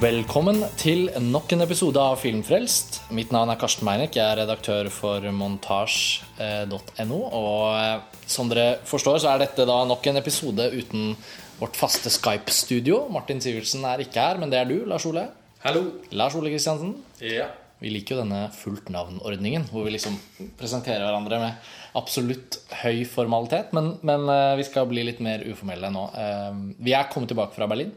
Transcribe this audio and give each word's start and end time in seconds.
Velkommen 0.00 0.62
til 0.80 1.10
nok 1.20 1.50
en 1.52 1.60
episode 1.60 2.00
av 2.00 2.14
Filmfrelst. 2.22 3.02
Mitt 3.12 3.34
navn 3.34 3.50
er 3.52 3.58
Karsten 3.60 3.84
Meinek. 3.84 4.14
Jeg 4.16 4.24
er 4.24 4.38
redaktør 4.40 4.88
for 4.94 5.20
montasj.no. 5.36 7.18
Og 7.36 7.66
eh, 7.76 8.22
som 8.24 8.48
dere 8.48 8.78
forstår, 8.88 9.18
så 9.20 9.34
er 9.34 9.42
dette 9.44 9.66
da 9.68 9.76
nok 9.84 10.08
en 10.08 10.20
episode 10.22 10.70
uten 10.72 11.12
vårt 11.60 11.76
faste 11.76 12.08
Skype-studio. 12.14 13.02
Martin 13.12 13.44
Sivertsen 13.44 13.84
er 13.84 14.06
ikke 14.06 14.24
her, 14.24 14.40
men 14.40 14.48
det 14.48 14.62
er 14.62 14.72
du, 14.72 14.78
Lars 14.88 15.04
Ole. 15.10 15.26
Hallo. 15.66 15.84
Lars 16.16 16.38
Ole 16.40 16.54
Kristiansen. 16.54 16.96
Ja. 17.20 17.50
Vi 17.84 17.92
liker 17.92 18.16
jo 18.16 18.22
denne 18.24 18.46
fullt 18.56 18.88
navn-ordningen, 18.92 19.68
hvor 19.68 19.84
vi 19.84 19.98
liksom 19.98 20.16
presenterer 20.60 21.04
hverandre 21.04 21.44
med 21.44 21.72
absolutt 22.00 22.62
høy 22.86 23.04
formalitet. 23.08 23.76
Men, 23.76 23.98
men 24.00 24.24
eh, 24.32 24.56
vi 24.62 24.70
skal 24.72 24.88
bli 24.88 25.04
litt 25.12 25.20
mer 25.20 25.44
uformelle 25.44 25.92
nå. 25.92 26.08
Eh, 26.24 26.54
Vi 26.88 26.96
er 26.96 27.12
kommet 27.12 27.34
tilbake 27.34 27.52
fra 27.60 27.68
Berlin 27.68 27.92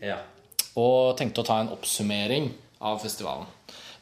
ja. 0.00 0.16
Og 0.78 1.16
tenkte 1.18 1.42
å 1.42 1.46
ta 1.46 1.60
en 1.62 1.72
oppsummering 1.74 2.50
av 2.80 3.00
festivalen. 3.02 3.46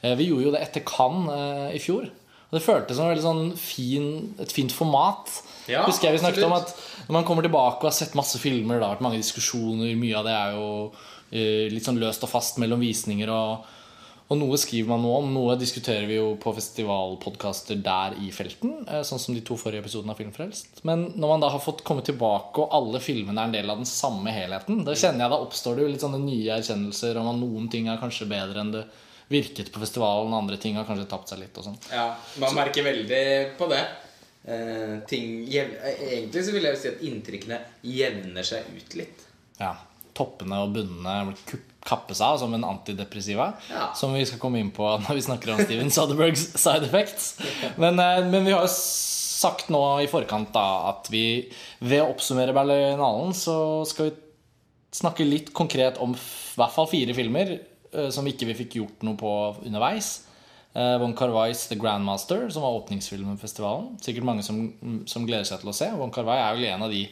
Eh, 0.03 0.15
Vi 0.19 0.29
gjorde 0.29 0.45
jo 0.49 0.55
det 0.55 0.63
etter 0.63 0.85
Cannes 0.87 1.33
eh, 1.35 1.77
i 1.77 1.83
fjor. 1.83 2.09
Og 2.49 2.57
det 2.57 2.65
føltes 2.65 2.97
som 2.97 3.11
et, 3.13 3.21
sånn 3.21 3.51
fin, 3.61 4.35
et 4.41 4.53
fint 4.53 4.73
format. 4.73 5.29
Ja, 5.69 5.83
Husker 5.85 6.09
jeg 6.09 6.17
vi 6.17 6.23
snakket 6.23 6.47
om 6.47 6.55
at. 6.57 6.71
Når 7.09 7.12
man 7.19 7.25
kommer 7.29 7.45
tilbake 7.45 7.83
og 7.83 7.91
har 7.91 7.97
sett 7.97 8.15
masse 8.17 8.39
filmer, 8.41 8.79
det 8.79 8.87
har 8.87 8.95
vært 8.97 9.05
mange 9.05 9.21
diskusjoner, 9.21 9.93
mye 10.01 10.17
av 10.17 10.25
det 10.29 10.33
er 10.37 10.55
jo 10.57 10.69
eh, 11.31 11.67
litt 11.73 11.85
sånn 11.85 12.01
løst 12.01 12.25
og 12.25 12.33
fast 12.33 12.57
mellom 12.62 12.81
visninger. 12.81 13.29
og 13.29 13.67
og 14.29 14.37
noe 14.37 14.59
skriver 14.61 14.91
man 14.93 15.01
noe 15.03 15.19
om, 15.23 15.29
noe 15.33 15.55
diskuterer 15.57 16.05
vi 16.07 16.19
jo 16.19 16.34
på 16.41 16.53
festivalpodkaster 16.57 17.79
der 17.81 18.17
i 18.21 18.31
felten. 18.35 18.85
eh, 18.89 19.01
Sånn 19.07 19.19
som 19.23 19.35
de 19.35 19.41
to 19.41 19.57
forrige 19.57 19.81
episodene 19.85 20.12
av 20.12 20.19
Filmfrelst. 20.20 20.83
Men 20.85 21.07
når 21.17 21.29
man 21.33 21.41
da 21.45 21.48
har 21.55 21.62
fått 21.65 21.81
komme 21.87 22.05
tilbake, 22.05 22.61
og 22.61 22.75
alle 22.77 23.01
filmene 23.01 23.41
er 23.41 23.48
en 23.48 23.57
del 23.57 23.70
av 23.73 23.81
den 23.81 23.89
samme 23.89 24.31
helheten, 24.35 24.85
da 24.85 24.93
kjenner 24.95 25.25
jeg 25.25 25.33
da 25.33 25.41
oppstår 25.47 25.77
det 25.77 25.87
jo 25.87 25.93
litt 25.95 26.05
sånne 26.05 26.20
nye 26.25 26.59
erkjennelser 26.59 27.17
om 27.23 27.31
at 27.33 27.41
noen 27.41 27.70
ting 27.73 27.89
er 27.89 28.01
kanskje 28.03 28.29
bedre 28.29 28.61
enn 28.61 28.73
det 28.77 28.85
virket 29.29 29.73
på 29.73 29.81
festivalen, 29.81 30.33
andre 30.33 30.57
ting 30.61 30.77
har 30.77 30.85
kanskje 30.89 31.09
tapt 31.09 31.29
seg 31.29 31.41
litt 31.42 31.57
og 31.61 31.65
sånn. 31.67 31.81
ja. 31.92 32.15
Man 32.41 32.55
merker 32.57 32.85
veldig 32.87 33.25
på 33.59 33.67
det. 33.73 33.83
Eh, 34.48 34.95
ting, 35.09 35.42
egentlig 35.53 36.45
så 36.47 36.53
vil 36.55 36.65
jeg 36.65 36.79
si 36.81 36.89
at 36.89 37.03
inntrykkene 37.05 37.59
jevner 37.85 38.47
seg 38.47 38.65
ut 38.77 38.95
litt. 38.97 39.25
Ja, 39.61 39.75
Toppene 40.19 40.63
og 40.65 40.73
bunnene 40.75 41.35
kupp- 41.89 42.12
seg 42.12 42.27
av 42.27 42.39
som 42.42 42.53
en 42.55 42.67
antidepressiva. 42.69 43.50
Ja. 43.72 43.89
Som 43.97 44.12
vi 44.17 44.27
skal 44.28 44.41
komme 44.42 44.61
inn 44.61 44.70
på 44.77 44.84
når 45.06 45.19
vi 45.19 45.25
snakker 45.25 45.55
om 45.55 45.62
Steven 45.64 45.91
Soderbergs 45.95 46.50
side 46.61 46.84
effects. 46.89 47.33
Men, 47.80 47.98
eh, 47.98 48.22
men 48.28 48.45
vi 48.45 48.53
har 48.53 48.67
jo 48.67 48.72
sagt 49.39 49.69
nå 49.72 49.80
i 50.03 50.08
forkant 50.11 50.53
da 50.53 50.67
at 50.91 51.08
vi 51.12 51.25
ved 51.80 52.03
å 52.03 52.11
oppsummere 52.12 52.55
Berlinalen 52.56 53.33
så 53.36 53.58
skal 53.89 54.11
vi 54.11 54.17
snakke 54.98 55.27
litt 55.28 55.53
konkret 55.55 55.98
om 56.03 56.14
i 56.17 56.22
hvert 56.58 56.75
fall 56.75 56.89
fire 56.91 57.14
filmer 57.14 57.53
eh, 57.58 58.08
som 58.14 58.27
ikke 58.27 58.48
vi 58.50 58.56
fikk 58.64 58.78
gjort 58.80 59.05
noe 59.06 59.19
på 59.20 59.33
underveis. 59.69 60.25
Eh, 60.75 60.97
Von 61.00 61.14
Carvais 61.17 61.67
The 61.70 61.78
Grandmaster, 61.80 62.48
som 62.52 62.64
var 62.67 62.77
åpningsfilmen 62.80 63.39
festivalen. 63.41 63.95
Sikkert 64.05 64.27
mange 64.28 64.45
som, 64.47 64.58
som 65.08 65.27
gleder 65.28 65.47
seg 65.48 65.62
til 65.62 65.70
å 65.73 65.77
se. 65.77 65.89
Von 65.97 66.12
Carvai 66.14 66.39
er 66.42 66.56
vel 66.58 66.69
en 66.73 66.86
av 66.89 66.92
de 66.92 67.05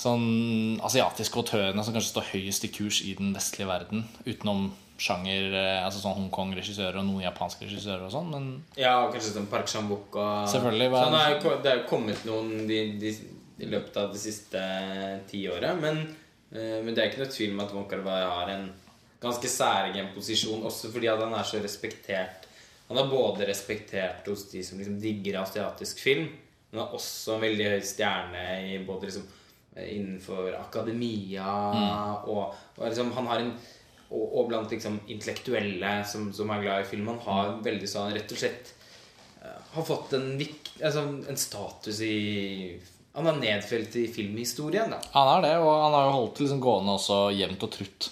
sånn 0.00 0.80
asiatiske 0.86 1.36
autørene 1.42 1.84
som 1.84 1.94
kanskje 1.94 2.12
står 2.14 2.30
høyest 2.34 2.64
i 2.66 2.70
kurs 2.74 3.02
i 3.06 3.14
den 3.18 3.34
vestlige 3.36 3.68
verden. 3.68 4.04
Utenom 4.26 4.70
sjanger, 5.00 5.52
eh, 5.56 5.84
altså 5.84 6.00
sånn 6.02 6.16
Hongkong-regissører 6.18 6.98
og 7.00 7.06
noen 7.08 7.22
japanske 7.24 7.64
regissører 7.64 8.02
og 8.04 8.12
sånn. 8.12 8.30
Men 8.34 8.48
Ja, 8.76 8.98
og 9.06 9.14
kanskje 9.14 9.32
sånn 9.36 9.48
Park 9.48 9.66
Chan-wook 9.72 10.16
og 10.20 10.48
Selvfølgelig, 10.52 10.90
Så 10.90 10.92
hva- 10.92 11.04
han 11.04 11.14
er, 11.32 11.62
Det 11.62 11.72
er 11.72 11.78
jo 11.82 11.88
kommet 11.88 12.24
noen 12.28 12.66
de, 12.68 12.98
de, 13.00 13.14
i 13.60 13.66
løpet 13.68 13.96
av 13.96 14.12
det 14.12 14.20
siste 14.20 14.60
tiåret. 15.30 15.80
Men, 15.80 16.02
eh, 16.52 16.82
men 16.82 16.94
det 16.94 16.98
er 17.04 17.10
ikke 17.10 17.24
noe 17.24 17.32
tvil 17.32 17.52
om 17.54 17.60
at 17.64 17.72
Wong 17.72 17.88
Kar-wai 17.88 18.20
har 18.24 18.48
en 18.50 18.70
ganske 19.20 19.48
særegen 19.48 20.12
posisjon, 20.14 20.62
også 20.64 20.90
fordi 20.92 21.08
at 21.12 21.20
han 21.20 21.32
er 21.34 21.44
så 21.44 21.60
respektert. 21.62 22.46
Han 22.88 22.98
er 22.98 23.10
både 23.10 23.46
respektert 23.46 24.26
hos 24.26 24.46
de 24.50 24.62
som 24.64 24.78
liksom 24.78 25.00
digger 25.00 25.40
asiatisk 25.42 25.98
film, 26.00 26.28
men 26.72 26.80
han 26.84 26.94
også 26.96 27.34
en 27.36 27.40
veldig 27.44 27.66
høy 27.70 27.80
stjerne 27.84 28.44
i 28.74 28.78
både 28.84 29.06
liksom 29.10 29.26
innenfor 29.76 30.54
akademia 30.58 31.50
og, 32.26 32.56
og 32.76 32.80
liksom 32.88 33.12
han 33.14 33.28
har 33.30 33.44
en 33.44 33.52
og, 34.10 34.22
og 34.26 34.48
blant 34.50 34.72
liksom 34.74 35.00
intellektuelle 35.10 35.92
som, 36.08 36.30
som 36.34 36.50
er 36.50 36.64
glad 36.64 36.84
i 36.84 36.88
film. 36.88 37.08
Han 37.12 37.20
har 37.26 37.58
veldig 37.64 37.90
sånn 37.90 38.14
rett 38.14 38.32
og 38.34 38.40
slett 38.40 38.72
eh, 39.42 39.60
har 39.74 39.86
fått 39.86 40.16
en, 40.18 40.32
altså 40.80 41.04
en 41.30 41.38
status 41.38 42.00
i 42.06 42.16
Han 43.14 43.26
er 43.26 43.38
nedfelt 43.40 43.96
i 43.98 44.06
filmhistorien, 44.10 44.92
da. 44.92 45.00
han 45.14 45.28
er 45.36 45.46
det, 45.48 45.54
og 45.58 45.70
han 45.74 45.94
har 45.96 46.08
jo 46.08 46.16
holdt 46.16 46.36
det 46.36 46.44
liksom 46.44 46.60
gående 46.62 46.96
også 46.98 47.20
jevnt 47.34 47.66
og 47.66 47.72
trutt 47.74 48.10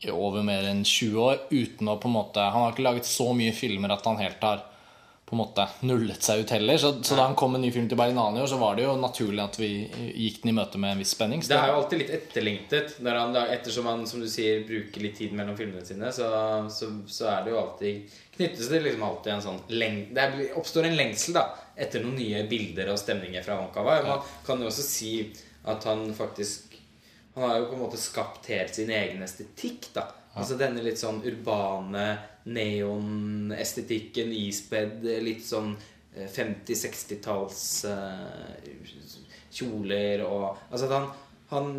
i 0.00 0.10
over 0.10 0.42
mer 0.46 0.64
enn 0.64 0.80
20 0.86 1.20
år 1.20 1.42
uten 1.50 1.90
å 1.92 1.98
på 2.00 2.08
en 2.08 2.14
måte 2.14 2.40
Han 2.40 2.64
har 2.64 2.72
ikke 2.72 2.86
laget 2.86 3.06
så 3.06 3.26
mye 3.36 3.52
filmer 3.52 3.92
at 3.92 4.06
han 4.08 4.18
helt 4.22 4.42
har 4.42 4.62
på 5.30 5.36
en 5.36 5.42
måte 5.44 5.64
nullet 5.86 6.24
seg 6.26 6.42
ut 6.42 6.50
heller. 6.50 6.78
Så, 6.82 6.88
så 7.06 7.14
da 7.14 7.28
han 7.28 7.36
kom 7.38 7.52
med 7.54 7.60
en 7.60 7.68
ny 7.68 7.70
film 7.74 7.86
til 7.88 7.98
Berlinalen 8.00 8.40
i 8.40 8.42
år, 8.42 8.48
så 8.50 8.56
var 8.58 8.74
det 8.74 8.82
jo 8.88 8.96
naturlig 8.98 9.44
at 9.44 9.58
vi 9.60 9.68
gikk 9.86 10.40
den 10.42 10.50
i 10.50 10.54
møte 10.56 10.80
med 10.82 10.96
en 10.96 11.02
viss 11.04 11.12
spenning. 11.14 11.44
Så 11.44 11.52
Det 11.52 11.60
er 11.60 11.70
jo 11.70 11.76
alltid 11.78 12.02
litt 12.02 12.10
etterlengtet. 12.16 12.96
Han, 13.06 13.38
ettersom 13.44 13.86
han 13.86 14.02
som 14.10 14.24
du 14.24 14.26
sier, 14.30 14.64
bruker 14.66 15.06
litt 15.06 15.14
tid 15.20 15.36
mellom 15.38 15.54
filmene 15.58 15.86
sine, 15.86 16.10
så, 16.12 16.32
så, 16.74 16.90
så 17.06 17.30
er 17.30 17.46
det 17.46 17.54
jo 17.54 17.60
alltid 17.62 18.18
knyttes 18.40 18.72
det 18.72 18.80
liksom 18.82 19.06
alltid 19.06 19.32
en 19.36 19.44
sånn 19.44 19.62
leng, 19.68 20.00
Det 20.16 20.26
oppstår 20.58 20.88
en 20.88 20.98
lengsel 20.98 21.36
da 21.36 21.46
etter 21.80 22.02
noen 22.02 22.18
nye 22.18 22.42
bilder 22.50 22.90
og 22.90 22.98
stemninger 22.98 23.44
fra 23.46 23.60
Wong 23.60 23.70
Man 23.86 24.24
kan 24.46 24.62
jo 24.62 24.70
også 24.70 24.84
si 24.84 25.12
at 25.68 25.84
han 25.84 26.08
faktisk 26.16 26.78
Han 27.36 27.44
har 27.46 27.58
jo 27.60 27.68
på 27.70 27.76
en 27.76 27.84
måte 27.84 28.00
skapt 28.00 28.48
helt 28.50 28.74
sin 28.74 28.90
egen 28.90 29.22
estetikk, 29.22 29.92
da. 29.94 30.08
Altså 30.38 30.56
denne 30.60 30.82
litt 30.84 30.98
sånn 31.00 31.22
urbane 31.26 32.04
neonestetikken 32.46 34.30
ispedd 34.32 35.02
litt 35.24 35.42
sånn 35.44 35.72
eh, 36.14 36.28
50-60-talls 36.30 37.62
kjoler 39.50 40.22
og 40.26 40.44
Altså 40.70 40.86
at 40.86 40.92
han, 40.94 41.08
han 41.50 41.70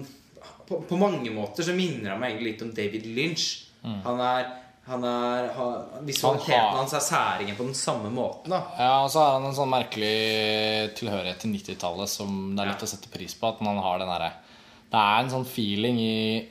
på, 0.68 0.82
på 0.90 0.98
mange 1.00 1.32
måter 1.34 1.64
så 1.68 1.76
minner 1.78 2.12
han 2.14 2.20
meg 2.22 2.34
egentlig 2.34 2.54
litt 2.54 2.66
om 2.66 2.74
David 2.76 3.08
Lynch. 3.16 3.46
Han 3.84 4.20
er 4.24 4.58
han 4.92 5.04
er, 5.06 5.46
han, 5.54 6.06
Visualiteten 6.08 6.56
Han 6.58 6.64
har- 6.72 6.78
hans 6.80 6.94
er 6.98 7.04
særingen 7.06 7.56
på 7.56 7.64
den 7.68 7.76
samme 7.78 8.10
måten. 8.12 8.50
da 8.50 8.64
Ja, 8.80 9.04
og 9.06 9.12
så 9.14 9.20
har 9.22 9.36
han 9.38 9.46
en 9.46 9.54
sånn 9.56 9.70
merkelig 9.70 10.96
tilhørighet 10.98 11.38
til 11.44 11.52
90-tallet 11.54 12.10
som 12.10 12.56
det 12.56 12.64
er 12.64 12.72
lett 12.72 12.82
Ja. 12.82 12.88
å 12.88 12.90
sette 12.90 13.12
pris 13.14 13.36
på. 13.38 13.48
At 13.54 13.62
man 13.62 13.78
har 13.78 14.00
den 14.02 14.10
derre 14.10 14.32
Det 14.92 14.98
er 15.00 15.20
en 15.22 15.30
sånn 15.30 15.46
feeling 15.46 16.00
i 16.02 16.50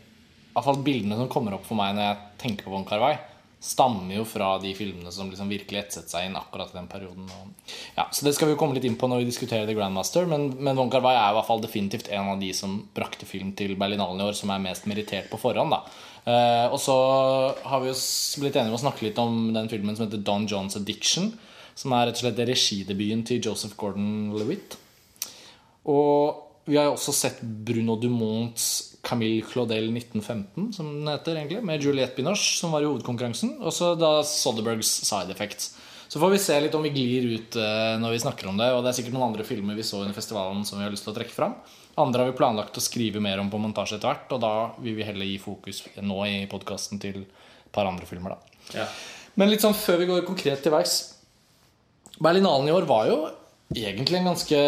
Iallfall 0.51 0.81
bildene 0.85 1.19
som 1.19 1.31
kommer 1.31 1.57
opp 1.57 1.67
for 1.69 1.79
meg 1.79 1.97
når 1.97 2.09
jeg 2.09 2.23
tenker 2.43 2.67
på 2.67 2.75
Von 2.75 2.87
Carvai, 2.89 3.15
stammer 3.61 4.15
jo 4.17 4.23
fra 4.25 4.55
de 4.63 4.71
filmene 4.73 5.11
som 5.13 5.29
liksom 5.29 5.51
virkelig 5.53 5.83
etset 5.83 6.09
seg 6.09 6.27
inn 6.27 6.37
akkurat 6.39 6.73
i 6.73 6.79
den 6.79 6.89
perioden. 6.89 7.27
Ja, 7.95 8.07
så 8.09 8.25
det 8.25 8.33
skal 8.35 8.49
vi 8.49 8.55
jo 8.55 8.61
komme 8.63 8.79
litt 8.79 8.87
inn 8.89 8.97
på 9.01 9.11
når 9.11 9.21
vi 9.21 9.29
diskuterer 9.29 9.69
The 9.69 9.77
Grandmaster. 9.77 10.25
Men, 10.31 10.49
men 10.57 10.79
Von 10.81 10.93
Carvai 10.93 11.13
er 11.13 11.35
i 11.35 11.37
hvert 11.37 11.49
fall 11.49 11.61
definitivt 11.61 12.09
en 12.09 12.33
av 12.33 12.41
de 12.41 12.55
som 12.57 12.79
brakte 12.97 13.29
film 13.29 13.53
til 13.59 13.77
Berlinalen 13.81 14.23
i 14.23 14.31
år, 14.31 14.39
som 14.39 14.53
er 14.55 14.65
mest 14.65 14.89
merittert 14.89 15.29
på 15.33 15.41
forhånd. 15.43 15.77
da 15.77 15.85
Eh, 16.29 16.67
og 16.69 16.77
så 16.81 16.95
har 17.65 17.81
vi 17.81 17.89
jo 17.89 17.97
blitt 18.43 18.59
enige 18.59 18.75
om 18.75 18.77
å 18.77 18.83
snakke 18.83 19.07
litt 19.07 19.19
om 19.21 19.51
den 19.55 19.71
filmen 19.73 19.97
som 19.97 20.07
heter 20.07 20.21
Don 20.25 20.47
Johns 20.51 20.77
Addiction. 20.77 21.33
Som 21.79 21.95
er 21.97 22.09
rett 22.09 22.19
og 22.19 22.27
slett 22.27 22.43
regidebuten 22.45 23.25
til 23.29 23.41
Joseph 23.41 23.77
Gordon-Lewitt. 23.81 24.77
Og 25.89 26.67
vi 26.69 26.77
har 26.77 26.91
jo 26.91 26.97
også 26.97 27.15
sett 27.17 27.41
Bruno 27.41 27.97
Dumonts 28.01 28.90
Camille 29.03 29.45
Claudel 29.49 29.89
1915, 29.93 30.73
som 30.77 30.89
den 30.93 31.09
heter 31.09 31.39
egentlig, 31.39 31.63
med 31.65 31.85
Juliette 31.85 32.17
Binoche, 32.17 32.57
som 32.59 32.75
var 32.75 32.85
i 32.85 32.89
hovedkonkurransen. 32.89 33.57
Og 33.65 33.73
så 33.75 33.95
da 33.99 34.19
Soderbergs 34.27 34.91
Side 35.09 35.33
Effects. 35.33 35.75
Så 36.11 36.19
får 36.21 36.33
vi 36.35 36.41
se 36.43 36.57
litt 36.61 36.75
om 36.75 36.83
vi 36.83 36.91
glir 36.91 37.29
ut 37.37 37.57
eh, 37.57 37.95
når 38.03 38.17
vi 38.17 38.23
snakker 38.25 38.51
om 38.51 38.59
det. 38.59 38.73
Og 38.75 38.83
det 38.83 38.91
er 38.91 38.99
sikkert 38.99 39.15
noen 39.15 39.29
andre 39.29 39.47
filmer 39.47 39.79
vi 39.79 39.87
så 39.87 40.03
under 40.03 40.17
festivalen 40.17 40.65
som 40.67 40.81
vi 40.81 40.85
har 40.85 40.93
lyst 40.93 41.07
til 41.07 41.15
å 41.15 41.17
trekke 41.17 41.37
fram. 41.37 41.55
Andre 42.03 42.25
har 42.25 42.33
vi 42.33 42.39
planlagt 42.39 42.77
å 42.77 42.83
skrive 42.83 43.23
mer 43.23 43.41
om 43.43 43.51
på 43.53 43.61
montasje 43.63 43.99
etter 43.99 44.11
hvert, 44.11 44.35
og 44.35 44.43
da 44.43 44.55
vil 44.83 44.97
vi 44.99 45.07
heller 45.07 45.29
gi 45.29 45.39
fokus 45.43 45.85
nå 46.03 46.19
i 46.27 46.37
podkasten 46.51 47.01
til 47.03 47.23
et 47.23 47.73
par 47.75 47.89
andre 47.89 48.09
filmer, 48.09 48.35
da. 48.35 48.61
Ja. 48.83 48.87
Men 49.39 49.53
litt 49.53 49.63
sånn 49.63 49.77
før 49.77 50.01
vi 50.03 50.09
går 50.11 50.27
konkret 50.27 50.61
til 50.63 50.75
verks 50.75 50.99
Berlinalen 52.21 52.69
i 52.69 52.73
år 52.75 52.85
var 52.89 53.07
jo 53.09 53.19
egentlig 53.73 54.19
en 54.19 54.29
ganske 54.33 54.59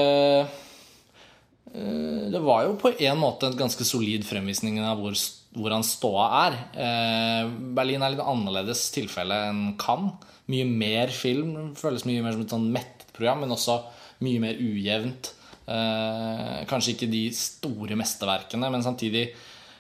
Det 1.73 2.41
var 2.45 2.67
jo 2.67 2.75
på 2.81 2.91
en 3.01 3.21
måte 3.21 3.49
en 3.49 3.57
ganske 3.57 3.85
solid 3.89 4.27
fremvisning 4.29 4.77
av 4.85 5.01
hvor, 5.01 5.17
hvordan 5.57 5.85
ståa 5.87 6.27
er. 6.43 6.59
Eh, 6.77 7.53
Berlin 7.77 8.05
er 8.05 8.13
litt 8.13 8.25
annerledes 8.25 8.91
tilfelle 8.93 9.39
enn 9.49 9.63
Cannes. 9.81 10.29
Mye 10.53 10.67
mer 10.69 11.13
film. 11.15 11.73
Føles 11.79 12.05
mye 12.09 12.25
mer 12.25 12.37
som 12.37 12.45
et 12.45 12.53
sånn 12.53 12.69
mettet 12.75 13.15
program, 13.17 13.45
men 13.45 13.55
også 13.57 13.79
mye 14.27 14.43
mer 14.43 14.61
ujevnt. 14.61 15.33
Eh, 15.63 16.63
kanskje 16.69 16.97
ikke 16.97 17.11
de 17.13 17.25
store 17.37 17.97
mesterverkene, 17.97 18.71
men 18.73 18.83
samtidig 18.83 19.29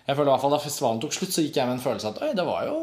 Jeg 0.06 0.14
føler 0.14 0.28
i 0.28 0.32
hvert 0.32 0.42
fall 0.44 0.52
Da 0.54 0.58
festivalen 0.62 1.00
tok 1.02 1.14
slutt, 1.14 1.32
så 1.34 1.42
gikk 1.42 1.56
jeg 1.58 1.66
med 1.66 1.74
en 1.74 1.82
følelse 1.82 2.06
av 2.06 2.14
at 2.14 2.22
Oi, 2.22 2.28
det 2.38 2.44
var 2.46 2.68
jo 2.68 2.76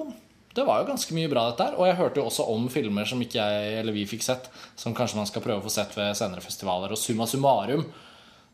det 0.57 0.65
var 0.65 0.81
jo 0.81 0.89
ganske 0.89 1.13
mye 1.13 1.29
bra, 1.29 1.45
dette 1.51 1.63
her. 1.63 1.75
Og 1.77 1.85
jeg 1.85 1.95
hørte 1.99 2.19
jo 2.19 2.25
også 2.25 2.43
om 2.51 2.63
filmer 2.73 3.05
som 3.07 3.21
ikke 3.21 3.37
jeg 3.37 3.73
eller 3.79 3.95
vi 3.95 4.07
fikk 4.09 4.25
sett, 4.25 4.47
som 4.75 4.95
kanskje 4.97 5.19
man 5.19 5.27
skal 5.29 5.43
prøve 5.45 5.61
å 5.61 5.65
få 5.67 5.71
sett 5.71 5.93
ved 5.95 6.17
senere 6.17 6.43
festivaler. 6.43 6.91
Og 6.91 6.99
summa 6.99 7.27
summarum 7.29 7.85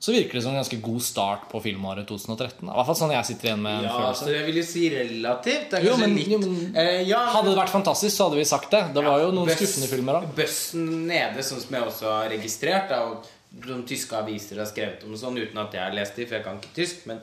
så 0.06 0.14
virker 0.14 0.38
det 0.38 0.42
som 0.46 0.52
en 0.54 0.60
ganske 0.62 0.78
god 0.86 1.02
start 1.02 1.46
på 1.50 1.60
filmåret 1.64 2.06
2013. 2.06 2.68
I 2.70 2.74
hvert 2.76 2.86
fall 2.92 2.98
sånn 3.00 3.14
jeg 3.16 3.26
sitter 3.32 3.48
igjen 3.50 3.62
med 3.64 3.80
en 3.80 3.86
Ja, 3.88 3.94
følelse. 3.98 4.26
så 4.28 4.34
jeg 4.36 4.46
vil 4.46 4.60
jo 4.60 4.66
si 4.70 4.84
relativt. 4.94 5.70
Det 5.72 5.84
Jo, 5.86 5.96
men- 5.98 6.18
jo, 6.18 6.38
men- 6.44 6.76
eh, 6.78 7.02
ja, 7.10 7.24
Hadde 7.34 7.50
det 7.56 7.58
vært 7.58 7.74
fantastisk, 7.74 8.14
så 8.16 8.28
hadde 8.30 8.38
vi 8.38 8.46
sagt 8.46 8.70
det. 8.72 8.84
Det 8.94 9.04
var 9.04 9.20
jo 9.24 9.32
noen 9.32 9.48
bøs, 9.50 9.58
skuffende 9.58 9.90
filmer 9.90 10.20
da. 10.20 10.28
Bøssen 10.38 10.86
nede, 11.08 11.42
sånn 11.42 11.62
som 11.64 11.72
jeg 11.80 11.84
også 11.90 12.06
har 12.12 12.30
registrert, 12.30 12.90
da, 12.90 13.02
og 13.10 13.26
som 13.66 13.84
tyske 13.88 14.12
aviser 14.20 14.58
har 14.58 14.66
skrevet 14.68 15.04
om 15.06 15.14
sånn, 15.18 15.38
uten 15.42 15.58
at 15.58 15.72
jeg 15.72 15.82
har 15.82 15.92
lest 15.96 16.16
de, 16.16 16.26
for 16.26 16.36
jeg 16.36 16.44
kan 16.44 16.60
ikke 16.60 16.76
tysk, 16.76 17.06
men 17.08 17.22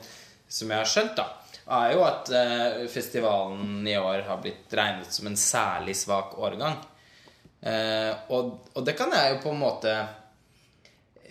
som 0.49 0.67
jeg 0.67 0.77
har 0.77 0.85
skjønt, 0.85 1.15
da, 1.15 1.25
er 1.69 1.93
jo 1.93 2.03
at 2.03 2.29
eh, 2.31 2.87
festivalen 2.87 3.87
i 3.87 3.95
år 3.95 4.25
har 4.27 4.37
blitt 4.43 4.67
regnet 4.73 5.11
som 5.13 5.27
en 5.27 5.35
særlig 5.35 5.95
svak 5.95 6.35
årgang. 6.37 6.75
Eh, 7.63 8.13
og, 8.29 8.59
og 8.75 8.83
det 8.85 8.97
kan 8.97 9.09
jeg 9.11 9.35
jo 9.37 9.49
på 9.49 9.53
en 9.53 9.59
måte 9.61 9.93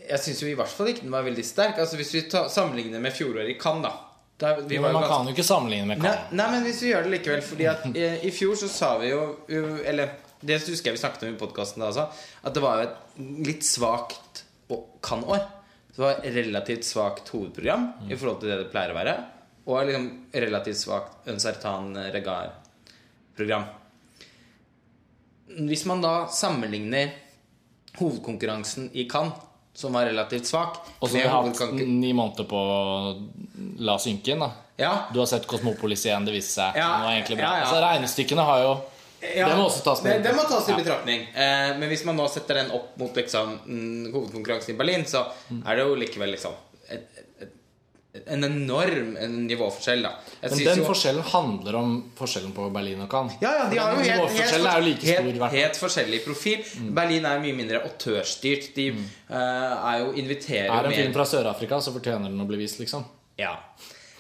Jeg 0.09 0.19
syns 0.25 0.41
jo 0.43 0.49
i 0.51 0.55
hvert 0.59 0.69
fall 0.73 0.89
ikke 0.93 1.05
den 1.07 1.13
var 1.15 1.23
veldig 1.27 1.45
sterk. 1.47 1.79
Altså 1.79 1.97
Hvis 2.01 2.13
vi 2.15 2.23
ta, 2.33 2.47
sammenligner 2.49 3.01
med 3.01 3.13
fjoråret 3.15 3.51
i 3.53 3.59
Cannes, 3.61 3.83
da. 3.87 3.93
da 4.43 4.55
vi 4.61 4.79
men 4.79 4.93
man 4.93 5.03
ganske- 5.03 5.09
kan 5.17 5.27
jo 5.27 5.33
ikke 5.37 5.47
sammenligne 5.47 5.87
med 5.87 6.01
Cannes. 6.03 6.33
nei, 6.33 6.51
men 6.51 6.63
hvis 6.67 6.83
vi 6.83 6.91
gjør 6.93 7.03
det 7.07 7.13
likevel 7.19 7.43
Fordi 7.43 7.67
at 7.71 7.87
i, 7.95 8.07
i 8.29 8.31
fjor 8.35 8.55
så 8.59 8.69
sa 8.69 8.99
vi 8.99 9.11
jo 9.13 9.23
Eller 9.87 10.17
det 10.43 10.57
husker 10.67 10.91
jeg 10.91 10.97
vi 10.97 11.03
snakket 11.05 11.23
om 11.29 11.35
i 11.37 11.39
podkasten 11.39 11.79
da 11.85 11.87
også, 11.93 12.09
at 12.43 12.55
det 12.57 12.63
var 12.65 12.81
et 12.83 12.97
litt 13.47 13.63
svakt 13.63 14.41
kan-år. 15.03 15.45
Det 15.95 16.01
var 16.03 16.19
relativt 16.25 16.83
svakt 16.89 17.29
hovedprogram 17.31 17.85
i 18.11 18.17
forhold 18.17 18.41
til 18.41 18.49
det 18.51 18.57
det 18.65 18.71
pleier 18.73 18.91
å 18.91 18.97
være. 18.97 19.15
Og 19.69 19.87
liksom 19.87 20.09
relativt 20.35 20.81
svakt 20.81 21.29
Uncertan 21.31 21.93
Regar-program. 22.11 23.69
Hvis 25.69 25.85
man 25.87 26.01
da 26.03 26.27
sammenligner 26.33 27.13
hovedkonkurransen 28.01 28.91
i 28.97 29.05
Cannes, 29.11 29.39
som 29.75 29.93
var 29.93 30.05
relativt 30.07 30.47
svak 30.47 30.77
Og 31.01 31.09
så 31.09 31.19
har 31.25 31.43
vi 31.43 31.53
hatt 31.57 31.73
ni 31.89 32.13
måneder 32.13 32.45
på 32.45 32.57
å 32.57 33.29
la 33.81 33.95
synke 33.99 34.35
inn. 34.35 34.41
da 34.45 34.51
Ja, 34.77 34.93
Du 35.13 35.19
har 35.19 35.27
sett 35.27 35.47
Kosmopolis 35.47 36.05
igjen, 36.07 36.25
det 36.27 36.33
viste 36.35 36.59
seg. 36.61 36.77
Ja, 36.77 36.89
var 37.05 37.13
egentlig 37.13 37.39
bra. 37.39 37.45
ja, 37.47 37.57
ja. 37.57 37.65
Altså, 37.67 37.81
regnestykkene 37.85 38.45
har 38.49 38.59
jo 38.67 38.73
Ja, 39.37 39.49
Det 39.49 39.57
må 39.57 39.69
også 39.69 39.85
tas 39.85 40.03
med. 40.03 40.17
Det, 40.19 40.29
det 40.31 40.37
må 40.37 40.43
tas 40.51 40.69
i 40.69 40.75
betraktning. 40.75 41.21
Eh, 41.35 41.77
men 41.79 41.89
hvis 41.89 42.05
man 42.05 42.17
nå 42.19 42.25
setter 42.29 42.55
den 42.59 42.73
opp 42.75 42.97
mot 42.99 43.15
liksom, 43.15 43.53
hovedkonkurransen 44.13 44.75
i 44.75 44.79
Berlin, 44.79 45.05
så 45.07 45.25
Mm. 45.51 45.63
er 45.67 45.77
det 45.77 45.85
jo 45.87 45.95
likevel 45.95 46.31
liksom 46.35 46.53
et, 46.91 47.07
et, 47.17 47.29
et, 47.47 47.53
en 48.27 48.45
enorm 48.45 49.15
nivåforskjell, 49.47 50.03
da. 50.05 50.11
Jeg 50.43 50.51
Men 50.51 50.59
den 50.67 50.79
jo- 50.83 50.85
forskjellen 50.91 51.23
handler 51.33 51.77
om 51.79 51.95
forskjellen 52.19 52.53
på 52.53 52.67
Berlin 52.75 53.01
og 53.01 53.09
Cannes. 53.09 53.39
ja, 53.41 53.53
ja, 53.63 53.69
de 53.71 53.79
har 53.79 53.95
jo 53.95 54.03
helt, 54.03 54.31
helt, 54.37 54.67
er 54.67 54.81
jo 54.81 54.85
like 54.85 55.01
stor. 55.01 55.23
helt, 55.25 55.39
fall. 55.39 55.49
helt 55.57 55.81
forskjellig 55.81 56.21
profil. 56.27 56.65
Berlin 56.93 57.25
er 57.25 57.41
mye 57.41 57.57
mindre 57.57 57.81
autørstyrt. 57.89 58.75
De 58.77 58.89
eh, 58.91 59.35
er 59.39 59.99
jo 60.05 60.13
inviterer 60.13 60.69
Mm. 60.69 60.79
Er 60.79 60.83
det 60.83 60.93
en 60.93 61.03
film 61.05 61.15
fra 61.15 61.25
Sør-Afrika, 61.25 61.81
så 61.81 61.93
fortjener 61.95 62.29
den 62.29 62.41
å 62.41 62.47
bli 62.47 62.59
vist, 62.59 62.79
liksom. 62.81 63.05
Ja. 63.39 63.57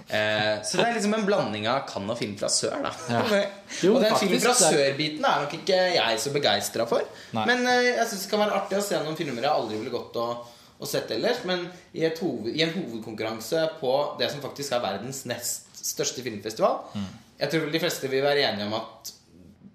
Eh, 0.08 0.58
så 0.66 0.78
det 0.80 0.86
er 0.88 0.94
liksom 0.96 1.14
en 1.14 1.26
blanding 1.26 1.68
av 1.68 1.84
Cannes 1.86 2.10
og 2.10 2.18
film 2.18 2.34
fra 2.36 2.48
sør. 2.48 2.80
da 2.82 2.90
Ja. 3.08 3.22
Jo, 3.82 3.94
Og 3.96 4.02
den 4.02 4.14
film 4.16 4.32
filmen 4.32 4.40
fra 4.40 4.54
sør-biten 4.54 5.24
er 5.24 5.44
nok 5.44 5.52
ikke 5.60 5.76
jeg 5.94 6.18
så 6.18 6.32
begeistra 6.34 6.86
for. 6.88 7.04
Nei. 7.32 7.44
Men 7.46 7.66
eh, 7.66 7.92
jeg 7.98 8.08
syns 8.08 8.24
det 8.26 8.30
kan 8.32 8.40
være 8.40 8.56
artig 8.58 8.78
å 8.78 8.82
se 8.82 8.98
noen 9.04 9.16
filmer 9.16 9.42
jeg 9.46 9.52
aldri 9.52 9.78
ville 9.78 9.90
gått 9.94 10.16
og, 10.16 10.42
og 10.82 10.90
sett 10.90 11.10
ellers. 11.14 11.44
Men 11.48 11.64
i, 11.94 12.02
et 12.08 12.18
hoved, 12.22 12.50
i 12.52 12.64
en 12.66 12.74
hovedkonkurranse 12.74 13.64
på 13.80 13.94
det 14.20 14.28
som 14.32 14.42
faktisk 14.44 14.74
er 14.76 14.82
verdens 14.84 15.24
nest 15.30 15.70
største 15.82 16.22
filmfestival 16.26 16.82
Mm. 16.94 17.10
Jeg 17.42 17.50
tror 17.50 17.64
vel 17.64 17.72
de 17.74 17.80
fleste 17.82 18.08
vil 18.10 18.22
være 18.22 18.44
enige 18.52 18.66
om 18.68 18.74
at 18.76 19.08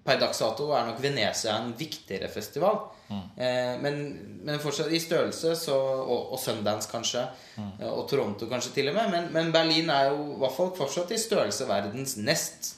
per 0.08 0.16
dags 0.16 0.38
dato 0.40 0.70
er 0.72 0.86
nok 0.88 1.02
Venezia 1.04 1.58
en 1.58 1.74
viktigere 1.76 2.30
festival. 2.32 2.78
Mm. 3.10 3.18
Eh, 3.36 3.74
men, 3.82 3.98
men 4.46 4.60
fortsatt 4.62 4.88
i 4.92 5.00
størrelse, 5.04 5.52
så, 5.56 5.74
og, 5.76 6.32
og 6.32 6.40
Sundance 6.40 6.88
kanskje, 6.88 7.26
Mm. 7.58 7.72
og 7.90 8.04
Toronto 8.08 8.46
kanskje 8.46 8.70
til 8.76 8.88
og 8.88 8.94
med. 8.94 9.10
Men, 9.10 9.24
men 9.34 9.48
Berlin 9.52 9.88
er 9.90 10.12
jo 10.12 10.36
i 10.36 10.38
hvert 10.38 10.54
fall 10.54 10.68
fortsatt 10.78 11.10
i 11.10 11.18
størrelse 11.18 11.66
verdens 11.66 12.16
nest 12.16 12.68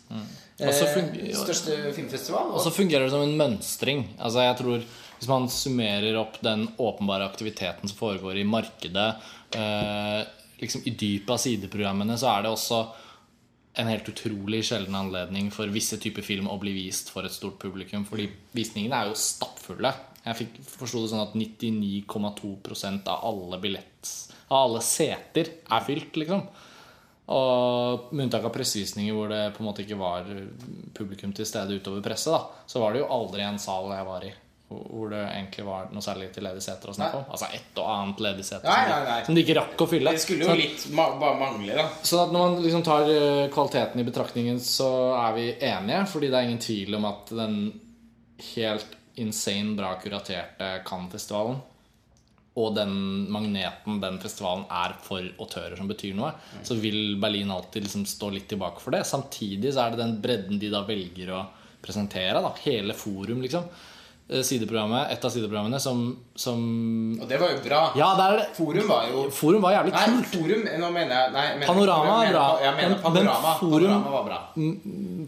så 0.56 0.86
eh, 0.88 1.34
største 1.36 1.76
filmfestival. 1.96 2.50
Og 2.56 2.60
så 2.64 2.72
fungerer 2.72 3.04
det 3.04 3.12
som 3.12 3.22
en 3.24 3.36
mønstring. 3.36 4.06
Altså 4.18 4.40
jeg 4.46 4.56
tror 4.56 4.86
Hvis 5.20 5.28
man 5.28 5.50
summerer 5.52 6.16
opp 6.16 6.38
den 6.40 6.64
åpenbare 6.80 7.26
aktiviteten 7.28 7.90
som 7.90 7.98
foregår 7.98 8.38
i 8.40 8.44
markedet, 8.48 9.08
eh, 9.52 10.22
liksom 10.62 10.86
i 10.88 10.94
dypet 10.96 11.34
av 11.34 11.42
sideprogrammene, 11.42 12.16
så 12.16 12.30
er 12.32 12.46
det 12.46 12.52
også 12.54 12.78
en 13.80 13.90
helt 13.92 14.08
utrolig 14.08 14.62
sjelden 14.64 14.96
anledning 14.96 15.50
for 15.52 15.68
visse 15.68 15.98
typer 16.00 16.24
film 16.24 16.48
å 16.48 16.56
bli 16.62 16.72
vist 16.72 17.12
for 17.12 17.28
et 17.28 17.36
stort 17.36 17.60
publikum. 17.60 18.06
Fordi 18.08 18.30
visningene 18.56 18.96
er 18.96 19.10
jo 19.10 19.20
stappfulle. 19.20 19.92
Jeg 20.24 20.48
forsto 20.64 21.04
det 21.04 21.12
sånn 21.12 21.26
at 21.26 21.36
99,2% 21.36 23.08
av 23.08 23.22
alle 23.24 23.60
billett 23.60 24.10
Av 24.50 24.66
alle 24.66 24.80
seter 24.84 25.48
er 25.68 25.84
fylt, 25.86 26.16
liksom. 26.16 26.42
Og 27.30 28.10
med 28.10 28.26
unntak 28.26 28.48
av 28.48 28.52
pressevisninger 28.56 29.14
hvor 29.14 29.28
det 29.30 29.42
på 29.54 29.62
en 29.62 29.68
måte 29.68 29.84
ikke 29.84 30.00
var 30.00 30.26
publikum 30.96 31.36
til 31.36 31.46
stede 31.46 31.76
utover 31.76 32.02
presset, 32.02 32.32
da, 32.34 32.64
så 32.66 32.82
var 32.82 32.96
det 32.96 33.04
jo 33.04 33.12
aldri 33.14 33.44
en 33.46 33.60
sal 33.62 33.92
jeg 33.94 34.08
var 34.08 34.26
i 34.26 34.32
hvor 34.70 35.10
det 35.10 35.20
egentlig 35.26 35.64
var 35.66 35.88
noe 35.90 36.04
særlig 36.04 36.28
til 36.32 36.44
ledige 36.46 36.62
seter 36.62 36.92
å 36.92 36.94
snakke 36.94 37.18
om. 37.18 37.24
Altså 37.34 37.48
et 37.56 37.78
og 37.82 37.88
annet 37.90 38.20
ledig 38.22 38.44
sete 38.46 38.62
som, 39.26 39.34
de- 39.34 39.42
ikke 39.42 39.56
rakk 39.58 39.82
å 39.82 39.88
fylle. 39.90 40.12
Det 40.14 40.20
skulle 40.22 40.44
jo 40.46 40.52
at- 40.52 40.60
litt 40.62 40.84
ma 40.94 41.08
bare 41.18 41.38
mangle, 41.40 41.74
da. 41.74 41.88
så 42.06 42.20
at 42.22 42.30
når 42.32 42.44
man 42.44 42.62
liksom 42.62 42.84
tar 42.86 43.10
eh, 43.10 43.48
kvaliteten 43.50 43.98
i 44.00 44.06
betraktningen, 44.06 44.60
så 44.62 44.90
er 45.18 45.34
vi 45.34 45.48
enige. 45.58 46.04
Fordi 46.12 46.30
det 46.30 46.38
er 46.38 46.46
ingen 46.48 46.62
tvil 46.62 46.94
om 47.00 47.08
at 47.10 47.26
den 47.34 47.58
helt 48.54 48.94
insane 49.20 49.74
bra 49.76 49.96
kuraterte 50.00 50.70
Cannes-festivalen 50.86 51.58
og 52.60 52.74
den 52.74 52.94
magneten 53.30 54.00
den 54.02 54.16
festivalen 54.20 54.64
er 54.74 54.94
for 55.04 55.22
autører 55.38 55.76
som 55.78 55.86
betyr 55.88 56.14
noe, 56.18 56.32
så 56.66 56.74
vil 56.78 57.14
Berlin 57.22 57.50
alltid 57.54 57.84
liksom 57.86 58.02
stå 58.10 58.30
litt 58.34 58.48
tilbake 58.50 58.82
for 58.82 58.90
det. 58.94 59.04
Samtidig 59.06 59.70
så 59.74 59.84
er 59.86 59.94
det 59.94 60.00
den 60.02 60.16
bredden 60.20 60.58
de 60.60 60.68
da 60.72 60.82
velger 60.84 61.30
å 61.36 61.44
presentere. 61.80 62.42
Da. 62.42 62.50
Hele 62.64 62.92
forum, 62.98 63.40
liksom. 63.44 63.68
Eh, 64.30 64.44
Sideprogrammet, 64.46 65.08
Et 65.10 65.24
av 65.26 65.30
sideprogrammene 65.34 65.80
som, 65.82 66.02
som 66.38 66.58
Og 67.20 67.26
det 67.26 67.38
var 67.40 67.50
jo 67.50 67.56
bra. 67.64 67.78
Ja, 67.98 68.12
der 68.14 68.36
er. 68.38 68.44
Forum 68.54 68.86
var 68.86 69.08
jo 69.10 69.24
Forum 69.34 69.62
var 69.64 69.72
jævlig 69.74 69.90
Nei, 69.96 70.04
kult. 70.06 70.28
forum 70.36 70.60
Nå 70.84 70.90
mener 70.94 71.14
jeg 71.16 71.32
nei, 71.34 71.46
mener, 71.56 71.66
Panorama 71.66 72.12
er 72.28 72.30
bra, 72.36 72.44
Jeg 72.62 72.76
mener 72.76 72.88
men- 72.94 73.14
men 73.16 73.32
forum- 73.58 73.88
panorama 73.88 74.10
var 74.14 74.24
bra. 74.28 74.38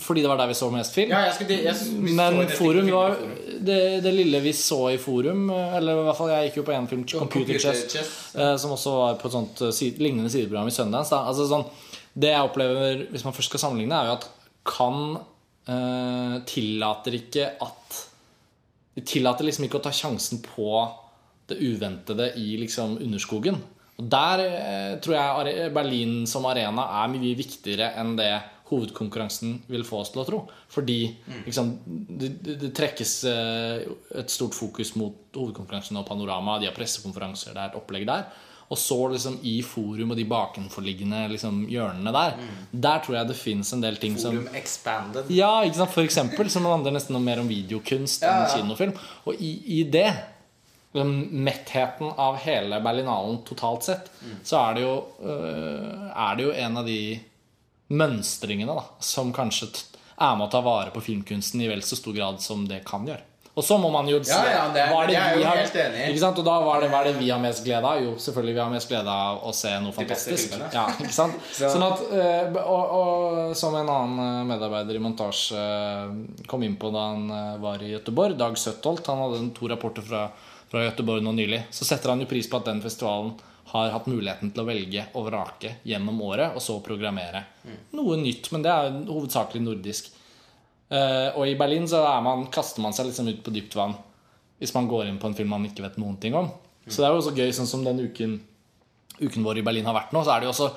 Fordi 0.06 0.22
det 0.22 0.28
var 0.30 0.36
der 0.38 0.46
vi 0.52 0.54
så 0.54 0.70
mest 0.70 0.94
film. 0.94 1.10
Ja, 1.10 1.24
jeg 1.26 1.34
skulle, 1.34 1.58
jeg, 1.64 1.74
så 1.74 1.90
Men 1.98 2.14
nesten 2.14 2.56
forum 2.60 2.90
var 2.92 3.16
forum. 3.16 3.34
det, 3.72 3.80
det 4.06 4.14
lille 4.14 4.40
vi 4.46 4.52
så 4.52 4.78
i 4.94 4.96
forum 5.02 5.50
Eller 5.50 5.98
i 5.98 6.04
hvert 6.06 6.16
fall 6.22 6.30
jeg 6.36 6.46
gikk 6.52 6.56
jo 6.62 6.66
på 6.70 6.76
en 6.78 6.86
film, 6.94 7.04
Computer 7.04 7.58
Chess, 7.58 7.82
Chess. 7.92 8.14
eh, 8.36 8.54
som 8.56 8.70
også 8.70 8.94
var 9.00 9.14
på 9.18 9.26
et 9.26 9.32
sånt 9.32 9.62
eh, 9.66 9.70
side, 9.72 9.98
lignende 9.98 10.30
sideprogram 10.30 10.68
i 10.70 10.70
Sundance. 10.78 11.10
Da. 11.10 11.24
Altså, 11.26 11.48
sånn, 11.50 11.66
det 12.14 12.30
jeg 12.36 12.46
opplever, 12.46 13.08
hvis 13.10 13.24
man 13.26 13.32
først 13.34 13.50
skal 13.50 13.60
sammenligne, 13.66 13.98
er 13.98 14.12
jo 14.12 14.18
at 14.20 14.28
kan 14.64 15.18
eh, 15.66 16.38
tillater 16.46 17.18
ikke 17.18 17.50
at 17.60 17.81
De 18.96 19.04
tillater 19.06 19.48
liksom 19.48 19.66
ikke 19.66 19.80
å 19.80 19.84
ta 19.86 19.92
sjansen 19.94 20.42
på 20.44 20.72
det 21.50 21.58
uventede 21.60 22.32
i 22.40 22.56
liksom 22.60 22.98
underskogen. 23.02 23.60
Og 24.00 24.08
der 24.12 24.42
eh, 24.46 24.94
tror 25.04 25.16
jeg 25.16 25.72
Berlin 25.74 26.22
som 26.28 26.46
arena 26.48 26.88
er 27.02 27.12
mye 27.12 27.36
viktigere 27.38 27.92
enn 28.00 28.16
det 28.18 28.32
hovedkonkurransen 28.72 29.58
vil 29.68 29.84
få 29.84 30.00
oss 30.02 30.12
til 30.14 30.22
å 30.22 30.26
tro. 30.28 30.38
Fordi 30.72 30.98
liksom, 31.44 31.74
det, 32.08 32.30
det, 32.44 32.56
det 32.62 32.72
trekkes 32.76 33.12
eh, 33.28 33.84
et 34.22 34.32
stort 34.32 34.56
fokus 34.56 34.94
mot 35.00 35.36
hovedkonkurransen 35.36 36.00
og 36.00 36.06
Panorama. 36.08 36.58
De 36.60 36.70
har 36.70 36.76
pressekonferanser, 36.76 37.52
det 37.52 37.60
er 37.60 37.72
et 37.72 37.78
opplegg 37.78 38.08
der. 38.08 38.26
Og 38.72 38.78
så 38.80 38.96
liksom 39.12 39.34
i 39.44 39.58
forum 39.66 40.14
og 40.14 40.16
de 40.16 40.24
bakenforliggende 40.30 41.26
liksom, 41.34 41.62
hjørnene 41.68 42.12
der, 42.16 42.38
der 42.72 43.02
tror 43.04 43.18
jeg 43.18 43.28
det 43.28 43.36
fins 43.36 43.72
en 43.76 43.82
del 43.84 43.98
ting 44.00 44.14
som 44.16 44.38
Forum 44.38 44.54
expanded. 44.56 45.28
ja, 45.34 45.50
ikke 45.66 45.82
sant? 45.82 45.92
For 45.92 46.06
eksempel, 46.06 46.48
som 46.52 46.64
handler 46.70 46.94
nesten 46.96 47.18
mer 47.20 47.42
om 47.42 47.50
videokunst 47.52 48.24
enn 48.24 48.30
Ja, 48.32 48.46
enn 48.46 48.54
kinofilm. 48.62 48.94
Og 49.28 49.36
i, 49.36 49.52
i 49.80 49.82
det, 49.92 50.08
mettheten 50.92 52.10
av 52.20 52.36
hele 52.44 52.80
Berlinalen 52.84 53.42
totalt 53.48 53.86
sett, 53.86 54.10
så 54.44 54.58
er 54.60 54.74
det 54.76 54.82
jo 54.84 54.94
øh, 55.24 56.08
Er 56.12 56.36
det 56.36 56.44
jo 56.44 56.52
en 56.52 56.76
av 56.76 56.88
de 56.88 56.98
mønstringene 57.92 58.72
da, 58.72 58.84
som 59.04 59.32
kanskje 59.36 59.68
er 60.16 60.36
med 60.36 60.46
å 60.46 60.52
ta 60.52 60.60
vare 60.64 60.92
på 60.94 61.00
filmkunsten 61.04 61.60
i 61.64 61.68
vel 61.68 61.82
så 61.84 61.96
stor 61.98 62.14
grad 62.16 62.40
som 62.44 62.64
det 62.68 62.82
kan 62.88 63.04
gjøre. 63.08 63.24
Og 63.54 63.60
så 63.64 63.76
må 63.76 63.90
man 63.92 64.06
jo 64.08 64.16
si 64.24 64.30
Ja, 64.32 64.44
ja, 64.48 64.60
det 64.72 64.80
er- 64.80 65.06
det 65.06 65.16
er 65.16 65.34
jo 65.36 65.44
har- 65.44 65.56
helt 65.58 65.74
enig. 65.76 66.04
Ikke 66.08 66.18
sant? 66.22 66.38
Og 66.38 66.44
da 66.46 66.52
hva 66.64 66.76
er, 66.76 66.80
det, 66.80 66.90
hva 66.90 67.00
er 67.00 67.04
det 67.12 67.18
vi 67.18 67.28
har 67.28 67.38
mest 67.38 67.64
glede 67.66 67.84
av? 67.84 67.98
Jo, 68.00 68.14
selvfølgelig 68.16 68.54
vi 68.54 68.60
har 68.62 68.70
mest 68.70 68.88
glede 68.88 69.08
av 69.12 69.42
å 69.44 69.52
se 69.54 69.68
noe 69.80 69.92
fantastisk. 69.92 70.54
Ja, 70.72 70.86
ikke 70.88 71.12
sant? 71.12 71.34
Så- 71.52 71.68
Sånn 71.74 71.84
at, 71.84 72.00
eh, 72.16 72.62
og, 72.64 72.94
og 72.96 73.56
som 73.56 73.74
en 73.76 73.86
annen 73.92 74.18
eh, 74.24 74.44
medarbeider 74.54 74.96
i 74.96 75.02
montasje 75.04 75.52
eh, 75.58 76.46
kom 76.48 76.62
inn 76.64 76.76
på 76.80 76.90
da 76.94 77.04
han 77.10 77.28
var 77.60 77.76
i 77.84 77.92
Gøteborg, 77.92 78.38
Dag 78.38 78.56
Søttholt, 78.56 79.04
han 79.06 79.18
hadde 79.18 79.54
to 79.54 79.68
rapporter 79.68 80.00
fra, 80.02 80.30
fra 80.70 80.86
Gøteborg 80.88 81.22
nå 81.22 81.34
nylig, 81.36 81.64
så 81.70 81.84
setter 81.84 82.08
han 82.14 82.20
jo 82.24 82.26
pris 82.32 82.48
på 82.48 82.56
at 82.56 82.64
den 82.72 82.80
festivalen 82.80 83.34
har 83.74 83.90
hatt 83.90 84.06
muligheten 84.08 84.50
til 84.52 84.64
å 84.64 84.66
velge 84.66 85.04
og 85.14 85.28
vrake 85.28 85.76
gjennom 85.84 86.18
året, 86.24 86.54
og 86.56 86.60
så 86.60 86.80
programmere 86.82 87.44
noe 87.92 88.16
nytt. 88.16 88.50
Men 88.52 88.62
det 88.64 88.72
er 88.72 88.90
hovedsakelig 89.12 89.62
nordisk. 89.64 90.08
Eh, 90.90 91.28
og 91.36 91.46
i 91.48 91.54
Berlin 91.56 91.86
så 91.88 92.02
er 92.06 92.22
man, 92.24 92.46
kaster 92.52 92.82
man 92.84 92.92
seg 92.92 93.06
liksom 93.06 93.28
ut 93.28 93.42
på 93.44 93.52
dypt 93.54 93.74
vann 93.78 93.94
hvis 94.62 94.74
man 94.76 94.86
går 94.86 95.08
inn 95.08 95.18
på 95.18 95.26
en 95.26 95.34
film 95.34 95.48
man 95.50 95.64
ikke 95.66 95.82
vet 95.82 95.96
noen 95.98 96.16
ting 96.22 96.34
om. 96.38 96.50
Så 96.86 97.00
det 97.02 97.08
er 97.08 97.14
jo 97.16 97.18
også 97.22 97.32
gøy, 97.34 97.48
sånn 97.56 97.66
som 97.66 97.82
den 97.84 97.98
uken 98.04 98.36
uken 99.22 99.42
vår 99.44 99.58
i 99.58 99.62
Berlin 99.66 99.84
har 99.86 99.94
vært 99.96 100.12
nå, 100.14 100.22
så 100.24 100.32
er 100.36 100.40
det 100.42 100.46
jo 100.48 100.52
også 100.54 100.68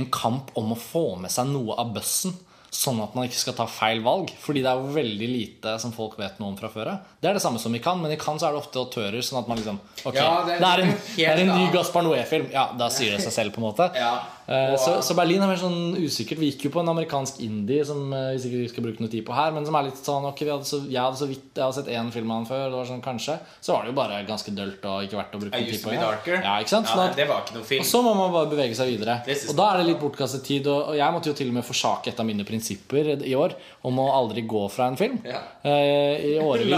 en 0.00 0.06
kamp 0.12 0.50
om 0.58 0.72
å 0.72 0.78
få 0.80 1.02
med 1.20 1.30
seg 1.32 1.46
noe 1.52 1.76
av 1.78 1.92
bøssen. 1.94 2.32
Sånn 2.74 2.98
at 3.04 3.12
man 3.14 3.28
ikke 3.28 3.38
skal 3.38 3.54
ta 3.54 3.66
feil 3.70 4.00
valg. 4.02 4.32
Fordi 4.42 4.58
det 4.64 4.66
er 4.66 4.80
jo 4.80 4.94
veldig 4.96 5.28
lite 5.30 5.76
som 5.78 5.92
folk 5.94 6.16
vet 6.18 6.40
noe 6.42 6.48
om 6.50 6.56
fra 6.58 6.66
før 6.72 6.88
av. 6.90 7.04
Det 7.22 7.28
er 7.30 7.36
det 7.38 7.42
samme 7.44 7.60
som 7.62 7.76
i 7.76 7.78
Cannes, 7.84 8.02
men 8.02 8.10
i 8.10 8.18
Cannes 8.18 8.42
så 8.42 8.48
er 8.48 8.56
det 8.56 8.62
ofte 8.64 8.80
autører. 8.82 9.20
Sånn 9.22 9.38
at 9.44 9.46
man 9.52 9.60
liksom 9.60 9.78
Ok, 10.08 10.16
Ja, 10.18 10.32
det, 10.48 10.56
det- 10.58 10.72
er 10.72 10.82
en, 10.82 10.90
det 11.14 11.26
er 11.28 11.36
er 11.36 11.42
en 11.44 11.52
ny 11.60 11.68
Gaspar 11.76 12.02
Noé-film. 12.02 12.48
Ja, 12.50 12.64
da 12.76 12.88
sier 12.90 13.12
det 13.14 13.20
seg 13.22 13.32
selv, 13.36 13.52
på 13.54 13.62
en 13.62 13.68
måte. 13.68 13.86
Ja. 13.94 14.10
Eh, 14.46 14.72
Og- 14.74 14.78
Så, 14.78 14.92
så 15.02 15.14
Berlin 15.16 15.40
er 15.42 15.46
mer 15.48 15.56
sånn 15.56 15.96
usikkert. 15.96 16.38
Vi 16.38 16.50
gikk 16.52 16.64
jo 16.66 16.70
på 16.70 16.80
en 16.82 16.88
amerikansk 16.92 17.38
indie 17.40 17.84
som 17.84 18.12
eh, 18.12 18.32
vi 18.34 18.38
sikkert 18.42 18.60
ikke 18.64 18.72
skal 18.74 18.84
bruke 18.84 19.00
noe 19.00 19.08
tid 19.08 19.24
på 19.24 19.32
her, 19.32 19.50
men 19.56 19.64
som 19.64 19.74
er 19.78 19.84
litt 19.86 19.96
sånn 20.04 20.24
Ok, 20.28 20.40
hadde 20.44 20.66
så, 20.68 20.82
jeg 20.90 21.00
hadde 21.00 21.16
så 21.16 21.28
vidt 21.30 21.54
Jeg 21.56 21.64
hadde 21.64 21.74
sett 21.78 21.88
én 21.94 22.10
film 22.12 22.30
av 22.30 22.36
han 22.42 22.46
før, 22.50 22.64
det 22.68 22.76
var 22.76 22.84
sånn 22.90 23.00
kanskje. 23.04 23.38
Så 23.64 23.72
var 23.72 23.82
det 23.86 23.94
jo 23.94 23.96
bare 23.96 24.18
ganske 24.28 24.52
dølt 24.54 24.84
og 24.84 25.06
ikke 25.06 25.16
verdt 25.16 25.34
å 25.38 25.40
bruke 25.40 25.54
noe 25.56 25.70
tid 25.70 25.80
på. 25.80 25.94
Ja, 26.44 26.58
ikke 26.60 26.68
sant? 26.74 26.86
Ja, 26.92 27.08
det 27.16 27.28
var 27.28 27.40
ikke 27.46 27.54
noe 27.56 27.64
film. 27.64 27.80
og 27.80 27.86
så 27.88 28.02
må 28.04 28.12
man 28.20 28.32
bare 28.36 28.50
bevege 28.52 28.76
seg 28.76 28.92
videre. 28.92 29.16
Og 29.48 29.56
da 29.56 29.70
er 29.72 29.76
det 29.80 29.86
litt 29.86 30.00
bortkastet 30.04 30.44
tid. 30.44 30.66
Og 30.66 30.90
og 30.92 30.96
jeg 30.96 31.12
måtte 31.14 31.26
jo 31.32 31.32
til 31.40 31.48
og 31.48 31.54
med 31.54 31.64
forsake 31.64 32.08
et 32.12 32.20
av 32.20 32.26
mine 32.26 32.44
prinsipper 32.44 33.22
i 33.24 33.32
år 33.34 33.54
om 33.84 33.96
å 33.98 34.10
aldri 34.12 34.44
gå 34.46 34.68
fra 34.70 34.88
en 34.88 34.96
film. 34.96 35.18
Ja. 35.24 35.40
Eh, 35.64 36.34
I 36.34 36.38
årevis. 36.50 36.68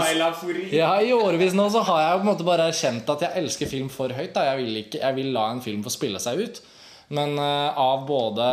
Ja, 0.71 0.93
I 1.01 1.11
årevis 1.11 1.53
nå 1.53 1.67
så 1.69 1.83
har 1.83 1.99
jeg 1.99 2.11
jo 2.13 2.17
på 2.23 2.27
en 2.29 2.31
måte 2.31 2.45
bare 2.47 2.69
erkjent 2.71 3.09
at 3.09 3.19
jeg 3.27 3.43
elsker 3.43 3.67
film 3.67 3.89
for 3.89 4.07
høyt. 4.09 4.33
Da. 4.33 4.45
Jeg, 4.55 4.63
vil 4.63 4.75
ikke, 4.85 4.99
jeg 5.03 5.15
vil 5.15 5.33
la 5.33 5.49
en 5.51 5.61
film 5.61 5.83
få 5.83 5.91
spille 5.91 6.19
seg 6.23 6.39
ut. 6.39 6.61
Men 7.07 7.37
eh, 7.39 7.77
av, 7.77 8.05
både, 8.07 8.45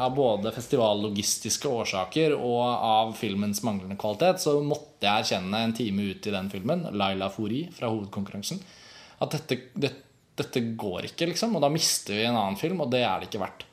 av 0.00 0.14
både 0.14 0.52
festivallogistiske 0.56 1.68
årsaker 1.68 2.32
og 2.36 2.62
av 2.64 3.12
filmens 3.18 3.60
manglende 3.66 3.98
kvalitet 4.00 4.40
så 4.40 4.56
måtte 4.64 5.04
jeg 5.04 5.24
erkjenne 5.24 5.64
en 5.66 5.74
time 5.76 6.06
ut 6.08 6.28
i 6.28 6.32
den 6.32 6.48
filmen, 6.52 6.86
Laila 6.96 7.28
Fouri 7.32 7.66
fra 7.76 7.90
hovedkonkurransen, 7.92 8.62
at 9.20 9.36
dette, 9.36 9.58
det, 9.76 9.92
dette 10.40 10.62
går 10.80 11.10
ikke, 11.10 11.28
liksom. 11.28 11.58
Og 11.58 11.64
da 11.64 11.68
mister 11.72 12.16
vi 12.16 12.24
en 12.24 12.38
annen 12.38 12.56
film, 12.60 12.80
og 12.80 12.88
det 12.92 13.04
er 13.04 13.20
det 13.20 13.28
ikke 13.28 13.42
verdt. 13.44 13.66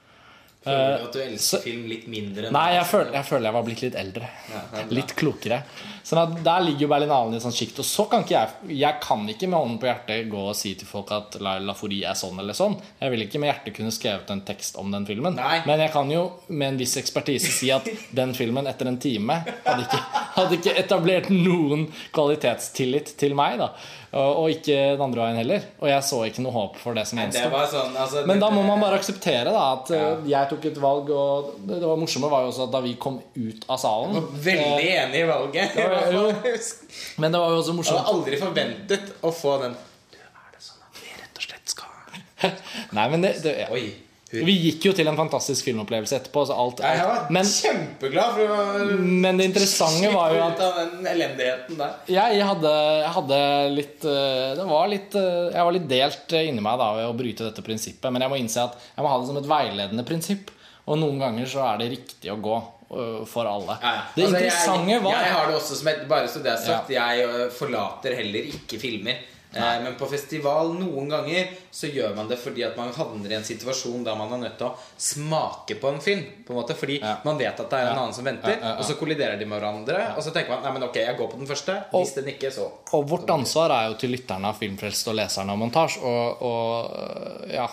Føler 0.63 0.97
du 0.97 1.05
at 1.05 1.13
du 1.15 1.19
elsker 1.21 1.61
film 1.63 1.83
litt 1.87 2.07
mindre 2.11 2.49
Nei, 2.51 2.65
jeg 2.75 2.87
føler, 2.89 3.13
jeg 3.15 3.27
føler 3.27 3.47
jeg 3.47 3.55
var 3.55 3.65
blitt 3.67 3.83
litt 3.85 3.97
eldre. 3.99 4.29
Ja. 4.51 4.83
Litt 4.91 5.13
klokere. 5.17 5.61
Sånn 6.07 6.21
at 6.21 6.33
Der 6.43 6.63
ligger 6.63 6.85
jo 6.85 6.89
Berlinalen 6.91 7.35
i 7.35 7.39
et 7.39 7.43
sånt 7.43 7.55
sjikt. 7.57 7.79
Og 7.83 7.87
så 7.87 8.07
kan 8.11 8.23
ikke 8.25 8.35
jeg 8.35 8.79
Jeg 8.81 8.99
kan 9.03 9.23
ikke 9.29 9.49
med 9.49 9.59
hånden 9.59 9.77
på 9.81 9.89
hjertet 9.89 10.31
gå 10.31 10.43
og 10.49 10.55
si 10.59 10.73
til 10.79 10.89
folk 10.89 11.11
at 11.15 11.37
Laila 11.43 11.75
Fori 11.77 12.01
er 12.07 12.17
sånn 12.19 12.39
eller 12.41 12.57
sånn. 12.57 12.77
Jeg 13.01 13.13
vil 13.13 13.25
ikke 13.27 13.41
med 13.43 13.51
hjertet 13.51 13.77
kunne 13.77 13.93
skrevet 13.95 14.33
en 14.33 14.43
tekst 14.47 14.79
om 14.81 14.91
den 14.93 15.07
filmen. 15.07 15.37
Nei. 15.39 15.61
Men 15.67 15.83
jeg 15.85 15.93
kan 15.93 16.11
jo 16.11 16.23
med 16.49 16.73
en 16.73 16.81
viss 16.81 16.97
ekspertise 16.99 17.53
si 17.53 17.71
at 17.75 17.87
den 18.15 18.33
filmen 18.37 18.67
etter 18.67 18.89
en 18.89 18.99
time 19.01 19.41
hadde 19.45 19.85
ikke, 19.85 20.01
hadde 20.39 20.59
ikke 20.59 20.75
etablert 20.83 21.31
noen 21.33 21.87
kvalitetstillit 22.15 23.15
til 23.19 23.37
meg. 23.37 23.59
da 23.61 23.71
Og, 24.15 24.45
ikke 24.53 24.75
den 24.95 25.01
andre 25.03 25.19
veien 25.25 25.37
heller. 25.41 25.65
Og 25.81 25.89
jeg 25.89 26.05
så 26.07 26.21
ikke 26.29 26.43
noe 26.45 26.55
håp 26.55 26.77
for 26.79 26.95
det 26.95 27.03
som 27.09 27.19
Det 27.19 27.25
gjensto. 27.27 27.63
sånn, 27.73 27.97
altså, 27.99 28.23
Men 28.29 28.39
da 28.39 28.49
må 28.53 28.63
man 28.63 28.79
bare 28.79 28.99
akseptere 29.01 29.51
da 29.51 29.65
at 29.73 29.91
ja. 29.91 30.05
jeg 30.31 30.49
tok 30.53 30.67
et 30.69 30.79
valg, 30.81 31.11
og 31.11 31.51
det 31.67 31.81
det 31.81 31.89
var 31.89 31.99
morsomme 31.99 32.29
var 32.31 32.45
jo 32.45 32.53
også 32.53 32.69
at 32.69 32.73
da 32.77 32.81
vi 32.85 32.95
kom 32.95 33.19
ut 33.35 33.67
av 33.67 33.81
salen 33.83 34.15
Veldig 34.47 34.87
enig 34.93 35.21
i 35.21 35.27
valget. 35.27 35.75
Ja, 35.75 35.99
jo. 36.15 36.23
Men 37.21 37.35
det 37.35 37.43
var 37.43 37.51
jo 37.51 37.59
også 37.59 37.75
morsomt 37.75 37.99
hadde 37.99 38.07
morsomt 38.07 38.15
aldri 38.15 38.41
forventet 38.41 39.13
å 39.27 39.33
få 39.35 39.57
den 39.65 39.77
Du, 40.13 40.17
er 40.23 40.49
det 40.55 40.63
sånn 40.63 40.81
at 40.87 41.03
vi 41.03 41.13
rett 41.19 41.41
og 41.41 41.47
slett 41.49 41.75
skal 41.75 42.55
Nei, 42.97 43.07
men 43.11 43.25
det, 43.25 43.33
det 43.43 43.57
ja. 43.65 43.71
Oi. 43.75 43.87
Vi 44.31 44.53
gikk 44.59 44.89
jo 44.89 44.91
til 44.95 45.07
en 45.07 45.15
fantastisk 45.15 45.69
filmopplevelse 45.69 46.17
etterpå. 46.17 46.41
Så 46.49 46.55
alt, 46.59 46.81
Jeg 46.83 47.05
var. 47.07 47.29
Men, 47.31 47.47
kjempeglad 47.47 48.33
for 48.35 48.55
å 48.57 48.97
men 48.99 49.39
det 49.39 49.47
interessante 49.47 50.09
var 50.11 50.33
jo 50.35 50.41
at 50.43 50.63
av 50.65 50.79
den 50.81 51.07
elendigheten 51.13 51.79
der. 51.79 51.93
jeg, 52.11 52.41
hadde, 52.43 52.73
jeg 53.05 53.13
hadde 53.17 53.39
litt 53.77 54.07
eh, 54.11 54.49
Det 54.59 54.65
var 54.67 54.91
litt 54.91 55.15
eh, 55.15 55.47
Jeg 55.53 55.67
var 55.69 55.75
litt 55.77 55.87
delt 55.89 56.35
inni 56.41 56.63
meg 56.65 56.79
da 56.81 56.89
ved 56.97 57.07
å 57.07 57.15
bryte 57.15 57.47
dette 57.47 57.63
prinsippet. 57.63 58.09
Men 58.11 58.25
jeg 58.25 58.33
må 58.33 58.41
innse 58.41 58.67
at 58.67 58.75
jeg 58.89 59.05
må 59.05 59.13
ha 59.13 59.21
det 59.21 59.29
som 59.31 59.39
et 59.39 59.51
veiledende 59.53 60.07
prinsipp. 60.07 60.51
Og 60.87 60.99
noen 60.99 61.23
ganger 61.23 61.47
så 61.51 61.63
er 61.69 61.79
det 61.81 61.89
riktig 61.95 62.33
å 62.33 62.37
gå 62.43 62.57
eh, 62.59 63.23
for 63.31 63.47
alle. 63.47 63.79
Ja, 63.79 63.95
ja. 64.01 64.03
Det 64.11 64.27
Altså, 64.27 64.43
interessante 64.43 64.91
jeg, 64.91 65.05
var 65.07 65.17
Jeg 65.23 65.33
har 65.37 65.47
det 65.47 65.57
også 65.61 65.79
som 65.79 65.93
et 65.93 66.05
Bare 66.11 66.27
så 66.35 66.43
det 66.43 66.51
er 66.51 66.61
sagt, 66.67 66.91
jeg 66.91 67.49
forlater 67.55 68.19
heller 68.19 68.51
ikke 68.59 68.83
filmer. 68.83 69.23
Eh, 69.53 69.79
men 69.83 69.95
på 69.95 70.05
festival 70.11 70.73
noen 70.75 71.07
ganger 71.09 71.47
så 71.71 71.87
gjør 71.93 72.15
man 72.15 72.27
det 72.27 72.37
fordi 72.37 72.63
at 72.67 72.75
man 72.77 72.91
havner 72.93 73.31
i 73.31 73.37
en 73.37 73.43
situasjon 73.47 74.03
der 74.03 74.15
man 74.19 74.33
er 74.33 74.41
nødt 74.49 74.57
til 74.59 74.67
å 74.67 74.75
smake 74.97 75.77
på 75.79 75.87
en 75.93 76.01
film. 76.03 76.25
På 76.45 76.53
en 76.53 76.59
måte 76.59 76.75
Fordi 76.75 76.99
Ja. 77.01 77.15
man 77.23 77.37
vet 77.37 77.59
at 77.59 77.69
det 77.69 77.73
er 77.79 77.87
en 77.87 77.95
Ja. 77.95 78.01
annen 78.03 78.13
som 78.13 78.25
venter, 78.25 78.59
Ja, 78.61 78.75
og 78.77 78.83
så 78.85 78.95
kolliderer 78.99 79.39
de 79.39 79.45
med 79.45 79.61
hverandre. 79.61 80.17
Og 80.17 80.23
så 80.23 80.31
tenker 80.33 80.49
man 80.49 80.63
Nei, 80.63 80.71
men 80.73 80.83
ok, 80.83 80.95
jeg 80.95 81.17
går 81.17 81.31
på 81.31 81.37
den 81.37 81.47
første. 81.47 81.83
Hvis 81.93 82.13
den 82.15 82.25
ikke, 82.25 82.51
så 82.51 82.71
Og 82.93 83.07
vårt 83.09 83.27
ansvar 83.29 83.69
er 83.71 83.89
jo 83.89 83.95
til 83.95 84.11
lytterne 84.11 84.45
av 84.45 84.55
Filmfrelst 84.59 85.07
og 85.07 85.15
leserne 85.15 85.49
av 85.51 85.57
Montasj. 85.57 85.97
Og, 86.03 86.41
og 86.41 87.49
ja 87.49 87.67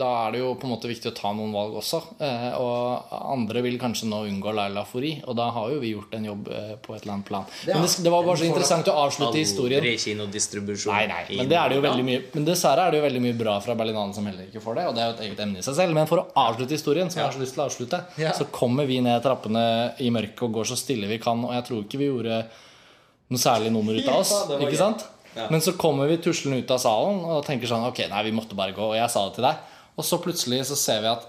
Da 0.00 0.08
er 0.26 0.32
det 0.34 0.40
jo 0.40 0.50
på 0.56 0.64
en 0.66 0.72
måte 0.72 0.88
viktig 0.88 1.10
å 1.10 1.14
ta 1.16 1.32
noen 1.36 1.52
valg 1.52 1.74
også. 1.80 1.98
Eh, 2.24 2.46
Og 2.58 3.12
andre 3.34 3.62
vil 3.66 3.78
kanskje 3.78 4.06
nå 4.08 4.22
unngå 4.28 4.52
Laila 4.54 4.84
Fori, 4.88 5.10
og 5.26 5.36
da 5.36 5.50
har 5.52 5.70
jo 5.74 5.80
vi 5.82 5.90
gjort 5.94 6.14
en 6.16 6.24
jobb 6.30 6.48
eh, 6.48 6.74
på 6.82 6.94
et 6.96 7.02
eller 7.04 7.14
annet 7.16 7.26
plan. 7.28 7.44
Men 7.66 7.82
det, 7.84 7.90
det 8.06 8.12
var 8.14 8.24
bare 8.24 8.40
så 8.40 8.46
interessant 8.48 8.88
å 8.88 8.96
avslutte 9.04 9.36
historien. 9.44 9.82
Nei, 10.96 11.06
nei, 11.12 11.22
men 11.42 11.48
det 11.52 11.58
er 11.60 11.68
det 11.68 11.76
jo 11.80 11.84
veldig 11.88 12.04
mye 12.08 12.22
Men 12.34 12.44
dessverre 12.48 12.86
er 12.88 12.90
det 12.94 12.98
jo 13.00 13.06
veldig 13.06 13.22
mye 13.26 13.38
bra 13.44 13.56
fra 13.60 13.74
Berlinalen 13.78 14.14
som 14.16 14.26
heller 14.26 14.48
ikke 14.48 14.62
får 14.64 14.74
det. 14.80 14.86
Og 14.88 14.94
det 14.96 15.02
er 15.04 15.08
jo 15.10 15.16
et 15.18 15.24
eget 15.28 15.40
emne 15.46 15.58
i 15.58 15.66
seg 15.68 15.74
selv. 15.80 15.94
Men 15.94 16.06
for 16.10 16.22
å 16.24 16.26
avslutte 16.46 16.74
historien, 16.78 17.10
som 17.10 17.20
jeg 17.20 17.26
har 17.28 17.36
så 17.36 17.42
lyst 17.44 17.54
til 17.58 17.62
å 17.64 17.68
avslutte, 17.68 18.02
så 18.32 18.46
kommer 18.50 18.86
vi 18.88 19.00
ned 19.04 19.22
trappene 19.22 19.66
i 20.00 20.10
mørket 20.14 20.42
og 20.48 20.52
går 20.60 20.64
så 20.72 20.76
stille 20.80 21.06
vi 21.10 21.18
kan. 21.18 21.44
Og 21.44 21.52
jeg 21.54 21.64
tror 21.68 21.82
ikke 21.84 22.00
vi 22.00 22.08
gjorde 22.10 22.44
noe 23.32 23.40
særlig 23.40 23.72
nummer 23.72 23.96
ut 23.96 24.08
av 24.08 24.20
oss. 24.20 24.32
Ikke 24.68 24.78
sant? 24.78 25.04
Men 25.34 25.62
så 25.64 25.74
kommer 25.78 26.10
vi 26.10 26.20
tuslende 26.22 26.60
ut 26.62 26.70
av 26.70 26.80
salen 26.82 27.22
og 27.26 27.44
tenker 27.46 27.70
sånn 27.70 27.86
Ok, 27.88 28.04
nei, 28.10 28.24
vi 28.28 28.34
måtte 28.36 28.58
bare 28.58 28.74
gå. 28.76 28.92
Og 28.92 28.98
jeg 28.98 29.10
sa 29.10 29.24
det 29.26 29.36
til 29.38 29.46
deg. 29.48 29.62
Og 29.94 30.06
så 30.06 30.18
plutselig 30.22 30.64
så 30.70 30.78
ser 30.78 31.02
vi 31.02 31.10
at 31.10 31.26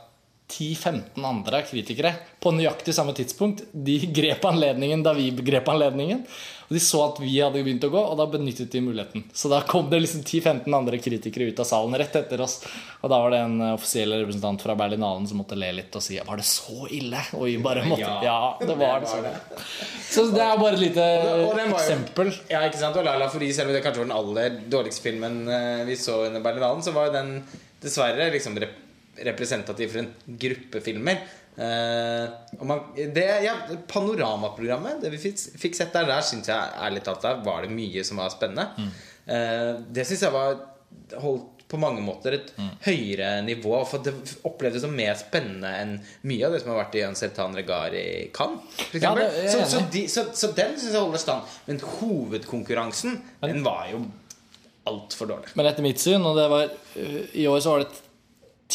10-15 0.50 1.24
andre 1.25 1.64
kritikere 1.66 2.12
på 2.44 2.52
nøyaktig 2.54 2.94
samme 2.94 3.16
tidspunkt 3.18 3.64
De 3.74 3.96
grep 4.14 4.44
anledningen 4.46 5.02
da 5.04 5.14
vi 5.18 5.32
grep 5.34 5.66
anledningen. 5.74 6.20
Og 6.66 6.74
de 6.74 6.80
så 6.82 7.00
at 7.06 7.20
vi 7.22 7.32
hadde 7.42 7.60
begynt 7.62 7.84
å 7.86 7.90
gå, 7.94 8.00
og 8.10 8.16
da 8.18 8.25
benyttet 8.30 8.72
de 8.74 8.80
muligheten. 8.82 9.24
Så 9.38 9.50
da 9.52 9.60
kom 9.70 9.86
det 9.92 10.00
liksom 10.02 10.24
10-15 10.25 10.74
andre 10.74 10.98
kritikere 10.98 11.52
ut 11.52 11.60
av 11.62 11.68
salen 11.70 11.94
rett 12.02 12.16
etter 12.18 12.42
oss. 12.42 12.56
Og 13.04 13.10
da 13.12 13.20
var 13.22 13.34
det 13.36 13.42
en 13.46 13.60
offisiell 13.75 14.16
representant 14.18 14.62
fra 14.66 14.74
Berlinalen 14.80 15.28
som 15.30 15.38
måtte 15.42 15.58
le 15.58 15.70
litt 15.78 15.94
og 15.98 16.02
si 16.06 16.18
Var 16.25 16.42
det 16.42 16.48
så 16.50 16.88
ille? 16.94 17.22
Og 17.38 17.46
vi 17.50 17.58
bare 17.62 17.86
måtte 17.86 18.02
Ja, 18.06 18.16
Ja, 18.25 18.40
det 18.62 18.78
var 18.82 19.02
det. 19.06 19.12
det 19.14 19.28
var. 19.28 19.68
Så 20.10 20.25
det 20.34 20.42
er 20.46 20.58
bare 20.62 20.74
et 20.74 20.84
lite 20.88 21.06
Og 21.36 21.54
var 21.54 21.62
jo- 21.66 21.75
eksempel. 21.78 22.34
Ja, 22.50 22.64
ikke 22.70 22.82
sant? 22.82 22.98
Og 22.98 23.06
Lala 23.06 23.30
Fourie, 23.30 23.54
selv 23.54 23.70
om 23.70 23.78
det 23.78 23.84
kanskje 23.86 24.06
var 24.06 24.10
den 24.10 24.18
aller 24.18 24.58
dårligste 24.70 25.06
filmen 25.10 25.48
eh, 25.50 25.84
vi 25.86 25.96
så 25.98 26.22
under 26.30 26.42
Berlinalen, 26.42 26.82
så 26.86 26.94
var 26.98 27.10
jo 27.12 27.14
den 27.20 27.36
dessverre 27.82 28.32
liksom 28.34 28.58
rep 28.58 28.82
representativ 29.24 29.94
for 29.94 30.04
en 30.04 30.38
gruppe 30.46 30.82
filmer. 30.84 31.24
Eh, 31.56 32.30
man, 32.68 32.82
det, 32.96 33.26
ja, 33.46 33.56
Panoramaprogrammet, 33.88 35.02
det 35.02 35.14
vi 35.14 35.22
fikk, 35.30 35.40
fikk 35.62 35.78
sett 35.78 35.96
der, 35.96 36.10
der 36.10 36.26
syns 36.26 36.52
jeg 36.52 36.80
ærlig 36.84 37.04
talt 37.06 37.24
der 37.24 37.44
var 37.46 37.64
det 37.64 37.72
mye 37.76 38.04
som 38.08 38.20
var 38.20 38.34
spennende. 38.34 38.90
Eh, 39.26 39.76
det 39.96 40.08
syns 40.08 40.26
jeg 40.28 40.36
var 40.36 40.58
holdt 41.22 41.52
på 41.66 41.80
mange 41.82 42.02
måter 42.06 42.36
et 42.38 42.52
høyere 42.86 43.40
nivå. 43.46 43.74
For 43.90 44.04
det 44.06 44.14
opplevdes 44.46 44.84
som 44.86 44.94
mer 44.96 45.16
spennende 45.18 45.72
enn 45.82 45.96
mye 46.30 46.46
av 46.46 46.54
det 46.54 46.62
som 46.62 46.74
har 46.74 46.84
vært 46.84 47.00
i 47.00 47.06
Uncertain 47.08 47.58
Regard 47.58 47.96
i 47.98 48.30
Cannes. 48.36 48.84
Ja, 48.94 49.16
det 49.18 49.32
så, 49.50 49.64
så, 49.72 49.82
de, 49.92 50.06
så, 50.12 50.28
så 50.38 50.52
den 50.58 50.76
syns 50.78 50.92
jeg 50.92 51.02
holder 51.02 51.24
stand. 51.24 51.56
Men 51.66 51.82
hovedkonkurransen, 51.98 53.18
den 53.42 53.66
var 53.66 53.90
jo 53.90 54.04
altfor 54.86 55.32
dårlig. 55.32 55.56
Men 55.58 55.72
etter 55.72 55.86
mitt 55.86 56.02
syn, 56.02 56.22
og 56.22 56.38
det 56.38 56.46
var 56.52 56.68
øh, 56.70 57.22
I 57.34 57.48
år 57.50 57.64
så 57.64 57.74
var 57.74 57.86
det 57.86 58.05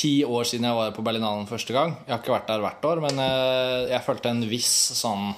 ti 0.01 0.13
år 0.25 0.49
siden 0.49 0.69
jeg 0.69 0.79
var 0.79 0.97
på 0.97 1.05
Berlinalen 1.05 1.49
første 1.51 1.75
gang. 1.77 1.95
Jeg 2.07 2.15
har 2.15 2.23
ikke 2.23 2.35
vært 2.35 2.49
der 2.49 2.65
hvert 2.65 2.89
år, 2.89 3.03
men 3.05 3.21
øh, 3.21 3.91
jeg 3.91 4.05
følte 4.07 4.33
en 4.33 4.43
viss 4.49 4.73
sånn 4.97 5.31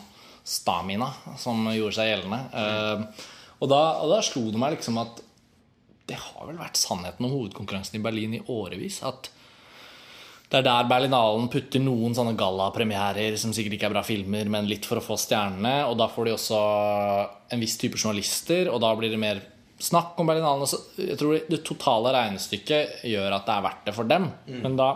stamina 0.42 1.10
som 1.40 1.66
gjorde 1.70 1.96
seg 1.98 2.10
gjeldende. 2.10 2.40
Eh, 2.54 3.28
og, 3.58 3.68
da, 3.70 3.82
og 4.02 4.14
da 4.14 4.22
slo 4.26 4.48
det 4.50 4.62
meg 4.62 4.76
liksom 4.76 4.98
at 5.02 5.22
det 6.10 6.18
har 6.18 6.48
vel 6.48 6.58
vært 6.58 6.80
sannheten 6.80 7.26
om 7.26 7.34
hovedkonkurransen 7.36 7.98
i 7.98 8.02
Berlin 8.02 8.34
i 8.38 8.42
årevis. 8.50 9.00
At 9.06 9.30
det 10.52 10.60
er 10.60 10.66
der 10.66 10.88
Berlinalen 10.90 11.46
putter 11.48 11.80
noen 11.80 12.12
sånne 12.16 12.34
gallapremierer 12.36 13.38
som 13.40 13.54
sikkert 13.56 13.78
ikke 13.78 13.88
er 13.88 13.94
bra 13.94 14.02
filmer, 14.04 14.50
men 14.52 14.68
litt 14.68 14.84
for 14.88 15.00
å 15.00 15.04
få 15.04 15.16
stjernene. 15.20 15.86
Og 15.88 15.96
da 16.00 16.10
får 16.12 16.28
de 16.28 16.34
også 16.34 16.58
en 17.54 17.62
viss 17.62 17.78
type 17.80 17.96
journalister, 17.96 18.68
og 18.68 18.82
da 18.84 18.90
blir 18.98 19.14
det 19.14 19.22
mer 19.22 19.40
snakk 19.82 20.18
om 20.20 20.28
Berlinalen. 20.30 20.68
Jeg 21.00 21.18
tror 21.20 21.40
det 21.50 21.62
totale 21.66 22.12
regnestykket 22.14 23.02
gjør 23.08 23.34
at 23.36 23.48
det 23.48 23.54
er 23.56 23.64
verdt 23.66 23.88
det 23.88 23.96
for 23.96 24.10
dem. 24.10 24.28
Men 24.62 24.78
da 24.78 24.90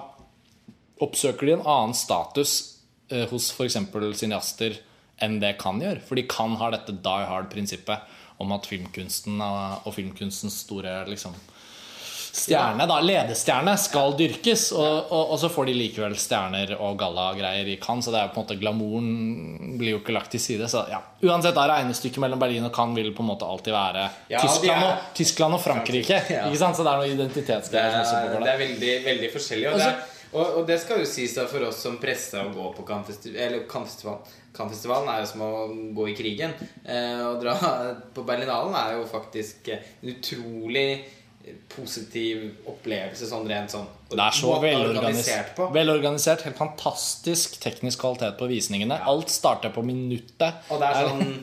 oppsøker 1.05 1.49
de 1.49 1.57
en 1.59 1.66
annen 1.66 1.97
status 1.97 2.52
eh, 3.12 3.26
hos 3.31 3.50
f.eks. 3.52 3.78
cineaster 4.21 4.78
enn 5.23 5.40
det 5.43 5.57
kan 5.61 5.81
gjøre. 5.83 6.02
For 6.05 6.19
de 6.19 6.26
kan 6.31 6.57
ha 6.61 6.71
dette 6.75 6.95
die 7.05 7.28
hard-prinsippet 7.31 8.14
om 8.43 8.52
at 8.52 8.69
filmkunsten 8.69 9.40
og, 9.40 9.87
og 9.88 9.95
filmkunstens 9.97 10.61
store 10.66 10.99
liksom, 11.09 11.37
stjerne, 12.37 12.87
da, 12.88 12.97
ledestjerne, 13.00 13.75
skal 13.81 14.14
dyrkes. 14.19 14.69
Og, 14.76 15.11
og, 15.12 15.33
og 15.35 15.38
så 15.40 15.50
får 15.52 15.71
de 15.71 15.76
likevel 15.76 16.16
stjerner 16.21 16.75
og 16.76 16.99
gallagreier 17.00 17.69
i 17.73 17.76
Cannes. 17.83 18.07
Så 18.07 18.14
det 18.14 18.21
er 18.21 18.33
på 18.33 18.40
en 18.40 18.45
måte 18.47 18.59
glamouren 18.61 19.76
blir 19.81 19.97
jo 19.97 20.00
ikke 20.02 20.14
lagt 20.16 20.35
til 20.35 20.43
side. 20.43 20.69
Så 20.73 20.85
ja, 20.93 21.00
uansett, 21.26 21.57
da 21.57 21.66
regnestykket 21.73 22.23
mellom 22.23 22.43
Berlin 22.43 22.69
og 22.69 22.75
Cannes 22.76 23.00
vil 23.00 23.12
på 23.16 23.25
en 23.25 23.31
måte 23.33 23.49
alltid 23.49 23.75
være 23.76 24.09
Ja, 24.33 24.43
Tyskland, 24.45 24.85
og, 24.90 25.07
Tyskland 25.16 25.59
og 25.59 25.64
Frankrike. 25.64 26.21
Ja. 26.37 26.45
Ikke 26.50 26.61
sant? 26.61 26.76
Så 26.78 26.85
det 26.87 26.93
er 26.93 27.00
noe 27.00 27.09
Det 27.09 27.16
identitetsgreier 27.16 27.97
som 27.97 28.05
også 28.05 28.21
det 28.26 28.45
der. 28.45 28.52
er 28.52 28.62
veldig, 28.66 28.93
veldig 29.07 29.33
forskjellig. 29.35 29.71
Og, 29.71 29.78
Også, 29.81 29.93
det, 29.93 30.12
og, 30.37 30.57
og 30.61 30.66
det 30.69 30.81
skal 30.83 31.00
jo 31.00 31.09
sies 31.09 31.37
da 31.38 31.47
for 31.49 31.64
oss 31.69 31.78
som 31.87 31.97
pressa 32.02 32.43
å 32.45 32.50
gå 32.52 32.73
på 32.76 32.85
Cannes 32.88 33.09
Festival 33.09 33.62
Cannes 33.71 33.95
Festivalen 33.95 34.43
Cannes-festivalen 34.57 35.11
er 35.12 35.21
jo 35.21 35.28
som 35.28 35.43
å 35.45 35.50
gå 35.97 36.07
i 36.09 36.14
krigen. 36.16 36.55
Eh, 36.85 37.21
å 37.26 37.35
dra 37.40 37.52
på 38.16 38.25
Berlinalen 38.25 38.73
er 38.78 38.95
jo 38.97 39.02
faktisk 39.11 39.69
eh, 39.69 39.83
en 40.00 40.14
utrolig 40.14 40.87
positiv 41.71 42.43
opplevelse 42.69 43.29
sånn 43.29 43.47
rent 43.49 43.73
sånn. 43.75 43.87
Det 44.11 44.23
er 44.23 44.35
så 44.35 44.53
er 44.57 44.62
velorganisert. 44.65 45.61
Velorganisert, 45.75 46.45
Helt 46.47 46.59
fantastisk 46.59 47.59
teknisk 47.62 48.03
kvalitet 48.03 48.38
på 48.38 48.49
visningene. 48.50 48.99
Alt 49.11 49.33
starter 49.35 49.75
på 49.75 49.85
minuttet. 49.87 50.62
Og 50.71 50.83
det 50.83 50.91
er 50.91 51.11
sånn 51.11 51.37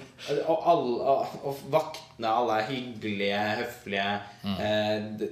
Og, 0.48 0.58
alle, 0.72 1.14
og, 1.44 1.64
vaktene, 1.72 2.30
alle 2.32 2.62
er 2.62 2.70
hyggelige, 2.70 3.40
høflige. 3.60 4.12
Mm. 4.46 4.60
Eh, 4.64 5.26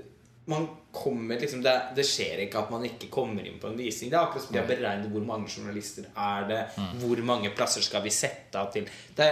man 0.51 0.67
kommer 0.91 1.39
liksom 1.39 1.61
det, 1.63 1.73
det 1.95 2.03
skjer 2.05 2.41
ikke 2.45 2.59
at 2.59 2.71
man 2.73 2.83
ikke 2.83 3.07
kommer 3.09 3.45
inn 3.47 3.59
på 3.61 3.69
en 3.69 3.77
visning. 3.79 4.09
Det 4.11 4.17
er 4.17 4.25
akkurat 4.25 4.43
som 4.43 4.51
de 4.55 4.59
har 4.59 4.67
beregnet 4.67 5.11
hvor 5.13 5.23
mange 5.25 5.47
journalister 5.49 6.05
er 6.15 6.47
det 6.49 6.61
Mm. 6.77 6.99
Hvor 7.01 7.21
mange 7.25 7.49
plasser 7.55 7.81
skal 7.81 8.01
vi 8.03 8.09
sette 8.09 8.55
av 8.59 8.71
til 8.73 8.85
Det, 9.15 9.27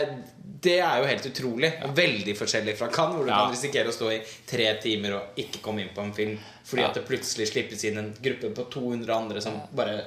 det 0.61 0.77
er 0.79 0.99
jo 1.01 1.07
helt 1.09 1.25
utrolig. 1.29 1.71
Og 1.83 1.93
veldig 1.95 2.35
forskjellig 2.37 2.77
fra 2.77 2.87
Cannes, 2.87 3.15
hvor 3.15 3.25
du 3.25 3.31
Ja. 3.31 3.45
kan 3.45 3.51
risikere 3.53 3.87
å 3.87 3.95
stå 3.95 4.11
i 4.11 4.21
tre 4.47 4.73
timer 4.81 5.15
og 5.15 5.21
ikke 5.37 5.61
komme 5.61 5.81
inn 5.81 5.93
på 5.95 6.01
en 6.03 6.13
film 6.13 6.37
fordi 6.65 6.81
Ja. 6.81 6.87
at 6.89 6.93
det 6.95 7.07
plutselig 7.07 7.47
slippes 7.51 7.83
inn 7.85 7.97
en 7.97 8.13
gruppe 8.21 8.53
på 8.53 8.69
200 8.69 9.13
andre 9.15 9.41
som 9.41 9.61
bare 9.73 10.03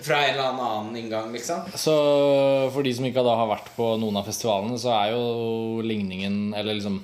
Fra 0.00 0.16
en 0.16 0.30
eller 0.34 0.44
annen 0.50 0.96
inngang, 0.96 1.32
liksom. 1.32 1.60
Så 1.76 2.70
for 2.72 2.82
de 2.82 2.92
som 2.94 3.04
ikke 3.04 3.22
da 3.24 3.36
har 3.36 3.46
vært 3.48 3.68
på 3.76 3.98
noen 4.00 4.16
av 4.16 4.24
festivalene, 4.26 4.78
så 4.78 4.90
er 5.04 5.12
jo 5.12 5.82
ligningen 5.82 6.54
Eller 6.56 6.74
liksom 6.74 7.02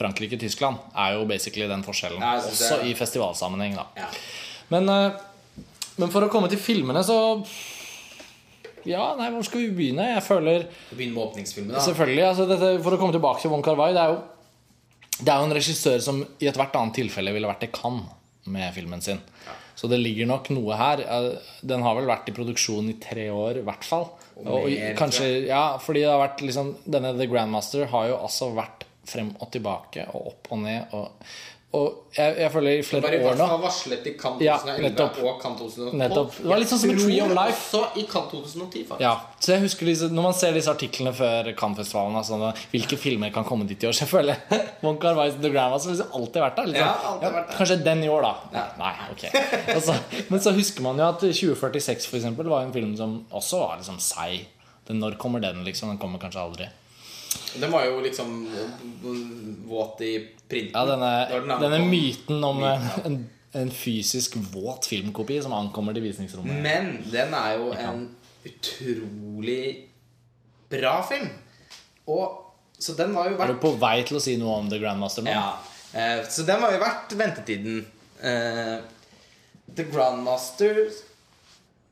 Frankrike-Tyskland 0.00 0.80
er 0.96 1.18
jo 1.18 1.26
basically 1.28 1.68
den 1.70 1.84
forskjellen. 1.84 2.22
Ja, 2.24 2.38
Også 2.40 2.80
i 2.88 2.94
festivalsammenheng, 2.98 3.76
da. 3.76 3.86
Ja. 4.00 4.08
Men, 4.72 4.88
eh, 4.88 5.64
men 6.00 6.10
for 6.12 6.24
å 6.24 6.30
komme 6.32 6.48
til 6.48 6.58
filmene, 6.62 7.02
så 7.04 7.20
Ja, 8.88 9.14
nei, 9.18 9.28
hvor 9.34 9.44
skal 9.44 9.60
vi 9.60 9.72
begynne? 9.76 10.06
Jeg 10.14 10.22
føler 10.24 10.62
Begynne 10.94 11.12
med 11.12 11.24
åpningsfilmen, 11.26 11.74
da. 11.74 11.82
Selvfølgelig. 11.84 12.24
Altså 12.30 12.46
dette, 12.48 12.70
for 12.82 12.96
å 12.96 13.00
komme 13.00 13.12
tilbake 13.12 13.42
til 13.42 13.52
Wong 13.52 13.62
Kar-wai 13.66 13.90
det, 13.92 14.06
det 15.20 15.28
er 15.28 15.42
jo 15.42 15.48
en 15.50 15.56
regissør 15.58 16.00
som 16.00 16.22
i 16.40 16.48
ethvert 16.48 16.78
annet 16.80 16.96
tilfelle 16.96 17.34
ville 17.34 17.50
vært 17.50 17.66
i 17.68 17.72
Cannes 17.74 18.08
med 18.48 18.72
filmen 18.72 19.02
sin. 19.04 19.20
Så 19.76 19.88
det 19.88 19.98
ligger 20.00 20.26
nok 20.28 20.48
noe 20.56 20.76
her. 20.76 21.00
Eh, 21.04 21.36
Den 21.62 21.84
har 21.84 21.94
vel 21.98 22.08
vært 22.08 22.28
i 22.28 22.36
produksjon 22.36 22.88
i 22.88 22.96
tre 23.00 23.28
år, 23.32 23.60
i 23.60 23.66
hvert 23.66 23.84
fall. 23.84 24.08
Og, 24.40 24.64
mer, 24.70 24.94
kanskje, 24.96 25.46
ja, 25.50 25.76
fordi 25.76 26.00
det 26.00 26.08
har 26.08 26.22
vært 26.22 26.40
liksom 26.40 26.70
Denne 26.88 27.12
The 27.18 27.26
Grandmaster 27.28 27.84
har 27.92 28.06
jo 28.08 28.16
altså 28.16 28.48
vært 28.56 28.86
frem 29.10 29.32
og 29.38 29.48
tilbake 29.52 30.06
og 30.14 30.34
opp 30.34 30.52
og 30.54 30.62
ned. 30.62 30.94
Og, 30.96 31.32
og 31.70 32.14
jeg, 32.16 32.34
jeg 32.42 32.50
føler 32.50 32.80
i 32.80 32.82
flere 32.82 33.10
i 33.14 33.18
år 33.20 33.28
hvert 33.28 33.38
nå 33.38 33.44
fall 33.46 33.60
varslet 33.62 34.06
i 34.10 34.12
Cannes 34.18 34.40
2011 34.42 34.88
ja, 34.88 35.04
og 35.22 35.36
Cannes 35.38 35.60
2012. 35.60 35.92
Nettopp. 36.00 36.32
Det 36.40 36.50
var 36.50 36.58
litt 36.58 36.72
sånn 36.72 36.80
som 36.82 36.90
i 36.90 36.96
Tree 36.98 37.20
of 37.22 37.34
Life. 37.36 37.60
Også 37.60 37.82
i 37.94 38.04
Cannes 38.10 38.32
2010, 38.32 38.82
faktisk. 38.88 39.04
Ja, 39.04 39.12
så 39.38 39.52
jeg 39.54 39.62
husker 39.68 39.90
disse, 39.92 40.08
Når 40.10 40.26
man 40.26 40.34
ser 40.40 40.58
disse 40.58 40.74
artiklene 40.74 41.12
før 41.14 41.52
Cannes-festivalen 41.60 42.18
altså, 42.18 42.50
Hvilke 42.74 42.98
filmer 42.98 43.30
kan 43.36 43.46
komme 43.46 43.68
dit 43.70 43.86
i 43.86 43.90
år? 43.90 43.94
Så 44.00 44.02
jeg 44.08 44.12
føler 44.16 44.42
Wong 44.84 44.98
Kar-wais 45.02 45.38
The 45.38 45.52
Grandma 45.54 45.78
har 45.78 45.94
liksom 45.94 46.18
alltid 46.18 46.42
vært 46.46 46.58
der. 46.58 46.70
Liksom. 46.72 46.90
Ja, 46.90 47.12
alltid 47.12 47.36
vært 47.38 47.50
der. 47.52 47.58
Kanskje 47.60 47.78
den 47.86 48.02
i 48.02 48.10
år, 48.16 48.26
da. 48.26 48.66
Nei, 48.80 48.92
ok 49.14 49.24
altså, 49.76 49.98
Men 50.32 50.42
så 50.42 50.56
husker 50.58 50.86
man 50.88 50.98
jo 50.98 51.06
at 51.06 51.22
2046 51.22 52.10
for 52.10 52.18
eksempel, 52.18 52.50
var 52.50 52.66
en 52.66 52.74
film 52.74 52.96
som 52.98 53.20
også 53.30 53.62
var 53.62 53.78
liksom 53.78 54.02
seig. 54.02 54.48
Når 54.90 55.14
kommer 55.22 55.38
den, 55.38 55.62
liksom? 55.62 55.92
Den 55.92 56.02
kommer 56.02 56.18
kanskje 56.18 56.42
aldri. 56.42 56.66
Den 57.60 57.70
var 57.72 57.84
jo 57.86 58.00
liksom 58.00 58.48
våt 59.66 60.00
i 60.00 60.14
printen. 60.48 60.74
Ja, 60.74 60.84
denne, 60.86 61.10
den 61.30 61.62
denne 61.62 61.78
myten 61.90 62.44
om 62.44 62.62
eh, 62.66 62.88
en, 63.06 63.18
en 63.52 63.70
fysisk 63.74 64.36
våt 64.52 64.86
filmkopi 64.90 65.40
som 65.42 65.54
ankommer 65.56 65.94
til 65.96 66.06
visningsrommet. 66.08 66.62
Men 66.62 66.92
den 67.10 67.34
er 67.34 67.56
jo 67.58 67.72
en 67.74 68.04
utrolig 68.46 69.88
bra 70.70 71.00
film. 71.06 71.28
Og 72.10 72.46
Så 72.78 72.94
den 72.96 73.12
var 73.14 73.28
jo 73.28 73.36
verdt 73.36 73.50
Er 73.50 73.58
du 73.58 73.60
på 73.60 73.74
vei 73.76 73.98
til 74.08 74.16
å 74.16 74.22
si 74.24 74.38
noe 74.40 74.54
om 74.62 74.70
The 74.70 74.78
Grandmaster 74.80 75.26
nå? 75.26 75.34
Ja, 75.34 75.58
eh, 75.92 76.22
så 76.30 76.46
den 76.48 76.62
var 76.62 76.72
jo 76.72 76.80
verdt 76.80 77.12
ventetiden. 77.18 77.82
Eh, 78.22 78.78
The 79.76 79.84
Grandmasters 79.90 81.02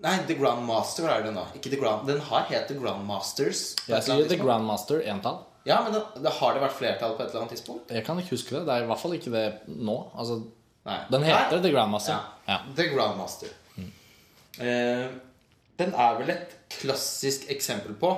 Nei, 0.05 0.15
The 0.29 0.37
Grandmaster 0.39 1.09
er 1.11 1.25
det 1.27 1.33
nå. 1.35 1.43
Ikke 1.59 1.73
The 1.73 1.79
Grand... 1.81 2.07
Den 2.07 2.21
har 2.29 2.45
het 2.53 2.69
The 2.71 2.77
Grandmasters. 2.79 3.63
Jeg 3.89 4.07
sier 4.07 4.29
The. 4.31 4.39
Grandmaster 4.39 5.03
entall. 5.11 5.41
Ja, 5.67 5.81
men 5.85 5.97
det, 5.97 6.03
det 6.23 6.31
har 6.39 6.55
det 6.55 6.63
vært 6.63 6.77
flertall 6.79 7.17
på 7.17 7.25
et 7.25 7.33
eller 7.33 7.43
annet 7.43 7.57
tidspunkt? 7.57 7.91
Jeg 7.93 8.07
kan 8.07 8.21
ikke 8.23 8.37
huske 8.37 8.55
det. 8.55 8.63
Det 8.69 8.77
er 8.77 8.87
i 8.87 8.89
hvert 8.93 9.03
fall 9.03 9.17
ikke 9.19 9.33
det 9.35 9.47
nå. 9.75 9.97
Altså, 10.15 10.39
den 11.11 11.27
heter 11.27 11.57
Nei. 11.57 11.63
The 11.65 11.73
Grandmaster. 11.75 12.15
Ja. 12.15 12.53
Ja. 12.53 12.61
The 12.79 12.87
Grandmaster. 12.95 13.57
Eh, 14.59 15.09
den 15.79 15.93
er 15.95 16.17
vel 16.19 16.33
et 16.35 16.55
klassisk 16.79 17.51
eksempel 17.53 17.99
på 17.99 18.15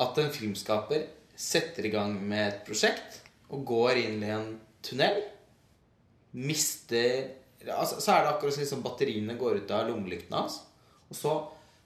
at 0.00 0.18
en 0.20 0.32
filmskaper 0.34 1.06
setter 1.38 1.86
i 1.86 1.92
gang 1.92 2.16
med 2.24 2.48
et 2.48 2.64
prosjekt 2.66 3.20
og 3.52 3.62
går 3.68 4.00
inn 4.00 4.24
i 4.24 4.32
en 4.34 4.50
tunnel. 4.84 5.20
Mister 6.34 7.28
altså, 7.72 8.00
Så 8.00 8.12
er 8.12 8.24
det 8.24 8.32
akkurat 8.34 8.54
som 8.54 8.64
liksom 8.64 8.82
batteriene 8.84 9.36
går 9.40 9.62
ut 9.62 9.74
av 9.74 9.88
lommelyktene 9.88 10.42
hans. 10.42 10.60
Og 11.10 11.16
så 11.18 11.34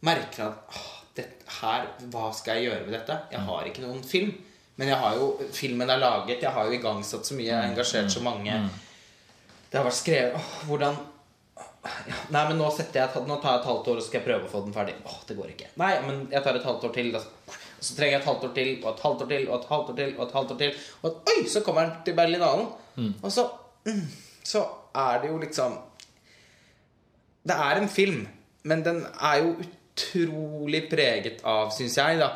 merker 0.06 0.44
han 0.44 0.54
at 0.54 0.74
«Åh, 0.74 0.94
her, 1.58 1.86
hva 2.12 2.28
skal 2.36 2.58
jeg 2.58 2.68
gjøre 2.68 2.84
med 2.86 2.94
dette? 2.94 3.14
Jeg 3.32 3.42
har 3.48 3.66
ikke 3.66 3.82
noen 3.82 4.02
film. 4.06 4.32
Men 4.78 4.92
jeg 4.92 4.98
har 5.02 5.16
jo, 5.18 5.32
filmen 5.50 5.90
er 5.90 5.98
laget, 5.98 6.42
jeg 6.44 6.54
har 6.54 6.68
jo 6.68 6.76
igangsatt 6.76 7.26
så 7.26 7.34
mye, 7.34 7.48
jeg 7.48 7.56
har 7.56 7.70
engasjert 7.72 8.12
så 8.14 8.22
mange. 8.22 8.54
Det 9.68 9.80
har 9.80 9.86
vært 9.88 9.98
skrevet 9.98 10.36
åh, 10.38 10.52
Hvordan 10.68 11.00
Nei, 12.28 12.42
men 12.50 12.58
nå, 12.58 12.66
jeg, 12.68 13.08
nå 13.26 13.36
tar 13.40 13.54
jeg 13.54 13.60
et 13.62 13.66
halvt 13.68 13.88
år 13.90 13.98
og 13.98 14.02
så 14.02 14.10
skal 14.10 14.18
jeg 14.18 14.26
prøve 14.26 14.46
å 14.48 14.50
få 14.52 14.60
den 14.66 14.74
ferdig. 14.74 14.94
Åh, 15.08 15.18
det 15.28 15.36
går 15.38 15.52
ikke. 15.54 15.68
Nei, 15.80 15.90
men 16.04 16.18
jeg 16.30 16.44
tar 16.44 16.58
et 16.58 16.66
halvt 16.66 16.84
år 16.88 16.92
til. 16.94 17.08
Og 17.16 17.54
så 17.86 17.96
trenger 17.96 18.14
jeg 18.14 18.20
et 18.20 18.28
halvt 18.28 18.46
år 18.48 18.52
til, 18.58 18.70
og 18.82 18.88
et 18.90 19.04
halvt 19.06 19.22
år 19.24 19.30
til, 19.30 19.46
og 19.48 19.54
et 19.56 19.68
halvt 19.70 19.92
år 19.92 19.98
til. 20.00 20.12
Og 20.12 20.24
et 20.26 20.34
halvt 20.36 20.52
år 20.54 20.58
til 20.62 20.74
Og 21.00 21.08
at, 21.08 21.32
oi, 21.32 21.36
så 21.54 21.62
kommer 21.64 21.86
den 21.86 21.94
til 22.04 22.18
Berlinalen. 22.18 22.68
Og 23.22 23.32
så 23.32 23.46
mm, 23.86 24.04
Så 24.52 24.64
er 24.98 25.22
det 25.22 25.32
jo 25.32 25.40
liksom 25.42 25.76
Det 27.48 27.56
er 27.56 27.80
en 27.80 27.88
film, 27.88 28.26
men 28.68 28.82
den 28.84 29.04
er 29.06 29.42
jo 29.42 29.52
utrolig 29.98 30.82
preget 30.90 31.40
av, 31.48 31.70
syns 31.74 31.96
jeg, 31.98 32.18
da, 32.20 32.28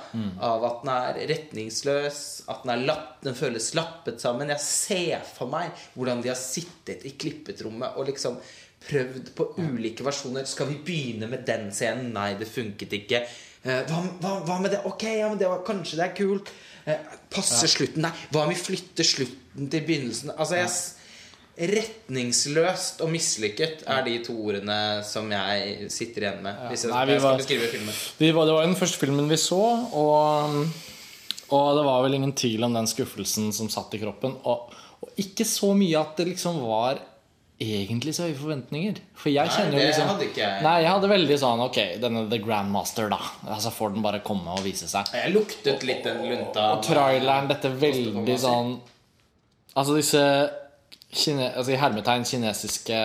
av 0.42 0.64
at 0.66 0.81
den 0.83 0.90
er 0.94 1.18
retningsløs, 1.31 2.18
at 2.48 2.64
den, 2.64 2.72
er 2.75 2.87
lapp, 2.88 3.20
den 3.22 3.37
føles 3.38 3.68
lappet 3.77 4.22
sammen. 4.22 4.51
Jeg 4.55 4.64
ser 4.64 5.27
for 5.27 5.53
meg 5.53 5.70
hvordan 5.94 6.22
de 6.25 6.33
har 6.33 6.40
sittet 6.40 7.05
i 7.07 7.12
klippetrommet 7.12 7.98
og 8.01 8.09
liksom 8.09 8.38
prøvd 8.88 9.31
på 9.37 9.46
ulike 9.61 10.07
versjoner. 10.07 10.48
Skal 10.48 10.72
vi 10.72 10.81
begynne 10.87 11.29
med 11.31 11.44
den 11.46 11.68
scenen? 11.75 12.11
Nei, 12.16 12.33
det 12.40 12.48
funket 12.51 12.96
ikke. 12.98 13.22
Eh, 13.62 13.85
hva, 13.87 14.01
hva, 14.22 14.33
hva 14.48 14.59
med 14.62 14.75
det? 14.75 14.83
Ok, 14.88 15.07
ja, 15.07 15.29
men 15.31 15.38
det 15.38 15.51
var, 15.51 15.62
kanskje 15.66 16.01
det 16.01 16.09
er 16.09 16.16
kult. 16.18 16.51
Passer 16.83 17.29
passer 17.31 17.70
slutten? 17.70 18.03
Nei, 18.03 18.11
hva 18.35 18.46
om 18.46 18.51
vi 18.51 18.59
flytter 18.59 19.07
slutten 19.07 19.70
til 19.70 19.87
begynnelsen? 19.87 20.35
Altså, 20.35 20.59
jeg 20.59 20.72
Retningsløst 21.58 23.02
og 23.04 23.10
mislykket 23.12 23.82
er 23.90 24.02
de 24.06 24.14
to 24.24 24.34
ordene 24.48 24.76
som 25.06 25.28
jeg 25.32 25.90
sitter 25.92 26.26
igjen 26.26 26.40
med. 26.44 26.56
Hvis 26.70 26.86
jeg, 26.86 26.92
Nei, 26.94 27.04
vi 27.08 27.12
jeg 27.16 27.20
skal 27.20 27.28
var- 27.30 27.42
beskrive 27.42 27.68
filmen. 27.72 27.94
Vi 28.18 28.30
var, 28.32 28.46
det 28.48 28.54
var 28.56 28.66
den 28.66 28.76
første 28.78 28.98
filmen 29.02 29.28
vi 29.28 29.36
så, 29.36 29.60
og, 29.92 30.56
og 31.52 31.76
det 31.78 31.84
var 31.86 32.02
vel 32.06 32.14
ingen 32.18 32.32
tvil 32.32 32.64
om 32.64 32.74
den 32.74 32.86
skuffelsen 32.90 33.52
som 33.52 33.68
satt 33.68 33.94
i 33.94 34.00
kroppen. 34.02 34.36
Og, 34.44 34.72
og 35.02 35.08
ikke 35.20 35.44
så 35.48 35.74
mye 35.76 36.00
at 36.00 36.16
det 36.16 36.28
liksom 36.32 36.60
var 36.64 37.00
egentlig 37.62 38.14
så 38.16 38.24
høye 38.26 38.34
forventninger. 38.40 38.96
For 39.14 39.30
jeg 39.30 39.46
Nei, 39.46 39.54
kjenner 39.54 39.78
jo 39.78 39.86
liksom 39.86 40.08
hadde 40.08 40.24
ikke 40.30 40.40
jeg. 40.42 40.62
Nei, 40.64 40.76
jeg 40.82 40.90
hadde 40.90 41.10
veldig 41.12 41.36
sånn 41.38 41.60
Ok, 41.68 41.76
denne 42.02 42.24
The 42.32 42.38
Grandmaster, 42.42 43.10
da. 43.12 43.20
Altså 43.46 43.70
Får 43.70 43.92
den 43.94 44.02
bare 44.02 44.18
komme 44.24 44.56
og 44.56 44.64
vise 44.64 44.88
seg. 44.90 45.12
Jeg 45.14 45.30
luktet 45.36 45.84
litt 45.86 46.02
den 46.08 46.24
lunta. 46.26 46.64
Og 46.78 46.82
traileren, 46.88 47.46
dette 47.52 47.70
veldig 47.70 48.38
sånn 48.40 48.72
Altså 49.76 49.94
disse 49.96 50.24
kine, 51.12 51.53
altså 51.57 51.72
i 51.72 51.77
hermetegn 51.81 52.25
kinesiske 52.25 52.98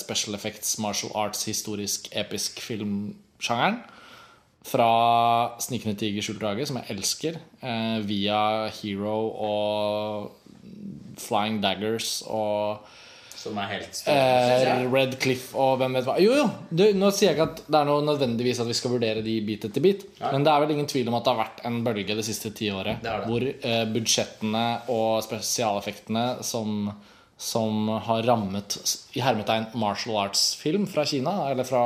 special 0.00 0.34
effects, 0.34 0.78
martial 0.78 1.12
arts, 1.14 1.44
historisk, 1.44 2.08
episk 2.12 2.60
filmsjangeren. 2.60 3.82
Fra 4.66 5.56
'Snikende 5.60 5.96
tiger, 5.98 6.22
skjult 6.22 6.42
drage', 6.42 6.66
som 6.66 6.76
jeg 6.76 6.96
elsker, 6.96 7.34
eh, 7.62 8.08
via 8.08 8.68
'Hero' 8.68 9.30
og 9.40 10.32
'Flying 11.18 11.62
Daggers' 11.64 12.22
og 12.30 12.86
Som 13.40 13.56
er 13.56 13.70
helt 13.70 13.94
strålende, 13.96 14.80
Eh. 14.84 14.92
Red 14.92 15.14
Cliff 15.22 15.54
og 15.56 15.78
hvem 15.80 15.94
vet 15.96 16.04
hva. 16.04 16.16
Jo, 16.20 16.34
jo! 16.36 16.46
Du, 16.68 16.82
nå 17.00 17.08
sier 17.16 17.30
jeg 17.30 17.38
ikke 17.38 17.46
at 17.54 17.62
det 17.72 17.78
er 17.78 17.86
noe 17.88 18.02
nødvendigvis 18.04 18.60
at 18.60 18.68
vi 18.68 18.76
skal 18.76 18.92
vurdere 18.92 19.22
de 19.24 19.36
bit 19.46 19.64
etter 19.64 19.80
bit. 19.80 20.02
Men 20.20 20.44
det 20.44 20.52
er 20.52 20.60
vel 20.60 20.74
ingen 20.74 20.90
tvil 20.90 21.08
om 21.08 21.16
at 21.16 21.24
det 21.24 21.32
har 21.32 21.38
vært 21.40 21.62
en 21.70 21.78
bølge 21.86 22.16
det 22.18 22.26
siste 22.26 22.52
tiåret 22.58 23.00
hvor 23.30 23.46
eh, 23.48 23.84
budsjettene 23.94 24.64
og 24.92 25.22
spesialeffektene 25.24 26.26
som, 26.44 26.90
som 27.40 27.88
har 28.10 28.28
rammet 28.28 28.76
i 29.16 29.24
hermetegn 29.24 29.70
martial 29.80 30.20
arts-film 30.26 30.84
fra 30.90 31.06
Kina, 31.08 31.38
eller 31.48 31.64
fra, 31.64 31.82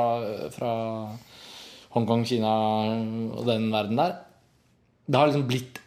fra 0.51 0.73
Hongkong, 1.95 2.25
Kina 2.27 2.51
og 3.31 3.47
den 3.47 3.69
verden 3.71 3.95
der. 4.03 4.17
Det 5.07 5.19
har 5.21 5.31
liksom 5.31 5.47
blitt 5.47 5.79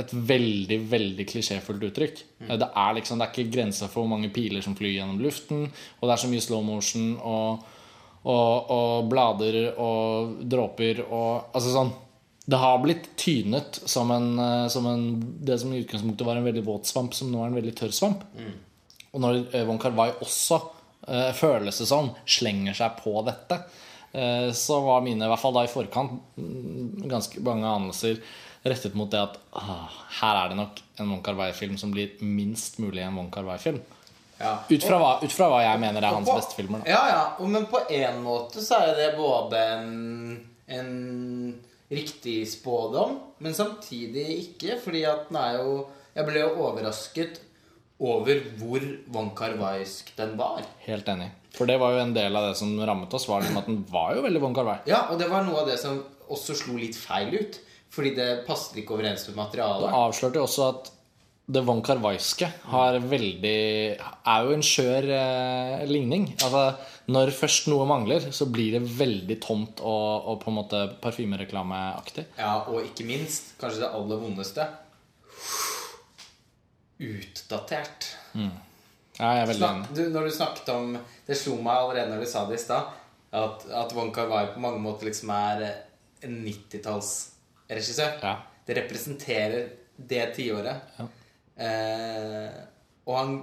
et 0.00 0.12
veldig 0.14 0.78
veldig 0.90 1.26
klisjéfullt 1.28 1.84
uttrykk. 1.90 2.22
Det 2.48 2.68
er 2.68 2.94
liksom, 2.96 3.20
det 3.20 3.26
er 3.26 3.34
ikke 3.34 3.52
grenser 3.52 3.90
for 3.90 4.02
hvor 4.02 4.12
mange 4.14 4.30
piler 4.34 4.64
som 4.64 4.76
flyr 4.78 4.94
gjennom 4.96 5.20
luften, 5.22 5.66
og 5.98 6.06
det 6.06 6.14
er 6.14 6.22
så 6.22 6.30
mye 6.30 6.44
slow 6.44 6.64
motion 6.64 7.12
og, 7.18 7.66
og, 8.22 8.72
og 8.76 9.10
blader 9.10 9.60
og 9.72 10.40
dråper 10.44 11.04
og 11.06 11.56
Altså 11.56 11.72
sånn 11.74 11.92
Det 12.50 12.58
har 12.60 12.80
blitt 12.82 13.12
tynet 13.20 13.80
som, 13.84 14.10
en, 14.14 14.32
eh, 14.40 14.66
som 14.72 14.88
en, 14.90 15.06
det 15.20 15.60
som 15.60 15.72
i 15.72 15.82
utgangspunktet 15.84 16.26
var 16.26 16.40
en 16.40 16.48
veldig 16.48 16.64
våt 16.66 16.90
svamp, 16.90 17.14
som 17.14 17.30
nå 17.30 17.44
er 17.44 17.52
en 17.52 17.60
veldig 17.60 17.76
tørr 17.78 17.94
svamp. 17.94 18.26
Og 19.12 19.22
når 19.22 19.42
eh, 19.52 19.66
Von 19.68 19.78
Kar-wai 19.82 20.10
også 20.16 20.58
eh, 21.06 21.30
føles 21.36 21.78
det 21.82 21.88
som 21.90 22.12
slenger 22.26 22.76
seg 22.78 22.98
på 23.02 23.14
dette, 23.28 23.62
så 24.10 24.80
var 24.82 25.04
mine, 25.04 25.22
i 25.22 25.28
hvert 25.30 25.38
fall 25.38 25.52
da 25.54 25.62
i 25.62 25.68
forkant, 25.70 26.16
mm, 26.34 27.04
ganske 27.06 27.38
mange 27.46 27.68
anelser 27.70 28.16
rettet 28.64 28.94
mot 28.94 29.10
det 29.10 29.20
at 29.22 29.38
ah, 29.56 29.88
her 30.20 30.36
er 30.44 30.48
det 30.52 30.56
nok 30.58 30.80
en 31.00 31.10
Wong 31.14 31.22
Kar-wai-film 31.24 31.78
som 31.80 31.92
blir 31.94 32.18
minst 32.20 32.78
mulig 32.82 33.02
en 33.06 33.16
Wong 33.16 33.30
Kar-wai-film. 33.32 33.80
Ja. 34.40 34.54
Ut, 34.70 34.82
fra 34.84 34.98
hva- 35.00 35.18
ut 35.24 35.32
fra 35.32 35.48
hva 35.52 35.62
jeg 35.64 35.80
mener 35.82 36.00
er 36.04 36.14
hans 36.16 36.28
beste 36.28 36.56
filmer. 36.56 36.80
Da. 36.84 36.90
Ja, 36.90 37.00
ja. 37.08 37.22
og- 37.38 37.48
Men 37.48 37.66
på 37.66 37.80
en 37.90 38.22
måte 38.24 38.60
så 38.64 38.78
er 38.88 38.94
det 38.96 39.16
både 39.16 39.56
en, 39.56 40.46
en 40.68 41.60
riktig 41.90 42.48
spådom, 42.48 43.18
men 43.38 43.52
samtidig 43.54 44.26
ikke. 44.44 44.78
Fordi 44.80 45.04
at 45.04 45.28
den 45.28 45.36
er 45.36 45.58
jo 45.62 45.86
Jeg 46.16 46.26
ble 46.26 46.40
jo 46.40 46.48
overrasket 46.58 47.36
over 48.00 48.40
hvor 48.58 48.80
Wong 49.14 49.30
Kar-waisk 49.36 50.08
den 50.16 50.32
var. 50.36 50.62
Helt 50.86 51.06
enig. 51.06 51.28
For 51.54 51.66
det 51.66 51.76
var 51.78 51.92
jo 51.92 51.98
en 52.02 52.14
del 52.14 52.34
av 52.36 52.48
det 52.48 52.56
som 52.58 52.72
rammet 52.80 53.12
oss, 53.14 53.28
var 53.28 53.42
liksom 53.42 53.58
at 53.60 53.66
den 53.66 53.84
var 53.90 54.14
jo 54.16 54.22
veldig 54.24 54.40
Wong 54.42 54.54
Kar-wai. 54.56 54.78
Ja, 54.90 55.04
og 55.12 55.18
det 55.20 55.28
var 55.30 55.44
noe 55.44 55.60
av 55.60 55.68
det 55.68 55.78
som 55.78 56.00
også 56.28 56.56
slo 56.56 56.76
litt 56.80 56.96
feil 56.98 57.30
ut. 57.38 57.60
Fordi 57.90 58.14
det 58.14 58.30
passet 58.46 58.78
ikke 58.80 58.94
overens 58.96 59.26
med 59.28 59.38
materialet. 59.40 59.88
Det 59.90 60.00
avslørte 60.04 60.42
også 60.44 60.66
at 60.68 60.90
Devon 61.50 61.80
Karvaiske 61.82 62.46
har 62.70 62.98
veldig 63.02 63.54
er 63.98 64.44
jo 64.46 64.54
en 64.54 64.62
skjør 64.62 65.08
eh, 65.16 65.82
ligning. 65.90 66.28
Altså, 66.38 66.92
når 67.10 67.32
først 67.34 67.66
noe 67.72 67.86
mangler, 67.90 68.28
så 68.34 68.46
blir 68.46 68.76
det 68.76 68.84
veldig 69.00 69.38
tomt 69.42 69.82
og, 69.82 70.28
og 70.30 70.38
på 70.44 70.52
en 70.52 70.58
måte 70.60 70.84
parfymereklameaktig. 71.02 72.28
Ja, 72.38 72.60
og 72.70 72.86
ikke 72.86 73.08
minst, 73.08 73.56
kanskje 73.58 73.82
det 73.82 73.90
aller 73.98 74.22
vondeste 74.22 74.68
utdatert. 77.00 78.12
Mm. 78.36 78.52
Ja, 79.18 79.32
jeg 79.34 79.42
er 79.42 79.50
veldig 79.50 79.68
enig. 79.68 79.90
Du, 79.96 80.02
når 80.14 80.28
du 80.28 80.32
snakket 80.32 80.68
om 80.72 80.92
Det 81.26 81.36
slo 81.36 81.56
meg 81.60 81.76
allerede 81.76 82.12
når 82.12 82.22
du 82.24 82.28
sa 82.30 82.44
det 82.48 82.60
i 82.60 82.62
stad, 82.62 82.94
at, 83.36 83.66
at 83.82 83.92
Wonka 83.96 84.24
Wai 84.30 84.46
på 84.54 84.62
mange 84.62 84.80
måter 84.82 85.08
liksom 85.10 85.32
er 85.34 85.66
en 86.26 86.40
90-talls 86.44 87.10
regissør. 87.70 88.18
Ja. 88.22 88.34
Det 88.66 88.76
representerer 88.82 89.70
det 90.10 90.26
tiåret. 90.36 90.92
Ja. 90.98 91.08
Eh, 91.60 92.60
og 93.08 93.16
han 93.18 93.34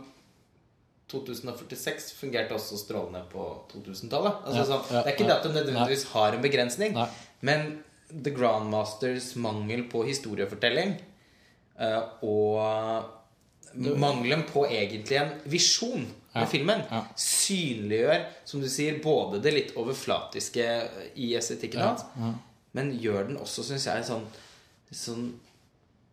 2046 1.12 2.14
fungerte 2.20 2.56
også 2.56 2.80
strålende 2.82 3.24
på 3.32 3.44
2000-tallet. 3.72 4.42
Altså, 4.46 4.64
ja, 4.74 4.80
ja, 4.92 5.04
det 5.04 5.04
er 5.04 5.16
ikke 5.16 5.28
det 5.28 5.36
at 5.38 5.46
det 5.48 5.54
nødvendigvis 5.56 6.08
har 6.12 6.36
en 6.36 6.44
begrensning, 6.44 6.98
nei. 6.98 7.08
men 7.48 7.68
The 8.08 8.32
Grandmasters 8.36 9.34
mangel 9.40 9.86
på 9.92 10.04
historiefortelling 10.08 10.96
eh, 11.80 12.02
og 12.24 13.14
mangelen 14.00 14.44
på 14.48 14.66
egentlig 14.68 15.20
en 15.20 15.34
visjon 15.44 16.06
med 16.38 16.44
ja, 16.44 16.50
filmen 16.50 16.84
synliggjør, 17.20 18.24
som 18.48 18.62
du 18.64 18.68
sier, 18.72 19.00
både 19.04 19.42
det 19.44 19.54
litt 19.56 19.74
overflatiske 19.80 20.68
i 21.20 21.32
estetikken 21.38 21.84
hans, 21.84 22.06
men 22.76 22.96
gjør 23.00 23.30
den 23.30 23.40
også, 23.42 23.64
syns 23.66 23.88
jeg, 23.88 24.06
sånn, 24.08 24.26
sånn 24.92 25.28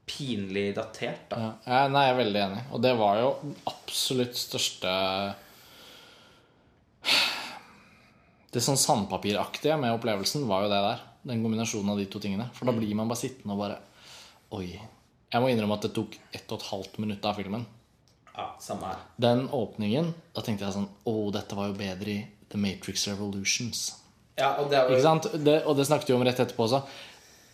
pinlig 0.07 0.75
datert. 0.77 1.27
da 1.31 1.55
Ja, 1.67 1.87
nei, 1.88 2.05
jeg 2.07 2.14
er 2.14 2.21
veldig 2.21 2.43
enig. 2.45 2.62
Og 2.77 2.83
det 2.85 2.93
var 2.99 3.21
jo 3.21 3.31
absolutt 3.71 4.37
største 4.37 4.93
Det 8.55 8.62
sånn 8.62 8.79
sandpapiraktige 8.79 9.77
med 9.81 9.97
opplevelsen 9.97 10.45
var 10.49 10.64
jo 10.64 10.73
det 10.73 10.83
der. 10.85 11.01
Den 11.25 11.40
kombinasjonen 11.43 11.90
av 11.95 11.99
de 11.99 12.07
to 12.07 12.21
tingene. 12.23 12.51
For 12.55 12.69
da 12.69 12.75
blir 12.77 12.95
man 12.95 13.09
bare 13.11 13.23
sittende 13.25 13.57
og 13.57 13.64
bare 13.64 13.81
Oi. 14.55 14.69
Jeg 15.33 15.43
må 15.43 15.49
innrømme 15.51 15.75
at 15.75 15.88
det 15.88 15.95
tok 15.97 16.14
ett 16.31 16.53
og 16.53 16.61
et 16.61 16.69
halvt 16.69 17.01
minutt 17.03 17.25
av 17.27 17.40
filmen. 17.40 17.64
Ja, 18.37 18.53
samme 18.62 18.93
her. 18.93 19.01
Den 19.19 19.49
åpningen, 19.51 20.12
da 20.37 20.45
tenkte 20.47 20.69
jeg 20.69 20.77
sånn 20.77 20.87
Å, 21.11 21.14
dette 21.35 21.59
var 21.59 21.73
jo 21.73 21.79
bedre 21.81 22.12
i 22.12 22.21
The 22.53 22.61
Matrix 22.61 23.09
Revolutions. 23.11 23.88
Ja, 24.38 24.57
og 24.59 24.70
det 24.70 24.81
jo 24.83 24.94
Ikke 24.97 25.03
sant? 25.03 25.29
Det, 25.44 25.61
og 25.64 25.77
det 25.79 25.87
snakket 25.87 26.09
vi 26.11 26.14
om 26.16 26.25
rett 26.27 26.40
etterpå 26.42 26.64
også. 26.66 26.83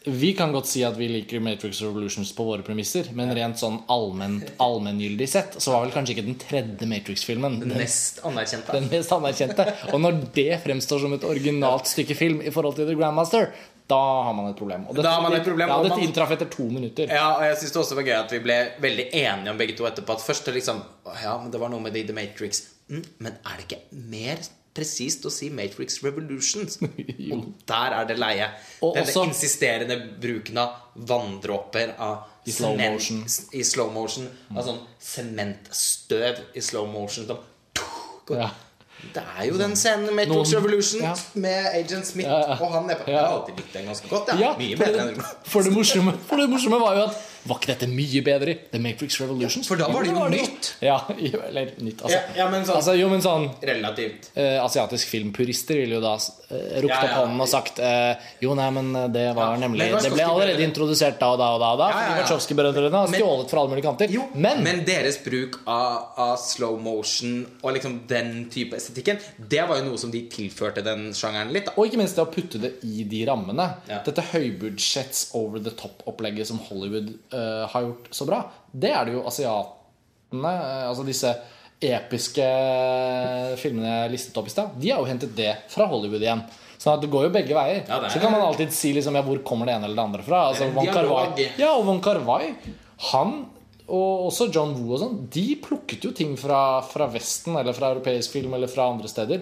Vi 0.07 0.31
kan 0.33 0.49
godt 0.55 0.65
si 0.71 0.81
at 0.83 0.95
vi 0.97 1.11
liker 1.13 1.43
Matrix 1.45 1.83
Revolutions 1.85 2.31
på 2.33 2.45
våre 2.47 2.63
premisser, 2.65 3.11
men 3.13 3.29
rent 3.37 3.59
sånn 3.61 3.83
allmenngyldig 3.93 5.27
sett 5.29 5.59
så 5.61 5.75
var 5.75 5.83
vel 5.85 5.93
kanskje 5.93 6.15
ikke 6.15 6.25
den 6.25 6.39
tredje 6.41 6.87
Matrix-filmen 6.89 7.59
den 7.61 7.75
den, 7.75 7.83
mest 7.83 8.23
anerkjente. 8.25 8.73
den 8.79 8.89
mest 8.89 9.13
anerkjente. 9.13 9.67
Og 9.93 10.01
når 10.01 10.23
det 10.39 10.47
fremstår 10.65 11.03
som 11.05 11.13
et 11.19 11.27
originalt 11.29 11.91
stykke 11.91 12.17
film 12.17 12.41
i 12.41 12.49
forhold 12.55 12.79
til 12.79 12.89
The 12.89 12.97
Grandmaster, 12.97 13.51
da 13.91 13.99
har 14.25 14.33
man 14.39 14.49
et 14.53 14.57
problem. 14.57 14.87
Og 14.89 14.97
Da 15.03 15.11
har 15.17 15.23
man 15.25 15.35
et 15.37 15.45
problem, 15.45 15.69
Ja, 15.69 15.83
dette 15.83 15.97
man- 15.99 16.05
inntraff 16.07 16.31
etter 16.33 16.47
to 16.49 16.63
minutter. 16.71 17.05
Ja, 17.11 17.37
og 17.37 17.43
jeg 17.45 17.57
synes 17.59 17.73
det 17.73 17.81
også 17.83 17.95
var 17.97 18.03
gøy 18.07 18.17
at 18.25 18.31
vi 18.33 18.39
ble 18.39 18.59
veldig 18.81 19.07
enige 19.13 19.51
om 19.51 19.59
begge 19.59 19.77
to 19.77 19.85
etterpå. 19.85 20.15
At 20.17 20.25
først 20.25 20.47
liksom 20.55 20.81
Ja, 21.23 21.37
men 21.43 21.51
det 21.51 21.61
var 21.61 21.69
noe 21.69 21.81
med 21.81 21.93
The 21.93 22.13
Matrix. 22.15 22.63
Mm, 22.89 23.05
men 23.19 23.33
er 23.45 23.57
det 23.59 23.67
ikke 23.69 23.83
mer 23.93 24.39
presist 24.75 25.25
å 25.27 25.31
si 25.35 25.49
Matrix 25.51 26.01
Revolutions? 26.05 26.79
Og 27.33 27.45
der 27.69 27.97
er 28.01 28.09
det 28.11 28.19
leie. 28.21 28.49
Og 28.83 28.95
Denne 28.97 29.07
også- 29.11 29.25
insisterende 29.29 29.97
bruken 30.23 30.59
av 30.63 30.77
vanndråper 31.11 31.95
av 31.99 32.27
I 32.47 32.53
slow 32.55 32.77
cement, 32.77 32.93
motion. 32.95 33.25
I 33.53 33.63
slow 33.67 33.91
motion. 33.93 34.29
Av 34.57 34.65
sånn 34.67 34.81
sementstøv 34.99 36.41
i 36.55 36.61
slow 36.65 36.87
motion. 36.91 37.27
Som, 37.27 37.39
Ja. 38.31 38.51
Det 39.15 39.23
er 39.39 39.47
jo 39.49 39.57
den 39.57 39.73
scenen 39.81 40.05
med 40.15 40.29
Matrix 40.29 40.51
Noen- 40.53 40.59
Revolution 40.61 41.01
ja. 41.03 41.15
med 41.41 41.67
Agent 41.73 42.07
Smith 42.07 42.29
Ja, 42.29 42.41
ja. 42.51 42.57
og 42.61 42.73
han 42.75 42.91
er 42.91 42.99
på. 43.01 43.07
Jeg 43.09 43.17
har 43.19 43.31
alltid 43.33 43.57
likt 43.57 43.73
den 43.73 43.87
ganske 43.89 44.09
godt. 44.11 44.29
Ja. 44.39 44.51
Mye 44.59 44.77
for 44.77 44.85
bedre 44.85 45.07
det, 45.15 45.25
for, 45.49 45.63
det 45.65 45.73
morsomme, 45.73 46.13
for 46.29 46.37
det 46.37 46.49
morsomme 46.53 46.79
var 46.83 46.95
jo 46.99 47.07
at 47.09 47.17
Var 47.49 47.57
ikke 47.57 47.71
dette 47.73 47.87
mye 47.89 48.21
bedre 48.27 48.53
i 48.53 48.57
The 48.73 48.79
Matrix 48.83 49.17
Revolutions? 49.21 49.69
for 49.71 49.81
da 49.81 49.87
var 49.89 50.05
det 50.05 50.11
jo 50.13 50.27
nytt. 50.29 50.75
Ja, 50.85 50.99
eller 51.49 51.71
nytt, 51.81 52.03
altså. 52.05 52.19
Ja, 52.19 52.21
ja, 52.37 52.49
men 52.53 52.65
sånn- 52.69 52.77
altså 52.77 52.95
jo, 52.99 53.09
men 53.09 53.23
sånn 53.25 53.47
relativt. 53.65 54.29
eh, 54.37 54.59
asiatisk 54.61 55.09
filmpurister 55.09 55.79
ville 55.81 55.97
jo 55.97 56.03
da 56.05 56.13
uh, 56.17 56.81
rukt 56.83 56.91
Ja, 56.93 56.99
opp 57.07 57.15
hånden 57.21 57.41
og 57.41 57.49
sagt 57.49 57.79
eh, 57.81 58.15
Jo, 58.45 58.53
nei, 58.59 58.67
men 58.77 58.91
eh, 58.97 59.07
det 59.15 59.25
var 59.37 59.55
Ja, 59.55 59.61
nemlig 59.63 59.87
men 59.93 60.03
Det 60.05 60.13
ble 60.13 60.27
allerede 60.29 60.65
introdusert 60.67 61.19
da 61.21 61.31
og 61.33 61.39
da 61.41 61.49
og 61.55 61.61
da. 61.63 61.71
Da 61.81 61.89
Ja, 61.91 62.01
ja, 62.03 62.11
ja. 62.17 62.23
Wachowski-brødrene 62.25 62.93
har 63.05 63.09
stjålet 63.15 63.51
fra 63.55 63.61
alle 63.65 63.73
mulige 63.73 63.87
kanter. 63.89 64.13
Jo, 64.13 64.27
men, 64.35 64.63
men 64.67 64.85
deres 64.85 65.17
bruk 65.25 65.61
av, 65.67 66.11
av 66.21 66.37
slow 66.43 66.77
motion 66.83 67.47
og 67.63 67.73
liksom 67.77 68.01
den 68.11 68.47
type 68.53 68.77
estetikken, 68.77 69.19
det 69.39 69.65
var 69.69 69.81
jo 69.81 69.89
noe 69.89 69.99
som 70.01 70.11
de 70.13 70.23
tilførte 70.33 70.85
den 70.85 71.11
sjangeren 71.17 71.53
litt. 71.55 71.71
da 71.71 71.77
Og 71.79 71.89
ikke 71.89 72.01
minst 72.03 72.17
det 72.21 72.25
å 72.27 72.31
putte 72.33 72.61
det 72.61 72.75
i 72.85 73.05
de 73.09 73.25
rammene. 73.29 73.71
Ja. 73.89 74.03
Dette 74.07 74.25
høybudsjetts 74.33 75.31
over 75.39 75.59
the 75.63 75.71
top-opplegget 75.77 76.47
som 76.51 76.59
Hollywood 76.69 77.15
eh, 77.33 77.67
har 77.73 77.83
gjort 77.87 78.09
så 78.15 78.27
bra, 78.29 78.43
det 78.73 78.91
er 78.95 79.05
det 79.09 79.15
jo 79.19 79.25
asiatene 79.27 80.53
eh, 80.55 80.89
Altså 80.91 81.05
disse 81.07 81.33
episke 81.81 82.45
filmene 83.61 83.93
jeg 84.05 84.11
listet 84.15 84.37
opp 84.41 84.49
i 84.51 84.53
stad, 84.53 84.75
de 84.81 84.91
har 84.93 85.01
jo 85.01 85.09
hentet 85.09 85.33
det 85.37 85.53
fra 85.73 85.87
Hollywood 85.91 86.21
igjen. 86.25 86.43
Sånn 86.81 86.95
at 86.97 87.03
det 87.05 87.11
går 87.13 87.27
jo 87.27 87.33
begge 87.35 87.57
veier. 87.57 87.83
Ja, 87.89 87.99
er- 88.01 88.09
Så 88.13 88.21
kan 88.21 88.33
man 88.33 88.41
alltid 88.41 88.73
si 88.73 88.93
liksom, 88.97 89.15
ja, 89.15 89.23
hvor 89.23 89.39
kommer 89.45 89.67
det 89.67 89.75
ene 89.77 89.85
eller 89.89 89.97
det 89.97 90.05
andre 90.05 90.23
fra. 90.25 90.43
Altså, 90.51 90.71
Von 90.73 90.87
Kar-wai 90.87 91.49
ja, 91.59 91.73
og 91.77 91.85
Von 91.85 92.01
Kar-wai 92.01 92.55
Han 93.13 93.47
og 93.91 94.29
også 94.31 94.47
John 94.55 94.73
Woo 94.77 94.95
og 94.95 95.01
sånn, 95.01 95.17
de 95.35 95.57
plukket 95.57 96.05
jo 96.05 96.13
ting 96.13 96.37
fra, 96.39 96.81
fra 96.87 97.09
Vesten 97.11 97.57
eller 97.59 97.73
fra 97.75 97.91
europeisk 97.91 98.31
film 98.37 98.55
eller 98.55 98.69
fra 98.71 98.87
andre 98.93 99.09
steder. 99.11 99.41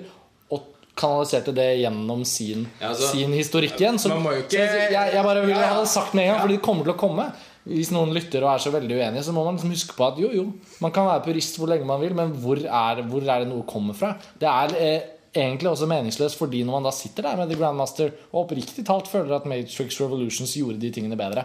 Og 0.51 0.62
kanaliserte 0.96 1.53
det 1.55 1.66
gjennom 1.83 2.24
sin, 2.24 2.66
Ja, 2.81 2.88
altså, 2.88 3.11
sin 3.12 3.33
historikk 3.37 3.77
igjen. 3.79 3.98
Så, 3.98 4.09
ikke- 4.09 4.51
så 4.51 4.90
jeg, 4.90 5.12
jeg 5.14 5.22
bare 5.24 5.42
ville 5.44 5.55
ha 5.62 5.81
det 5.81 5.88
sagt 5.88 6.14
med 6.14 6.24
en 6.24 6.33
gang, 6.35 6.40
fordi 6.46 6.57
det 6.57 6.62
kommer 6.64 6.85
til 6.85 6.94
å 6.94 6.98
komme. 6.98 7.33
Hvis 7.68 7.92
noen 7.92 8.14
lytter 8.16 8.44
og 8.46 8.54
er 8.54 8.64
så 8.64 8.72
veldig 8.72 8.96
uenige, 8.96 9.22
så 9.26 9.35
må 9.37 9.44
man 9.44 9.59
liksom 9.59 9.74
huske 9.74 9.94
på 9.96 10.07
at 10.07 10.18
jo, 10.22 10.31
jo, 10.33 10.46
man 10.83 10.92
kan 10.94 11.09
være 11.09 11.24
purist 11.28 11.59
hvor 11.61 11.68
lenge 11.70 11.87
man 11.88 12.00
vil, 12.02 12.14
men 12.16 12.33
hvor 12.42 12.61
er, 12.64 13.02
hvor 13.11 13.24
er 13.24 13.44
det 13.44 13.50
noe 13.50 13.66
kommer 13.68 13.96
fra? 13.98 14.14
Det 14.40 14.48
er 14.48 14.76
eh, 14.81 15.09
egentlig 15.37 15.70
også 15.70 15.88
meningsløst 15.90 16.38
fordi 16.40 16.62
når 16.64 16.78
man 16.78 16.88
da 16.88 16.92
sitter 16.94 17.28
der 17.28 17.40
med 17.40 17.50
The 17.50 17.59
Grandmaster 17.61 18.14
og 18.31 18.44
oppriktig 18.46 18.87
talt 18.88 19.11
føler 19.11 19.37
at 19.37 19.48
Matrix 19.50 19.98
Revolutions 20.00 20.54
gjorde 20.57 20.81
de 20.83 20.92
tingene 20.94 21.18
bedre, 21.20 21.44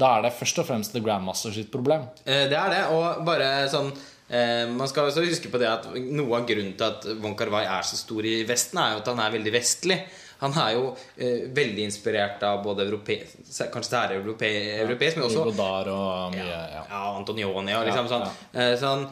da 0.00 0.14
er 0.16 0.24
det 0.24 0.36
først 0.38 0.62
og 0.62 0.68
fremst 0.68 0.94
The 0.94 1.02
Grandmaster 1.04 1.52
sitt 1.54 1.70
problem. 1.72 2.08
Eh, 2.24 2.46
Det 2.48 2.56
er 2.56 2.72
det, 2.76 2.82
og 2.94 3.24
bare 3.26 3.50
sånn 3.70 3.90
eh, 4.30 4.64
Man 4.70 4.88
skal 4.88 5.10
også 5.10 5.26
huske 5.26 5.50
på 5.52 5.60
det 5.60 5.68
at 5.68 5.90
noe 5.98 6.38
av 6.38 6.48
grunnen 6.48 6.76
til 6.78 6.86
at 6.88 7.06
Von 7.20 7.36
Kar-wai 7.36 7.64
er 7.66 7.86
så 7.86 7.98
stor 7.98 8.24
i 8.24 8.40
Vesten, 8.48 8.78
er 8.78 8.94
jo 8.94 9.02
at 9.02 9.12
han 9.12 9.22
er 9.26 9.36
veldig 9.36 9.54
vestlig. 9.58 9.98
Han 10.40 10.52
er 10.56 10.72
jo 10.76 10.96
eh, 11.16 11.48
veldig 11.56 11.84
inspirert 11.84 12.42
av 12.48 12.62
både 12.64 12.86
europeisk 12.88 13.36
Kanskje 13.72 13.90
det 13.90 14.02
er 14.02 14.14
europe 14.20 14.46
europeisk, 14.46 15.16
men 15.16 15.26
også 15.28 15.44
Godard 15.50 15.88
og 15.92 16.32
mye 16.36 16.46
ja. 16.46 16.84
ja, 16.88 17.02
Antonioni 17.16 17.74
og 17.76 17.84
liksom 17.86 18.06
Ja, 18.08 18.12
sånn. 18.14 18.30
Eh, 18.54 18.76
sånn 18.80 19.08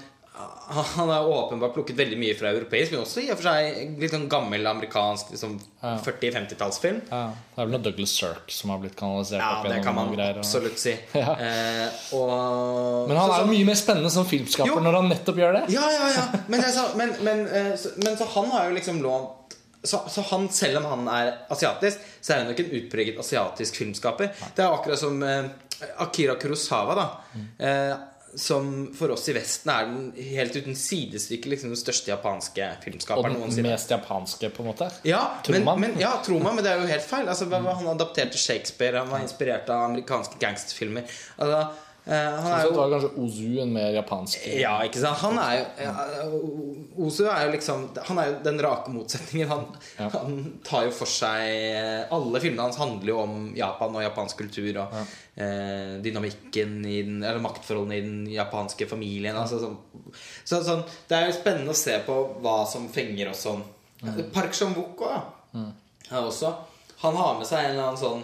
Han 0.70 1.08
har 1.10 1.26
åpenbart 1.26 1.72
plukket 1.74 1.96
veldig 1.98 2.14
mye 2.20 2.34
fra 2.38 2.52
europeisk, 2.54 2.92
men 2.92 3.00
også 3.02 3.24
i 3.24 3.30
og 3.32 3.40
for 3.40 3.48
seg 3.48 3.96
litt 3.98 4.12
sånn 4.12 4.28
gammel 4.30 4.62
amerikansk 4.70 5.32
liksom 5.34 5.56
40-50-tallsfilm. 6.04 7.00
Ja, 7.10 7.22
det 7.56 7.58
er 7.58 7.66
vel 7.66 7.72
noe 7.74 7.82
Douglas 7.82 8.12
Sirk 8.14 8.52
som 8.54 8.70
har 8.70 8.78
blitt 8.82 8.94
kanalisert 8.98 9.40
Ja, 9.42 9.48
opp 9.58 9.66
det 9.70 9.80
kan 9.82 9.96
man 9.96 10.12
greier. 10.14 10.38
og- 10.38 10.44
absolutt 10.44 10.78
si. 10.78 10.92
Eh, 11.14 11.88
og 12.14 13.08
Men 13.08 13.16
han 13.16 13.30
så- 13.30 13.34
er 13.34 13.38
så- 13.38 13.46
jo 13.46 13.52
mye 13.52 13.64
mer 13.66 13.74
spennende 13.74 14.10
som 14.10 14.24
filmskaper 14.26 14.66
Jo. 14.76 14.80
når 14.80 14.92
han 15.00 15.08
nettopp 15.08 15.36
gjør 15.42 15.52
det. 15.58 15.64
Ja, 15.74 15.90
ja, 15.90 16.08
ja. 16.14 16.24
Men, 16.48 16.60
det 16.60 16.68
er 16.68 16.72
så, 16.78 16.86
men, 16.96 17.16
men, 17.24 17.46
eh, 17.48 17.72
så, 17.76 17.88
men 18.04 18.16
så 18.16 18.24
han 18.36 18.50
har 18.50 18.68
jo 18.68 18.74
liksom 18.78 19.02
lånt 19.02 19.34
så, 19.84 20.00
så 20.10 20.22
han, 20.30 20.48
selv 20.52 20.80
om 20.82 20.84
han 20.90 21.08
er 21.14 21.32
asiatisk, 21.54 21.98
så 22.20 22.32
er 22.34 22.42
han 22.42 22.50
nok 22.52 22.60
en 22.64 22.70
utpreget 22.80 23.18
asiatisk 23.22 23.76
filmskaper. 23.82 24.32
Det 24.56 24.64
er 24.64 24.74
akkurat 24.74 24.98
som 24.98 25.22
eh, 25.22 25.44
Akira 26.02 26.34
Kurosawa, 26.40 26.94
da. 26.98 27.08
Eh, 27.58 27.96
som 28.38 28.66
for 28.94 29.08
oss 29.14 29.22
i 29.30 29.32
Vesten 29.32 29.70
er 29.72 29.86
den 29.88 30.08
helt 30.34 30.52
uten 30.58 30.74
sidestykke 30.76 31.48
liksom 31.48 31.70
den 31.72 31.78
største 31.80 32.10
japanske 32.12 32.66
Og 33.16 33.24
den 33.24 33.64
mest 33.64 33.90
japanske, 33.90 34.50
på 34.52 34.62
en 34.62 34.68
måte. 34.68 34.90
Ja, 35.08 35.22
Tror 35.46 35.56
men, 35.56 35.64
man. 35.64 35.80
men, 35.80 35.94
ja, 36.02 36.10
tror 36.26 36.42
man, 36.44 36.54
men 36.58 36.64
det 36.66 36.74
er 36.74 36.82
jo 36.82 36.90
helt 36.90 37.06
feil. 37.08 37.24
Altså, 37.32 37.46
hva- 37.48 37.62
han 37.72 37.88
adapterte 37.88 38.36
Shakespeare, 38.38 38.98
han 39.00 39.08
var 39.08 39.24
inspirert 39.24 39.70
av 39.72 39.86
amerikanske 39.88 40.36
gangsterfilmer. 40.42 41.08
Altså, 41.38 41.62
eh, 42.06 42.36
han 42.42 42.52
er 42.54 42.64
jo 42.64 42.74
var 42.76 42.90
kanskje 42.94 43.10
Ozu 43.24 43.58
en 43.62 43.72
mer 43.74 43.90
japansk 43.96 44.46
ja, 44.56 44.74
ikke 44.86 45.00
sant? 45.02 45.18
Han 45.22 45.38
er 45.42 45.54
jo 45.58 45.64
ja, 45.84 46.26
Ozu 47.04 47.24
er 47.28 47.46
jo 47.46 47.52
liksom 47.52 47.82
Han 48.08 48.20
er 48.22 48.30
jo 48.30 48.36
den 48.44 48.60
rake 48.64 48.90
motsetningen. 48.94 49.48
Han, 49.50 49.66
Ja. 49.98 50.08
han 50.14 50.38
tar 50.64 50.86
jo 50.86 50.92
for 50.94 51.10
seg 51.10 52.08
Alle 52.14 52.40
filmene 52.40 52.62
hans 52.68 52.78
handler 52.80 53.12
jo 53.12 53.18
om 53.24 53.34
Japan 53.58 53.98
og 53.98 54.02
japansk 54.06 54.38
kultur 54.44 54.80
og 54.84 54.94
eh, 55.00 55.98
dynamikken 56.04 56.78
i 56.86 57.02
den 57.02 57.20
Eller 57.22 57.42
maktforholdene 57.44 57.98
i 57.98 58.06
den 58.06 58.24
japanske 58.32 58.88
familien. 58.88 59.36
Altså, 59.36 59.58
sånn, 59.62 59.76
så, 60.44 60.62
sånn, 60.64 60.82
det 61.10 61.18
er 61.18 61.28
jo 61.28 61.36
spennende 61.40 61.74
å 61.74 61.82
se 61.82 61.98
på 62.06 62.16
hva 62.44 62.62
som 62.70 62.88
fenger 62.92 63.30
oss 63.34 63.44
sånn. 63.48 63.62
Park 64.32 64.54
Chan-wook. 64.54 65.02
Er 65.58 66.22
også, 66.24 66.54
han 67.02 67.16
har 67.18 67.36
med 67.38 67.46
seg 67.48 67.64
en 67.66 67.70
eller 67.74 67.88
annen 67.90 68.00
sånn 68.00 68.22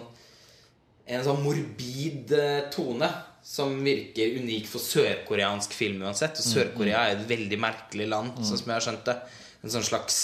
en 1.05 1.21
sånn 1.21 1.43
morbid 1.45 2.31
eh, 2.33 2.63
tone 2.73 3.05
som 3.45 3.75
virker 3.85 4.39
unik 4.41 4.67
for 4.71 4.81
sørkoreansk 4.81 5.75
film 5.77 6.01
uansett. 6.07 6.39
Og 6.41 6.47
Sør-Korea 6.49 7.05
er 7.05 7.19
et 7.19 7.27
veldig 7.29 7.59
merkelig 7.61 8.07
land, 8.09 8.39
sånn 8.41 8.57
som 8.57 8.71
jeg 8.71 8.79
har 8.79 8.85
skjønt 8.87 9.09
det. 9.11 9.17
En 9.65 9.73
sånn 9.73 9.85
slags 9.85 10.17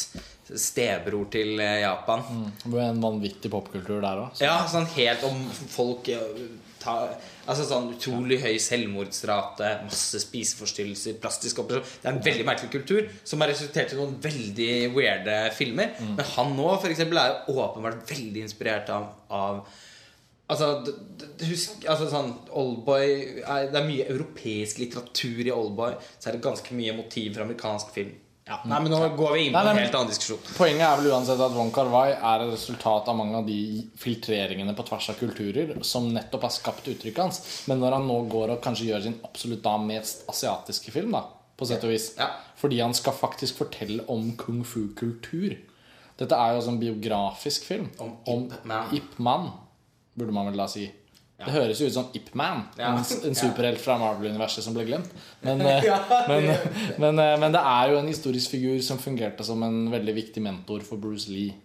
stebror 0.57 1.29
til 1.31 1.61
eh, 1.61 1.81
Japan. 1.83 2.25
Det 2.63 2.71
ble 2.73 2.87
en 2.89 3.03
vanvittig 3.03 3.51
popkultur 3.53 4.01
der 4.03 4.25
òg. 4.25 4.41
Ja, 4.43 4.57
sånn 4.69 4.89
helt 4.97 5.23
om 5.27 5.45
folk 5.71 6.09
eh, 6.11 6.41
ta, 6.81 6.95
Altså 7.49 7.65
sånn 7.69 7.91
utrolig 7.93 8.39
høy 8.43 8.57
selvmordsrate, 8.61 9.69
masse 9.85 10.19
spiseforstyrrelser, 10.21 11.15
plastisk 11.21 11.61
operasjon 11.63 12.01
Det 12.03 12.09
er 12.09 12.17
en 12.17 12.25
veldig 12.25 12.45
merkelig 12.47 12.73
kultur 12.73 13.07
som 13.27 13.41
har 13.41 13.49
resultert 13.53 13.93
i 13.93 13.99
noen 13.99 14.17
veldig 14.21 14.73
weirde 14.97 15.37
filmer. 15.57 15.95
Men 16.03 16.27
han 16.35 16.53
nå, 16.57 16.67
for 16.81 16.91
eksempel, 16.91 17.21
er 17.21 17.33
jo 17.47 17.57
åpenbart 17.63 18.03
veldig 18.11 18.45
inspirert 18.45 18.91
av, 18.93 19.09
av 19.29 19.63
Altså, 20.51 20.67
husk, 21.47 21.85
altså 21.87 22.09
sånn 22.11 22.33
Oldboy 22.59 23.05
er, 23.39 23.69
Det 23.71 23.77
er 23.79 23.85
mye 23.87 24.07
europeisk 24.11 24.81
litteratur 24.81 25.45
i 25.45 25.53
Oldboy. 25.55 25.95
Så 26.17 26.29
er 26.29 26.37
det 26.37 26.43
ganske 26.43 26.75
mye 26.75 26.95
motiv 26.97 27.37
fra 27.37 27.45
amerikansk 27.47 27.93
film. 27.95 28.11
Ja, 28.51 28.57
nei, 28.67 28.79
men 28.83 28.91
Nå 28.91 28.99
går 29.15 29.35
vi 29.35 29.43
inn 29.47 29.53
på 29.53 29.61
en 29.61 29.77
helt 29.77 29.93
annen 29.95 30.09
diskusjon. 30.09 30.41
Poenget 30.57 30.83
er 30.83 30.97
vel 30.99 31.11
uansett 31.13 31.39
at 31.45 31.53
Wong 31.55 31.69
Kar-wai 31.71 32.09
er 32.17 32.43
et 32.43 32.49
resultat 32.51 33.07
av 33.07 33.15
mange 33.15 33.37
av 33.37 33.45
de 33.47 33.59
filtreringene 34.01 34.73
på 34.75 34.85
tvers 34.89 35.11
av 35.13 35.19
kulturer 35.21 35.75
som 35.87 36.09
nettopp 36.11 36.47
har 36.49 36.53
skapt 36.55 36.89
uttrykket 36.91 37.21
hans. 37.21 37.39
Men 37.71 37.79
når 37.83 37.95
han 37.99 38.09
nå 38.09 38.17
går 38.33 38.55
og 38.55 38.63
kanskje 38.65 38.89
gjør 38.89 39.05
sin 39.05 39.19
absolutt 39.27 39.61
da 39.63 39.77
mest 39.79 40.25
asiatiske 40.33 40.91
film, 40.91 41.15
da, 41.15 41.23
på 41.55 41.69
sett 41.69 41.85
og 41.85 41.93
vis 41.93 42.11
Ja. 42.17 42.31
Fordi 42.59 42.81
han 42.81 42.93
skal 42.97 43.15
faktisk 43.17 43.61
fortelle 43.61 44.03
om 44.11 44.33
kung 44.37 44.65
fu-kultur. 44.67 45.55
Dette 46.19 46.37
er 46.37 46.51
jo 46.51 46.59
også 46.59 46.73
en 46.75 46.81
biografisk 46.81 47.63
film 47.65 47.87
Om 48.01 48.11
Ip 48.29 48.65
Man. 48.65 48.91
Ip 48.97 49.15
Man, 49.17 49.47
burde 50.17 50.33
man 50.35 50.49
vel 50.51 50.57
da 50.59 50.67
si. 50.71 50.87
Det 51.41 51.49
høres 51.55 51.79
jo 51.81 51.87
ut 51.89 51.93
som 51.95 52.09
Ip 52.13 52.27
Man, 52.37 52.67
Ja. 52.77 52.91
en, 52.93 53.01
en 53.01 53.35
superhelt 53.35 53.81
fra 53.81 53.95
Marvel-universet 53.97 54.61
som 54.61 54.75
ble 54.75 54.83
glemt. 54.85 55.09
Men, 55.41 55.61
eh, 55.65 55.87
Ja, 55.87 55.97
men, 56.29 56.45
men, 57.01 57.19
eh, 57.23 57.37
men 57.41 57.55
det 57.55 57.63
er 57.65 57.89
jo 57.93 57.97
en 57.97 58.11
historisk 58.11 58.53
figur 58.53 58.77
som 58.85 58.99
fungerte 59.01 59.43
som 59.47 59.63
en 59.65 59.87
veldig 59.91 60.13
viktig 60.19 60.43
mentor 60.45 60.85
for 60.85 61.01
Bruce 61.01 61.31
Lee 61.33 61.55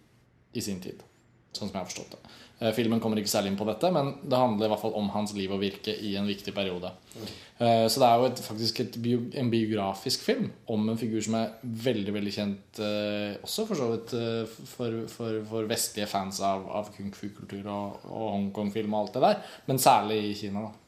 i 0.57 0.63
sin 0.65 0.81
tid. 0.81 1.03
Sånn 1.53 1.69
som 1.69 1.77
jeg 1.77 1.83
har 1.83 1.91
forstått 1.91 2.17
det. 2.17 2.33
Eh, 2.59 2.73
Filmen 2.77 3.03
kommer 3.03 3.21
ikke 3.21 3.33
særlig 3.33 3.53
inn 3.53 3.59
på 3.61 3.67
dette, 3.69 3.91
men 3.93 4.15
det 4.23 4.39
handler 4.41 4.69
i 4.69 4.73
hvert 4.73 4.83
fall 4.83 4.97
om 4.97 5.11
hans 5.15 5.35
liv 5.37 5.53
og 5.53 5.61
virke 5.61 5.93
i 5.93 6.15
en 6.17 6.29
viktig 6.29 6.55
periode. 6.57 6.93
Mm. 7.17 7.27
Så 7.57 8.03
det 8.03 8.05
er 8.05 8.21
jo 8.21 8.27
et, 8.29 8.41
faktisk 8.45 8.81
et 8.83 8.97
bio, 9.01 9.21
en 9.41 9.49
biografisk 9.49 10.27
film 10.27 10.51
om 10.69 10.91
en 10.93 10.99
figur 11.01 11.23
som 11.25 11.39
er 11.39 11.55
veldig 11.87 12.13
veldig 12.13 12.35
kjent 12.35 12.81
eh, 12.85 13.39
også 13.41 13.65
for 13.71 13.81
så 13.81 13.87
vidt 13.95 14.13
for, 14.75 14.99
for, 15.09 15.39
for 15.49 15.71
vestlige 15.71 16.09
fans 16.11 16.43
av, 16.45 16.67
av 16.69 16.91
kung 16.93 17.15
fu-kultur 17.17 17.65
og, 17.65 18.05
og 18.11 18.27
Hongkong-film 18.35 18.93
og 18.93 19.07
alt 19.07 19.17
det 19.17 19.25
der, 19.25 19.57
men 19.71 19.81
særlig 19.81 20.21
i 20.27 20.35
Kina. 20.37 20.67
da. 20.67 20.83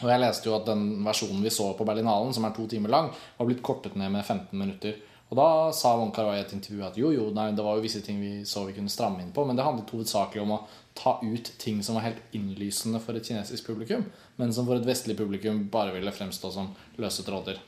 Og 0.00 0.08
jeg 0.08 0.22
leste 0.22 0.48
jo 0.48 0.56
at 0.56 0.68
den 0.68 0.84
versjonen 1.04 1.44
vi 1.44 1.52
så 1.52 1.70
på 1.76 1.86
Berlinalen, 1.86 2.32
som 2.34 2.46
er 2.48 2.54
to 2.56 2.66
timer 2.70 2.92
lang, 2.92 3.10
var 3.36 3.48
blitt 3.48 3.62
kortet 3.64 3.96
ned 4.00 4.12
med 4.14 4.24
15 4.24 4.56
minutter. 4.56 4.96
Og 5.30 5.38
da 5.38 5.48
sa 5.76 5.92
Wong 5.94 6.10
Kar-wai 6.14 6.40
i 6.40 6.42
et 6.42 6.54
intervju 6.56 6.82
at 6.86 6.96
jo, 6.98 7.12
jo, 7.14 7.28
nei, 7.34 7.50
det 7.54 7.62
var 7.62 7.76
jo 7.78 7.84
visse 7.84 8.00
ting 8.02 8.18
vi 8.18 8.40
så 8.48 8.64
vi 8.66 8.74
kunne 8.74 8.90
stramme 8.90 9.22
inn 9.22 9.34
på, 9.34 9.44
men 9.46 9.58
det 9.58 9.66
handlet 9.66 9.92
hovedsakelig 9.94 10.42
om 10.42 10.56
å 10.56 10.62
ta 10.94 11.20
ut 11.22 11.52
ting 11.58 11.82
som 11.84 11.96
var 11.96 12.08
helt 12.08 12.36
innlysende 12.36 13.00
for 13.00 13.16
et 13.16 13.26
kinesisk 13.26 13.70
publikum, 13.70 14.04
men 14.36 14.52
som 14.52 14.66
for 14.68 14.80
et 14.80 14.86
vestlig 14.88 15.16
publikum 15.18 15.64
bare 15.72 15.94
ville 15.94 16.12
fremstå 16.12 16.50
som 16.54 16.72
løse 17.00 17.24
tråder. 17.26 17.60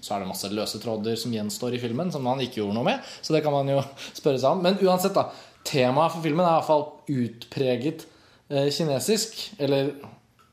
Så 0.00 0.14
er 0.14 0.22
det 0.22 0.28
masse 0.30 0.50
løse 0.52 0.78
tråder 0.82 1.16
som 1.18 1.32
gjenstår 1.34 1.74
i 1.74 1.80
filmen, 1.82 2.12
som 2.14 2.26
han 2.30 2.42
ikke 2.44 2.60
gjorde 2.60 2.76
noe 2.76 2.86
med. 2.86 3.08
Så 3.22 3.34
det 3.34 3.42
kan 3.42 3.54
man 3.54 3.70
jo 3.72 3.80
spørre 4.20 4.38
seg 4.38 4.52
om. 4.52 4.62
Men 4.62 4.78
uansett, 4.84 5.16
da. 5.16 5.30
Temaet 5.66 6.14
for 6.14 6.24
filmen 6.24 6.44
er 6.44 6.52
i 6.52 6.60
hvert 6.60 6.68
fall 6.68 6.86
utpreget 7.10 8.06
eh, 8.52 8.68
kinesisk. 8.74 9.40
Eller 9.58 9.90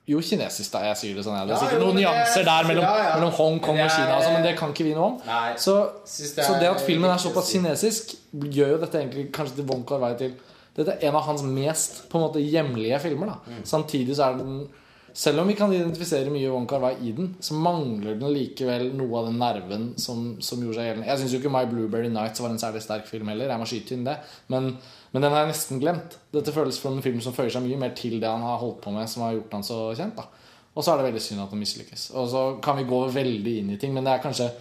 jo, 0.10 0.18
kinesisk, 0.22 0.72
da. 0.74 0.82
Jeg 0.90 0.98
sier 1.02 1.20
det 1.20 1.28
sånn. 1.28 1.38
Ja. 1.38 1.46
Det 1.46 1.54
er 1.54 1.60
ikke 1.60 1.70
sikkert 1.70 1.86
noen 1.86 2.02
nyanser 2.02 2.48
der 2.50 2.72
mellom, 2.72 2.88
ja, 2.88 2.98
ja. 3.04 3.14
mellom 3.20 3.38
Hongkong 3.38 3.84
og 3.84 3.94
Kina, 3.94 4.18
altså, 4.18 4.34
men 4.34 4.44
det 4.46 4.56
kan 4.58 4.74
ikke 4.74 4.88
vi 4.90 4.98
noe 4.98 5.12
om. 5.12 5.16
Nei. 5.30 5.54
Så, 5.62 5.78
det 6.10 6.46
så 6.50 6.58
det 6.62 6.72
at 6.72 6.84
filmen 6.86 7.10
er 7.10 7.22
såpass 7.22 7.54
kinesisk, 7.54 8.18
gjør 8.34 8.76
jo 8.76 8.82
dette 8.82 9.02
egentlig 9.02 9.30
kanskje 9.36 9.62
til 9.62 9.70
Wong 9.70 9.86
Kar-wai 9.88 10.12
til 10.20 10.36
Dette 10.76 10.96
er 10.96 11.08
en 11.08 11.16
av 11.16 11.28
hans 11.30 11.44
mest 11.48 12.04
på 12.12 12.20
en 12.20 12.26
måte 12.28 12.44
hjemlige 12.44 13.00
filmer. 13.04 13.28
da 13.32 13.38
Mm. 13.46 13.64
Samtidig 13.64 14.16
så 14.16 14.32
er 14.32 14.38
den 14.42 14.68
Selv 15.16 15.40
om 15.40 15.48
vi 15.48 15.54
kan 15.56 15.72
identifisere 15.72 16.30
mye 16.30 16.50
Wong 16.52 16.68
Kar-wai 16.68 16.98
i 17.02 17.14
den, 17.16 17.38
så 17.40 17.54
mangler 17.54 18.18
den 18.20 18.34
likevel 18.34 18.90
noe 18.98 19.20
av 19.22 19.30
den 19.30 19.38
nerven 19.40 19.94
som, 19.98 20.42
som 20.42 20.60
gjorde 20.60 20.76
seg 20.76 20.90
gjeldende. 20.90 21.08
Jeg 21.08 21.20
syns 21.20 21.32
jo 21.32 21.40
ikke 21.40 21.52
My 21.54 21.62
Blueberry 21.72 22.10
Nights 22.12 22.42
var 22.44 22.50
en 22.50 22.60
særlig 22.60 22.82
sterk 22.84 23.08
film 23.08 23.30
heller. 23.32 23.48
Jeg 23.48 23.62
må 23.62 23.66
skyte 23.66 23.96
inn 23.96 24.04
det 24.04 24.18
Men, 24.52 24.78
men 25.14 25.24
den 25.24 25.32
har 25.32 25.46
jeg 25.46 25.54
nesten 25.54 25.80
glemt. 25.80 26.18
Dette 26.36 26.52
føles 26.52 26.76
som 26.76 26.98
en 26.98 27.02
film 27.02 27.22
som 27.24 27.32
føyer 27.32 27.50
seg 27.56 27.64
mye 27.64 27.80
mer 27.80 27.96
til 27.96 28.20
det 28.20 28.28
han 28.28 28.44
har 28.44 28.60
holdt 28.60 28.82
på 28.84 28.92
med, 28.92 29.08
som 29.08 29.24
har 29.24 29.38
gjort 29.38 29.56
han 29.56 29.64
så 29.64 29.80
kjent. 29.96 30.20
da 30.20 30.28
Og 30.76 30.84
så 30.84 30.92
er 30.92 30.98
det 31.00 31.08
veldig 31.08 31.24
synd 31.24 31.46
at 31.46 31.56
den 31.56 31.64
mislykkes. 31.64 32.10
Og 32.20 32.28
så 32.36 32.44
kan 32.68 32.76
vi 32.76 32.84
gå 32.84 33.00
veldig 33.16 33.58
inn 33.62 33.72
i 33.72 33.78
ting, 33.80 33.96
men 33.96 34.04
det 34.04 34.18
er 34.18 34.26
kanskje 34.26 34.52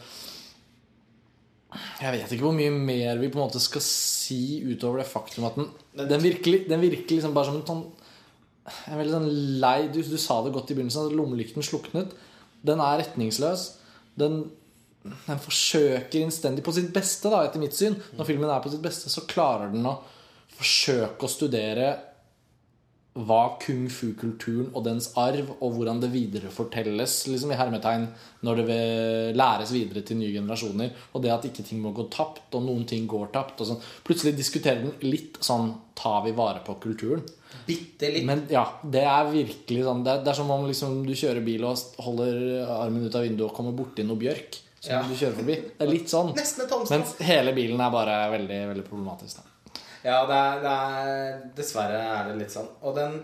jeg 2.01 2.15
vet 2.15 2.33
ikke 2.35 2.47
hvor 2.47 2.57
mye 2.57 2.73
mer 2.75 3.21
vi 3.21 3.31
på 3.33 3.39
en 3.39 3.47
måte 3.47 3.63
skal 3.63 3.83
si 3.85 4.63
utover 4.65 5.03
det 5.03 5.11
faktum 5.11 5.47
at 5.49 5.59
den, 5.59 5.69
den, 5.99 6.23
virkelig, 6.23 6.65
den 6.71 6.83
virker 6.83 7.17
liksom 7.17 7.35
bare 7.37 7.51
som 7.51 7.61
en 7.61 7.69
sånn 7.69 7.85
En 8.89 8.97
veldig 8.97 9.13
sånn 9.13 9.27
lei 9.61 9.91
du, 9.93 9.99
du 10.01 10.17
sa 10.17 10.39
det 10.41 10.55
godt 10.55 10.71
i 10.73 10.77
begynnelsen, 10.79 11.11
at 11.11 11.17
lommelykten 11.19 11.67
sluknet. 11.67 12.15
Den 12.65 12.81
er 12.81 13.03
retningsløs. 13.03 13.65
Den, 14.17 14.39
den 15.05 15.43
forsøker 15.45 16.23
innstendig 16.23 16.65
på 16.65 16.73
sitt 16.73 16.89
beste, 16.95 17.29
da, 17.29 17.43
etter 17.45 17.61
mitt 17.61 17.77
syn. 17.77 17.99
Når 18.17 18.31
filmen 18.31 18.49
er 18.49 18.63
på 18.65 18.73
sitt 18.73 18.81
beste, 18.81 19.13
så 19.13 19.27
klarer 19.29 19.69
den 19.75 19.85
å 19.85 19.99
forsøke 20.57 21.29
å 21.29 21.35
studere 21.35 21.91
hva 23.15 23.55
kung 23.63 23.85
fu-kulturen 23.95 24.73
og 24.75 24.83
dens 24.89 25.13
arv, 25.21 25.53
og 25.63 25.77
hvordan 25.77 26.01
det 26.03 26.09
viderefortelles 26.11 27.13
liksom 27.31 27.53
i 27.55 27.59
hermetegn 27.59 28.09
når 28.43 28.63
det 28.67 28.79
læres 29.39 29.71
videre 29.71 30.03
til 30.03 30.19
nye 30.19 30.33
generasjoner. 30.35 30.91
Og 31.15 31.23
det 31.23 31.31
at 31.31 31.47
ikke 31.47 31.63
ting 31.67 31.79
må 31.85 31.93
gå 31.95 32.09
tapt, 32.11 32.49
og 32.59 32.65
noen 32.67 32.83
ting 32.91 33.07
går 33.07 33.31
tapt. 33.37 33.63
Sånn. 33.63 33.79
Plutselig 34.07 34.35
diskuterer 34.39 34.83
den 34.83 34.97
litt 35.11 35.39
sånn 35.45 35.75
Tar 35.95 36.25
vi 36.25 36.33
vare 36.35 36.59
på 36.67 36.75
kulturen? 36.83 37.21
Bitte 37.69 38.09
litt. 38.11 38.25
Men 38.27 38.41
ja, 38.51 38.65
det 38.83 39.05
er 39.07 39.29
virkelig 39.31 39.85
sånn 39.87 40.01
Det 40.03 40.11
er, 40.11 40.25
det 40.27 40.33
er 40.33 40.39
som 40.41 40.51
om 40.51 40.65
liksom, 40.67 40.97
du 41.07 41.13
kjører 41.15 41.45
bil 41.47 41.63
og 41.69 41.79
holder 42.03 42.41
armen 42.81 43.07
ut 43.07 43.15
av 43.15 43.23
vinduet 43.23 43.47
og 43.47 43.55
kommer 43.55 43.77
borti 43.79 44.03
noe 44.03 44.19
bjørk. 44.19 44.59
Som 44.83 44.97
Ja. 44.99 45.03
du 45.07 45.15
kjører 45.15 45.39
forbi. 45.39 45.55
Det 45.79 45.87
er 45.87 45.93
litt 45.93 46.11
sånn. 46.11 46.35
Mens 46.35 47.15
hele 47.23 47.55
bilen 47.55 47.79
er 47.81 47.95
bare 47.95 48.19
veldig, 48.35 48.59
veldig 48.75 48.85
problematisk. 48.91 49.39
Da. 49.39 49.54
Ja, 50.05 50.19
det 50.29 50.37
er, 50.37 50.59
det 50.61 50.73
er 50.75 51.39
Dessverre 51.57 52.01
er 52.03 52.29
det 52.29 52.37
litt 52.43 52.53
sånn. 52.53 52.69
Og 52.85 52.97
den 52.99 53.23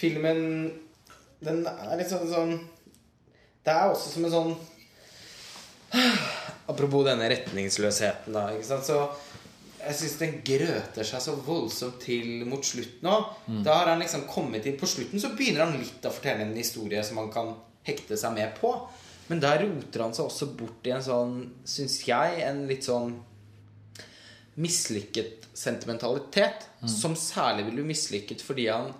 filmen 0.00 0.40
Den 1.44 1.60
er 1.68 1.98
litt 2.00 2.08
sånn, 2.10 2.24
sånn 2.30 2.54
Det 3.64 3.74
er 3.74 3.92
også 3.92 4.14
som 4.14 4.24
en 4.28 4.32
sånn 4.32 4.54
Apropos 6.72 7.04
denne 7.06 7.28
retningsløsheten, 7.30 8.32
da. 8.34 8.48
Ikke 8.56 8.66
sant? 8.66 8.88
Så 8.88 8.96
jeg 9.84 9.98
syns 9.98 10.14
den 10.22 10.38
grøter 10.48 11.04
seg 11.04 11.20
så 11.20 11.34
voldsomt 11.44 11.98
til 12.02 12.46
mot 12.48 12.64
slutten 12.64 13.10
òg. 13.10 13.26
Da 13.66 13.74
har 13.82 13.90
han 13.92 14.00
liksom 14.00 14.24
kommet 14.30 14.64
inn 14.66 14.78
På 14.80 14.88
slutten 14.88 15.20
så 15.20 15.34
begynner 15.36 15.66
han 15.66 15.76
litt 15.76 16.08
å 16.08 16.12
fortelle 16.14 16.46
en 16.46 16.56
historie 16.56 17.02
som 17.04 17.20
han 17.20 17.28
kan 17.34 17.52
hekte 17.84 18.16
seg 18.16 18.32
med 18.32 18.56
på. 18.56 18.72
Men 19.28 19.40
der 19.44 19.60
roter 19.60 20.06
han 20.06 20.16
seg 20.16 20.24
også 20.26 20.50
bort 20.56 20.88
i 20.88 20.92
en 20.96 21.04
sånn, 21.04 21.36
syns 21.68 21.98
jeg, 22.08 22.40
en 22.44 22.64
litt 22.68 22.84
sånn 22.88 23.14
mislykket 24.56 25.48
sentimentalitet. 25.54 26.68
Som 26.86 27.14
særlig 27.16 27.64
vil 27.66 27.74
bli 27.80 27.88
mislykket 27.94 28.42
fordi 28.44 28.68
han 28.70 28.92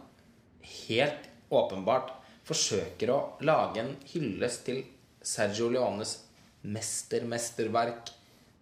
helt 0.88 1.29
åpenbart 1.51 2.11
forsøker 2.45 3.11
å 3.14 3.19
lage 3.45 3.81
en 3.81 3.95
hyllest 4.12 4.64
til 4.67 4.83
Sergio 5.25 5.69
Leones 5.73 6.19
mestermesterverk 6.64 8.11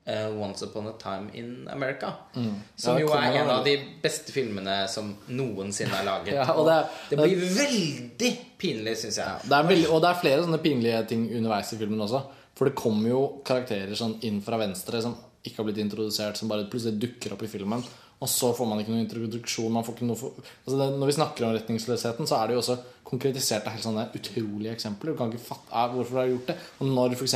uh, 0.09 0.29
'Once 0.35 0.63
Upon 0.67 0.87
a 0.89 0.93
Time 0.99 1.31
in 1.35 1.69
America'. 1.73 2.13
Som 2.35 2.43
Mm. 2.43 2.61
Ja, 2.77 2.99
jo 3.01 3.09
er 3.13 3.41
en 3.43 3.51
av 3.51 3.65
de 3.65 3.77
beste 4.03 4.33
filmene 4.33 4.89
som 4.89 5.17
noensinne 5.29 5.95
er 6.01 6.05
laget. 6.05 6.35
Ja, 6.39 6.53
og 6.55 6.67
det 6.67 6.75
er- 6.75 6.89
det 7.11 7.19
blir 7.19 7.37
veldig 7.57 8.33
pinlig, 8.59 8.97
syns 8.97 9.17
jeg. 9.19 9.41
Det 9.49 9.53
er 9.59 9.63
veldig, 9.69 9.89
og 9.91 10.01
det 10.03 10.09
er 10.11 10.21
flere 10.21 10.43
sånne 10.43 10.63
pinlige 10.63 11.07
ting 11.09 11.29
underveis 11.37 11.73
i 11.73 11.77
filmen 11.79 12.01
også. 12.01 12.23
For 12.55 12.65
det 12.69 12.75
kommer 12.75 13.09
jo 13.09 13.43
karakterer 13.45 13.95
sånn 13.97 14.19
inn 14.23 14.41
fra 14.43 14.59
venstre 14.59 15.01
som 15.03 15.17
ikke 15.43 15.59
har 15.59 15.69
blitt 15.69 15.83
introdusert, 15.83 16.39
som 16.39 16.51
bare 16.51 16.69
plutselig 16.71 17.01
dukker 17.03 17.35
opp 17.35 17.43
i 17.47 17.51
filmen. 17.51 17.83
Og 18.23 18.29
så 18.31 18.53
får 18.55 18.69
man 18.71 18.79
ikke 18.79 18.93
noen 18.95 19.03
introduksjon. 19.03 19.73
Man 19.75 19.83
får 19.83 19.97
ikke 19.97 20.07
noe 20.07 20.19
for, 20.19 20.37
altså 20.63 20.77
det, 20.79 20.89
når 20.95 21.09
vi 21.11 21.15
snakker 21.17 21.47
om 21.47 21.55
retningsløsheten, 21.57 22.29
så 22.31 22.39
er 22.39 22.51
det 22.51 22.55
jo 22.55 22.61
også 22.63 22.77
konkretisert 23.13 23.67
av 23.67 23.75
helt 23.75 23.85
sånne 23.85 24.05
utrolige 24.15 24.75
eksempler. 24.77 25.13
Du 25.13 25.19
kan 25.19 25.33
ikke 25.33 25.43
fatte 25.43 25.73
hvorfor 25.73 25.97
hvorfor 25.97 26.21
har 26.21 26.29
gjort 26.31 26.53
det. 26.53 26.57
Og 26.79 26.93
når 26.95 27.17
f.eks. 27.17 27.35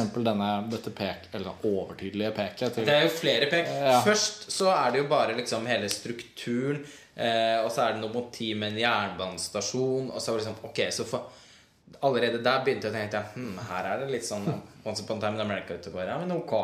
dette 0.76 0.92
pek, 1.00 1.26
eller 1.34 1.66
overtydelige 1.72 2.30
peket 2.36 2.78
til 2.78 2.86
Det 2.86 2.94
er 2.94 3.08
jo 3.08 3.16
flere 3.16 3.50
pek. 3.50 3.72
Ja. 3.82 3.98
Først 4.06 4.46
så 4.54 4.70
er 4.76 4.94
det 4.94 5.02
jo 5.02 5.08
bare 5.10 5.34
liksom 5.40 5.66
hele 5.66 5.90
strukturen, 5.90 6.80
eh, 7.16 7.58
og 7.64 7.72
så 7.74 7.82
er 7.88 7.96
det 7.96 8.04
noe 8.04 8.14
motiv 8.14 8.54
med 8.62 8.76
en 8.76 8.80
jernbanestasjon, 8.84 10.12
og 10.12 10.22
så 10.22 10.32
er 10.32 10.38
det 10.38 10.46
liksom 10.46 10.70
Ok, 10.70 10.84
så 10.94 11.08
for 11.08 11.42
Allerede 12.02 12.40
der 12.42 12.64
begynte 12.66 12.88
jeg 12.88 12.92
å 12.92 12.96
tenke 12.96 13.20
hm, 13.36 13.58
her 13.68 13.86
er 13.88 14.00
det 14.02 14.08
litt 14.10 14.24
sånn 14.26 14.42
Once 14.84 15.04
Upon 15.04 15.20
a 15.20 15.22
Time 15.22 15.38
in 15.38 15.44
America 15.44 15.74
ute 15.74 15.88
og 15.88 15.94
går. 15.96 16.08
Ja, 16.10 16.16
men 16.18 16.34
ok. 16.34 16.54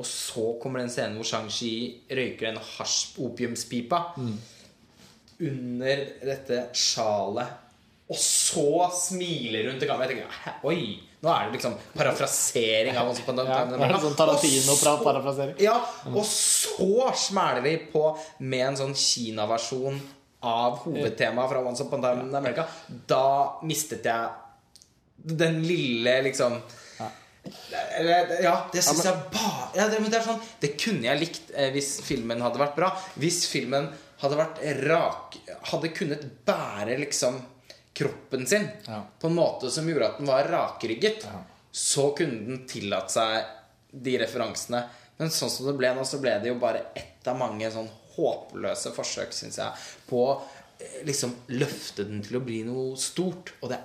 Og 0.00 0.06
så 0.08 0.46
kommer 0.62 0.80
det 0.80 0.88
en 0.88 0.94
scene 0.94 1.18
hvor 1.18 1.28
Shang-Chi 1.28 1.72
røyker 2.08 2.50
en 2.50 2.62
hasj-opiumspipa 2.64 4.00
under 5.40 6.06
dette 6.24 6.62
sjalet. 6.76 7.58
Og 8.10 8.18
så 8.18 8.88
smiler 8.96 9.68
hun 9.70 9.78
til 9.78 9.90
kameraet. 9.90 10.16
Jeg 10.18 10.26
tenker, 10.26 10.56
Oi, 10.66 10.98
nå 11.22 11.30
er 11.30 11.46
det 11.46 11.58
liksom 11.58 11.76
parafrasering 11.94 12.96
av 12.98 13.10
a 13.10 13.14
ja, 13.14 13.98
sånn 14.02 14.16
Tarantino-parafrasering. 14.18 15.60
ja, 15.62 15.76
og 16.10 16.24
så 16.26 17.10
smeller 17.28 17.62
de 17.66 17.76
på 17.92 18.06
med 18.40 18.64
en 18.70 18.80
sånn 18.80 18.96
Kina-versjon 18.96 20.00
av 20.40 20.80
hovedtemaet 20.86 21.52
fra 21.52 21.62
Once 21.68 21.84
Upon 21.84 22.02
a 22.02 22.14
Time 22.14 22.26
in 22.26 22.34
America. 22.34 22.64
Da 22.88 23.60
mistet 23.68 24.08
jeg 24.08 24.30
den 25.20 25.60
lille 25.68 26.22
liksom 26.24 26.56
Ja, 28.42 28.54
det 28.72 28.82
syns 28.84 29.04
jeg 29.04 29.16
bare 29.32 29.68
ja, 29.76 29.86
det, 29.90 30.00
det 30.10 30.18
er 30.18 30.24
sånn 30.26 30.40
Det 30.62 30.70
kunne 30.80 31.06
jeg 31.08 31.20
likt 31.20 31.50
eh, 31.54 31.70
hvis 31.74 31.92
filmen 32.06 32.42
hadde 32.44 32.60
vært 32.62 32.76
bra. 32.78 32.90
Hvis 33.20 33.44
filmen 33.50 33.88
hadde 34.22 34.38
vært 34.40 34.60
rak 34.84 35.38
Hadde 35.72 35.92
kunnet 35.96 36.24
bære 36.46 36.98
liksom 37.00 37.40
kroppen 38.00 38.46
sin 38.46 38.68
Ja. 38.86 39.02
på 39.20 39.26
en 39.28 39.34
måte 39.36 39.70
som 39.70 39.88
gjorde 39.88 40.12
at 40.12 40.18
den 40.20 40.28
var 40.30 40.46
rakrygget, 40.48 41.24
så 41.74 42.10
kunne 42.16 42.44
den 42.46 42.62
tillatt 42.70 43.10
seg 43.12 43.44
de 43.90 44.14
referansene. 44.22 44.84
Men 45.18 45.32
sånn 45.34 45.50
som 45.52 45.66
det 45.66 45.74
ble 45.76 45.90
nå, 45.96 46.04
så 46.08 46.20
ble 46.22 46.36
det 46.40 46.48
jo 46.52 46.58
bare 46.62 46.84
ett 46.96 47.26
av 47.28 47.36
mange 47.36 47.68
sånn 47.74 47.90
håpløse 48.14 48.92
forsøk, 48.94 49.34
syns 49.36 49.58
jeg, 49.60 49.84
på 50.08 50.22
eh, 50.80 51.00
liksom 51.08 51.34
løfte 51.58 52.06
den 52.08 52.22
til 52.24 52.38
å 52.38 52.44
bli 52.46 52.62
noe 52.64 52.96
stort. 52.96 53.52
Og 53.60 53.68
det, 53.74 53.82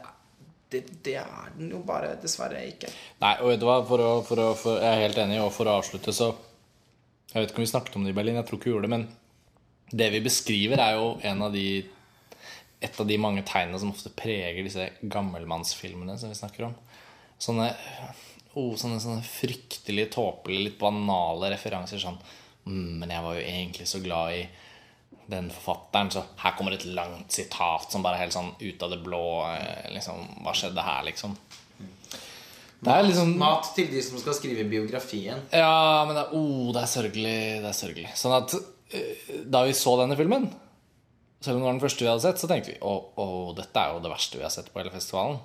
det, 0.75 0.99
det 1.05 1.17
er 1.21 1.51
den 1.57 1.73
jo 1.73 1.81
bare 1.88 2.13
dessverre 2.21 2.61
ikke. 2.69 2.91
Nei, 3.23 3.33
og 3.41 3.51
vet 3.51 3.61
du 3.63 3.67
hva, 3.67 3.79
for 3.88 4.03
å, 4.03 4.11
for 4.27 4.43
å, 4.43 4.47
for, 4.59 4.79
jeg 4.83 4.91
er 4.91 5.07
helt 5.07 5.21
enig, 5.25 5.41
og 5.43 5.53
for 5.55 5.69
å 5.69 5.79
avslutte, 5.81 6.13
så 6.15 6.33
Jeg 7.35 7.41
vet 7.41 7.51
ikke 7.51 7.59
om 7.59 7.65
vi 7.65 7.73
snakket 7.73 7.95
om 7.97 8.03
det 8.05 8.13
i 8.13 8.15
Berlin, 8.15 8.38
jeg 8.39 8.47
tror 8.47 8.59
ikke 8.59 8.69
vi 8.69 8.71
gjorde 8.71 8.88
det, 8.88 8.95
men 8.95 9.07
det 9.99 10.05
vi 10.13 10.21
beskriver, 10.23 10.79
er 10.79 10.93
jo 10.95 11.09
en 11.27 11.41
av 11.43 11.55
de 11.55 11.65
et 12.85 12.99
av 12.99 13.07
de 13.07 13.17
mange 13.21 13.43
tegnene 13.47 13.79
som 13.81 13.91
ofte 13.93 14.11
preger 14.13 14.63
disse 14.65 14.88
gammelmannsfilmene 15.01 16.17
som 16.19 16.31
vi 16.31 16.38
snakker 16.38 16.67
om. 16.67 16.75
Sånne, 17.41 17.69
oh, 18.53 18.73
sånne, 18.79 18.99
sånne 19.03 19.23
fryktelig 19.25 20.09
tåpelige, 20.15 20.69
litt 20.69 20.77
banale 20.79 21.51
referanser 21.55 21.99
sånn 21.99 22.19
mm, 22.63 22.91
Men 23.01 23.11
jeg 23.11 23.25
var 23.25 23.35
jo 23.35 23.43
egentlig 23.43 23.88
så 23.91 24.01
glad 24.03 24.38
i 24.38 24.43
den 25.31 25.47
forfatteren, 25.49 26.11
så 26.13 26.21
her 26.41 26.53
kommer 26.57 26.75
et 26.75 26.85
langt 26.85 27.33
sitat 27.33 27.91
som 27.91 28.03
bare 28.05 28.19
er 28.19 28.25
helt 28.27 28.35
sånn 28.35 28.51
ut 28.59 28.83
av 28.85 28.91
det 28.93 28.99
blå. 29.05 29.23
eh, 29.49 29.88
Liksom, 29.95 30.27
hva 30.45 30.53
skjedde 30.53 30.83
her, 30.85 31.03
liksom? 31.07 31.33
Det 32.85 32.91
er 32.93 33.07
liksom 33.07 33.31
Mat 33.39 33.71
til 33.73 33.88
de 33.89 34.01
som 34.03 34.19
skal 34.21 34.35
skrive 34.38 34.67
biografien. 34.69 35.39
Ja, 35.49 36.03
men 36.05 36.17
det 36.19 36.27
oh, 36.38 36.69
det 36.75 36.83
er 36.83 36.91
sørgelig. 36.91 37.39
Det 37.63 37.71
er 37.71 37.77
sørgelig. 37.77 38.11
Sånn 38.19 38.35
at 38.38 38.53
eh, 38.93 39.41
da 39.49 39.63
vi 39.65 39.73
så 39.73 39.95
denne 40.01 40.17
filmen, 40.19 40.45
selv 41.41 41.57
om 41.57 41.63
det 41.63 41.67
var 41.69 41.75
den 41.77 41.81
første 41.81 42.05
vi 42.05 42.11
hadde 42.11 42.25
sett, 42.27 42.41
så 42.41 42.49
tenkte 42.51 42.75
vi 42.75 42.77
å, 42.85 42.93
å, 43.21 43.27
dette 43.57 43.81
er 43.81 43.95
jo 43.95 44.03
det 44.03 44.11
verste 44.13 44.38
vi 44.38 44.45
har 44.45 44.53
sett 44.53 44.69
på 44.73 44.81
hele 44.81 44.93
festivalen. 44.93 45.39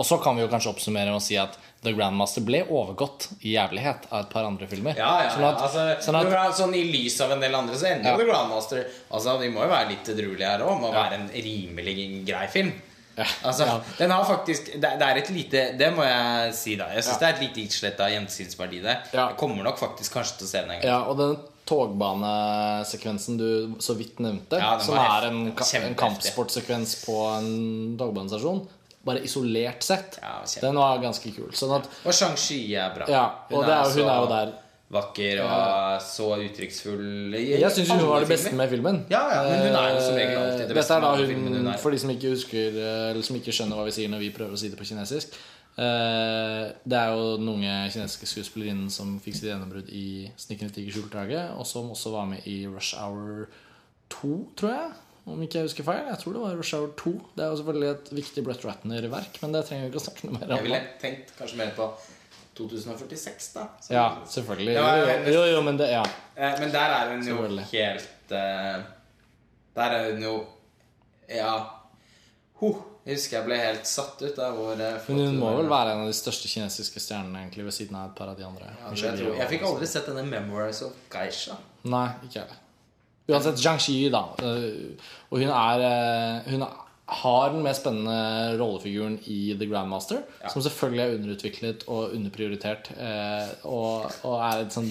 Og 0.00 0.06
så 0.08 0.16
kan 0.22 0.36
vi 0.38 0.40
jo 0.42 0.48
kanskje 0.48 0.70
oppsummere 0.72 1.12
med 1.12 1.18
å 1.20 1.24
si 1.24 1.36
at 1.36 1.58
The 1.84 1.92
Grandmaster 1.92 2.40
ble 2.44 2.62
overgått 2.72 3.26
i 3.44 3.52
jævlighet 3.54 4.06
av 4.10 4.22
et 4.24 4.30
par 4.32 4.46
andre 4.48 4.66
filmer. 4.68 4.96
Ja, 4.96 5.10
ja, 5.26 5.30
Sånn 5.34 5.44
at, 5.44 5.58
Altså, 5.66 5.82
sånn 6.06 6.16
at, 6.20 6.54
sånn, 6.56 6.74
I 6.76 6.84
lys 6.88 7.18
av 7.20 7.34
en 7.36 7.40
del 7.44 7.54
andre 7.56 7.76
så 7.76 7.88
ender 7.90 8.08
Ja. 8.08 8.14
jo 8.16 8.22
The 8.24 8.28
Grandmaster 8.30 8.86
Altså, 9.12 9.38
Vi 9.42 9.50
må 9.52 9.60
jo 9.66 9.68
være 9.68 9.88
litt 9.92 10.08
edruelige 10.08 10.48
her 10.54 10.64
òg. 10.64 10.80
Må 10.80 10.92
være 10.92 11.18
en 11.20 11.28
rimelig 11.28 12.24
grei 12.26 12.46
film. 12.48 12.72
Ja. 13.16 13.26
Altså, 13.44 13.66
Ja. 13.66 13.80
Den 13.98 14.10
har 14.10 14.24
faktisk 14.24 14.72
det, 14.80 14.90
det 14.98 15.02
er 15.10 15.16
et 15.20 15.30
lite 15.30 15.76
Det 15.76 15.92
må 15.94 16.02
jeg 16.08 16.54
si, 16.54 16.76
da. 16.76 16.86
Jeg 16.94 17.04
syns 17.04 17.18
det 17.20 17.28
er 17.28 17.34
et 17.34 17.42
lite 17.44 17.66
utslett 17.68 18.00
av 18.00 18.10
gjensynsverdi 18.14 18.82
der. 18.82 19.02
Ja. 19.12 19.28
Jeg 19.28 19.36
kommer 19.36 19.62
nok 19.64 19.78
faktisk 19.78 20.12
kanskje 20.16 20.38
til 20.38 20.46
å 20.46 20.50
se 20.50 20.60
den 20.64 20.70
en 20.70 20.80
gang. 20.80 20.88
ja, 20.88 21.00
og 21.04 21.16
den 21.18 21.36
togbanesekvensen 21.70 23.36
du 23.38 23.74
så 23.78 23.94
vidt 23.94 24.18
nevnte, 24.18 24.58
Ja, 24.58 24.78
som 24.82 24.96
er 24.98 25.28
en, 25.28 25.40
en 25.52 25.94
kampsportsekvens 25.94 27.04
på 27.04 27.16
en 27.36 27.96
togbanestasjon, 28.00 28.64
bare 29.04 29.22
isolert 29.24 29.82
sett, 29.82 30.18
Ja, 30.22 30.42
den 30.60 30.74
var 30.76 30.98
ganske 31.00 31.30
kul. 31.34 31.50
Sånn 31.56 31.72
at 31.78 31.86
Og 32.04 32.12
Shang-Chi 32.12 32.74
er 32.76 32.90
bra. 32.94 33.06
Ja, 33.08 33.24
og 33.50 33.64
det 33.64 33.72
er, 33.72 33.84
jo- 33.84 34.02
hun 34.02 34.10
er 34.10 34.20
jo 34.20 34.26
der. 34.28 34.52
vakker 34.90 35.40
og 35.44 36.00
så 36.02 36.26
uttrykksfull. 36.42 37.32
Jeg 37.32 37.70
syns 37.72 37.88
hun 37.94 38.08
var 38.08 38.20
det 38.20 38.28
beste 38.28 38.52
med 38.58 38.68
filmen. 38.68 39.06
Ja, 39.08 39.22
ja, 39.30 39.42
men 39.48 39.60
hun 39.68 39.76
er 39.78 39.94
jo 39.94 40.00
som 40.02 40.14
regel 40.18 40.36
alltid 40.38 40.66
det 40.66 40.70
Eh, 40.70 40.74
beste 40.80 40.94
er 40.94 41.00
med 41.00 41.08
da 41.10 41.16
hun, 41.16 41.26
filmene 41.30 41.56
hun 41.62 41.66
er. 41.68 41.78
For 41.78 41.90
de 41.90 41.98
som 41.98 42.10
ikke 42.10 42.30
husker 42.34 42.68
eh, 42.74 43.10
Eller 43.12 43.22
som 43.22 43.36
ikke 43.36 43.52
skjønner 43.54 43.76
hva 43.78 43.84
vi 43.86 43.90
sier 43.94 44.08
når 44.10 44.18
vi 44.18 44.30
prøver 44.34 44.52
å 44.52 44.58
si 44.58 44.68
det 44.68 44.76
på 44.78 44.84
kinesisk. 44.90 45.28
eh, 45.78 46.72
Det 46.84 46.98
er 46.98 47.08
jo 47.14 47.36
den 47.38 47.48
unge 47.48 47.90
kinesiske 47.94 48.26
skuespillerinnen 48.26 48.90
som 48.90 49.20
fikk 49.20 49.34
sitt 49.38 49.48
gjennombrudd 49.50 49.88
i 49.88 50.30
'Snikkende 50.36 50.74
tiger 50.74 50.92
skjult 50.92 51.12
drage', 51.12 51.56
og 51.58 51.64
som 51.66 51.90
også 51.90 52.10
var 52.12 52.26
med 52.26 52.40
i 52.46 52.66
'Rush 52.66 52.94
Hour 52.98 53.46
2', 54.10 54.46
tror 54.56 54.70
jeg. 54.74 54.90
Om 55.30 55.42
ikke 55.46 55.60
jeg 55.60 55.68
husker 55.68 55.84
feil. 55.86 56.06
Jeg 56.10 56.18
tror 56.18 56.32
det 56.36 56.40
var 56.42 56.54
'Rush 56.56 56.74
2'. 56.74 57.12
Det 57.36 57.44
er 57.44 57.48
jo 57.50 57.56
selvfølgelig 57.60 57.90
et 57.90 58.08
viktig 58.20 58.44
Brett 58.44 58.64
Ratner-verk, 58.64 59.42
men 59.42 59.52
det 59.52 59.64
trenger 59.66 59.84
vi 59.84 59.90
ikke 59.92 60.02
å 60.02 60.06
snakke 60.08 60.24
noe 60.26 60.32
mer 60.38 60.46
om. 60.46 60.56
Jeg 60.56 60.62
ville 60.66 60.80
tenkt 61.00 61.32
kanskje 61.38 61.56
mer 61.56 61.70
på 61.76 61.90
2046, 62.56 63.52
da. 63.54 63.66
Så- 63.80 63.92
Ja, 63.94 64.18
selvfølgelig. 64.26 64.72
Ja, 64.74 64.96
Jo, 64.96 65.06
jo, 65.32 65.32
jo, 65.32 65.44
jo 65.54 65.60
men 65.62 65.76
det 65.78 65.88
Ja. 65.90 66.02
Eh, 66.36 66.60
Men 66.60 66.70
der 66.70 66.90
er 66.90 67.10
hun 67.16 67.26
jo 67.26 67.36
helt 67.72 68.08
eh, 68.30 68.82
Der 69.76 69.90
er 69.90 70.12
hun 70.12 70.22
jo 70.22 70.46
Ja 71.28 71.64
Huh, 72.60 72.76
Jeg 73.06 73.14
husker 73.16 73.36
jeg 73.38 73.46
ble 73.46 73.56
helt 73.56 73.86
satt 73.86 74.20
ut 74.22 74.38
av 74.38 74.54
hvor 74.56 74.72
eh, 74.72 75.00
Men 75.08 75.26
hun 75.26 75.38
må 75.40 75.56
vel 75.56 75.68
være 75.68 75.92
en 75.94 76.00
av 76.00 76.06
de 76.06 76.12
største 76.12 76.48
kinesiske 76.48 77.00
stjernene 77.00 77.38
egentlig 77.46 77.64
ved 77.64 77.72
siden 77.72 77.96
av 77.96 78.10
et 78.10 78.16
par 78.16 78.28
av 78.28 78.36
de 78.36 78.44
andre. 78.44 78.66
Ja, 78.84 78.92
jeg. 78.94 79.38
jeg 79.38 79.48
fikk 79.48 79.62
aldri 79.62 79.86
sett 79.86 80.06
denne 80.06 80.22
'Memoirs 80.26 80.82
of 80.82 80.92
Geisha'. 81.10 81.56
Nei, 81.84 82.10
ikke 82.24 82.34
jeg. 82.34 82.48
Uansett, 83.30 83.58
Zhang 83.62 83.80
Xi, 83.80 83.98
da. 84.12 84.24
øh, 84.42 85.10
Og 85.30 85.38
hun 85.38 85.48
er 85.48 85.88
øh, 85.90 86.52
Hun 86.52 86.64
har 87.10 87.48
den 87.50 87.62
mest 87.64 87.80
spennende 87.82 88.54
rollefiguren 88.60 89.16
i 89.26 89.56
The 89.58 89.66
Grandmaster. 89.66 90.20
Som 90.52 90.62
selvfølgelig 90.62 91.00
er 91.02 91.14
underutviklet 91.16 91.80
og 91.88 92.12
underprioritert. 92.14 92.90
eh, 92.94 93.48
Og, 93.66 94.04
og 94.22 94.36
er 94.46 94.60
et 94.62 94.76
sånn 94.76 94.86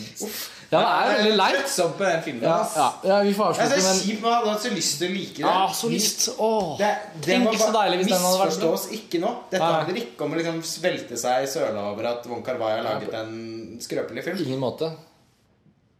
Ja, 0.69 0.81
det 0.81 0.89
er 0.89 1.13
veldig 1.15 1.37
leit. 1.39 1.55
Trøttsom 1.61 1.93
på 1.97 2.03
den 2.03 2.19
filmen. 2.25 2.43
Ja, 2.43 2.57
ja, 2.75 2.89
ja, 3.07 3.21
vi 3.23 3.31
får 3.33 3.53
avslutte, 3.53 3.79
så 3.81 3.87
men 3.87 4.01
kjip, 4.03 4.19
men 4.21 4.29
jeg 4.29 4.35
hadde 4.35 4.51
hatt 4.51 4.65
så 4.67 4.73
lyst 4.75 4.97
til 4.99 5.07
å 5.07 5.13
like 5.15 5.37
det. 5.39 5.45
Ja, 5.47 5.63
så 5.79 5.89
lyst! 5.89 6.27
Åh, 6.37 6.67
Det, 6.83 6.91
det 7.15 7.25
Tenk 7.39 7.55
så 7.57 7.71
bare 7.71 7.77
deilig 7.85 7.97
hvis 8.03 8.11
den 8.11 8.21
hadde 8.27 8.41
vært 8.43 8.59
bra. 8.59 8.71
misforstås 8.75 8.99
ikke 8.99 9.21
nå. 9.23 9.31
Dette 9.55 9.63
Nei. 9.63 9.73
handler 9.79 10.01
ikke 10.03 10.27
om 10.27 10.35
å 10.35 10.41
liksom 10.41 10.59
svelte 10.75 11.17
seg 11.23 11.43
i 11.47 11.51
søla 11.55 11.87
over 11.93 12.11
at 12.11 12.27
Wong 12.29 12.43
Kar-wai 12.45 12.73
har 12.75 12.83
laget 12.85 13.15
en 13.23 13.33
skrøpelig 13.81 14.23
film. 14.27 14.43
Ingen 14.45 14.59
måte. 14.67 14.91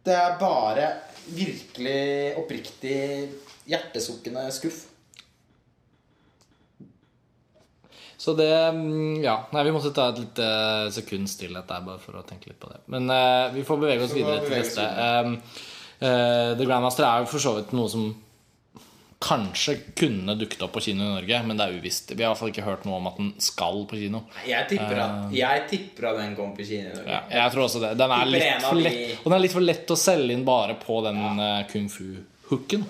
Det 0.04 0.14
er 0.20 0.36
bare 0.40 0.86
virkelig 1.28 2.36
oppriktig 2.40 2.96
hjertesukkende 3.70 4.46
skuff. 4.54 4.86
Så 8.20 8.34
det 8.36 8.52
mm, 8.76 9.22
Ja. 9.24 9.36
Nei, 9.54 9.64
vi 9.64 9.72
måtte 9.72 9.94
ta 9.96 10.10
et 10.10 10.20
lite 10.20 10.46
sekund 10.92 11.30
stillhet 11.30 11.68
der, 11.68 11.84
bare 11.86 12.00
for 12.02 12.20
å 12.20 12.24
tenke 12.26 12.50
litt 12.50 12.60
på 12.60 12.68
det. 12.68 12.82
Men 12.92 13.08
uh, 13.08 13.48
vi 13.54 13.64
får 13.64 13.80
bevege 13.80 14.04
oss 14.04 14.16
videre 14.16 14.42
til 14.44 14.58
neste. 14.58 14.84
Uh, 14.84 15.62
uh, 16.02 16.50
The 16.58 16.66
Grandmaster 16.66 17.06
er 17.08 17.22
jo 17.22 17.30
for 17.30 17.42
så 17.42 17.54
vidt 17.56 17.72
noe 17.76 17.88
som 17.88 18.10
kanskje 19.20 19.74
kunne 20.00 20.32
dukket 20.40 20.62
opp 20.64 20.72
på 20.72 20.80
kino 20.80 21.04
i 21.04 21.10
Norge, 21.12 21.42
men 21.44 21.58
det 21.58 21.66
er 21.66 21.76
uvisst. 21.76 22.12
Vi 22.14 22.22
har 22.24 22.30
i 22.30 22.32
hvert 22.32 22.40
fall 22.40 22.52
ikke 22.54 22.64
hørt 22.64 22.86
noe 22.88 22.96
om 22.96 23.08
at 23.10 23.18
den 23.20 23.28
skal 23.44 23.82
på 23.90 23.98
kino. 24.00 24.22
Jeg 24.48 24.64
tipper 24.70 25.02
at, 25.04 25.34
jeg 25.36 25.66
tipper 25.68 26.08
at 26.10 26.20
den 26.22 26.32
kommer 26.38 26.56
på 26.56 26.64
kino 26.70 26.88
i 26.88 26.94
Norge. 26.94 27.12
Ja, 27.12 27.20
jeg 27.42 27.54
tror 27.54 27.66
også 27.66 27.82
det. 27.84 27.90
Den 28.00 28.14
er 28.16 28.30
litt 28.32 28.64
for 28.64 28.80
lett, 28.80 29.02
og 29.20 29.28
den 29.28 29.36
er 29.36 29.44
litt 29.44 29.56
for 29.58 29.66
lett 29.66 29.92
å 29.92 29.98
selge 30.00 30.36
inn 30.36 30.46
bare 30.48 30.78
på 30.80 31.02
den 31.04 31.20
eh, 31.36 31.60
kung 31.68 31.90
fu-hooken. 31.92 32.86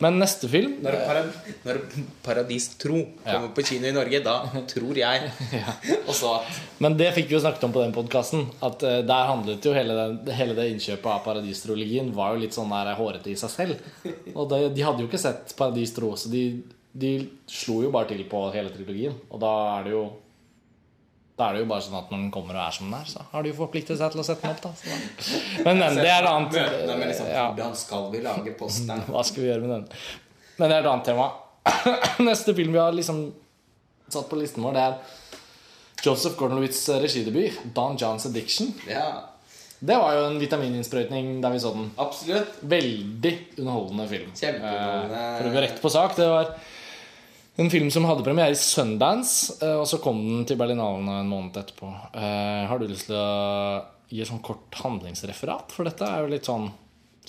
Men 0.00 0.16
neste 0.20 0.48
film 0.48 0.78
Når, 0.80 0.96
para, 1.04 1.22
når 1.66 1.80
Paradis 2.24 2.70
Tro 2.80 3.02
kommer 3.24 3.50
på 3.56 3.64
kino 3.68 3.88
i 3.88 3.94
Norge, 3.94 4.22
da 4.24 4.36
tror 4.70 5.00
jeg 5.00 5.30
også 6.10 6.32
at 6.38 6.60
Men 6.80 6.96
det 7.00 7.10
fikk 7.16 7.28
vi 7.28 7.36
jo 7.36 7.42
snakket 7.44 7.66
om 7.68 7.74
på 7.74 7.82
den 7.84 7.94
podkasten. 7.94 8.46
At 8.64 8.84
eh, 8.86 9.02
der 9.06 9.28
handlet 9.28 9.66
jo 9.66 9.74
hele, 9.76 9.96
den, 9.98 10.32
hele 10.36 10.56
det 10.56 10.70
innkjøpet 10.72 11.10
av 11.12 11.20
Paradis-trilogien 11.26 12.12
var 12.16 12.34
jo 12.34 12.44
litt 12.44 12.56
sånn 12.56 12.72
der 12.72 12.94
hårete 12.96 13.32
i 13.32 13.36
seg 13.38 13.52
selv. 13.52 13.84
Og 14.32 14.48
det, 14.52 14.62
de 14.76 14.86
hadde 14.86 15.04
jo 15.04 15.10
ikke 15.10 15.20
sett 15.20 15.54
Paradis 15.58 15.92
Tro, 15.96 16.14
så 16.16 16.32
de, 16.32 16.44
de 16.92 17.12
slo 17.50 17.82
jo 17.84 17.92
bare 17.94 18.12
til 18.14 18.24
på 18.30 18.46
hele 18.56 18.72
trilogien. 18.72 19.16
Og 19.28 19.42
da 19.44 19.54
er 19.76 19.88
det 19.88 19.96
jo 19.98 20.04
da 21.40 21.48
er 21.50 21.56
det 21.58 21.62
jo 21.64 21.68
bare 21.72 21.84
sånn 21.86 21.98
at 21.98 22.10
når 22.12 22.18
den 22.22 22.30
kommer 22.34 22.56
og 22.58 22.62
er 22.66 22.74
som 22.76 22.86
den 22.90 22.96
er, 23.00 23.08
så 23.10 23.24
har 23.32 23.42
de 23.46 23.50
jo 23.52 23.56
forpliktet 23.58 23.98
seg 24.00 24.12
til 24.14 24.22
å 24.22 24.26
sette 24.28 24.44
den 24.44 24.52
opp. 24.54 24.60
da 24.64 24.70
da. 24.70 25.04
Men, 25.66 25.80
men 25.82 25.96
det 25.98 26.06
er 26.08 26.22
et 26.22 26.28
annet 26.30 26.56
Møtene 26.60 26.96
med 27.00 27.10
liksom, 27.12 27.30
ja. 27.32 27.46
Hvordan 27.54 27.76
skal 27.80 28.10
vi 28.12 28.20
lage 28.26 28.54
posteren? 28.60 29.04
Hva 29.12 29.24
skal 29.26 29.44
vi 29.44 29.48
gjøre 29.50 29.64
med 29.64 29.72
den? 29.76 29.86
Men 30.60 30.68
det 30.72 30.76
er 30.76 30.84
et 30.84 30.90
annet 30.92 31.08
tema. 31.08 31.30
Neste 32.30 32.54
film 32.56 32.76
vi 32.76 32.80
har 32.82 32.92
liksom 32.96 33.24
satt 34.10 34.28
på 34.30 34.38
listen 34.40 34.64
vår, 34.66 34.76
det 34.76 34.84
er 34.88 35.18
Joseph 36.04 36.36
Gordon-Levitt's 36.40 36.86
regidebut, 37.02 37.58
'Don 37.76 37.96
Johns 38.00 38.24
Addiction'. 38.26 38.72
Ja, 38.88 39.26
Det 39.80 39.96
var 39.96 40.12
jo 40.12 40.24
en 40.28 40.38
vitamininnsprøytning 40.40 41.38
da 41.40 41.48
vi 41.52 41.60
så 41.60 41.70
den. 41.72 41.90
absolutt. 41.96 42.58
Veldig 42.68 43.32
underholdende 43.58 44.08
film. 44.08 44.32
Kjempeunderholdende. 44.36 45.20
Eh, 45.20 45.38
For 45.38 45.48
å 45.48 45.52
gå 45.54 45.62
rett 45.64 45.80
på 45.80 45.90
sak. 45.92 46.16
Det 46.16 46.26
var 46.28 46.50
en 47.60 47.70
film 47.70 47.90
som 47.92 48.06
hadde 48.08 48.24
premiere 48.24 48.54
i 48.54 48.58
Sundance, 48.58 49.56
eh, 49.60 49.76
og 49.76 49.86
så 49.88 50.00
kom 50.02 50.20
den 50.24 50.44
til 50.48 50.58
Berlinalen 50.60 51.08
en 51.12 51.28
måned 51.28 51.58
etterpå. 51.60 51.90
Eh, 52.14 52.66
Har 52.70 52.78
du 52.80 52.86
lyst 52.88 53.10
til 53.10 53.18
å 53.18 53.82
gi 54.10 54.22
et 54.22 54.30
sånn 54.30 54.42
kort 54.42 54.74
handlingsreferat? 54.80 55.74
For 55.76 55.84
dette 55.84 56.06
er 56.06 56.24
jo 56.24 56.32
litt 56.32 56.48
sånn 56.48 56.70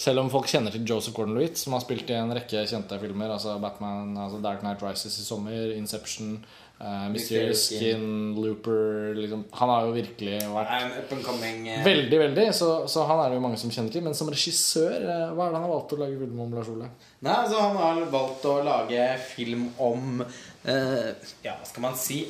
Selv 0.01 0.21
om 0.21 0.29
folk 0.31 0.47
kjenner 0.47 0.71
til 0.71 0.85
Joseph 0.87 1.13
Gordon-Levitt, 1.13 1.59
som 1.59 1.73
har 1.75 1.81
spilt 1.83 2.09
i 2.09 2.15
en 2.15 2.31
rekke 2.33 2.63
kjente 2.65 2.95
filmer, 2.97 3.29
altså 3.29 3.57
Batman, 3.61 4.15
altså 4.17 4.39
Dark 4.41 4.61
Knight 4.63 4.81
Rises 4.81 5.17
i 5.19 5.25
sommer, 5.25 5.73
Inception, 5.75 6.39
eh, 6.81 7.07
Mysterious 7.13 7.63
Skin, 7.69 8.35
Looper 8.35 9.13
liksom. 9.15 9.43
Han 9.59 9.69
har 9.69 9.85
jo 9.87 9.93
virkelig 9.95 10.39
vært 10.49 10.71
eh, 10.75 11.83
Veldig, 11.85 12.19
veldig. 12.23 12.45
Så, 12.57 12.69
så 12.91 13.05
han 13.09 13.21
er 13.21 13.31
det 13.31 13.39
jo 13.39 13.43
mange 13.45 13.59
som 13.61 13.73
kjenner 13.73 13.93
til. 13.93 14.03
Men 14.05 14.17
som 14.17 14.31
regissør, 14.31 14.97
eh, 14.97 15.31
hva 15.35 15.47
er 15.47 15.53
det 15.53 15.59
han 15.59 15.67
har 15.67 15.73
valgt 15.75 15.95
å 15.95 16.01
lage 16.01 16.19
film 16.21 16.43
om, 16.45 16.57
Lars 16.57 16.71
Ole? 16.73 16.89
Nei, 17.21 17.37
altså 17.37 17.61
Han 17.61 17.79
har 17.79 18.03
valgt 18.13 18.47
å 18.49 18.57
lage 18.65 19.07
film 19.29 19.67
om 19.77 20.23
uh, 20.23 21.09
Ja, 21.45 21.53
hva 21.53 21.67
skal 21.69 21.85
man 21.85 21.97
si? 21.99 22.23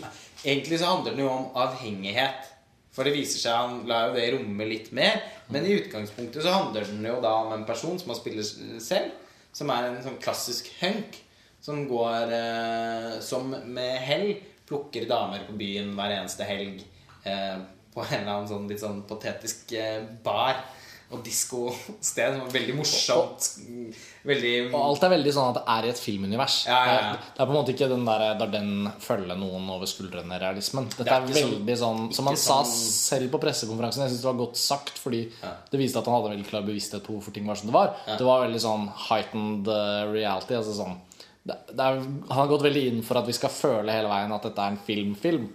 Egentlig 0.44 0.82
så 0.82 0.92
handler 0.92 1.16
det 1.16 1.24
jo 1.24 1.32
om 1.32 1.48
avhengighet. 1.64 2.50
For 2.92 3.08
det 3.08 3.16
viser 3.16 3.40
seg 3.40 3.56
Han 3.56 3.82
lar 3.88 4.10
jo 4.10 4.18
det 4.20 4.30
romme 4.36 4.68
litt 4.68 4.92
mer. 4.96 5.22
Men 5.52 5.68
i 5.68 5.78
utgangspunktet 5.80 6.44
så 6.44 6.58
handler 6.58 6.88
den 6.90 7.08
jo 7.08 7.20
da 7.24 7.34
om 7.46 7.56
en 7.56 7.68
person 7.68 8.00
som 8.00 8.12
har 8.12 8.20
spiller 8.20 8.46
selv. 8.84 9.16
Som 9.56 9.72
er 9.72 9.90
en 9.90 10.02
sånn 10.04 10.20
klassisk 10.24 10.70
hunk. 10.82 11.20
Som 11.62 11.84
går 11.90 12.32
eh, 12.34 13.20
Som 13.22 13.52
med 13.74 14.00
hell 14.02 14.36
plukker 14.68 15.08
damer 15.10 15.44
på 15.50 15.54
byen 15.60 15.94
hver 15.98 16.14
eneste 16.20 16.46
helg. 16.48 16.82
Eh, 17.28 17.58
på 17.94 18.06
en 18.08 18.22
eller 18.22 18.32
annen 18.38 18.48
sånn 18.48 18.70
litt 18.72 18.80
sånn 18.80 19.02
patetisk 19.04 19.74
eh, 19.76 20.00
bar 20.24 20.62
og 21.12 21.20
diskosted. 21.26 22.38
som 22.38 22.48
Veldig 22.54 22.76
morsomt. 22.78 23.48
Veldig 24.24 24.52
Og 24.72 24.78
alt 24.80 25.04
er 25.04 25.12
veldig 25.12 25.34
sånn 25.36 25.50
at 25.52 25.58
det 25.60 25.64
er 25.74 25.88
i 25.88 25.90
et 25.92 26.00
filmunivers. 26.00 26.56
Ja, 26.70 26.78
ja, 26.88 26.94
ja. 27.10 27.10
Det 27.36 27.42
er 27.44 27.50
på 27.50 27.52
en 27.52 27.58
måte 27.58 27.74
ikke 27.76 27.90
den 27.92 28.06
der 28.08 28.24
der 28.40 28.54
den 28.54 28.72
følger 29.04 29.36
noen 29.42 29.68
over 29.76 29.90
skuldrene-realismen. 29.92 30.88
Dette 30.94 31.04
Det 31.04 31.12
er 31.12 31.28
er, 31.28 31.36
sånn- 31.36 31.52
veldig 31.58 31.78
sånn 31.84 32.02
Som 32.16 32.28
han 32.32 32.38
sa 32.40 32.62
sånn- 32.64 32.72
selv 33.12 33.32
på 33.36 33.42
pressekonferansen. 33.44 34.06
Jeg 34.06 34.14
synes 34.16 34.24
det 34.24 34.32
var 34.32 34.40
godt 34.46 34.56
sagt, 34.64 34.96
fordi 35.04 35.22
det 35.44 35.80
viste 35.84 36.00
at 36.00 36.06
han 36.08 36.16
hadde 36.16 36.32
veldig 36.38 36.48
klar 36.48 36.64
bevissthet 36.64 37.04
på 37.04 37.18
hvorfor 37.20 37.34
ting 37.36 37.46
var 37.46 37.56
som 37.60 37.68
det 37.68 37.76
var. 37.76 37.92
Det 38.08 38.24
var 38.26 38.48
veldig 38.48 38.62
sånn 38.64 38.88
heightened 39.10 39.68
reality. 40.16 40.56
Altså 40.56 40.80
sånn 40.80 40.96
er, 41.50 41.98
Han 41.98 42.22
har 42.30 42.48
gått 42.48 42.64
veldig 42.64 42.84
inn 42.88 43.04
for 43.04 43.18
at 43.18 43.28
vi 43.28 43.34
skal 43.34 43.50
føle 43.50 43.92
hele 43.96 44.10
veien 44.12 44.32
at 44.36 44.44
dette 44.44 44.62
er 44.62 44.72
en 44.76 44.82
filmfilm. 44.86 45.48
-film. 45.48 45.50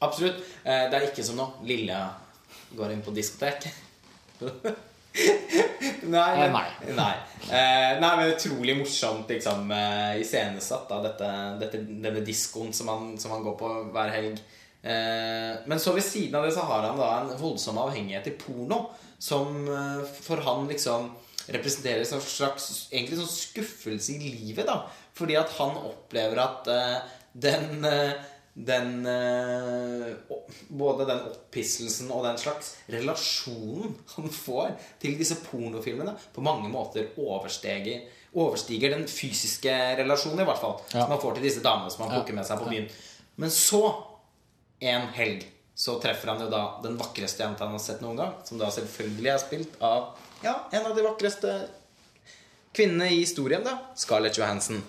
Absolutt. 0.00 0.36
Eh, 0.64 0.90
Det 0.90 0.94
er 0.94 1.10
ikke 1.10 1.24
som 1.24 1.36
nå. 1.36 1.52
Lilla 1.64 2.10
går 2.76 2.92
inn 2.92 3.02
på 3.02 3.10
diskotek. 3.14 3.66
nei, 6.02 6.44
Eh, 6.44 6.52
men, 6.52 6.52
nei. 6.52 6.94
nei. 6.96 7.14
Eh, 7.50 8.00
nei, 8.00 8.16
men 8.16 8.32
utrolig 8.32 8.76
morsomt 8.78 9.28
liksom, 9.30 9.70
eh, 9.70 10.20
iscenesatt, 10.20 10.88
da, 10.88 11.00
dette, 11.02 11.30
dette, 11.60 11.78
denne 11.78 12.24
diskoen 12.26 12.72
som 12.72 12.88
han, 12.88 13.18
som 13.18 13.30
han 13.30 13.44
går 13.44 13.56
på 13.60 13.70
hver 13.94 14.10
helg. 14.10 14.40
Eh, 14.82 15.52
men 15.66 15.80
så 15.80 15.94
ved 15.94 16.04
siden 16.04 16.34
av 16.34 16.44
det 16.44 16.52
så 16.56 16.60
har 16.66 16.88
han 16.88 16.98
da 16.98 17.10
en 17.20 17.30
voldsom 17.40 17.78
avhengighet 17.78 18.24
til 18.24 18.36
porno, 18.40 18.90
som 19.18 19.68
eh, 19.68 20.02
for 20.20 20.42
han 20.44 20.66
liksom 20.68 21.12
representerer 21.52 22.04
en 22.04 22.22
slags 22.24 22.68
egentlig 22.90 23.18
sånn 23.20 23.32
skuffelse 23.32 24.14
i 24.14 24.30
livet. 24.32 24.66
da 24.68 24.84
Fordi 25.16 25.36
at 25.40 25.52
han 25.58 25.76
opplever 25.80 26.40
at 26.44 26.70
uh, 26.70 27.18
den 27.32 27.84
uh, 27.84 28.14
den 28.54 29.06
uh, 29.06 30.14
Både 30.68 31.06
den 31.08 31.24
opphisselsen 31.26 32.10
og 32.14 32.22
den 32.26 32.36
slags 32.38 32.76
relasjonen 32.90 33.96
han 34.14 34.28
får 34.30 34.76
til 35.02 35.16
disse 35.18 35.40
pornofilmene, 35.42 36.14
på 36.34 36.44
mange 36.44 36.70
måter 36.70 37.10
overstiger, 37.18 38.06
overstiger 38.34 38.94
den 38.94 39.08
fysiske 39.10 39.74
relasjonen, 39.98 40.44
i 40.44 40.46
hvert 40.46 40.62
fall. 40.62 40.78
Ja. 40.92 41.02
Som 41.02 41.16
han 41.16 41.22
får 41.22 41.36
til 41.38 41.48
disse 41.48 41.64
damene 41.64 41.90
som 41.90 42.06
han 42.06 42.14
plukker 42.14 42.38
med 42.38 42.46
seg 42.46 42.62
på 42.62 42.70
byen. 42.70 42.86
Men 43.42 43.50
så, 43.54 43.82
en 44.94 45.08
helg, 45.16 45.48
så 45.74 45.96
treffer 46.02 46.30
han 46.30 46.44
jo 46.44 46.50
da 46.52 46.62
den 46.84 46.98
vakreste 47.00 47.42
jenta 47.42 47.66
han 47.66 47.74
har 47.74 47.82
sett 47.82 48.02
noen 48.04 48.20
gang. 48.22 48.36
Som 48.46 48.62
da 48.62 48.70
selvfølgelig 48.74 49.32
er 49.32 49.42
spilt 49.42 49.78
av 49.82 50.12
ja, 50.44 50.54
en 50.70 50.86
av 50.86 50.94
de 50.96 51.02
vakreste 51.06 51.54
kvinnene 52.74 53.10
i 53.14 53.20
historien, 53.22 53.64
da. 53.64 53.78
Scarlett 53.96 54.38
Johansson. 54.38 54.82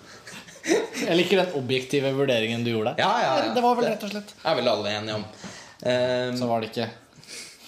Jeg 0.66 1.14
liker 1.14 1.38
den 1.44 1.52
objektive 1.58 2.10
vurderingen 2.16 2.64
du 2.66 2.72
gjorde 2.72 2.96
der. 2.96 3.04
Ja, 3.04 3.10
ja, 3.22 3.34
ja. 3.46 3.52
Det 3.54 3.62
var 3.62 3.76
vel 3.78 3.86
rett 3.86 4.02
og 4.02 4.10
slett 4.10 4.32
er 4.42 4.56
vel 4.58 4.70
alle 4.72 4.94
enige 4.98 5.18
om. 5.20 5.26
Um, 5.86 6.38
Så 6.40 6.48
var 6.50 6.64
det 6.64 6.72
ikke 6.72 6.88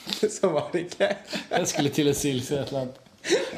så 0.38 0.48
var 0.48 0.70
det 0.72 0.86
ikke 0.86 1.08
Jeg 1.52 1.68
skulle 1.68 1.90
til 1.92 2.08
å 2.10 2.14
si 2.16 2.32
et 2.40 2.50
eller 2.56 2.80
annet. 2.80 2.98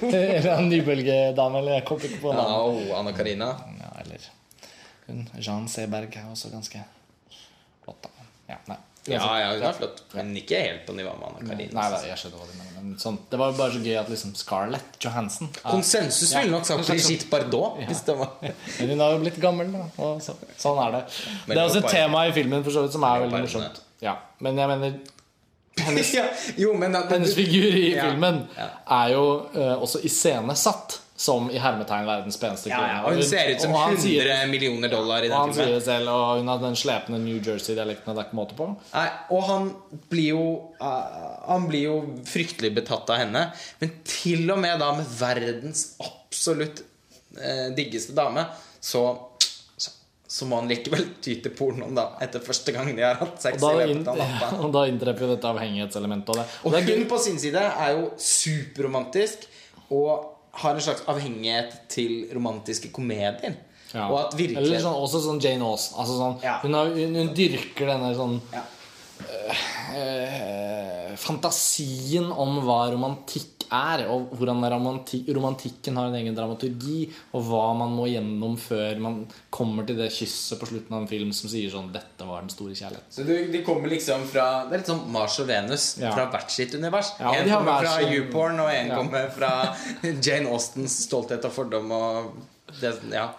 Eller 0.02 0.48
en 0.56 0.68
nybølgedame, 0.68 1.60
eller 1.62 1.76
jeg 1.78 1.84
kom 1.88 2.00
ikke 2.02 2.18
på 2.24 2.32
navnet. 2.34 2.88
Ja, 2.88 2.98
Anna 2.98 3.12
Karina. 3.14 3.50
Ja, 3.78 3.90
eller 4.02 4.26
hun 5.06 5.24
Jean 5.38 5.68
Seberg 5.70 6.16
er 6.18 6.26
også 6.30 6.50
ganske 6.52 6.82
flott, 7.84 8.02
da. 8.06 8.26
Ja, 8.50 8.58
nei. 8.68 8.78
Ja, 9.16 9.28
ja, 9.40 9.52
hun 9.54 9.62
er 9.68 9.72
flott. 9.76 10.02
Men 10.14 10.32
ikke 10.40 10.60
helt 10.62 10.82
på 10.86 10.94
nivå 10.96 11.12
med 11.18 11.28
Anna 11.28 11.54
Nei, 11.54 11.66
nei, 11.72 12.00
jeg 12.08 12.18
skjønner 12.22 12.38
hva 12.40 12.46
du 12.48 12.54
mener. 12.58 12.66
Men 12.80 12.96
sånn, 13.02 13.18
det 13.30 13.38
var 13.38 13.52
bare 13.58 13.74
så 13.74 13.80
gøy 13.84 13.96
at 14.00 14.08
liksom 14.08 14.34
Scarlett 14.40 14.96
Johansson 15.04 15.50
er- 15.52 15.70
Konsensus 15.70 16.32
ville 16.34 16.50
nok 16.54 16.64
sagt 16.64 16.86
Brigitte 16.88 17.28
Bardot. 17.30 17.78
Men 18.80 18.88
hun 18.94 19.00
har 19.04 19.12
jo 19.12 19.18
blitt 19.24 19.40
gammel, 19.42 19.70
da. 19.72 19.84
Og 20.00 20.20
så, 20.24 20.34
sånn 20.58 20.78
er 20.86 20.92
det. 20.98 21.02
Det 21.46 21.56
er 21.58 21.64
også 21.66 21.82
et 21.84 21.90
tema 21.92 22.26
i 22.28 22.32
filmen 22.32 22.64
for 22.64 22.70
så 22.72 22.82
vidt 22.86 22.92
som 22.96 23.04
er 23.04 23.20
veldig 23.26 23.42
morsomt. 23.44 23.80
Ja, 24.00 24.16
men 24.40 24.56
jeg 24.56 24.68
mener 24.68 24.94
hennes, 25.80 26.14
Jo, 26.62 26.72
men 26.76 26.96
at- 26.96 27.10
hennes 27.12 27.34
figur 27.36 27.68
i 27.76 27.92
filmen 28.00 28.42
er 28.56 29.12
jo 29.12 29.24
uh, 29.54 29.76
også 29.82 30.00
iscenesatt 30.04 31.00
som 31.20 31.50
i 31.52 31.58
hermetegn 31.60 32.06
verdens 32.08 32.38
peneste 32.40 32.70
ja, 32.70 32.78
kvinne. 32.78 32.92
ja, 32.94 33.00
og 33.04 33.18
hun 33.18 33.26
ser 33.28 33.50
ut 33.52 33.60
som 33.60 33.74
Og 33.76 33.98
sier- 34.00 34.24
100 34.24 34.46
millioner 34.48 34.88
dollar 34.88 35.20
i 35.26 35.28
Og 35.28 35.34
han 35.36 35.50
den 35.50 35.56
sier 35.58 35.74
det 35.74 35.82
selv, 35.84 36.08
og 36.08 36.38
hun 36.38 36.48
har 36.48 36.62
den 36.62 36.78
slepne 36.80 37.18
New 37.20 37.36
Jersey-dialekten. 37.44 38.08
og 38.08 38.16
Det 38.16 38.22
er 38.22 38.28
ikke 38.30 38.38
måte 38.40 38.56
på. 38.56 38.68
Nei, 38.94 39.04
og 39.36 39.42
han 39.50 39.66
blir 40.08 40.30
jo 40.30 40.46
uh, 40.80 41.44
Han 41.50 41.66
blir 41.68 41.82
jo 41.90 41.96
fryktelig 42.24 42.72
betatt 42.78 43.12
av 43.12 43.20
henne. 43.20 43.42
Men 43.82 43.92
til 44.08 44.48
og 44.54 44.62
med 44.64 44.80
da 44.80 44.94
med 44.96 45.12
verdens 45.18 45.90
absolutt 46.00 46.80
uh, 47.36 47.68
diggeste 47.76 48.16
dame, 48.16 48.46
så, 48.80 49.04
så 50.30 50.48
må 50.48 50.62
han 50.62 50.72
likevel 50.72 51.04
ty 51.20 51.36
til 51.44 51.52
pornoen 51.52 51.92
da 52.00 52.14
etter 52.24 52.40
første 52.40 52.72
gang 52.72 52.88
de 52.96 53.04
har 53.04 53.20
hatt 53.20 53.36
Og 53.36 53.44
sex. 53.44 53.60
da, 53.60 53.76
i 53.84 53.92
inn, 53.92 54.06
og 54.64 54.72
da 54.72 54.86
inntreffer 54.88 55.28
jo 55.28 55.34
dette 55.34 55.52
avhengighetselementet. 55.52 56.32
Og 56.32 56.40
det, 56.40 56.48
og 56.64 56.72
Og 56.72 56.80
det 56.80 56.96
hun 56.96 57.08
på 57.12 57.20
sin 57.28 57.36
side 57.44 57.60
er 57.60 57.96
jo 57.98 58.08
superromantisk 58.16 59.50
og 59.90 60.29
har 60.52 60.74
en 60.74 60.80
slags 60.80 61.02
avhengighet 61.08 61.76
til 61.88 62.28
romantiske 62.34 62.90
komedier. 62.92 63.56
Ja. 63.94 64.06
Og 64.06 64.16
at 64.20 64.36
virkelig 64.38 64.66
Eller 64.68 64.82
sånn, 64.84 64.98
også 65.02 65.20
sånn 65.24 65.40
Jane 65.42 65.66
Austen. 65.66 65.98
Altså 65.98 66.18
sånn, 66.18 66.36
Ja. 66.44 66.58
hun, 66.62 66.74
har, 66.74 66.92
hun, 66.94 67.14
hun 67.18 67.32
dyrker 67.34 67.90
denne 67.90 68.12
sånn 68.14 68.36
ja. 68.54 68.62
øh, 69.98 71.16
fantasien 71.18 72.30
om 72.30 72.60
hva 72.66 72.84
romantikk 72.92 73.59
er, 73.72 74.02
og 74.10 74.30
hvordan 74.36 74.60
romanti 74.72 75.20
romantikken 75.34 75.96
har 75.96 76.08
en 76.10 76.16
egen 76.18 76.34
dramaturgi, 76.36 77.10
og 77.34 77.44
hva 77.48 77.62
man 77.78 77.94
må 77.96 78.06
gjennom 78.10 78.56
før 78.60 78.98
man 79.00 79.20
kommer 79.50 79.86
til 79.86 79.96
det 80.00 80.10
kysset 80.12 80.60
på 80.60 80.66
slutten 80.70 80.96
av 80.96 81.02
en 81.02 81.08
film 81.10 81.32
som 81.32 81.48
sier 81.52 81.70
sånn 81.70 81.90
'Dette 81.92 82.26
var 82.26 82.40
den 82.42 82.50
store 82.50 82.74
kjærligheten'. 82.74 83.10
Så 83.10 83.26
de, 83.26 83.38
de 83.52 83.62
kommer 83.64 83.88
liksom 83.88 84.26
fra 84.26 84.66
Det 84.68 84.74
er 84.74 84.78
litt 84.82 84.92
sånn 84.92 85.10
Mars 85.12 85.38
og 85.40 85.46
Venus 85.46 85.98
Ja. 85.98 86.12
fra 86.14 86.26
hvert 86.30 86.50
sitt 86.50 86.74
univers. 86.74 87.12
Ja, 87.20 87.32
en 87.34 87.48
kommer 87.48 87.80
fra 87.86 88.00
YouPorn, 88.10 88.60
og 88.60 88.70
en 88.70 88.88
Ja. 88.88 88.96
kommer 88.96 89.30
fra 89.30 89.76
Jane 90.22 90.48
Austens 90.50 91.06
stolthet 91.06 91.44
og 91.44 91.52
fordom 91.52 91.90
og 91.92 92.32
det, 92.80 92.92
ja. 93.12 93.30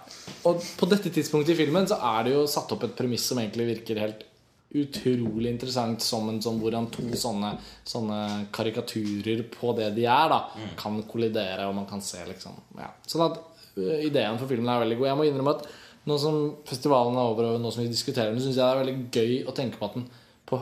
Og 0.46 0.60
på 0.78 0.90
dette 0.90 1.10
tidspunktet 1.10 1.54
i 1.54 1.66
filmen 1.66 1.88
så 1.88 1.96
er 2.02 2.24
det 2.26 2.34
jo 2.34 2.48
satt 2.48 2.72
opp 2.72 2.84
et 2.84 2.96
premiss 2.98 3.24
som 3.30 3.38
egentlig 3.40 3.68
virker 3.78 4.00
helt 4.00 4.24
utrolig 4.72 5.50
interessant 5.52 6.02
som 6.02 6.30
en 6.32 6.42
sånn 6.44 6.60
hvordan 6.62 6.88
to 6.94 7.04
sånne, 7.20 7.54
sånne 7.84 8.20
karikaturer 8.56 9.44
på 9.52 9.74
det 9.76 9.90
de 9.98 10.06
er, 10.08 10.32
da 10.32 10.40
kan 10.80 11.02
kollidere, 11.04 11.68
og 11.68 11.76
man 11.76 11.88
kan 11.90 12.02
se 12.02 12.22
liksom 12.28 12.56
ja. 12.80 12.88
Sånn 13.08 13.26
at 13.26 13.40
ø, 13.76 13.98
ideen 14.08 14.40
for 14.40 14.48
filmen 14.48 14.70
er 14.72 14.84
veldig 14.86 14.98
god. 15.02 15.10
Jeg 15.10 15.20
må 15.20 15.26
innrømme 15.28 15.56
at 15.58 15.66
nå 16.08 16.18
som 16.18 16.38
festivalen 16.66 17.18
er 17.20 17.32
over, 17.34 17.50
og 17.52 17.62
nå 17.62 17.72
som 17.72 17.84
vi 17.84 17.92
diskuterer 17.92 18.32
den, 18.32 18.42
syns 18.42 18.56
jeg 18.56 18.64
det 18.64 18.70
er 18.72 18.84
veldig 18.84 19.00
gøy 19.12 19.34
å 19.52 19.56
tenke 19.58 19.78
på 19.82 19.90
at 19.90 19.98
den 20.00 20.08
på 20.50 20.62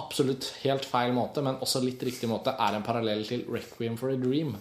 absolutt 0.00 0.48
helt 0.62 0.86
feil 0.88 1.12
måte, 1.12 1.42
men 1.44 1.60
også 1.60 1.82
litt 1.84 2.00
riktig 2.02 2.30
måte, 2.30 2.54
er 2.56 2.74
en 2.78 2.82
parallell 2.86 3.26
til 3.28 3.44
'Requiem 3.44 3.98
for 4.00 4.10
a 4.10 4.16
Dream'. 4.16 4.56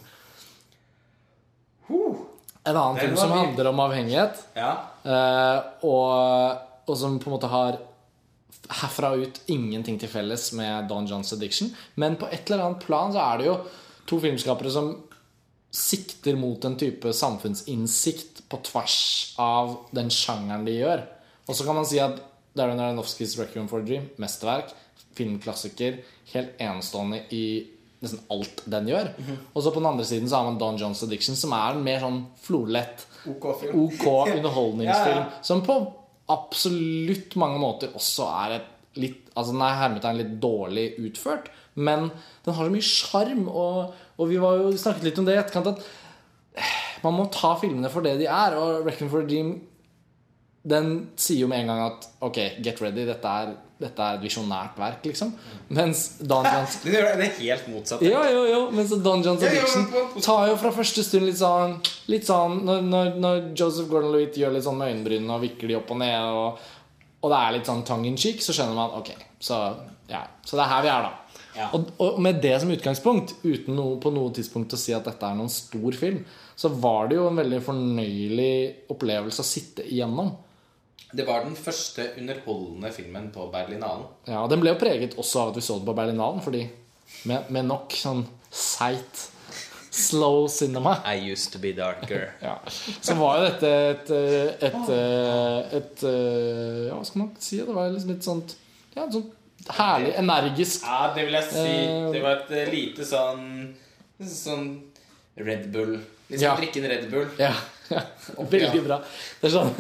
En 2.66 2.78
annen 2.78 3.00
film 3.00 3.16
som 3.18 3.32
handler 3.32 3.72
om 3.72 3.80
avhengighet. 3.80 4.44
ja. 4.56 4.74
Eh, 5.04 5.62
og, 5.88 6.58
og 6.88 6.98
som 6.98 7.18
på 7.20 7.30
en 7.32 7.34
måte 7.34 7.50
har 7.50 7.80
herfra 8.80 9.14
og 9.16 9.26
ut 9.28 9.40
ingenting 9.52 10.00
til 10.00 10.12
felles 10.12 10.52
med 10.58 10.90
Don 10.90 11.08
Johns 11.10 11.34
Addiction. 11.36 11.72
Men 12.00 12.18
på 12.20 12.30
et 12.32 12.50
eller 12.50 12.66
annet 12.68 12.86
plan 12.86 13.14
så 13.14 13.24
er 13.24 13.42
det 13.42 13.50
jo 13.50 13.56
to 14.10 14.20
filmskapere 14.24 14.72
som 14.74 14.94
sikter 15.72 16.36
mot 16.36 16.64
en 16.68 16.76
type 16.80 17.14
samfunnsinnsikt 17.16 18.44
på 18.52 18.60
tvers 18.68 19.00
av 19.40 19.78
den 19.96 20.12
sjangeren 20.12 20.66
de 20.68 20.76
gjør. 20.82 21.06
Og 21.48 21.56
så 21.56 21.68
kan 21.68 21.78
man 21.80 21.88
si 21.88 22.00
at 22.04 22.20
Darren 22.58 22.80
Aronofskys 22.80 23.38
'Requiem 23.38 23.70
for 23.72 23.80
a 23.80 23.86
Dream', 23.88 24.10
mesterverk, 24.20 24.74
filmklassiker, 25.16 26.02
helt 26.34 26.60
enestående 26.60 27.22
i 27.32 27.46
nesten 28.02 28.20
alt 28.34 28.64
den 28.66 28.90
gjør. 28.90 29.14
Og 29.54 29.64
så 29.64 29.72
på 29.72 29.80
den 29.80 29.92
andre 29.94 30.06
siden 30.06 30.30
så 30.30 30.42
har 30.42 30.50
man 30.50 30.60
Don 30.60 30.78
Johns 30.78 31.04
Addiction, 31.04 31.36
som 31.36 31.54
er 31.56 31.76
en 31.76 31.84
mer 31.86 32.02
sånn 32.04 32.26
florlett 32.42 33.06
OK. 33.30 33.46
OK 33.72 34.06
underholdningsfilm. 34.38 35.20
Ja, 35.22 35.28
ja. 35.30 35.44
Som 35.46 35.64
på 35.66 35.78
absolutt 36.32 37.36
mange 37.40 37.60
måter 37.62 37.94
også 37.98 38.28
er 38.46 38.60
et 38.60 38.70
litt 39.00 39.30
Altså 39.32 39.54
den 39.54 39.62
er 39.64 39.78
hermetegn 39.80 40.18
litt 40.20 40.32
dårlig 40.44 40.86
utført, 41.00 41.46
men 41.80 42.10
den 42.44 42.56
har 42.58 42.68
så 42.68 42.74
mye 42.74 42.84
sjarm. 42.84 43.46
Og, 43.48 43.94
og 44.20 44.28
vi 44.28 44.40
var 44.44 44.58
jo 44.60 44.74
snakket 44.76 45.06
litt 45.08 45.22
om 45.22 45.28
det 45.28 45.38
i 45.38 45.40
etterkant 45.40 45.70
at 45.72 45.86
man 47.06 47.16
må 47.16 47.30
ta 47.32 47.54
filmene 47.62 47.88
for 47.94 48.04
det 48.04 48.18
de 48.20 48.28
er. 48.28 48.58
Og 48.60 48.84
'Reckon 48.84 49.08
for 49.14 49.24
a 49.24 49.30
Dream' 49.30 49.54
den 50.64 51.10
sier 51.18 51.40
jo 51.42 51.48
med 51.50 51.64
en 51.64 51.68
gang 51.72 51.80
at 51.88 52.08
Ok, 52.22 52.38
get 52.62 52.82
ready. 52.82 53.06
Dette 53.08 53.26
er, 53.26 53.54
dette 53.82 53.98
er 54.06 54.20
et 54.20 54.22
visjonært 54.22 54.76
verk, 54.78 55.00
liksom. 55.10 55.32
Mens 55.74 56.04
Don 56.22 56.46
Johns 56.46 56.76
Det 56.84 57.00
er 57.00 57.24
helt 57.40 57.68
motsatt. 57.72 58.02
jo, 58.06 58.20
jo, 58.30 58.44
jo, 58.46 58.60
men 58.70 58.86
Dungeons 58.86 59.04
Don 59.04 59.24
Johns 59.26 59.42
Ja, 59.42 59.50
ja, 59.50 59.58
Addiction 59.58 59.82
men 59.88 59.92
på- 59.92 60.14
på- 60.14 60.22
tar 60.22 60.48
jo 60.52 60.58
fra 60.62 60.72
første 60.76 61.04
stund 61.04 61.26
litt 61.26 61.40
sånn, 61.40 61.74
litt 62.14 62.28
sånn 62.30 62.60
når, 62.68 62.82
når, 62.92 63.10
når 63.24 63.42
Joseph 63.58 63.90
Gordon-Lewitt 63.90 64.38
gjør 64.38 64.54
litt 64.54 64.64
sånn 64.68 64.78
med 64.78 64.92
øyenbrynene 64.94 65.34
og 65.34 65.42
vikker 65.48 65.68
de 65.68 65.80
opp 65.80 65.90
og 65.96 65.98
ned, 65.98 66.22
og, 66.30 66.60
og 67.24 67.34
det 67.34 67.40
er 67.42 67.58
litt 67.58 67.66
sånn 67.72 67.82
tongue 67.90 68.08
in 68.12 68.18
cheek, 68.22 68.42
så 68.46 68.54
skjønner 68.54 68.78
man 68.78 68.94
ok, 69.02 69.10
så, 69.42 69.58
ja, 70.14 70.22
så 70.46 70.58
det 70.62 70.68
er 70.68 70.72
her 70.76 70.86
vi 70.86 70.94
er, 70.94 71.10
da. 71.10 71.18
Ja. 71.58 71.66
Og, 71.76 71.90
og 72.00 72.20
med 72.24 72.38
det 72.42 72.54
som 72.62 72.70
utgangspunkt, 72.72 73.34
uten 73.44 73.76
noe, 73.76 73.98
på 74.00 74.14
noe 74.14 74.30
tidspunkt 74.32 74.72
å 74.72 74.78
si 74.80 74.94
at 74.96 75.04
dette 75.10 75.26
er 75.28 75.36
noen 75.36 75.50
stor 75.52 75.92
film, 75.98 76.22
så 76.56 76.70
var 76.80 77.10
det 77.10 77.18
jo 77.18 77.26
en 77.28 77.36
veldig 77.42 77.60
fornøyelig 77.66 78.54
opplevelse 78.94 79.42
å 79.42 79.48
sitte 79.50 79.84
igjennom. 79.90 80.30
Det 81.14 81.26
var 81.28 81.44
den 81.44 81.56
første 81.60 82.06
underholdende 82.18 82.92
filmen 82.96 83.32
på 83.36 83.48
Berlinalen. 83.52 84.06
Ja, 84.30 84.46
Den 84.48 84.62
ble 84.64 84.72
jo 84.76 84.80
preget 84.80 85.18
også 85.20 85.42
av 85.46 85.50
at 85.52 85.60
vi 85.60 85.66
så 85.66 85.78
den 85.80 85.86
på 85.90 85.96
Berlinalen, 85.98 86.42
fordi 86.46 86.62
med, 87.28 87.50
med 87.52 87.68
nok 87.68 87.92
sånn 88.00 88.24
seigt 88.52 89.28
slow 89.92 90.46
cinema 90.48 90.94
I 91.12 91.18
used 91.34 91.52
to 91.52 91.60
be 91.60 91.74
darker. 91.76 92.30
ja. 92.48 92.56
Så 93.04 93.16
var 93.20 93.42
jo 93.42 93.50
dette 93.50 93.72
et, 93.92 94.12
et, 94.64 94.64
et, 94.70 94.94
et, 95.82 96.06
Ja, 96.88 96.96
hva 96.96 97.04
skal 97.08 97.24
man 97.26 97.34
si? 97.44 97.60
Det 97.60 97.76
var 97.76 97.92
liksom 97.92 98.14
et 98.16 98.24
sånt 98.28 98.56
Ja, 98.96 99.04
et 99.06 99.18
sånt 99.18 99.34
herlig, 99.78 100.14
energisk 100.18 100.88
Ja, 100.88 101.12
det 101.16 101.26
vil 101.28 101.36
jeg 101.38 101.50
si. 101.52 101.66
Eh, 101.68 102.08
Det 102.16 102.24
var 102.24 102.40
et 102.40 102.56
eh, 102.62 102.72
lite 102.72 103.06
sånn 103.06 103.44
Sånn 104.22 104.72
Red 105.42 105.68
Bull. 105.74 105.96
Liksom 106.30 106.44
Ja. 106.46 106.56
drikke 106.60 106.80
en 106.84 106.90
Red 106.92 107.06
Bull. 107.12 107.28
Ja, 107.40 107.52
ja. 107.90 108.02
Veldig 108.38 108.82
bra. 108.86 108.98
Det 109.42 109.48
er 109.50 109.54
sånn 109.56 109.72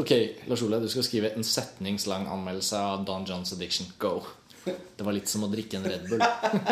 Ok, 0.00 0.10
Lars 0.48 0.62
Ole, 0.62 0.78
du 0.80 0.88
skal 0.88 1.04
skrive 1.04 1.34
en 1.36 1.44
setningslang 1.44 2.22
anmeldelse 2.32 2.78
av 2.80 3.02
Don 3.04 3.26
Johns 3.28 3.52
Addiction. 3.52 3.90
Go. 4.00 4.22
Det 4.64 5.04
var 5.04 5.12
litt 5.12 5.28
som 5.28 5.44
å 5.44 5.48
drikke 5.52 5.76
en 5.76 5.84
Red 5.84 6.06
Bull. 6.08 6.22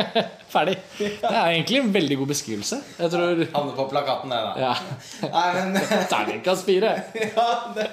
Ferdig. 0.54 0.78
Det 0.96 1.28
er 1.28 1.50
egentlig 1.50 1.82
en 1.82 1.92
veldig 1.92 2.18
god 2.22 2.32
beskrivelse. 2.32 2.80
Jeg 2.96 3.12
tror 3.12 3.44
Havner 3.52 3.76
på 3.76 3.86
plakaten, 3.92 4.32
det, 4.32 4.40
da. 4.46 4.52
Ja. 4.64 4.72
Nei, 5.36 5.46
men 5.58 5.78
Terningkast 6.12 6.68
fire. 6.68 6.94
ja, 7.20 7.46
det. 7.76 7.88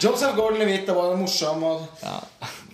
Joseph 0.00 0.34
Gordon-Levitt 0.34 0.90
det 0.90 0.98
var 0.98 1.14
morsom 1.18 1.66
og 1.70 1.88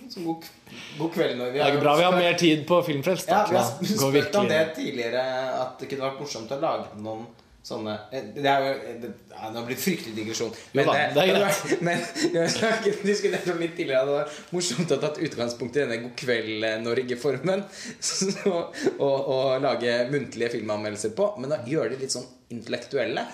så 0.09 0.23
god, 0.25 0.51
god 0.97 1.17
kveld 1.19 1.37
når 1.37 1.51
vi 1.51 1.59
Det 1.59 1.65
er 1.67 1.75
ikke 1.75 1.85
bra 1.85 1.97
vi 2.01 2.07
har 2.09 2.17
mer 2.17 2.37
tid 2.41 2.69
på 2.69 2.81
Filmfrelst. 2.89 3.29
Ja, 3.29 3.45
vi 3.49 3.61
har 3.61 3.73
spurt 3.93 4.41
om 4.41 4.49
det 4.49 4.63
tidligere, 4.77 5.25
at 5.61 5.77
det 5.81 5.89
kunne 5.91 6.09
vært 6.09 6.23
morsomt 6.25 6.57
å 6.57 6.63
lage 6.65 6.97
noen 6.97 7.27
sånne 7.67 7.93
eh, 8.15 8.29
Det 8.35 8.47
er 8.47 8.63
jo 8.63 8.95
det, 9.01 9.11
ja, 9.31 9.49
Det 9.51 9.59
har 9.59 9.65
blitt 9.67 9.81
fryktelig 9.83 10.15
digresjon. 10.15 10.53
Jo 10.77 10.85
da, 10.87 10.95
det 11.15 11.23
er 11.23 11.33
greit. 11.33 11.73
Men 11.87 12.03
vi 12.21 12.39
har 12.39 12.87
diskutert 13.03 13.51
om 13.53 13.61
litt 13.63 13.75
tidligere 13.77 14.05
det 14.07 14.15
var 14.15 14.39
morsomt 14.55 14.91
å 14.93 14.97
ha 14.97 15.03
tatt 15.03 15.21
utgangspunkt 15.27 15.77
i 15.77 15.83
denne 15.83 15.99
God 16.05 16.15
kveld 16.19 16.67
Norge-formen 16.85 17.65
og, 18.53 18.81
og 19.03 19.45
lage 19.63 19.99
muntlige 20.13 20.53
filmanmeldelser 20.57 21.15
på, 21.17 21.29
men 21.41 21.51
da 21.51 21.61
gjør 21.67 21.91
de 21.91 22.01
litt 22.01 22.13
sånn 22.13 22.27
intellektuelle. 22.53 23.25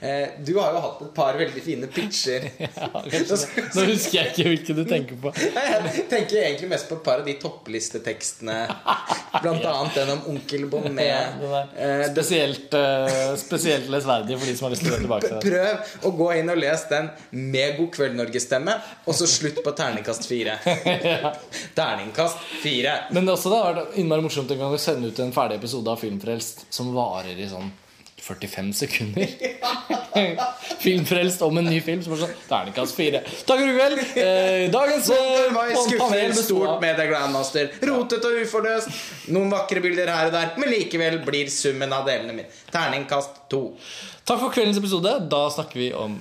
Eh, 0.00 0.28
Du 0.44 0.52
har 0.58 0.72
jo 0.76 0.80
hatt 0.84 1.02
et 1.06 1.12
par 1.16 1.36
veldig 1.38 1.62
fine 1.64 1.86
pitcher. 1.92 2.48
Ja. 2.64 2.88
Nå 3.74 3.84
husker 3.88 4.16
jeg 4.18 4.30
ikke 4.32 4.44
hvilke 4.48 4.74
du 4.76 4.82
tenker 4.88 5.18
på. 5.20 5.32
Jeg 5.94 6.04
tenker 6.10 6.40
egentlig 6.42 6.68
mest 6.70 6.88
på 6.88 6.96
et 6.98 7.02
par 7.06 7.20
av 7.22 7.26
de 7.28 7.34
topplistetekstene. 7.42 8.56
Blant 9.42 9.64
annet 9.68 9.98
den 9.98 10.12
om 10.14 10.22
Onkel 10.34 10.66
Bonnet. 10.72 11.04
Ja, 11.04 11.62
Eh, 11.74 12.04
spesielt, 12.12 12.72
eh, 12.74 13.34
spesielt 13.40 13.88
lesverdig 13.92 14.36
for 14.38 14.46
de 14.48 14.54
som 14.56 14.66
har 14.68 14.74
lyst 14.74 14.84
til 14.84 14.92
å 14.92 14.96
gå 14.96 15.02
tilbake 15.04 15.28
til 15.28 15.36
det. 15.38 15.44
Prøv 15.50 16.08
å 16.08 16.12
gå 16.18 16.28
inn 16.38 16.50
og 16.52 16.58
lese 16.60 16.88
den 16.90 17.10
med 17.52 17.76
God 17.78 17.90
kveld 17.96 18.16
Norge-stemme, 18.18 18.74
og 19.04 19.16
så 19.18 19.26
slutt 19.30 19.60
på 19.64 19.72
terningkast 19.76 20.26
fire. 20.30 20.56
Terningkast 21.74 22.38
fire. 22.62 22.94
Men 23.12 23.28
også, 23.28 23.50
det 23.52 23.60
har 23.62 23.78
vært 23.78 23.96
innmari 24.00 24.24
morsomt 24.24 24.50
en 24.54 24.60
gang 24.64 24.74
å 24.76 24.80
sende 24.80 25.10
ut 25.10 25.22
en 25.24 25.32
ferdig 25.34 25.58
episode 25.60 25.90
av 25.92 26.00
Filmfrelst 26.02 26.66
som 26.74 26.92
varer 26.96 27.38
i 27.38 27.48
sånn 27.50 27.70
45 28.24 28.72
sekunder. 28.78 29.34
Filmfrelst 30.84 31.42
om 31.42 31.58
en 31.58 31.68
ny 31.68 31.80
film 31.84 32.02
som 32.04 32.14
er 32.14 32.22
sånn 32.22 32.32
Terningkast 32.48 32.96
fire. 32.96 33.20
Takk 33.24 33.60
for 33.60 33.68
i 33.68 33.74
kveld. 33.76 34.00
Eh, 34.20 34.64
dagens 34.72 35.10
eh, 35.12 35.52
panel 36.00 36.34
stort 36.38 36.80
med 36.82 36.98
The 37.00 37.06
Grandmaster. 37.10 37.70
Rotet 37.90 38.24
og 38.28 38.40
uforløst. 38.44 39.04
Noen 39.34 39.52
vakre 39.52 39.82
bilder 39.84 40.12
her 40.14 40.30
og 40.30 40.34
der, 40.36 40.50
men 40.60 40.72
likevel 40.72 41.20
blir 41.26 41.52
summen 41.52 41.92
av 41.94 42.08
delene 42.08 42.36
min. 42.40 42.50
Terningkast 42.72 43.44
to. 43.52 43.66
Takk 44.24 44.40
for 44.40 44.54
kveldens 44.54 44.78
episode. 44.80 45.10
Da 45.28 45.42
snakker 45.52 45.76
vi 45.76 45.90
om 45.92 46.14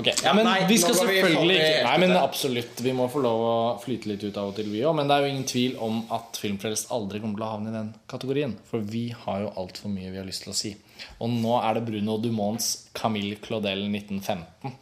Ok, 0.00 0.06
ja, 0.08 0.32
men 0.32 0.46
nei, 0.48 0.62
vi 0.70 0.78
skal 0.80 0.96
selvfølgelig 0.96 1.56
ikke 1.58 1.82
Nei, 1.84 1.96
men 2.00 2.14
absolutt. 2.16 2.80
Vi 2.80 2.94
må 2.96 3.10
få 3.12 3.20
lov 3.24 3.42
å 3.44 3.56
flyte 3.82 4.08
litt 4.08 4.24
ut 4.24 4.38
av 4.40 4.54
og 4.54 4.56
til, 4.56 4.70
vi 4.72 4.80
òg. 4.86 4.96
Men 4.96 5.10
det 5.10 5.18
er 5.18 5.26
jo 5.26 5.34
ingen 5.34 5.50
tvil 5.50 5.76
om 5.84 6.00
at 6.16 6.40
Filmfrelst 6.40 6.94
aldri 6.96 7.20
kommer 7.20 7.36
til 7.36 7.44
å 7.44 7.50
havne 7.52 7.68
i 7.72 7.76
den 7.76 7.92
kategorien. 8.08 8.56
For 8.70 8.80
vi 8.80 9.10
har 9.26 9.44
jo 9.44 9.52
altfor 9.60 9.92
mye 9.92 10.14
vi 10.14 10.22
har 10.22 10.28
lyst 10.28 10.46
til 10.46 10.54
å 10.54 10.56
si. 10.56 10.72
Og 11.20 11.30
nå 11.32 11.56
er 11.60 11.78
det 11.78 11.86
Bruno 11.88 12.18
Dumonts 12.22 12.72
Camille 12.96 13.38
Claudel 13.42 13.86
1915, 13.88 14.76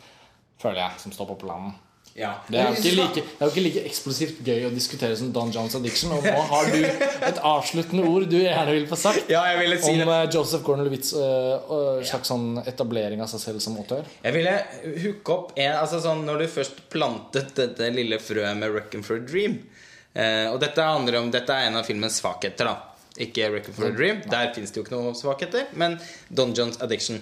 føler 0.61 0.85
jeg, 0.85 1.05
som 1.05 1.15
står 1.15 1.33
på 1.33 1.41
planen. 1.47 1.79
Ja. 2.19 2.31
Det 2.49 2.59
er, 2.59 2.75
jo 2.75 2.81
ikke 2.81 3.63
like, 3.63 3.63
like 3.63 3.83
eksplosivt 3.87 4.41
gøy 4.45 4.65
å 4.67 4.71
diskutere 4.75 5.15
som 5.17 5.31
Don 5.35 5.53
Johns 5.55 5.77
Addiction. 5.79 6.13
Og 6.17 6.27
nå 6.27 6.43
har 6.51 6.71
du 6.73 6.81
et 6.83 7.39
avsluttende 7.53 8.05
ord 8.11 8.27
du 8.31 8.37
gjerne 8.41 8.75
vil 8.75 8.89
få 8.91 8.99
sagt 8.99 9.31
Ja, 9.31 9.45
ville 9.61 9.79
si 9.81 9.93
om 9.93 10.01
det. 10.03 10.09
eh, 10.17 10.27
Joseph 10.35 10.67
Gordon-Lewitz' 10.67 11.13
uh, 11.15 12.03
slags 12.07 12.33
sånn 12.33 12.61
etablering 12.65 13.23
av 13.23 13.31
seg 13.31 13.45
selv 13.45 13.65
som 13.65 13.79
autør. 13.81 14.09
Jeg 14.25 14.37
ville 14.37 14.57
hooke 15.05 15.37
opp 15.37 15.55
en 15.57 15.79
altså 15.79 16.03
sånn, 16.03 16.27
Når 16.27 16.43
du 16.43 16.51
først 16.59 16.83
plantet 16.93 17.55
dette 17.57 17.93
lille 17.95 18.19
frøet 18.23 18.59
med 18.59 18.75
Reckon 18.75 19.07
for 19.07 19.21
a 19.21 19.25
Dream 19.25 19.61
eh, 20.13 20.47
Og 20.51 20.59
dette 20.63 20.85
om 20.85 21.07
Dette 21.33 21.57
er 21.57 21.71
en 21.71 21.79
av 21.81 21.87
filmens 21.89 22.19
svakheter, 22.21 22.69
da. 22.69 22.90
Ikke 23.21 23.51
Record 23.53 23.77
for 23.77 23.91
a 23.91 23.95
Dream. 23.95 24.23
Der 24.31 24.53
fins 24.57 24.73
det 24.73 24.81
jo 24.81 24.87
ikke 24.87 24.97
noe 24.97 25.17
svakheter. 25.19 25.67
Men 25.79 25.99
Don 26.33 26.55
Johns 26.57 26.81
Addiction. 26.81 27.21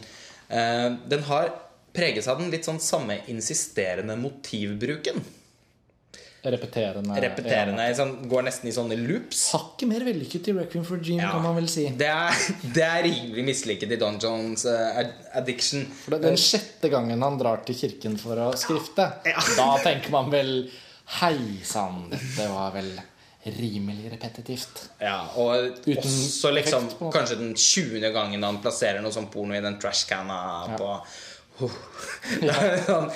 Eh, 0.49 0.91
den 1.11 1.25
har 1.29 1.51
preges 1.97 2.29
av 2.31 2.39
den 2.39 2.53
litt 2.55 2.69
sånn 2.69 2.79
samme 2.83 3.19
insisterende 3.33 4.15
motivbruken. 4.21 5.19
Repeterende. 6.49 7.17
Repeterende. 7.21 7.85
Sånn, 7.99 8.13
går 8.31 8.45
nesten 8.47 8.71
i 8.71 8.73
sånne 8.73 8.97
loops. 9.01 9.41
Hakket 9.57 9.91
mer 9.91 10.05
vellykket 10.07 10.49
i 10.49 10.55
Requiem 10.61 10.85
for 10.87 10.97
a 10.97 11.03
Dream, 11.03 11.19
Ja. 11.19 11.33
kan 11.35 11.43
man 11.43 11.57
vel 11.59 11.67
si. 11.69 11.89
Det 11.99 12.07
er, 12.07 12.31
det 12.77 12.85
er 12.87 13.03
rimelig 13.09 13.45
mislykket 13.51 13.93
i 13.93 13.99
Don 14.01 14.21
Jones 14.23 14.65
eh, 14.71 15.01
Addiction. 15.35 15.85
For 16.05 16.15
det 16.15 16.23
den 16.29 16.39
sjette 16.41 16.89
gangen 16.95 17.21
han 17.27 17.39
drar 17.43 17.65
til 17.67 17.75
kirken 17.81 18.17
for 18.23 18.39
å 18.39 18.53
skrifte, 18.57 19.09
da 19.59 19.69
tenker 19.83 20.15
man 20.15 20.31
vel 20.33 20.53
Hei 21.19 21.59
sann, 21.65 22.11
dette 22.13 22.45
var 22.53 22.75
vel 22.75 22.91
rimelig 23.43 24.13
repetitivt. 24.13 24.91
Ja, 24.99 25.21
og 25.39 25.79
Uten 25.87 26.05
også 26.05 26.51
liksom 26.51 26.87
effekt, 26.87 27.11
kanskje 27.15 27.39
den 27.39 27.55
20. 27.55 28.13
gangen 28.13 28.45
han 28.45 28.61
plasserer 28.63 29.03
noe 29.05 29.15
sånn 29.15 29.31
porno 29.33 29.57
i 29.57 29.65
den 29.65 29.79
trashcanna 29.81 30.39
på 30.79 30.89
oh. 31.65 31.77
Sånn, 32.87 33.11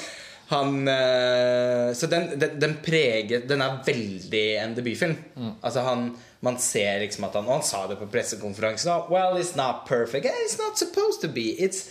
han 0.52 0.88
eh, 0.88 1.92
Så 1.94 2.08
den, 2.10 2.32
den, 2.38 2.58
den 2.60 2.74
preger 2.84 3.44
Den 3.48 3.62
er 3.64 3.78
veldig 3.86 4.44
en 4.60 4.74
debutfilm. 4.76 5.14
Mm. 5.36 5.52
Altså 5.60 5.84
han 5.86 6.08
Man 6.42 6.58
ser 6.58 7.00
liksom 7.04 7.28
at 7.28 7.38
han 7.38 7.46
Og 7.46 7.58
han 7.60 7.66
sa 7.66 7.84
det 7.90 7.98
på 8.00 8.08
pressekonferansen 8.10 8.90
òg. 8.92 9.12
Well, 9.14 9.38
it's 9.38 9.54
not 9.58 9.86
perfect. 9.88 10.26
It's 10.26 10.58
not 10.58 10.78
supposed 10.78 11.22
to 11.22 11.30
be. 11.30 11.54
It's 11.58 11.86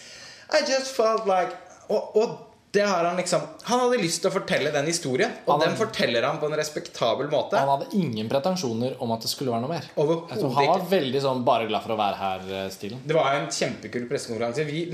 I 0.52 0.66
just 0.68 0.92
felt 0.96 1.28
like 1.30 1.56
Og, 1.88 2.16
og 2.16 2.51
det 2.72 2.82
har 2.82 3.04
han 3.04 3.18
liksom 3.18 3.42
Han 3.64 3.80
hadde 3.84 3.98
lyst 4.00 4.22
til 4.24 4.30
å 4.30 4.34
fortelle 4.34 4.72
den 4.72 4.88
historien, 4.88 5.34
og 5.44 5.54
hadde, 5.54 5.66
den 5.68 5.78
forteller 5.80 6.24
han 6.24 6.40
på 6.40 6.48
en 6.48 6.56
respektabel 6.56 7.28
måte. 7.32 7.60
Han 7.60 7.72
hadde 7.74 7.90
ingen 7.98 8.30
pretensjoner 8.32 8.96
om 9.04 9.12
at 9.12 9.26
det 9.26 9.32
skulle 9.32 9.52
være 9.52 9.66
noe 9.66 9.74
mer. 9.74 9.90
Han 9.98 10.54
var 10.56 10.86
veldig 10.92 11.22
sånn 11.24 11.44
'bare 11.48 11.68
glad 11.68 11.84
for 11.84 11.96
å 11.96 12.00
være 12.00 12.20
her'-stilen. 12.22 13.04
Det 13.08 13.18
var 13.18 13.36
en 13.36 13.50
kjempekul 13.52 14.08
pressekonferanse. 14.08 14.64
Vi, 14.64 14.86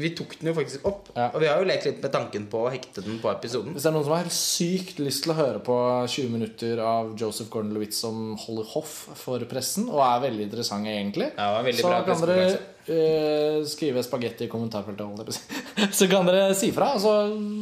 vi 0.00 0.10
tok 0.16 0.38
den 0.40 0.52
jo 0.52 0.56
faktisk 0.56 0.88
opp. 0.88 1.12
Ja. 1.14 1.28
Og 1.34 1.40
vi 1.44 1.50
har 1.50 1.60
jo 1.60 1.68
lekt 1.68 1.84
litt 1.90 2.00
med 2.02 2.12
tanken 2.12 2.48
på 2.48 2.64
å 2.64 2.72
hekte 2.72 3.04
den 3.04 3.20
på 3.20 3.30
episoden. 3.34 3.76
Hvis 3.76 3.84
det 3.84 3.92
er 3.92 3.96
noen 3.98 4.08
som 4.08 4.16
har 4.16 4.24
helt 4.24 4.38
sykt 4.38 5.04
lyst 5.04 5.26
til 5.26 5.34
å 5.34 5.38
høre 5.38 5.60
på 5.60 5.76
20 6.08 6.32
minutter 6.32 6.80
av 6.80 7.12
Joseph 7.20 7.52
Gordon-Levitt 7.52 7.94
som 7.94 8.32
holder 8.46 8.72
hoff 8.72 8.96
for 9.14 9.44
pressen, 9.50 9.90
og 9.92 10.00
er 10.00 10.24
veldig 10.30 10.48
interessante 10.48 10.88
egentlig, 10.88 11.32
Ja, 11.36 11.60
veldig 11.62 11.84
så 11.84 12.04
kan 12.06 12.26
dere 12.26 12.58
eh, 12.90 13.58
skrive 13.68 14.02
spagetti 14.04 14.46
i 14.46 14.50
kommentarfeltet. 14.52 15.40
Så 15.98 16.08
kan 16.10 16.26
dere 16.28 16.54
si 16.58 16.70
fra, 16.74 16.92
og 16.96 17.02
så 17.02 17.12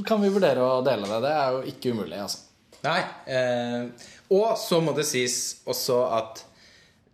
kan 0.06 0.22
vi 0.22 0.30
vurdere 0.32 0.62
å 0.64 0.82
dele 0.86 1.08
det. 1.10 1.20
Det 1.26 1.32
er 1.34 1.56
jo 1.56 1.62
ikke 1.74 1.92
umulig. 1.96 2.18
altså 2.22 2.44
Nei. 2.86 3.00
Eh, 3.26 4.06
og 4.36 4.56
så 4.60 4.78
må 4.84 4.92
det 4.96 5.06
sies 5.08 5.36
også 5.66 6.00
at 6.16 6.42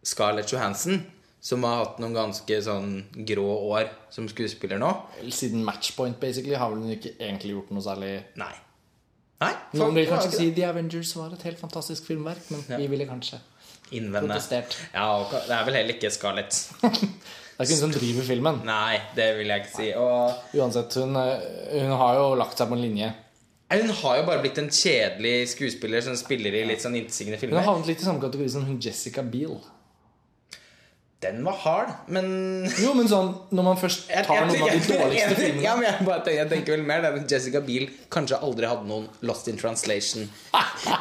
Scarlett 0.04 0.50
Johansson, 0.52 0.98
som 1.42 1.64
har 1.66 1.80
hatt 1.82 2.00
noen 2.02 2.14
ganske 2.16 2.58
sånn 2.64 2.90
grå 3.28 3.46
år 3.74 3.88
som 4.14 4.28
skuespiller 4.30 4.78
nå 4.78 4.90
Siden 5.26 5.64
Matchpoint 5.66 6.20
basically 6.22 6.54
har 6.54 6.70
vel 6.70 6.84
hun 6.84 6.92
ikke 6.94 7.16
egentlig 7.18 7.50
gjort 7.56 7.72
noe 7.74 7.82
særlig 7.82 8.10
Nei. 8.38 8.52
Nei 9.42 9.50
Noen 9.80 9.96
vil 9.98 10.06
kanskje 10.10 10.36
si 10.36 10.50
The 10.54 10.68
Avengers 10.68 11.10
var 11.18 11.34
et 11.34 11.42
helt 11.48 11.58
fantastisk 11.58 12.06
filmverk, 12.10 12.44
men 12.54 12.62
vi 12.78 12.86
ville 12.92 13.08
kanskje 13.10 13.40
Innvende. 13.92 14.28
protestert. 14.28 14.76
Ja, 14.94 15.08
og 15.18 15.32
det 15.34 15.52
er 15.56 15.66
vel 15.66 15.80
heller 15.80 15.96
ikke 15.98 16.12
Scarlett. 16.14 16.60
Det 17.52 17.60
er 17.60 17.68
ikke 17.68 17.76
hun 17.76 17.82
som 17.84 17.92
driver 17.94 18.26
filmen. 18.26 18.60
Nei, 18.66 19.00
det 19.16 19.26
vil 19.38 19.52
jeg 19.52 19.62
ikke 19.64 19.74
si. 19.76 19.90
Og 20.00 20.56
Uansett, 20.58 20.94
hun, 21.02 21.16
eh, 21.20 21.82
hun 21.82 21.92
har 22.00 22.16
jo 22.16 22.30
lagt 22.40 22.58
seg 22.58 22.68
på 22.70 22.78
en 22.78 22.82
linje. 22.82 23.12
hun 23.72 23.88
har 24.02 24.16
jo 24.18 24.24
bare 24.26 24.40
blitt 24.42 24.58
en 24.58 24.70
kjedelig 24.70 25.48
skuespiller 25.52 26.00
som 26.00 26.16
spiller 26.16 26.52
i 26.54 26.64
litt 26.68 26.82
sånn 26.82 26.96
intetsigende 26.96 27.38
Hun 27.40 27.52
har 27.52 27.60
filmer. 27.62 27.68
havnet 27.68 27.86
litt 27.92 28.00
i 28.00 28.04
samme 28.04 28.20
kategori 28.20 28.50
som 28.50 28.64
hun 28.66 28.80
Jessica 28.80 29.22
Biel. 29.22 29.60
Den 31.22 31.44
var 31.46 31.54
hard, 31.62 31.90
men 32.10 32.24
Jo, 32.82 32.92
men 32.98 33.06
sånn 33.06 33.28
når 33.54 33.62
man 33.68 33.76
først 33.78 34.08
Jeg- 34.10 34.24
tar 34.26 34.34
jeg- 34.40 34.46
noen 34.48 34.62
av 34.62 34.70
de 34.74 34.92
dårligste 34.92 35.36
filmene 35.38 35.62
Ja, 35.62 35.74
men 35.76 35.84
jeg, 35.86 36.06
bare 36.06 36.18
tenker, 36.24 36.38
jeg 36.40 36.48
tenker 36.50 36.72
vel 36.76 36.82
mer 36.88 37.00
det 37.04 37.12
at 37.20 37.30
Jessica 37.30 37.60
Biel 37.60 37.84
kanskje 38.10 38.40
aldri 38.42 38.66
hadde 38.66 38.86
noen 38.88 39.06
Lost 39.22 39.46
in 39.48 39.56
Translation. 39.56 40.28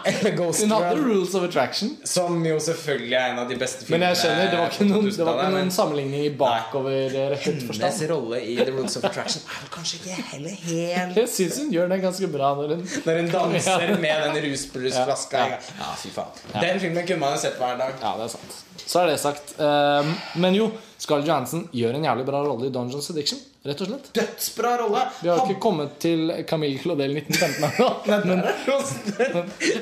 Eller 0.06 0.32
Ghost 0.40 0.62
Hun 0.62 0.70
hadde 0.76 1.02
Rules 1.02 1.34
of 1.36 1.44
Attraction. 1.48 1.98
som 2.06 2.38
jo 2.46 2.56
selvfølgelig 2.62 3.18
er 3.18 3.32
en 3.34 3.40
av 3.40 3.50
de 3.50 3.56
beste 3.56 3.86
filmene. 3.86 4.00
Men 4.00 4.14
jeg 4.14 4.22
skjønner, 4.22 4.52
det 4.52 4.60
var 4.62 4.70
ikke 4.70 4.88
noen, 4.92 5.10
det 5.10 5.26
var 5.26 5.34
2000-tallet, 5.34 5.42
ikke 5.42 5.52
men 5.52 5.58
noen 5.58 5.74
sammenligning 5.80 6.26
i 6.26 6.30
bakoverrettet 6.38 7.66
Hennes 7.82 8.02
rolle 8.14 8.42
i 8.46 8.56
The 8.62 8.72
Rules 8.72 8.98
of 8.98 9.04
Attraction 9.10 9.42
er 9.42 9.60
vel 9.64 9.72
kanskje 9.74 10.00
ikke 10.02 10.20
heller 10.32 10.56
helt 10.70 11.18
Jeg 11.18 11.30
syns 11.34 11.58
hun 11.64 11.72
gjør 11.74 11.90
det 11.96 12.02
ganske 12.06 12.32
bra 12.32 12.54
når 12.62 12.76
hun 12.76 12.86
Når 13.06 13.22
hun 13.22 13.32
danser 13.36 13.96
med 14.06 14.28
den 14.28 14.44
rusbrusflaska 14.52 15.38
Ja, 15.38 15.46
ja, 15.46 15.58
ja. 15.58 15.80
ja, 15.82 15.94
fy 15.98 16.10
faen. 16.14 16.62
Den 16.62 16.80
filmen 16.80 17.08
kunne 17.08 17.20
man 17.26 17.34
jo 17.36 17.42
sett 17.42 17.58
hver 17.58 17.78
dag. 17.82 17.94
Ja, 18.02 18.14
det 18.22 18.30
er 18.30 18.34
sant. 18.38 18.60
Så 18.92 19.00
er 19.04 19.08
det 19.12 19.20
sagt. 19.22 19.54
Um, 19.62 20.11
men 20.44 20.56
jo, 20.58 20.68
Scarlett 21.02 21.28
Johansson 21.30 21.64
gjør 21.76 21.98
en 21.98 22.06
jævlig 22.06 22.26
bra 22.28 22.42
rolle 22.46 22.68
i 22.70 22.74
Dungeons 22.74 23.10
Addiction. 23.14 23.40
Rett 23.66 23.82
og 23.84 23.90
slett. 23.92 24.08
Dødsbra 24.18 24.72
rolle! 24.82 25.02
Vi 25.22 25.30
har 25.30 25.38
jo 25.38 25.46
ikke 25.52 25.62
kommet 25.62 25.98
til 26.02 26.32
Camille 26.50 26.80
Claudel 26.82 27.14
1915 27.20 28.16
ennå. 28.16 28.38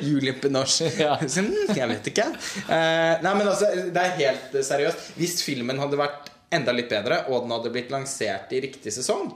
Julie 0.08 0.34
Pinoche. 0.34 0.90
Ja. 1.00 1.16
Mm, 1.22 1.54
Jeg 1.78 1.88
vet 1.94 2.10
ikke. 2.12 2.26
Uh, 2.68 3.16
nei, 3.24 3.32
men 3.40 3.46
altså, 3.48 3.70
det 3.96 4.04
er 4.04 4.18
helt 4.20 4.58
eh, 4.60 4.66
seriøst. 4.68 5.14
Hvis 5.20 5.40
filmen 5.48 5.80
hadde 5.80 6.00
vært 6.00 6.28
enda 6.56 6.74
litt 6.76 6.92
bedre, 6.92 7.22
og 7.30 7.46
den 7.46 7.56
hadde 7.56 7.72
blitt 7.74 7.92
lansert 7.94 8.52
i 8.58 8.62
riktig 8.68 8.92
sesong, 8.96 9.32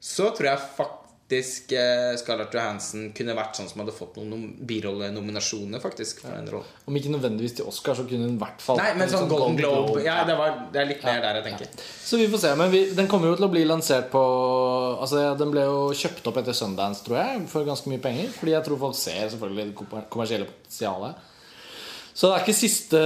så 0.00 0.30
tror 0.36 0.52
jeg 0.52 0.86
faktisk 1.30 1.72
eh, 1.78 2.16
Scarlett 2.18 2.54
Johansen 2.54 3.12
kunne 3.14 3.34
vært 3.38 3.54
sånn 3.54 3.68
som 3.70 3.80
hadde 3.84 3.92
fått 3.94 4.16
noen 4.18 4.30
nom- 4.32 4.54
birollenominasjoner, 4.66 5.78
faktisk. 5.80 6.22
For 6.24 6.34
den 6.34 6.48
rollen. 6.50 6.66
Om 6.90 6.96
ikke 6.98 7.12
nødvendigvis 7.14 7.54
til 7.60 7.68
Oscar, 7.70 7.94
så 7.94 8.02
kunne 8.08 8.26
hun 8.26 8.34
i 8.34 8.40
hvert 8.40 8.60
fall 8.64 8.80
Nei, 8.80 8.88
men 8.98 9.06
fått 9.08 9.14
sånn 9.20 9.28
Golden 9.30 9.56
Globe 9.60 10.02
Ja, 10.02 10.16
Ja. 10.20 10.24
det, 10.26 10.34
var, 10.40 10.56
det 10.74 10.80
er 10.82 10.88
litt 10.90 11.04
mer 11.06 11.20
der 11.22 11.38
jeg 11.38 11.44
tenker. 11.46 11.68
Så 12.04 12.18
vi 12.18 12.26
får 12.32 12.42
se. 12.42 12.54
Men 12.58 12.70
vi, 12.72 12.80
den 12.98 13.06
kommer 13.06 13.30
jo 13.30 13.36
til 13.38 13.46
å 13.46 13.50
bli 13.52 13.62
lansert 13.68 14.10
på 14.10 14.22
Altså 15.00 15.22
Den 15.38 15.52
ble 15.54 15.62
jo 15.68 15.84
kjøpt 15.94 16.26
opp 16.26 16.40
etter 16.42 16.56
Sundance, 16.56 17.04
tror 17.06 17.20
jeg, 17.20 17.44
for 17.52 17.64
ganske 17.68 17.88
mye 17.92 18.02
penger. 18.02 18.32
Fordi 18.34 18.56
jeg 18.56 18.66
tror 18.66 18.80
folk 18.88 18.96
ser 18.98 19.28
selvfølgelig 19.30 19.68
det 19.70 20.06
kommersielle 20.10 20.48
potensialet. 20.50 21.28
Så 22.10 22.26
det 22.26 22.34
er 22.34 22.42
ikke 22.42 22.58
siste 22.58 23.04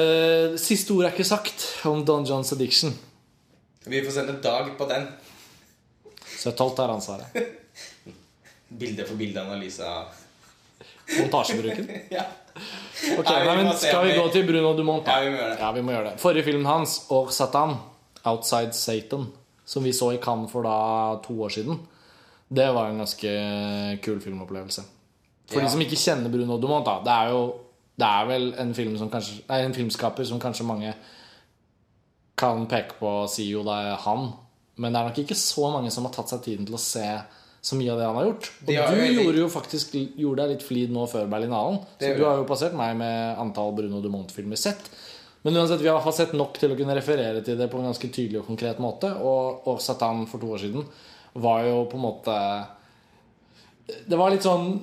Siste 0.65 0.97
ord 0.97 1.05
er 1.11 1.13
ikke 1.13 1.29
sagt 1.29 1.67
om 1.93 2.01
Don 2.09 2.25
Johns 2.25 2.55
Addiction. 2.57 2.97
Vi 3.85 4.01
får 4.01 4.17
sende 4.17 4.39
Dag 4.41 4.73
på 4.81 4.89
den. 4.89 5.11
Søtholt 6.41 6.81
er 6.81 6.95
ansvaret. 6.97 7.37
Bilde 8.79 9.05
for 9.07 9.17
bilde-analyse 9.21 9.85
av 9.87 10.07
Montasjebruken. 11.19 11.89
ja. 12.17 12.25
Ok, 13.19 13.29
ja, 13.29 13.41
nei, 13.45 13.57
men 13.63 13.73
Skal 13.77 14.07
vi 14.07 14.13
vi- 14.13 14.19
gå 14.19 14.29
til 14.33 14.47
Bruno 14.49 14.75
Dumont? 14.79 15.05
da? 15.07 15.19
Ja, 15.19 15.23
vi 15.25 15.31
må 15.31 15.39
gjøre 15.41 15.51
det. 15.55 15.59
Ja, 15.61 15.73
vi 15.77 15.83
må 15.83 15.93
gjøre 15.95 16.11
det. 16.11 16.21
Forrige 16.23 16.45
filmen 16.47 16.67
hans, 16.67 16.99
Or 17.11 17.31
Satan, 17.35 17.77
Outside 18.25 18.73
Satan, 18.75 19.27
som 19.65 19.85
vi 19.85 19.93
så 19.93 20.13
i 20.15 20.21
Cannes 20.23 20.51
for 20.53 20.63
da 20.67 21.19
to 21.25 21.37
år 21.45 21.53
siden, 21.55 21.79
det 22.55 22.69
var 22.77 22.89
en 22.91 22.99
ganske 23.03 23.35
kul 24.05 24.21
filmopplevelse. 24.21 24.85
For 25.51 25.61
Ja. 25.61 25.67
de 25.67 25.71
som 25.75 25.81
ikke 25.85 25.99
kjenner 26.01 26.31
Bruno 26.33 26.57
Dumont, 26.59 26.87
da, 26.87 26.99
det 27.05 27.13
er 27.13 27.31
jo 27.35 27.43
det 27.99 28.07
er 28.09 28.25
vel 28.27 28.55
en, 28.59 28.73
film 28.75 28.97
som 28.99 29.11
kanskje, 29.11 29.43
nei, 29.49 29.61
en 29.63 29.75
filmskaper 29.75 30.25
som 30.27 30.41
kanskje 30.43 30.65
mange 30.67 30.95
kan 32.37 32.65
peke 32.67 32.97
på 32.99 33.07
og 33.23 33.29
si 33.31 33.47
jo 33.53 33.63
det 33.67 33.75
er 33.93 33.97
han. 34.07 34.33
Men 34.83 34.93
det 34.93 35.01
er 35.01 35.09
nok 35.11 35.19
ikke 35.23 35.37
så 35.39 35.69
mange 35.71 35.93
som 35.95 36.05
har 36.09 36.13
tatt 36.17 36.33
seg 36.33 36.43
tiden 36.43 36.67
til 36.67 36.75
å 36.75 36.83
se 36.83 37.05
så 37.65 37.79
mye 37.79 37.93
av 37.95 38.01
det 38.01 38.05
han 38.05 38.19
har 38.19 38.27
gjort. 38.29 38.51
Og 38.67 38.71
har 38.77 38.93
du 38.93 39.01
veldig... 39.01 39.25
gjorde 39.25 39.41
jo 39.41 39.49
faktisk 39.53 39.95
gjorde 39.97 40.43
deg 40.43 40.51
litt 40.53 40.67
flid 40.67 40.93
nå 40.93 41.07
før 41.09 41.31
Berlinalen. 41.33 41.79
Så 41.97 42.13
du 42.19 42.23
har 42.27 42.37
jo 42.43 42.47
passert 42.49 42.77
meg 42.77 42.93
med 43.01 43.41
antall 43.41 43.73
Bruno 43.77 44.03
Dumont-filmer 44.05 44.61
sett. 44.61 44.91
Men 45.45 45.57
uansett, 45.57 45.81
vi 45.81 45.89
har 45.89 46.13
sett 46.17 46.35
nok 46.37 46.59
til 46.61 46.73
å 46.73 46.77
kunne 46.77 46.97
referere 46.97 47.41
til 47.45 47.57
det 47.57 47.71
på 47.73 47.81
en 47.81 47.89
ganske 47.89 48.09
tydelig 48.09 48.43
og 48.43 48.51
konkret 48.51 48.81
måte. 48.85 49.09
Og, 49.17 49.65
og 49.69 49.81
Satan 49.85 50.27
for 50.29 50.45
to 50.45 50.53
år 50.53 50.61
siden 50.61 50.85
var 51.41 51.65
jo 51.65 51.83
på 51.91 51.99
en 51.99 52.05
måte 52.05 52.35
Det 54.07 54.17
var 54.17 54.31
litt 54.33 54.45
sånn 54.45 54.77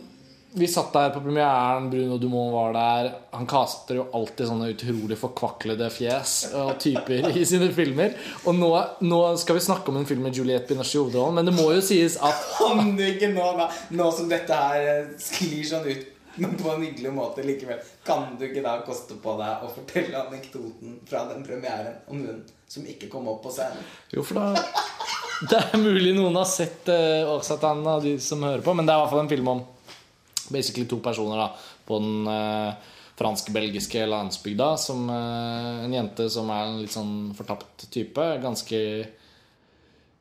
Vi 0.54 0.68
satt 0.68 0.94
der 0.94 1.10
på 1.10 1.22
premieren, 1.24 1.90
Bruno 1.90 2.18
Dumont 2.18 2.54
var 2.54 2.74
der. 2.74 3.12
Han 3.32 3.48
kaster 3.48 3.96
jo 3.96 4.08
alltid 4.12 4.50
sånne 4.50 4.74
utrolig 4.74 5.16
forkvaklede 5.16 5.88
fjes 5.96 6.34
og 6.60 6.74
typer 6.84 7.30
i 7.32 7.46
sine 7.48 7.70
filmer. 7.72 8.18
Og 8.44 8.58
nå, 8.60 8.72
nå 9.08 9.20
skal 9.40 9.56
vi 9.56 9.64
snakke 9.64 9.94
om 9.94 10.02
en 10.02 10.10
film 10.10 10.26
med 10.28 10.36
Juliette 10.36 10.68
Binoche 10.74 10.98
i 10.98 11.00
hovedrollen, 11.00 11.40
men 11.40 11.48
det 11.48 11.56
må 11.56 11.70
jo 11.72 11.86
sies 11.86 12.20
at 12.20 12.52
nå, 12.68 13.48
da, 13.62 13.70
nå 13.96 14.12
som 14.12 14.28
dette 14.32 14.60
her 14.66 14.92
eh, 14.92 15.16
sklir 15.24 15.64
sånn 15.72 15.88
ut, 15.88 16.06
men 16.36 16.60
på 16.60 16.76
en 16.76 16.84
hyggelig 16.84 17.16
måte 17.16 17.48
likevel, 17.48 17.80
kan 18.04 18.34
du 18.36 18.50
ikke 18.50 18.68
da 18.68 18.78
koste 18.84 19.16
på 19.24 19.40
deg 19.40 19.64
å 19.64 19.72
fortelle 19.72 20.20
anekdoten 20.28 21.00
fra 21.08 21.30
den 21.32 21.48
premieren 21.48 22.02
om 22.12 22.28
hun 22.28 22.46
som 22.68 22.84
ikke 22.88 23.08
kom 23.12 23.32
opp 23.32 23.46
på 23.48 23.56
scenen? 23.56 23.88
Jo, 24.12 24.24
for 24.24 24.40
da 24.40 24.56
Det 25.42 25.58
er 25.58 25.80
mulig 25.82 26.12
noen 26.14 26.36
har 26.38 26.46
sett 26.46 26.88
uh, 26.92 27.40
Satan 27.42 27.88
av 27.88 28.04
de 28.04 28.20
som 28.22 28.44
hører 28.44 28.62
på, 28.62 28.76
men 28.76 28.86
det 28.86 28.94
er 28.94 29.00
i 29.00 29.06
hvert 29.06 29.16
fall 29.16 29.24
en 29.24 29.32
film 29.32 29.56
om 29.56 29.70
basically 30.54 30.88
to 30.90 31.00
personer 31.04 31.40
da 31.40 31.48
på 31.88 32.00
den 32.04 32.30
eh, 32.32 32.92
fransk-belgiske 33.20 34.06
landsbygda. 34.12 34.70
Som 34.82 35.10
eh, 35.10 35.84
en 35.86 35.98
jente 35.98 36.30
som 36.34 36.52
er 36.54 36.70
en 36.70 36.80
litt 36.84 36.96
sånn 36.96 37.16
fortapt 37.38 37.90
type. 37.94 38.30
Ganske 38.44 38.80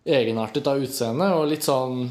egenartet 0.04 0.66
av 0.70 0.80
utseende 0.80 1.30
og 1.36 1.48
litt 1.50 1.66
sånn 1.66 2.08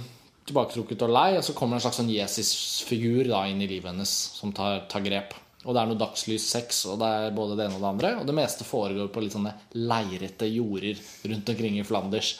tilbaketrukket 0.49 1.05
og 1.05 1.13
lei. 1.13 1.29
Og 1.39 1.45
så 1.45 1.55
kommer 1.57 1.77
det 1.77 1.83
en 1.83 1.87
slags 1.89 2.01
sånn 2.01 2.13
Jesus-figur 2.13 3.29
da 3.31 3.45
inn 3.49 3.61
i 3.63 3.69
livet 3.69 3.91
hennes 3.93 4.15
som 4.39 4.53
tar, 4.55 4.85
tar 4.91 5.05
grep. 5.05 5.37
Og 5.67 5.75
det 5.75 5.81
er 5.81 5.89
noe 5.89 5.99
dagslys 5.99 6.45
sex, 6.47 6.85
og 6.87 7.01
det 7.01 7.07
er 7.07 7.33
både 7.35 7.57
det 7.59 7.65
ene 7.67 7.75
og 7.75 7.83
det 7.83 7.89
andre. 7.89 8.11
Og 8.21 8.27
det 8.29 8.35
meste 8.37 8.67
foregår 8.67 9.09
på 9.11 9.23
litt 9.23 9.35
sånne 9.35 9.51
leirete 9.75 10.47
jorder 10.47 11.01
rundt 11.33 11.51
omkring 11.51 11.79
i 11.81 11.87
Flanders. 11.87 12.37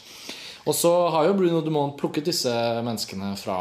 Og 0.70 0.76
så 0.76 0.92
har 1.12 1.28
jo 1.28 1.36
Bruno 1.36 1.60
Dumont 1.66 1.98
plukket 2.00 2.30
disse 2.30 2.54
menneskene 2.86 3.34
fra 3.40 3.60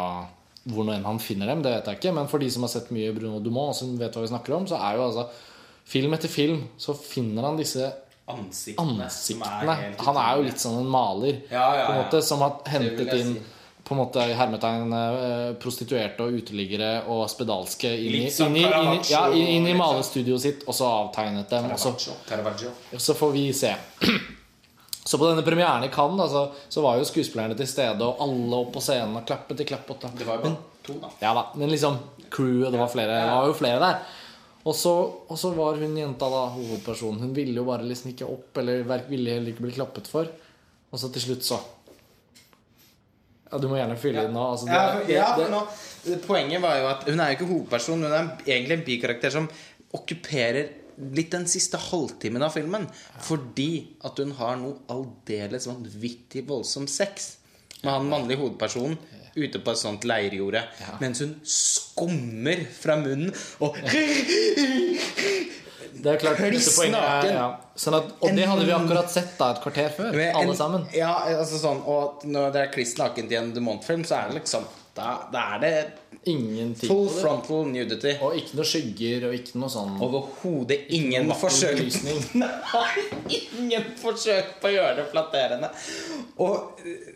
hvor 0.65 0.85
nå 0.85 0.93
enn 0.97 1.07
han 1.07 1.19
finner 1.23 1.47
dem, 1.47 1.63
det 1.63 1.71
vet 1.77 1.87
jeg 1.93 2.01
ikke. 2.01 2.15
Men 2.19 2.29
for 2.29 2.39
de 2.43 2.51
som 2.51 2.63
har 2.67 2.73
sett 2.73 2.91
mye 2.95 3.13
Bruno 3.17 3.39
Dumont, 3.41 3.77
som 3.77 3.95
vet 4.01 4.15
hva 4.17 4.25
vi 4.25 4.33
snakker 4.33 4.57
om, 4.59 4.67
så 4.69 4.81
er 4.81 4.99
jo 4.99 5.07
altså 5.07 5.29
film 5.89 6.13
etter 6.19 6.29
film 6.29 6.63
så 6.77 6.93
finner 6.99 7.47
han 7.49 7.57
disse 7.57 7.87
Ansiktene. 8.29 9.07
ansiktene. 9.07 9.73
Er 9.73 9.95
Han 10.05 10.19
er 10.21 10.35
jo 10.37 10.43
litt 10.51 10.61
sånn 10.61 10.83
en 10.83 10.91
maler 10.93 11.39
Ja, 11.49 11.69
ja, 11.79 11.87
på 11.87 11.93
en 11.95 12.03
måte, 12.03 12.21
som 12.23 12.43
har 12.45 12.59
hentet 12.69 13.15
inn 13.17 13.31
si. 13.39 13.45
på 13.89 13.95
en 13.97 14.01
måte 14.03 14.21
i 14.29 14.35
hermetegn 14.37 14.93
eh, 14.93 15.53
prostituerte 15.63 16.27
og 16.27 16.37
uteliggere 16.37 16.91
og 17.09 17.23
spedalske 17.33 17.89
inn 17.89 18.19
i, 18.19 18.29
inn 18.29 18.59
i, 18.61 18.67
inn 18.67 19.01
ja, 19.09 19.23
inn 19.33 19.65
i 19.65 19.71
liksom. 19.71 19.81
malestudioet 19.81 20.45
sitt, 20.45 20.67
og 20.69 20.77
så 20.77 20.91
avtegnet 21.07 21.49
dem. 21.49 21.71
Og 21.73 21.81
så, 21.81 21.95
Caravaggio. 22.29 22.75
så 23.01 23.17
får 23.17 23.33
vi 23.33 23.47
se. 23.57 23.73
Så 25.09 25.17
på 25.19 25.25
denne 25.25 25.41
premieren 25.41 25.85
i 25.85 25.89
Cannes 25.89 26.21
altså, 26.21 26.51
så, 26.69 26.83
var 26.85 26.99
jo 26.99 27.05
skuespillerne 27.09 27.55
til 27.57 27.69
stede, 27.71 28.05
og 28.05 28.19
alle 28.21 28.57
opp 28.59 28.75
på 28.75 28.83
scenen 28.85 29.15
og 29.17 29.23
klappet 29.25 29.63
i 29.65 29.65
klappåtta. 29.71 30.11
Det 30.13 30.27
var 30.29 30.37
jo 30.37 30.43
bare 30.43 30.83
to, 30.85 30.97
da. 31.01 31.13
Ja 31.23 31.31
da, 31.33 31.45
men 31.57 31.71
liksom 31.73 31.97
crewet, 32.29 32.67
det 32.75 32.81
var 32.83 32.91
flere 32.93 33.15
Det 33.17 33.31
var 33.31 33.47
jo 33.49 33.55
flere 33.57 33.79
der. 33.81 34.03
Og 34.69 34.77
så, 34.77 34.93
og 35.33 35.39
så 35.41 35.55
var 35.57 35.81
hun 35.81 35.97
jenta 35.97 36.29
da 36.29 36.43
hovedpersonen. 36.53 37.23
Hun 37.25 37.33
ville 37.39 37.57
jo 37.57 37.65
bare 37.65 37.89
liksom 37.89 38.11
ikke 38.13 38.29
opp, 38.29 38.61
eller 38.61 38.85
ville 39.09 39.39
heller 39.39 39.55
ikke 39.55 39.65
bli 39.65 39.73
klappet 39.79 40.11
for. 40.13 40.29
Og 40.93 41.01
så 41.01 41.09
til 41.15 41.25
slutt 41.25 41.49
så 41.49 41.63
Ja, 43.49 43.57
du 43.57 43.65
må 43.71 43.79
gjerne 43.79 43.97
fylle 43.97 44.27
inn 44.29 44.37
nå. 44.37 44.45
Altså, 44.45 44.69
det, 44.69 44.77
Ja, 44.77 44.91
for, 44.93 45.15
ja, 45.15 45.31
for 45.39 45.55
nå, 45.55 46.19
poenget 46.27 46.61
var 46.67 46.83
jo 46.83 46.93
at 46.93 47.09
hun 47.09 47.25
er 47.25 47.33
jo 47.33 47.39
ikke 47.39 47.49
hovedperson, 47.55 48.05
hun 48.05 48.13
er 48.13 48.29
egentlig 48.45 48.77
en 48.77 48.85
bikarakter 48.93 49.33
som 49.39 49.49
okkuperer 49.97 50.69
litt 51.15 51.31
den 51.35 51.47
siste 51.51 51.79
halvtimen 51.79 52.43
av 52.43 52.55
filmen. 52.57 52.89
Fordi 53.25 53.71
at 54.05 54.19
hun 54.23 54.33
har 54.39 54.57
noe 54.61 54.81
aldeles 54.93 55.69
vanvittig 55.71 56.47
voldsom 56.49 56.89
sex 56.91 57.35
med 57.83 57.93
han 57.93 58.09
mannlige 58.11 58.41
hovedpersonen 58.41 58.97
ute 59.39 59.61
på 59.63 59.71
et 59.71 59.79
sånt 59.79 60.07
leirjorde. 60.09 60.65
Mens 61.03 61.21
hun 61.23 61.37
skummer 61.47 62.65
fra 62.75 62.97
munnen 62.99 63.31
og 63.63 63.77
det 65.99 66.13
er 66.13 66.21
klart 66.21 66.41
er, 66.43 67.29
ja. 67.33 67.47
sånn 67.79 67.97
at, 67.99 68.11
Og 68.23 68.35
det 68.37 68.45
hadde 68.47 68.67
vi 68.69 68.75
akkurat 68.75 69.11
sett 69.11 69.33
da 69.39 69.49
et 69.55 69.63
kvarter 69.65 69.89
før. 69.97 70.13
Med 70.15 70.35
Alle 70.35 70.53
en- 70.53 70.59
sammen. 70.59 70.85
Ja, 70.95 71.13
altså 71.39 71.59
sånn 71.59 71.81
Og 71.87 72.23
når 72.25 72.53
det 72.55 72.61
er 72.63 72.73
kliss 72.75 72.97
nakent 73.01 73.33
i 73.33 73.39
en 73.39 73.53
Dumont-film, 73.55 74.05
så 74.07 74.21
er 74.21 74.29
det 74.29 74.43
liksom 74.43 74.67
Da, 74.95 75.29
da 75.33 75.57
er 75.57 75.59
det 75.65 75.73
Ingen 76.29 76.75
tid 76.75 76.91
full 76.91 77.09
frontal 77.13 77.69
nudity. 77.71 78.15
Og 78.25 78.37
ikke 78.41 78.59
noe 78.59 78.69
skygger 78.69 79.29
og 79.29 79.37
ikke 79.39 79.61
noe 79.63 79.73
sånn 79.73 79.95
Overhodet 80.05 80.81
ingen 80.97 81.31
forsøk. 81.39 81.81
Nei, 82.43 83.07
ingen 83.39 83.93
forsøk 84.01 84.59
på 84.63 84.71
å 84.71 84.75
gjøre 84.75 84.99
det 85.01 85.07
flatterende. 85.13 85.71
Og 86.45 86.83
eh, 86.85 87.15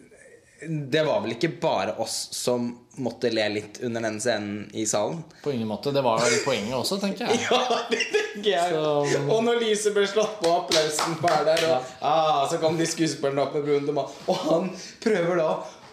det 0.69 1.03
var 1.03 1.21
vel 1.25 1.35
ikke 1.35 1.49
bare 1.61 1.97
oss 2.03 2.29
som 2.37 2.69
måtte 3.03 3.31
le 3.33 3.49
litt 3.49 3.81
under 3.83 4.05
den 4.05 4.21
scenen 4.21 4.71
i 4.73 4.85
salen? 4.87 5.23
På 5.43 5.53
ingen 5.53 5.69
måte. 5.69 5.91
Det 5.93 6.03
var 6.05 6.21
vel 6.23 6.39
poenget 6.45 6.77
også, 6.77 6.99
tenker 7.03 7.27
jeg. 7.31 7.41
Ja, 7.51 7.79
det 7.91 8.03
tenker 8.13 8.51
jeg. 8.51 8.71
Så- 8.71 9.23
Og 9.27 9.45
når 9.45 9.61
lyset 9.65 9.95
ble 9.97 10.07
slått 10.07 10.39
på, 10.43 10.53
applausen 10.63 11.17
var 11.23 11.45
der, 11.49 11.65
og 11.73 11.95
ah, 12.01 12.43
så 12.51 12.61
kom 12.63 12.79
de 12.79 12.87
skuespillerne 12.89 13.43
opp 13.47 13.57
med 13.59 13.67
brun 13.67 13.89
de 13.89 13.97
Og 13.99 14.37
han 14.47 14.71
prøver 15.03 15.41
da 15.43 15.49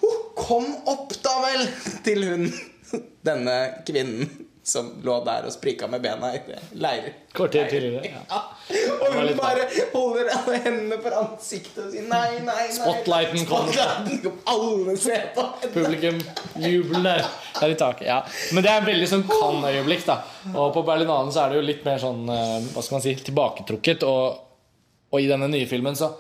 oh, 0.05 0.19
Kom 0.39 0.69
opp, 0.87 1.15
da 1.23 1.33
vel! 1.43 1.65
Til 2.05 2.27
hun, 2.29 2.45
denne 3.29 3.57
kvinnen 3.87 4.29
som 4.69 4.89
lå 5.03 5.15
der 5.25 5.47
og 5.47 5.53
sprika 5.53 5.87
med 5.89 6.01
bena 6.03 6.29
i 6.35 6.39
leirer. 6.77 7.13
Kvarter 7.33 7.69
tidligere. 7.71 8.05
Ja. 8.05 8.21
Ja. 8.29 8.41
Og 8.99 9.15
hun 9.15 9.31
bare 9.37 9.65
holder 9.93 10.29
alle 10.35 10.59
hendene 10.65 10.99
for 11.01 11.15
ansiktet 11.23 11.79
og 11.85 11.89
sier 11.93 12.05
nei, 12.09 12.39
nei, 12.43 12.45
nei. 12.45 12.67
Spotlighten 12.75 13.47
kom. 13.49 13.71
Alle 14.53 14.95
ser 14.99 15.29
på 15.35 15.47
henne. 15.47 15.71
Publikum, 15.73 16.21
jubelen 16.61 17.07
der 17.07 17.73
i 17.73 17.79
taket. 17.79 18.05
Ja. 18.11 18.19
Men 18.53 18.65
det 18.65 18.73
er 18.73 18.83
en 18.83 18.89
veldig 18.91 19.09
sånn 19.09 19.25
kan-øyeblikk. 19.29 20.05
da 20.09 20.19
Og 20.53 20.73
på 20.75 20.85
Berlinalen 20.87 21.33
så 21.33 21.45
er 21.45 21.53
det 21.53 21.61
jo 21.61 21.67
litt 21.71 21.85
mer 21.87 22.01
sånn 22.01 22.25
eh, 22.29 22.55
Hva 22.69 22.85
skal 22.85 22.99
man 22.99 23.05
si 23.07 23.15
tilbaketrukket. 23.31 24.05
Og, 24.07 24.41
og 25.09 25.21
i 25.23 25.29
denne 25.31 25.49
nye 25.49 25.69
filmen 25.69 25.97
så 25.97 26.13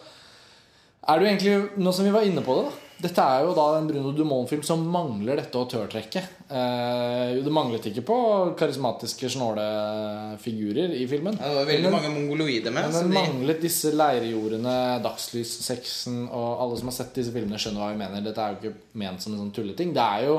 er 1.09 1.19
det 1.19 1.25
jo 1.25 1.33
egentlig 1.33 1.83
Nå 1.85 1.93
som 1.95 2.07
vi 2.07 2.13
var 2.15 2.25
inne 2.27 2.45
på 2.45 2.57
det, 2.57 2.69
da. 2.69 2.85
Dette 2.99 3.23
er 3.23 3.45
jo 3.45 3.53
da 3.55 3.65
en 3.77 3.85
Bruno 3.87 4.09
Dumont-film 4.11 4.63
som 4.67 4.81
mangler 4.91 5.39
dette 5.39 5.55
autørtrekket. 5.55 6.25
Eh, 6.51 7.37
det 7.45 7.53
manglet 7.55 7.85
ikke 7.87 8.03
på 8.09 8.17
karismatiske, 8.59 9.29
snåle 9.31 9.63
figurer 10.43 10.91
i 10.97 11.05
filmen. 11.07 11.37
Ja, 11.39 11.47
det 11.47 11.61
var 11.61 11.69
veldig 11.69 11.87
Men- 11.87 11.95
mange 11.95 12.11
mongoloider 12.17 12.71
med. 12.75 12.89
Men 12.91 12.91
den 12.97 13.09
de, 13.13 13.15
manglet 13.21 13.61
disse 13.63 13.93
leirjordene, 13.95 14.75
dagslys-sexen 15.05 16.25
og 16.27 16.59
alle 16.61 16.77
som 16.81 16.91
har 16.91 16.97
sett 16.99 17.13
disse 17.15 17.31
filmene, 17.31 17.55
skjønner 17.61 17.79
hva 17.85 17.91
vi 17.93 18.01
mener. 18.03 18.21
Dette 18.27 18.37
er 18.43 18.51
jo 18.55 18.59
ikke 18.59 18.75
ment 18.99 19.21
som 19.23 19.33
en 19.33 19.39
sånn 19.45 19.53
tulleting. 19.55 19.93
Det 19.95 20.03
er 20.03 20.25
jo 20.27 20.37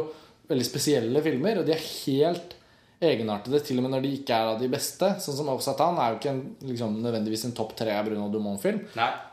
veldig 0.50 0.66
spesielle 0.68 1.22
filmer, 1.24 1.58
og 1.62 1.66
de 1.66 1.72
er 1.72 1.86
helt 2.04 2.54
egenartede, 3.01 3.62
til 3.64 3.78
og 3.80 3.86
med 3.86 3.94
når 3.94 4.03
de 4.05 4.11
ikke 4.18 4.36
er 4.36 4.51
av 4.53 4.59
de 4.61 4.68
beste. 4.68 5.09
Sånn 5.24 5.36
som 5.38 5.48
Offsatan 5.48 5.96
er 5.96 6.12
jo 6.12 6.18
ikke 6.18 6.32
en, 6.34 6.42
liksom, 6.68 6.98
nødvendigvis 7.01 7.46
en 7.48 7.55
topp 7.57 7.72
tre 7.78 7.94
av 7.96 8.05
Bruno 8.11 8.26
Dumont-film. 8.32 8.82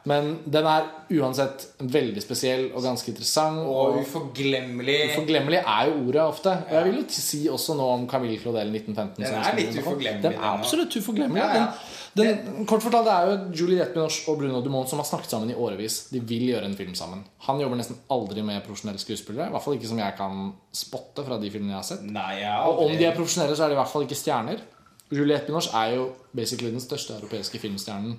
Men 0.08 0.38
den 0.48 0.70
er 0.72 0.88
uansett 1.18 1.66
veldig 1.84 2.24
spesiell 2.24 2.70
og 2.70 2.86
ganske 2.86 3.12
interessant. 3.12 3.60
Og 3.68 3.98
Og 3.98 4.00
uforglemmelig. 4.06 4.98
Uforglemmelig 5.12 5.60
er 5.66 5.92
jo 5.92 6.00
ordet 6.08 6.24
ofte. 6.24 6.56
Og 6.70 6.74
jeg 6.78 6.88
vil 6.88 7.00
jo 7.02 7.06
si 7.20 7.42
også 7.52 7.76
nå 7.76 7.92
om 7.98 8.08
Camille 8.08 8.40
Claudel 8.40 8.72
1915. 8.72 9.24
Den 9.24 9.36
er 9.44 9.60
litt 9.60 9.80
uforglemmelig, 9.82 10.24
Den 10.24 10.38
den 10.38 10.42
er 10.42 10.52
absolutt 10.54 10.96
uforglemmelig. 11.02 11.44
Ja, 11.44 11.48
ja. 11.48 11.68
Den, 11.68 11.96
den, 12.18 12.66
kort 12.70 12.84
fortalt, 12.84 13.08
det 13.08 13.14
er 13.14 13.28
jo 13.30 13.62
Juliette 13.62 13.94
Binoche 13.94 14.26
og 14.32 14.40
Bruno 14.40 14.62
Dumont 14.66 14.90
som 14.90 15.02
har 15.02 15.08
snakket 15.08 15.34
sammen 15.34 15.52
i 15.54 15.58
årevis. 15.58 16.00
De 16.12 16.20
vil 16.20 16.48
gjøre 16.52 16.70
en 16.70 16.78
film 16.78 16.96
sammen. 16.98 17.24
Han 17.48 17.62
jobber 17.62 17.80
nesten 17.80 18.00
aldri 18.14 18.46
med 18.46 18.64
profesjonelle 18.66 19.02
skuespillere. 19.02 19.50
I 19.50 19.56
hvert 19.56 19.66
fall 19.66 19.78
ikke 19.78 19.92
som 19.92 20.02
jeg 20.02 20.18
kan 20.18 20.48
spotte 20.76 21.26
fra 21.28 21.38
de 21.42 21.52
filmene 21.54 21.76
jeg 21.76 21.80
har 21.80 21.90
sett. 21.92 22.08
Nei, 22.08 22.32
jeg 22.42 22.54
har 22.54 22.72
Og 22.72 22.82
om 22.88 22.96
de 22.96 23.06
er 23.08 23.16
profesjonelle, 23.18 23.58
så 23.58 23.68
er 23.68 23.74
de 23.74 23.78
i 23.78 23.82
hvert 23.82 23.94
fall 23.94 24.08
ikke 24.08 24.20
stjerner. 24.20 24.66
Juliette 25.14 25.48
Binoche 25.48 25.72
er 25.78 25.96
jo 25.96 26.10
basically 26.36 26.74
den 26.74 26.84
største 26.84 27.16
europeiske 27.20 27.62
filmstjernen 27.64 28.18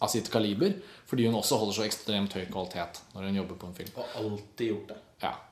av 0.00 0.12
sitt 0.12 0.30
kaliber. 0.32 0.78
Fordi 1.08 1.26
hun 1.26 1.36
også 1.38 1.58
holder 1.60 1.78
så 1.78 1.84
ekstremt 1.88 2.34
høy 2.36 2.46
kvalitet 2.48 3.02
når 3.14 3.28
hun 3.28 3.42
jobber 3.42 3.60
på 3.60 3.70
en 3.70 3.76
film. 3.76 3.92
Og 3.96 4.16
alltid 4.22 4.72
gjort 4.72 4.90
det. 4.92 4.98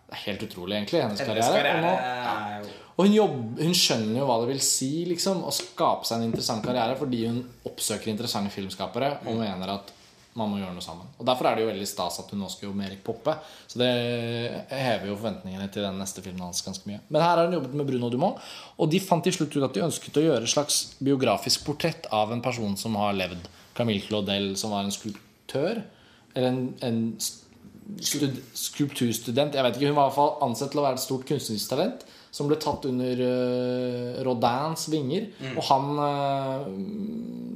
Det 0.06 0.14
er 0.14 0.22
helt 0.28 0.42
utrolig, 0.46 0.76
egentlig, 0.76 1.02
hennes, 1.02 1.22
karriere. 1.26 1.74
Og, 1.74 1.82
nå, 1.82 1.92
ja. 1.98 2.84
og 2.94 3.04
hun, 3.08 3.14
jobber, 3.16 3.64
hun 3.66 3.74
skjønner 3.74 4.20
jo 4.20 4.28
hva 4.28 4.38
det 4.42 4.50
vil 4.52 4.62
si 4.62 4.90
liksom, 5.10 5.42
å 5.42 5.54
skape 5.54 6.06
seg 6.06 6.20
en 6.20 6.28
interessant 6.28 6.62
karriere 6.64 6.94
fordi 7.00 7.24
hun 7.26 7.40
oppsøker 7.66 8.12
interessante 8.12 8.54
filmskapere 8.54 9.16
og 9.26 9.40
mener 9.40 9.74
at 9.74 9.90
man 10.36 10.50
må 10.52 10.60
gjøre 10.60 10.74
noe 10.76 10.84
sammen. 10.84 11.08
Og 11.16 11.26
Derfor 11.26 11.48
er 11.48 11.56
det 11.56 11.64
jo 11.64 11.70
veldig 11.70 11.88
stas 11.88 12.20
at 12.20 12.32
hun 12.32 12.42
nå 12.42 12.48
skal 12.52 12.68
jobbe 12.68 12.78
med 12.78 12.90
Erik 12.90 13.02
Poppe. 13.06 13.34
Så 13.66 13.80
det 13.80 13.88
hever 14.68 15.08
jo 15.08 15.16
forventningene 15.16 15.68
til 15.72 15.86
den 15.86 15.96
neste 16.00 16.24
filmen 16.24 16.44
hans 16.44 16.60
ganske 16.64 16.88
mye. 16.88 17.00
Men 17.08 17.24
her 17.24 17.40
har 17.40 17.48
hun 17.48 17.56
jobbet 17.56 17.76
med 17.80 17.88
Bruno 17.88 18.10
Dumont, 18.12 18.50
og 18.76 18.90
de 18.92 19.00
fant 19.02 19.24
til 19.24 19.34
slutt 19.36 19.56
ut 19.56 19.64
at 19.64 19.76
de 19.76 19.84
ønsket 19.86 20.20
å 20.20 20.26
gjøre 20.26 20.44
et 20.44 20.52
slags 20.52 20.80
biografisk 21.00 21.64
portrett 21.66 22.08
av 22.14 22.34
en 22.36 22.44
person 22.44 22.76
som 22.78 22.98
har 23.00 23.16
levd. 23.16 23.48
Camille 23.76 24.04
Claudel, 24.04 24.52
som 24.60 24.76
var 24.76 24.84
en 24.84 24.94
skulptør. 24.94 25.80
Eller 26.36 26.52
en, 26.52 26.62
en 26.84 27.00
skulpturstudent. 28.02 29.54
Jeg 29.56 29.64
vet 29.66 29.78
ikke, 29.78 29.90
Hun 29.90 29.96
var 29.96 30.06
i 30.06 30.10
hvert 30.10 30.18
fall 30.18 30.48
ansett 30.48 30.72
til 30.74 30.82
å 30.82 30.86
være 30.86 30.98
et 30.98 31.04
stort 31.04 31.26
kunstnerisk 31.28 31.72
talent 31.72 32.06
som 32.36 32.50
ble 32.50 32.58
tatt 32.60 32.84
under 32.88 33.20
uh, 33.22 34.18
Rodins 34.26 34.88
vinger. 34.92 35.30
Og 35.54 35.62
han 35.70 35.86
uh, 35.96 36.66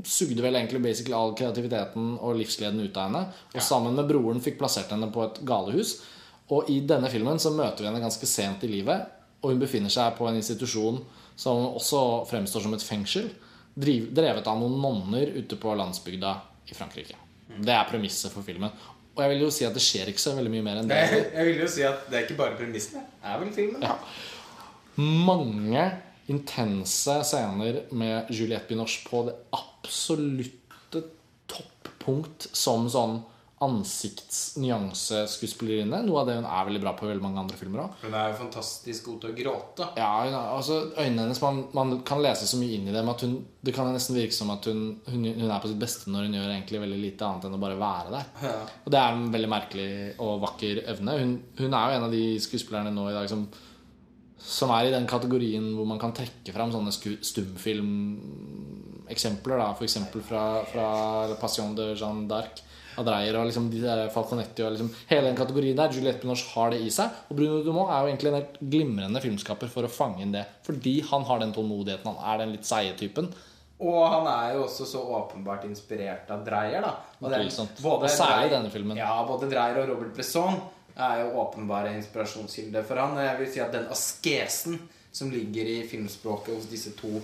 sugde 0.08 0.40
vel 0.44 0.56
egentlig 0.56 0.80
basically 0.86 1.16
all 1.16 1.34
kreativiteten 1.36 2.14
og 2.16 2.38
livsgleden 2.38 2.80
ut 2.80 2.96
av 2.96 3.10
henne. 3.10 3.24
Og 3.52 3.64
sammen 3.64 3.98
med 3.98 4.08
broren 4.08 4.40
fikk 4.44 4.60
plassert 4.62 4.92
henne 4.94 5.10
på 5.12 5.26
et 5.26 5.42
galehus. 5.46 5.98
Og 6.50 6.70
i 6.72 6.80
denne 6.86 7.10
filmen 7.12 7.38
så 7.42 7.52
møter 7.54 7.84
vi 7.84 7.90
henne 7.90 8.02
ganske 8.02 8.28
sent 8.28 8.64
i 8.66 8.72
livet. 8.72 9.04
Og 9.40 9.52
hun 9.52 9.60
befinner 9.60 9.92
seg 9.92 10.16
på 10.16 10.28
en 10.28 10.38
institusjon 10.40 11.02
som 11.40 11.74
også 11.74 12.24
fremstår 12.30 12.64
som 12.64 12.76
et 12.76 12.84
fengsel. 12.84 13.28
Drevet 13.76 14.48
av 14.48 14.60
noen 14.60 14.80
nonner 14.80 15.34
ute 15.36 15.60
på 15.60 15.76
landsbygda 15.76 16.32
i 16.70 16.76
Frankrike. 16.76 17.20
Det 17.60 17.74
er 17.74 17.88
premisset 17.88 18.32
for 18.32 18.46
filmen. 18.46 18.72
Og 19.16 19.24
jeg 19.24 19.32
vil 19.32 19.42
jo 19.44 19.50
si 19.52 19.66
at 19.66 19.74
det 19.76 19.82
skjer 19.84 20.10
ikke 20.12 20.22
så 20.22 20.34
veldig 20.36 20.52
mye 20.52 20.66
mer 20.66 20.80
enn 20.80 20.90
det. 20.90 21.00
jeg, 21.00 21.24
jeg 21.34 21.48
vil 21.50 21.64
jo 21.64 21.70
si 21.70 21.82
at 21.86 22.06
det 22.10 22.18
er 22.18 22.28
ikke 22.28 22.38
bare 22.38 22.56
premissene. 22.58 23.02
Det 23.20 23.32
er 23.32 23.42
vel 23.42 23.50
filmen. 23.56 23.82
Ja. 23.84 23.96
Mange 25.00 25.88
intense 26.30 27.16
scener 27.26 27.82
med 27.90 28.30
Juliette 28.30 28.68
Binoche 28.68 29.02
på 29.08 29.24
det 29.26 29.34
absolutte 29.56 31.02
toppunkt 31.50 32.46
som 32.56 32.86
sånn 32.92 33.18
ansiktsnyanseskuespillerinne. 33.60 35.98
Noe 36.06 36.20
av 36.22 36.26
det 36.30 36.36
hun 36.38 36.46
er 36.48 36.64
veldig 36.68 36.80
bra 36.82 36.92
på 36.96 37.04
i 37.06 37.10
veldig 37.10 37.24
mange 37.24 37.40
andre 37.42 37.56
filmer 37.60 37.80
òg. 37.84 37.90
Hun 38.04 38.14
er 38.16 38.26
jo 38.32 38.36
fantastisk 38.40 39.00
god 39.10 39.18
til 39.22 39.30
å 39.30 39.36
gråte. 39.36 39.84
Ja, 40.00 40.10
er- 40.24 40.52
altså 40.56 40.74
Øynene 40.96 41.22
hennes 41.26 41.42
man, 41.42 41.56
man 41.76 41.88
kan 42.06 42.22
lese 42.24 42.46
så 42.48 42.56
mye 42.60 42.74
inn 42.78 42.88
i 42.88 42.94
dem 42.94 43.08
at 43.12 43.20
hun, 43.26 43.34
det 43.62 43.74
kan 43.76 43.86
nesten 43.92 44.16
virke 44.16 44.32
som 44.36 44.50
at 44.54 44.62
hun, 44.70 44.80
hun, 45.08 45.22
hun 45.24 45.50
er 45.50 45.60
på 45.60 45.68
sitt 45.68 45.78
beste 45.82 46.04
når 46.10 46.20
hun 46.28 46.36
gjør 46.38 46.50
egentlig 46.54 46.80
veldig 46.86 47.00
lite 47.02 47.24
annet 47.28 47.44
enn 47.50 47.58
å 47.58 47.64
bare 47.66 47.80
være 47.80 48.08
der. 48.16 48.26
Ja. 48.46 48.54
Og 48.84 48.90
det 48.94 49.00
er 49.00 49.08
en 49.12 49.32
veldig 49.34 49.50
merkelig 49.52 49.90
og 50.18 50.40
vakker 50.46 50.74
evne. 50.94 51.12
Hun, 51.20 51.32
hun 51.60 51.72
er 51.74 51.84
jo 51.84 51.94
en 51.98 52.06
av 52.08 52.12
de 52.16 52.24
skuespillerne 52.40 52.92
nå 52.94 53.04
i 53.10 53.14
dag 53.18 53.26
som, 53.28 53.42
som 54.40 54.70
er 54.72 54.84
i 54.88 54.94
den 54.96 55.06
kategorien 55.10 55.74
hvor 55.76 55.84
man 55.86 55.98
kan 56.00 56.12
trekke 56.16 56.52
fram 56.56 56.72
sånne 56.72 56.92
stumfilmeksempler. 56.96 59.58
F.eks. 59.76 59.96
fra, 60.24 60.44
fra 60.72 60.86
Passion 61.40 61.74
de 61.76 61.92
Jeanne 61.94 62.24
d'Arc 62.30 62.62
av 63.00 63.06
Dreyer 63.08 63.36
og 63.40 63.46
liksom 63.48 63.68
de 63.72 63.80
der 63.82 64.06
Falconetti 64.14 64.62
og 64.66 64.74
liksom 64.76 64.90
hele 65.10 65.26
den 65.30 65.38
kategorien 65.38 65.76
der. 65.80 65.92
Juliette 65.96 66.20
Binoche 66.22 66.48
har 66.54 66.70
det 66.74 66.80
i 66.84 66.90
seg. 66.94 67.10
Og 67.30 67.36
Bruno 67.40 67.62
Dumont 67.66 67.90
er 67.90 68.00
jo 68.04 68.10
egentlig 68.12 68.30
en 68.32 68.38
helt 68.40 68.58
glimrende 68.60 69.22
filmskaper 69.24 69.70
for 69.72 69.88
å 69.88 69.92
fange 69.92 70.22
inn 70.24 70.32
det. 70.36 70.44
Fordi 70.66 70.98
han 71.10 71.24
har 71.28 71.40
den 71.42 71.54
tålmodigheten. 71.56 72.12
Han 72.12 72.20
er 72.34 72.44
den 72.44 72.52
litt 72.56 72.68
seige 72.68 72.94
typen. 73.00 73.32
Og 73.80 74.02
han 74.12 74.26
er 74.28 74.54
jo 74.58 74.66
også 74.66 74.84
så 74.84 75.00
åpenbart 75.16 75.62
inspirert 75.64 76.28
av 76.30 76.42
Dreyer, 76.44 76.82
da. 76.84 76.90
Og 77.22 77.30
den- 77.32 77.48
både 77.80 78.04
Og 78.04 78.10
særlig 78.12 78.50
Dreyer- 78.50 78.50
denne 78.58 78.70
filmen. 78.70 78.96
Ja, 78.98 79.24
både 79.26 79.48
Dreyer 79.48 79.78
og 79.82 79.88
Robert 79.94 80.14
Bresson 80.14 80.60
er 80.96 81.22
jo 81.24 81.30
åpenbare 81.40 81.94
inspirasjonskilder 81.96 82.84
for 82.84 82.96
han. 83.00 83.16
Og 83.16 83.24
jeg 83.24 83.38
vil 83.38 83.52
si 83.54 83.60
at 83.60 83.72
den 83.72 83.86
askesen 83.88 84.78
som 85.12 85.30
ligger 85.30 85.64
i 85.64 85.88
filmspråket 85.88 86.54
hos 86.54 86.66
disse 86.70 86.92
to 87.00 87.20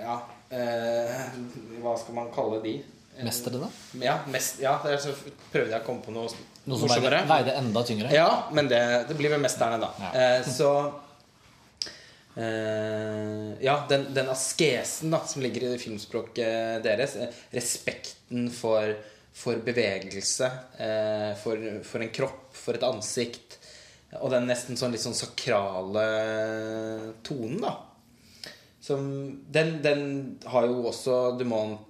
Ja 0.00 0.16
eh, 0.50 1.28
Hva 1.82 1.92
skal 2.00 2.14
man 2.16 2.30
kalle 2.34 2.62
de? 2.64 2.72
Mestere, 3.24 3.58
da? 3.58 3.68
Ja, 4.02 4.18
mest, 4.30 4.60
ja 4.62 4.76
det 4.84 4.98
så 5.02 5.10
prøvde 5.52 5.72
jeg 5.72 5.82
å 5.82 5.86
komme 5.86 6.04
på 6.04 6.14
noe 6.14 6.28
Noe 6.68 6.78
som 6.78 6.90
veide, 6.92 7.22
veide 7.26 7.54
enda 7.58 7.82
tyngre? 7.86 8.10
Ja, 8.12 8.48
men 8.52 8.68
det, 8.68 8.80
det 9.08 9.16
blir 9.18 9.32
vel 9.32 9.40
mesterne, 9.40 9.78
da. 9.80 9.88
Ja. 10.04 10.10
Eh, 10.20 10.48
så 10.52 10.72
eh, 12.36 13.54
Ja, 13.64 13.78
den, 13.88 14.08
den 14.14 14.28
askesen 14.32 15.14
da 15.14 15.22
som 15.26 15.42
ligger 15.42 15.70
i 15.70 15.80
filmspråket 15.80 16.84
deres, 16.84 17.16
eh, 17.16 17.40
respekten 17.56 18.50
for, 18.54 18.92
for 19.32 19.64
bevegelse, 19.64 20.52
eh, 20.76 21.32
for, 21.40 21.64
for 21.88 22.04
en 22.04 22.12
kropp, 22.14 22.46
for 22.52 22.76
et 22.76 22.86
ansikt, 22.86 23.58
og 24.20 24.30
den 24.32 24.46
nesten 24.48 24.78
sånn 24.78 24.92
litt 24.94 25.04
sånn 25.04 25.16
sakrale 25.16 26.06
tonen, 27.26 27.60
da. 27.64 27.74
Som, 28.84 29.08
den, 29.52 29.80
den 29.84 30.02
har 30.48 30.64
jo 30.68 30.86
også 30.88 31.16
Dumont 31.36 31.87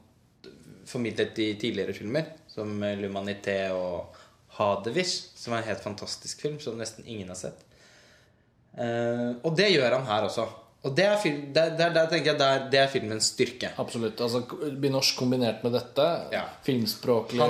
formidlet 0.89 1.39
i 1.45 1.53
tidligere 1.61 1.95
filmer, 1.97 2.33
som 2.51 2.81
L'Humanité 2.83 3.59
og 3.77 4.17
Hadewish, 4.59 5.29
som 5.39 5.55
er 5.55 5.63
en 5.63 5.69
helt 5.71 5.85
fantastisk 5.85 6.41
film 6.43 6.57
som 6.63 6.79
nesten 6.81 7.07
ingen 7.07 7.29
har 7.31 7.39
sett. 7.39 7.61
Uh, 8.79 9.37
og 9.43 9.55
det 9.59 9.71
gjør 9.73 9.99
han 9.99 10.07
her 10.09 10.27
også. 10.29 10.47
Og 10.87 10.93
det 10.95 11.05
er, 11.09 11.17
film, 11.19 11.41
der, 11.55 11.73
der, 11.75 11.91
der 11.91 12.07
tenker 12.11 12.31
jeg 12.33 12.39
der, 12.39 12.67
det 12.71 12.79
er 12.79 12.91
filmens 12.93 13.33
styrke. 13.33 13.73
Absolutt. 13.83 14.21
altså 14.23 14.45
Binoche 14.79 15.17
kombinert 15.19 15.65
med 15.67 15.75
dette. 15.75 16.05
Ja. 16.31 16.45
Filmspråklig, 16.63 17.43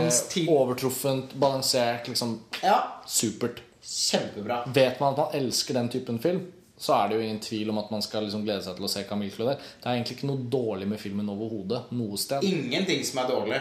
overtruffent, 0.49 1.35
balansert. 1.37 2.09
liksom 2.09 2.39
Ja, 2.63 2.79
Supert. 3.07 3.61
kjempebra. 3.85 4.63
Vet 4.75 5.01
man 5.01 5.13
at 5.13 5.21
man 5.21 5.37
elsker 5.37 5.77
den 5.77 5.91
typen 5.93 6.19
film, 6.25 6.41
så 6.79 6.95
er 6.95 7.09
det 7.09 7.19
jo 7.19 7.25
ingen 7.27 7.41
tvil 7.43 7.73
om 7.73 7.81
at 7.81 7.91
man 7.91 8.05
skal 8.05 8.23
liksom 8.25 8.45
glede 8.47 8.63
seg 8.63 8.79
til 8.79 8.87
å 8.87 8.91
se 8.93 9.03
Camille 9.09 9.35
Claudet. 9.35 9.59
Det 9.81 9.89
er 9.89 9.97
egentlig 9.97 10.19
ikke 10.19 10.31
noe 10.31 10.47
dårlig 10.53 10.87
med 10.87 11.01
filmen 11.03 11.33
overhodet. 11.33 11.89
Noe 11.99 12.19
sted. 12.21 12.47
Ingenting 12.47 13.03
som 13.07 13.25
er 13.25 13.33
dårlig. 13.33 13.59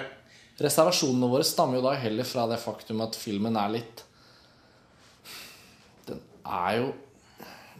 Reservasjonene 0.61 1.29
våre 1.31 1.45
stammer 1.45 1.79
jo 1.79 1.85
da 1.85 1.95
heller 1.97 2.25
fra 2.25 2.45
det 2.49 2.59
faktum 2.61 3.01
at 3.05 3.17
filmen 3.17 3.57
er 3.61 3.75
litt 3.75 3.99
Den 6.07 6.21
er 6.41 6.79
jo 6.79 6.87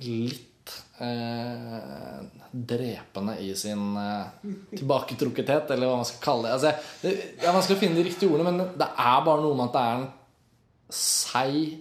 litt 0.06 0.74
eh, 1.02 2.20
drepende 2.52 3.34
i 3.42 3.50
sin 3.58 3.98
eh, 3.98 4.52
tilbaketrukkethet, 4.74 5.74
eller 5.74 5.90
hva 5.90 6.00
man 6.02 6.10
skal 6.10 6.24
kalle 6.24 6.48
det. 6.48 6.56
Altså, 6.58 6.96
det. 7.02 7.14
Det 7.38 7.46
er 7.50 7.56
vanskelig 7.56 7.78
å 7.78 7.82
finne 7.82 7.98
de 7.98 8.08
riktige 8.10 8.34
ordene, 8.34 8.54
men 8.54 8.78
det 8.78 8.90
er 8.90 9.26
bare 9.26 9.46
noe 9.46 9.58
med 9.58 9.70
at 9.70 9.78
det 9.78 9.86
er 9.86 10.02
en 10.02 10.10
seig, 10.98 11.78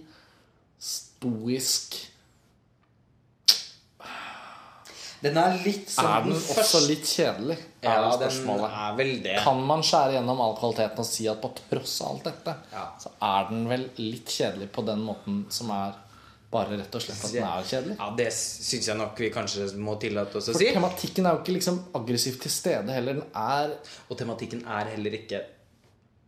stoisk 0.81 1.97
Den 5.21 5.37
er 5.41 5.55
litt 5.63 5.89
sånn 5.89 6.05
Er 6.05 6.25
den 6.27 6.33
også 6.37 6.79
litt 6.87 7.05
kjedelig? 7.09 7.57
Er 7.81 8.01
Ja, 8.03 8.17
det 8.17 8.27
den 8.29 8.49
er 8.67 8.95
vel 8.97 9.13
det. 9.23 9.37
Kan 9.43 9.63
man 9.65 9.81
skjære 9.81 10.13
gjennom 10.17 10.41
all 10.43 10.55
kvaliteten 10.59 10.99
og 10.99 11.05
si 11.09 11.27
at 11.31 11.41
på 11.41 11.49
tross 11.69 12.01
av 12.01 12.11
alt 12.11 12.23
dette, 12.29 12.53
Ja. 12.73 12.83
så 13.01 13.09
er 13.21 13.47
den 13.49 13.67
vel 13.69 13.89
litt 13.97 14.27
kjedelig 14.27 14.69
på 14.71 14.85
den 14.85 14.99
måten 15.05 15.45
som 15.51 15.71
er 15.71 15.95
bare 16.51 16.77
rett 16.79 16.93
og 16.95 17.01
slett 17.01 17.25
at 17.25 17.31
den 17.33 17.43
er 17.43 17.63
kjedelig? 17.63 17.97
Ja, 17.99 18.09
det 18.15 18.27
syns 18.31 18.87
jeg 18.87 18.97
nok 18.97 19.17
vi 19.17 19.29
kanskje 19.33 19.67
må 19.77 19.97
tillate 19.99 20.35
oss 20.37 20.47
å 20.49 20.53
For 20.53 20.59
si. 20.59 20.71
tematikken 20.73 21.25
er 21.25 21.31
jo 21.35 21.41
ikke 21.43 21.55
liksom 21.57 21.79
aggressivt 21.95 22.41
til 22.41 22.51
stede 22.51 22.89
heller. 22.93 23.13
Den 23.13 23.23
er 23.35 23.73
Og 24.09 24.17
tematikken 24.17 24.63
er 24.65 24.85
heller 24.93 25.11
ikke, 25.17 25.41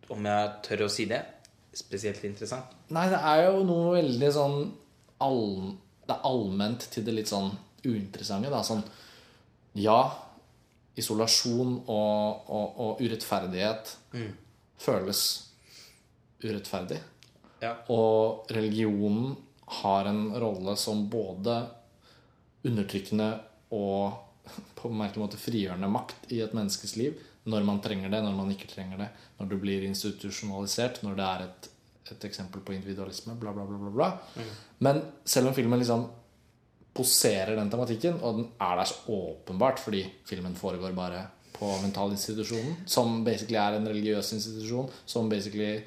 om 0.10 0.24
jeg 0.26 0.50
tør 0.64 0.86
å 0.86 0.90
si 0.90 1.06
det, 1.06 1.22
spesielt 1.74 2.24
interessant. 2.26 2.66
Nei, 2.90 3.08
det 3.10 3.20
er 3.22 3.46
jo 3.52 3.64
noe 3.64 4.02
veldig 4.02 4.34
sånn 4.34 4.72
all, 5.22 5.76
Det 6.08 6.16
er 6.16 6.22
allment 6.26 6.80
til 6.92 7.04
det 7.06 7.14
litt 7.14 7.28
sånn 7.30 7.52
uinteressante. 7.86 8.52
Da. 8.52 8.64
Sånn 8.66 8.84
Ja, 9.80 10.00
isolasjon 11.00 11.76
og, 11.86 12.50
og, 12.50 12.80
og 12.82 13.04
urettferdighet 13.04 13.94
føles 14.80 15.22
urettferdig. 16.44 17.00
Ja. 17.60 17.76
Og 17.92 18.50
religionen 18.56 19.36
har 19.82 20.10
en 20.10 20.30
rolle 20.42 20.76
som 20.80 21.06
både 21.12 21.62
undertrykkende 22.68 23.30
og 23.76 24.14
på 24.80 24.90
en 24.90 25.02
merkelig 25.02 25.26
måte 25.26 25.40
frigjørende 25.42 25.90
makt 25.92 26.32
i 26.34 26.42
et 26.44 26.56
menneskes 26.58 26.96
liv. 27.00 27.20
Når 27.50 27.66
man 27.66 27.82
trenger 27.82 28.12
det, 28.12 28.22
når 28.24 28.36
man 28.36 28.50
ikke 28.54 28.70
trenger 28.70 29.00
det. 29.00 29.10
Når 29.40 29.52
du 29.52 29.58
blir 29.62 29.86
institusjonalisert, 29.88 31.04
når 31.06 31.18
det 31.18 31.28
er 31.28 31.44
et, 31.46 31.70
et 32.14 32.26
eksempel 32.28 32.64
på 32.66 32.76
individualisme. 32.76 33.36
Bla, 33.40 33.54
bla, 33.56 33.66
bla, 33.66 33.78
bla, 33.80 33.94
bla. 33.96 34.10
Men 34.86 35.02
selv 35.26 35.50
om 35.50 35.56
filmen 35.58 35.80
liksom 35.82 36.08
poserer 36.96 37.56
den 37.56 37.70
tematikken, 37.72 38.18
og 38.22 38.40
den 38.40 38.48
er 38.60 38.80
der 38.82 38.90
så 38.90 38.96
åpenbart 39.16 39.80
fordi 39.80 40.04
filmen 40.28 40.56
foregår 40.58 40.96
bare 40.98 41.28
på 41.60 41.70
mentalinstitusjonen, 41.84 42.78
som 42.88 43.24
basically 43.26 43.58
er 43.60 43.78
en 43.78 43.88
religiøs 43.88 44.34
institusjon, 44.38 44.90
som 45.06 45.30
basically 45.32 45.80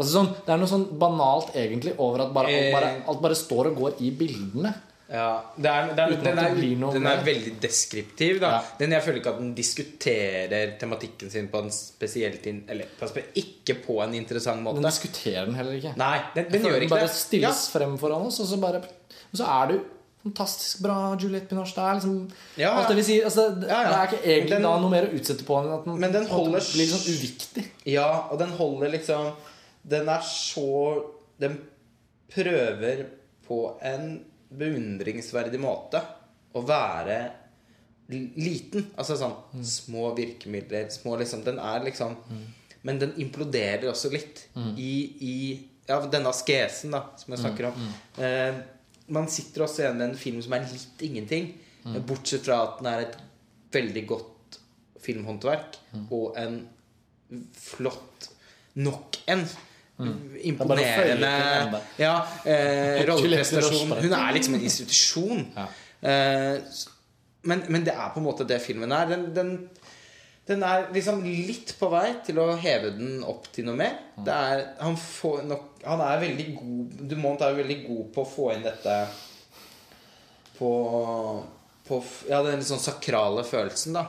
Altså 0.00 0.12
sånn, 0.14 0.28
Det 0.46 0.52
er 0.54 0.56
noe 0.62 0.70
sånn 0.70 0.84
banalt 0.98 1.50
egentlig 1.58 1.92
over 2.00 2.22
at 2.22 2.30
bare, 2.32 2.46
alt, 2.48 2.72
bare, 2.72 2.90
Eh. 2.94 3.08
alt 3.10 3.20
bare 3.20 3.34
står 3.36 3.66
og 3.68 3.76
går 3.76 3.98
i 4.00 4.10
bildene. 4.16 4.70
Ja, 5.10 5.42
det 5.58 5.66
er, 5.66 5.88
det 5.90 5.98
er, 6.04 6.14
den, 6.22 6.38
er, 6.38 6.92
den 6.94 7.06
er 7.10 7.22
veldig 7.26 7.56
deskriptiv. 7.60 8.40
Ja. 8.40 8.62
Den, 8.78 8.92
jeg 8.94 9.02
føler 9.02 9.18
ikke 9.18 9.32
at 9.34 9.40
den 9.42 9.54
diskuterer 9.58 10.76
tematikken 10.78 11.30
sin 11.32 11.48
på 11.50 11.64
en 11.64 11.70
spesielt 11.74 12.46
Eller 12.46 12.86
ikke 13.34 13.74
på 13.84 13.98
en 14.04 14.14
interessant 14.14 14.62
måte. 14.62 14.78
Den 14.78 14.86
diskuterer 14.88 15.46
den 15.50 15.58
heller 15.58 15.74
ikke. 15.74 15.96
Nei, 15.98 16.20
den, 16.36 16.46
den 16.46 16.62
den 16.62 16.70
gjør 16.70 16.86
ikke 16.86 16.94
bare 16.94 17.08
det. 17.10 17.16
stilles 17.18 17.64
frem 17.74 17.98
foran 17.98 18.28
oss, 18.30 18.38
og 18.40 18.46
så, 18.46 18.60
bare, 18.62 18.80
og 18.80 19.36
så 19.36 19.50
er 19.50 19.74
jo 19.74 19.80
fantastisk 20.22 20.80
bra 20.84 21.16
Juliette 21.20 21.48
Binoche. 21.48 21.74
Det 21.74 21.84
er 21.84 21.94
liksom 21.94 22.30
Ja, 22.56 22.80
ja. 22.80 22.88
det 22.94 23.04
si. 23.06 23.20
Altså, 23.24 23.48
det, 23.60 23.68
Ja, 23.68 23.82
det 23.88 23.96
er 23.96 24.06
ikke 24.06 24.24
egentlig 24.26 24.50
Den- 24.50 24.62
da 24.62 24.78
noe 24.80 24.90
mer 24.90 25.06
å 25.06 25.14
utsette 25.14 25.44
på 25.44 25.56
enn 25.62 25.72
at 25.78 25.84
den, 25.84 26.00
Men 26.00 26.12
den 26.12 26.26
holder- 26.26 26.60
blir 26.60 26.86
liksom 26.86 27.00
uviktig. 27.14 27.64
Ja, 27.86 28.28
og 28.30 28.38
den 28.38 28.50
holder 28.50 28.90
liksom 28.90 29.32
Den 29.88 30.08
er 30.08 30.20
så 30.20 31.04
Den 31.40 31.58
prøver 32.28 33.06
på 33.48 33.78
en 33.82 34.24
beundringsverdig 34.52 35.58
måte 35.60 36.02
å 36.54 36.62
være 36.66 37.30
liten. 38.10 38.86
Altså 38.98 39.16
sånn 39.16 39.34
Mm. 39.54 39.64
små 39.64 40.14
virkemidler, 40.16 40.88
små 40.90 41.16
liksom 41.18 41.44
Den 41.44 41.58
er 41.58 41.80
liksom 41.84 42.16
Men 42.82 42.98
den 42.98 43.12
imploderer 43.18 43.84
også 43.90 44.10
litt 44.10 44.46
Mm. 44.56 44.74
i, 44.78 45.16
i 45.20 45.68
ja, 45.88 46.00
denne 46.06 46.28
askesen 46.28 46.90
da, 46.90 47.02
som 47.16 47.34
jeg 47.34 47.38
snakker 47.44 47.66
om. 47.66 47.72
Mm. 47.74 48.22
Eh, 48.24 48.54
man 49.10 49.28
sitter 49.32 49.64
også 49.66 49.82
igjen 49.84 49.98
med 49.98 50.08
en 50.10 50.18
film 50.18 50.40
som 50.44 50.54
er 50.56 50.66
litt 50.70 51.02
ingenting. 51.06 51.50
Mm. 51.84 52.00
Bortsett 52.08 52.44
fra 52.46 52.60
at 52.66 52.78
den 52.80 52.88
er 52.92 53.04
et 53.06 53.16
veldig 53.74 54.04
godt 54.10 54.58
filmhåndverk 55.00 55.78
Mm. 55.92 56.06
og 56.12 56.36
en 56.38 56.60
flott 57.56 58.28
Nok 58.74 59.16
en 59.26 59.44
Mm. 60.00 60.36
imponerende 60.48 61.80
ja, 61.98 62.14
eh, 62.48 63.02
rolleprestasjon. 63.08 63.90
Hun 64.00 64.12
er 64.16 64.32
liksom 64.32 64.54
en 64.56 64.62
institusjon. 64.64 65.42
Ja. 65.56 65.66
Eh, 66.08 66.60
men, 67.42 67.64
men 67.68 67.84
det 67.84 67.92
er 67.92 68.08
på 68.14 68.20
en 68.22 68.24
måte 68.24 68.46
det 68.48 68.62
filmen 68.64 68.92
er. 68.96 69.10
Den, 69.10 69.26
den, 69.36 69.50
den 70.50 70.62
er 70.66 70.88
liksom 70.92 71.22
litt 71.24 71.72
på 71.78 71.88
vei 71.92 72.08
til 72.26 72.40
å 72.42 72.48
heve 72.58 72.90
den 72.96 73.20
opp 73.30 73.46
til 73.54 73.68
noe 73.68 73.78
mer. 73.78 73.94
Det 74.26 74.34
er, 74.34 74.64
han, 74.82 74.96
får 74.98 75.44
nok, 75.46 75.68
han 75.86 76.02
er 76.04 76.20
veldig 76.26 76.46
god 76.58 77.04
Dumont 77.12 77.44
er 77.46 77.54
veldig 77.62 77.76
god 77.86 78.08
på 78.16 78.24
å 78.24 78.30
få 78.34 78.48
inn 78.56 78.66
dette 78.66 78.96
på, 80.58 80.70
på 81.88 82.02
Ja, 82.28 82.42
den 82.44 82.58
litt 82.60 82.68
sånn 82.68 82.82
sakrale 82.82 83.46
følelsen, 83.48 83.96
da. 83.96 84.06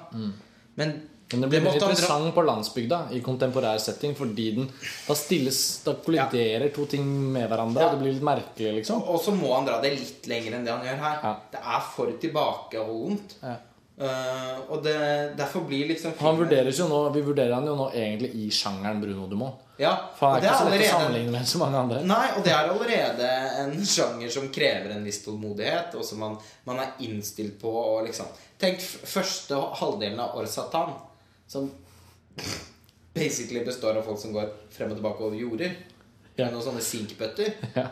Men, 0.75 0.97
Mm. 1.31 1.37
Men 1.37 1.45
det 1.45 1.47
blir 1.47 1.61
veldig 1.63 1.79
interessant 1.79 2.33
på 2.35 2.43
landsbygda 2.43 2.97
i 3.15 3.21
kontemporær 3.23 3.77
setting 3.79 4.11
fordi 4.19 4.49
den 4.57 4.65
da 5.07 5.15
stilles 5.15 5.59
Da 5.85 5.93
kolliderer 6.03 6.73
to 6.75 6.83
ting 6.91 7.05
med 7.31 7.45
hverandre, 7.47 7.79
Ja. 7.79 7.87
og 7.87 7.93
det 7.95 8.01
blir 8.03 8.13
litt 8.17 8.25
merkelig, 8.27 8.73
liksom. 8.81 8.99
Og 9.07 9.21
så 9.23 9.31
må 9.31 9.53
han 9.55 9.63
dra 9.69 9.77
det 9.79 9.93
litt 9.95 10.27
lenger 10.27 10.57
enn 10.57 10.65
det 10.67 10.73
han 10.73 10.83
gjør 10.89 10.99
her. 11.05 11.19
Ja. 11.23 11.31
Det 11.53 11.61
er 11.63 11.85
for 11.95 12.11
tilbakeholdent. 12.25 13.35
Ja. 13.41 13.55
Eh, 14.01 14.61
og 14.73 14.79
det, 14.83 14.93
derfor 15.37 15.61
blir 15.69 15.85
liksom 15.91 16.15
Han 16.17 16.39
vurderes 16.39 16.79
jo 16.79 16.87
nå, 16.89 17.01
Vi 17.13 17.21
vurderer 17.21 17.51
han 17.53 17.67
jo 17.69 17.75
nå 17.77 17.91
egentlig 17.93 18.31
i 18.33 18.47
sjangeren 18.49 19.01
Bruno 19.03 19.27
Dumont. 19.29 19.59
Ja, 19.77 19.91
For 20.17 20.31
han 20.31 20.39
og 20.39 20.45
er 20.45 20.47
ikke 20.47 20.57
så 20.57 20.71
lett 20.71 20.85
å 20.85 20.95
sammenligne 20.95 21.33
med 21.35 21.49
så 21.49 21.61
mange 21.61 21.77
andre. 21.77 21.99
Nei, 22.09 22.23
og 22.37 22.41
det 22.45 22.53
er 22.53 22.71
allerede 22.71 23.27
en 23.61 23.75
sjanger 23.85 24.33
som 24.33 24.47
krever 24.53 24.95
en 24.95 25.05
viss 25.05 25.21
tålmodighet, 25.25 25.93
og 25.97 26.05
som 26.05 26.21
man, 26.21 26.35
man 26.65 26.81
er 26.81 26.97
innstilt 27.05 27.59
på 27.61 27.69
å 27.69 28.01
liksom 28.05 28.29
Tenk 28.61 28.77
første 28.81 29.57
halvdelen 29.79 30.19
av 30.21 30.35
Orsatan, 30.37 30.91
som 31.49 31.71
basically 33.13 33.63
består 33.65 33.97
av 33.97 34.05
folk 34.05 34.19
som 34.21 34.35
går 34.35 34.51
frem 34.69 34.93
og 34.93 34.99
tilbake 34.99 35.25
over 35.25 35.37
jorder. 35.37 35.73
Ja. 36.35 36.45
Med 36.45 36.53
noen 36.53 36.67
sånne 36.67 36.83
sinkbøtter. 36.85 37.55
Ja. 37.73 37.87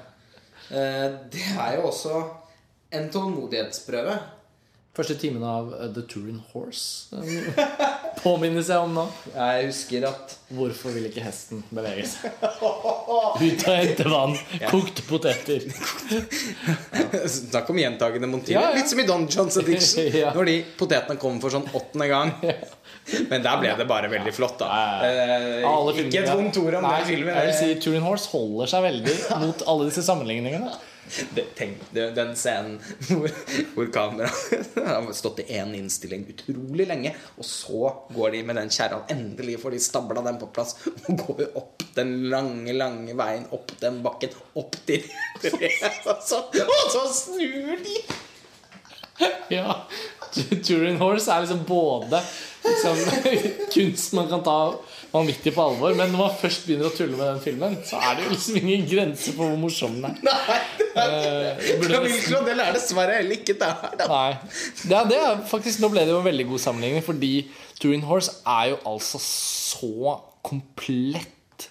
Uh, 0.70 1.08
Det 1.34 1.42
er 1.58 1.80
jo 1.80 1.88
også 1.90 2.22
en 2.94 3.10
tålmodighetsprøve. 3.14 4.20
Første 5.00 5.16
timen 5.16 5.44
av 5.48 5.70
uh, 5.72 5.86
The 5.96 6.04
Turin 6.12 6.42
Horse 6.52 7.16
påminnes 8.24 8.68
jeg 8.68 8.84
om 8.84 8.98
nå. 8.98 9.06
Jeg 9.32 9.70
husker 9.70 10.08
at 10.10 10.34
Hvorfor 10.50 10.92
vil 10.92 11.06
ikke 11.08 11.22
hesten 11.24 11.62
bevege 11.72 12.04
seg? 12.10 12.34
Ut 13.46 13.64
og 13.64 13.70
hente 13.70 14.06
vann. 14.10 14.34
Kokte 14.68 15.06
poteter. 15.06 15.64
Snakk 17.38 17.70
om 17.70 17.80
gjentagende 17.80 18.28
motiver. 18.32 18.58
Ja, 18.58 18.64
ja. 18.72 18.76
Litt 18.76 18.90
som 18.90 19.00
i 19.00 19.06
Don 19.08 19.28
Johns 19.30 19.60
Addiction. 19.62 20.10
Ja. 20.10 20.34
Når 20.36 20.50
de 20.50 20.58
potetene 20.80 21.22
kommer 21.22 21.46
for 21.46 21.54
sånn 21.54 21.70
åttende 21.70 22.10
gang. 22.10 22.34
Men 23.30 23.46
der 23.46 23.62
ble 23.62 23.76
det 23.78 23.88
bare 23.90 24.10
veldig 24.12 24.34
flott, 24.36 24.58
da. 24.62 24.70
Eh, 25.06 25.70
ikke 26.04 26.26
et 26.26 26.34
vondt 26.34 26.60
ord 26.62 26.80
om 26.82 26.90
den 26.90 27.08
filmen. 27.08 27.38
Jeg 27.38 27.52
vil 27.52 27.58
si 27.62 27.82
Turin 27.86 28.06
Horse 28.06 28.34
holder 28.34 28.74
seg 28.74 28.86
veldig 28.90 29.18
mot 29.46 29.66
alle 29.70 29.90
disse 29.92 30.06
sammenligningene. 30.10 30.74
Det- 31.36 31.48
Tenk 31.58 31.78
det- 31.94 32.12
den 32.16 32.36
scenen 32.36 32.80
hvor, 33.08 33.32
hvor 33.76 33.90
kameraet 33.94 34.78
har 34.88 35.10
stått 35.14 35.40
i 35.44 35.48
én 35.60 35.74
innstilling 35.76 36.26
utrolig 36.30 36.88
lenge, 36.88 37.16
og 37.38 37.46
så 37.46 37.94
går 38.16 38.32
de 38.38 38.44
med 38.44 38.56
den 38.62 38.70
kjerra. 38.70 39.02
Endelig 39.10 39.60
får 39.62 39.72
de 39.76 39.80
stabla 39.80 40.22
den 40.26 40.38
på 40.42 40.52
plass 40.54 40.76
og 41.08 41.18
går 41.26 41.46
opp 41.58 41.84
den 41.96 42.30
lange, 42.30 42.74
lange 42.78 43.16
veien 43.18 43.48
opp 43.56 43.72
den 43.82 44.02
bakken, 44.06 44.30
opp 44.56 44.76
til 44.86 45.04
treet, 45.42 46.06
og 46.06 46.16
og 46.16 46.92
så 46.94 47.06
snur 47.14 47.76
de! 47.84 47.98
Ja, 49.52 49.74
Turin 50.64 50.96
Horse 51.02 51.32
er 51.34 51.42
liksom 51.44 51.66
både 51.68 52.22
liksom, 52.64 53.02
kunst 53.74 54.14
man 54.16 54.30
kan 54.32 54.44
ta 54.46 54.58
vanvittig 55.14 55.54
på 55.56 55.64
alvor, 55.64 55.96
men 55.98 56.12
når 56.14 56.20
man 56.22 56.36
først 56.38 56.68
begynner 56.68 56.90
å 56.90 56.94
tulle 56.94 57.18
med 57.18 57.26
den 57.32 57.40
filmen, 57.44 57.78
så 57.88 57.98
er 57.98 58.18
det 58.20 58.28
jo 58.28 58.34
liksom 58.36 58.60
ingen 58.62 58.84
grense 58.90 59.34
for 59.34 59.50
hvor 59.50 59.58
morsom 59.62 59.96
den 59.98 60.06
er. 60.12 60.20
Nei, 60.28 60.60
det 60.94 61.04
er 61.04 61.18
det. 61.40 61.90
nesten- 61.90 62.28
Claudel 62.28 62.62
er 62.66 62.78
dessverre 62.78 63.16
heller 63.18 63.40
ikke 63.40 63.56
der, 63.62 63.98
da. 64.04 64.08
Nei. 64.12 64.38
Ja, 64.92 65.02
det 65.10 65.18
er 65.18 65.42
faktisk, 65.50 65.82
nå 65.82 65.90
ble 65.94 66.06
det 66.06 66.14
jo 66.14 66.22
en 66.22 66.30
veldig 66.30 66.48
god 66.52 66.64
sammenligning, 66.68 67.06
fordi 67.08 67.34
Turin 67.82 68.06
Horse 68.06 68.38
er 68.46 68.72
jo 68.76 68.80
altså 68.94 69.22
så 69.24 70.16
komplett 70.46 71.70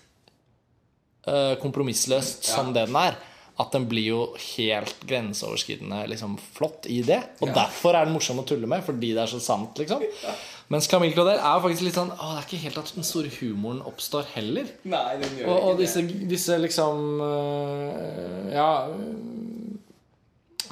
uh, 1.29 1.55
kompromissløst 1.63 2.49
som 2.49 2.73
det 2.75 2.89
den 2.89 2.99
er. 3.01 3.19
At 3.59 3.73
den 3.75 3.89
blir 3.91 4.05
jo 4.07 4.19
helt 4.55 5.01
grenseoverskridende 5.09 6.05
liksom, 6.13 6.37
flott 6.55 6.87
i 6.87 7.01
det. 7.03 7.19
Og 7.43 7.51
derfor 7.51 7.97
er 7.99 8.07
den 8.07 8.15
morsom 8.15 8.39
å 8.39 8.45
tulle 8.47 8.69
med, 8.71 8.85
fordi 8.87 9.11
det 9.17 9.25
er 9.25 9.33
så 9.33 9.41
sant. 9.43 9.75
liksom 9.83 10.05
Mens 10.69 10.89
Camille 10.89 11.15
Claudel 11.17 11.39
er 11.41 11.61
faktisk 11.65 11.87
litt 11.87 11.97
sånn 11.97 12.11
Å, 12.13 12.35
det 12.35 12.43
er 12.43 12.47
ikke 12.47 12.61
helt 12.67 12.81
at 12.83 12.91
den 12.93 13.07
store 13.07 13.31
humoren 13.39 13.81
oppstår 13.89 14.29
heller. 14.35 14.69
Nei, 14.85 15.17
den 15.23 15.39
gjør 15.41 15.53
Og, 15.55 15.69
og 15.71 15.81
disse, 15.81 16.03
disse 16.29 16.59
liksom 16.61 17.23
øh, 17.25 18.51
Ja 18.53 18.71
øh, 18.93 19.79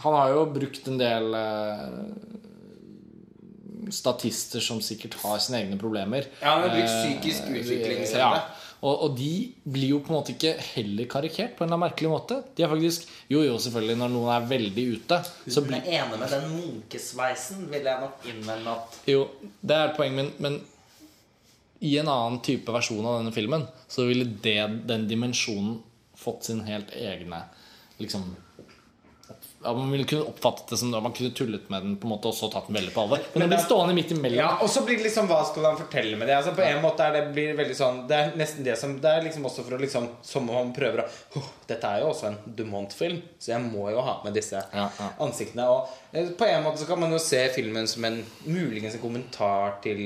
Han 0.04 0.18
har 0.18 0.34
jo 0.34 0.44
brukt 0.52 0.90
en 0.92 1.00
del 1.00 1.32
øh, 1.40 2.35
statister 3.94 4.62
som 4.64 4.80
sikkert 4.84 5.16
har 5.22 5.40
sine 5.42 5.62
egne 5.62 5.78
problemer. 5.80 6.28
Ja, 6.42 6.58
men 6.60 6.72
brukt 6.72 6.90
Eh, 6.90 7.02
psykisk 7.02 7.50
utviklingshemmede. 7.50 8.40
Ja. 8.40 8.62
Og, 8.84 9.02
og 9.06 9.16
de 9.16 9.30
blir 9.64 9.94
jo 9.94 10.00
på 10.04 10.12
en 10.12 10.18
måte 10.18 10.34
ikke 10.34 10.52
heller 10.60 11.08
karikert 11.10 11.56
på 11.56 11.64
en 11.64 11.70
eller 11.70 11.78
annen 11.78 11.86
merkelig 11.86 12.10
måte. 12.12 12.38
De 12.56 12.64
er 12.64 12.70
faktisk 12.70 13.08
Jo, 13.32 13.40
jo, 13.42 13.56
selvfølgelig, 13.62 13.96
når 14.02 14.12
noen 14.12 14.32
er 14.34 14.48
veldig 14.50 14.86
ute, 14.94 15.20
så 15.48 15.62
Du 15.62 15.70
blir 15.70 15.80
er 15.80 16.02
enig 16.02 16.20
med 16.20 16.30
den 16.30 16.48
munkesveisen, 16.52 17.66
vil 17.72 17.88
jeg 17.88 18.04
nok 18.04 18.28
innvende 18.30 18.76
at 18.76 18.98
Jo, 19.10 19.26
det 19.62 19.78
er 19.80 19.94
poenget 19.96 19.96
poeng, 19.96 20.16
men, 20.20 20.32
men 20.38 20.60
i 21.80 21.96
en 22.00 22.08
annen 22.08 22.40
type 22.44 22.72
versjon 22.72 23.04
av 23.04 23.20
denne 23.20 23.34
filmen 23.34 23.66
så 23.88 24.06
ville 24.08 24.28
det, 24.42 24.60
den 24.88 25.08
dimensjonen 25.10 25.80
fått 26.16 26.48
sin 26.48 26.62
helt 26.68 26.92
egne 26.96 27.42
liksom 28.00 28.30
ja, 29.66 29.72
Man 29.74 29.90
ville 29.90 30.06
kunne 30.08 30.28
oppfattet 30.30 30.72
det 30.72 30.78
som 30.80 30.92
da 30.94 31.00
Man 31.04 31.14
kunne 31.16 31.34
tullet 31.36 31.68
med 31.72 31.82
den 31.82 31.96
på 32.00 32.06
en 32.06 32.12
måte 32.14 32.30
og 32.30 32.36
så 32.38 32.48
tatt 32.52 32.68
den 32.70 32.78
veldig 32.78 32.92
på 32.94 33.02
alvor. 33.04 33.24
Men 33.34 33.44
den 33.44 33.52
blir 33.52 33.62
stående 33.64 33.96
midt 33.96 34.14
imellom. 34.14 34.38
Ja, 34.38 34.50
og 34.62 34.70
så 34.70 34.82
blir 34.86 35.00
det 35.00 35.08
liksom 35.08 35.28
Hva 35.30 35.40
skal 35.48 35.66
han 35.70 35.78
fortelle 35.80 36.18
med 36.20 36.30
det? 36.30 36.36
Altså 36.38 36.54
På 36.56 36.64
en 36.66 36.82
måte 36.84 37.06
er 37.06 37.18
det 37.18 37.24
blir 37.34 37.56
veldig 37.58 37.76
sånn 37.78 38.02
Det 38.10 38.18
er 38.18 38.34
nesten 38.38 38.66
det 38.66 38.78
som 38.80 38.96
Det 39.02 39.12
er 39.12 39.26
liksom 39.26 39.48
også 39.50 39.66
for 39.66 39.76
å 39.76 39.80
liksom 39.82 40.08
Som 40.26 40.50
om 40.50 40.60
han 40.60 40.72
prøver 40.76 41.04
å 41.04 41.08
oh, 41.40 41.50
Dette 41.66 41.90
er 41.90 42.04
jo 42.04 42.12
også 42.12 42.28
en 42.30 42.38
Dumont-film, 42.58 43.18
så 43.42 43.50
jeg 43.56 43.64
må 43.64 43.88
jo 43.90 44.02
ha 44.06 44.20
med 44.22 44.36
disse 44.38 44.60
Ja, 44.60 44.84
ja. 44.86 45.08
ansiktene. 45.24 45.64
Og 45.66 45.90
eh, 46.14 46.28
på 46.38 46.46
en 46.46 46.62
måte 46.62 46.78
så 46.78 46.86
kan 46.86 47.00
man 47.00 47.10
jo 47.10 47.18
se 47.22 47.40
filmen 47.54 47.88
som 47.90 48.04
en 48.06 48.20
muligens 48.46 48.94
en 48.94 49.02
kommentar 49.02 49.80
til 49.82 49.98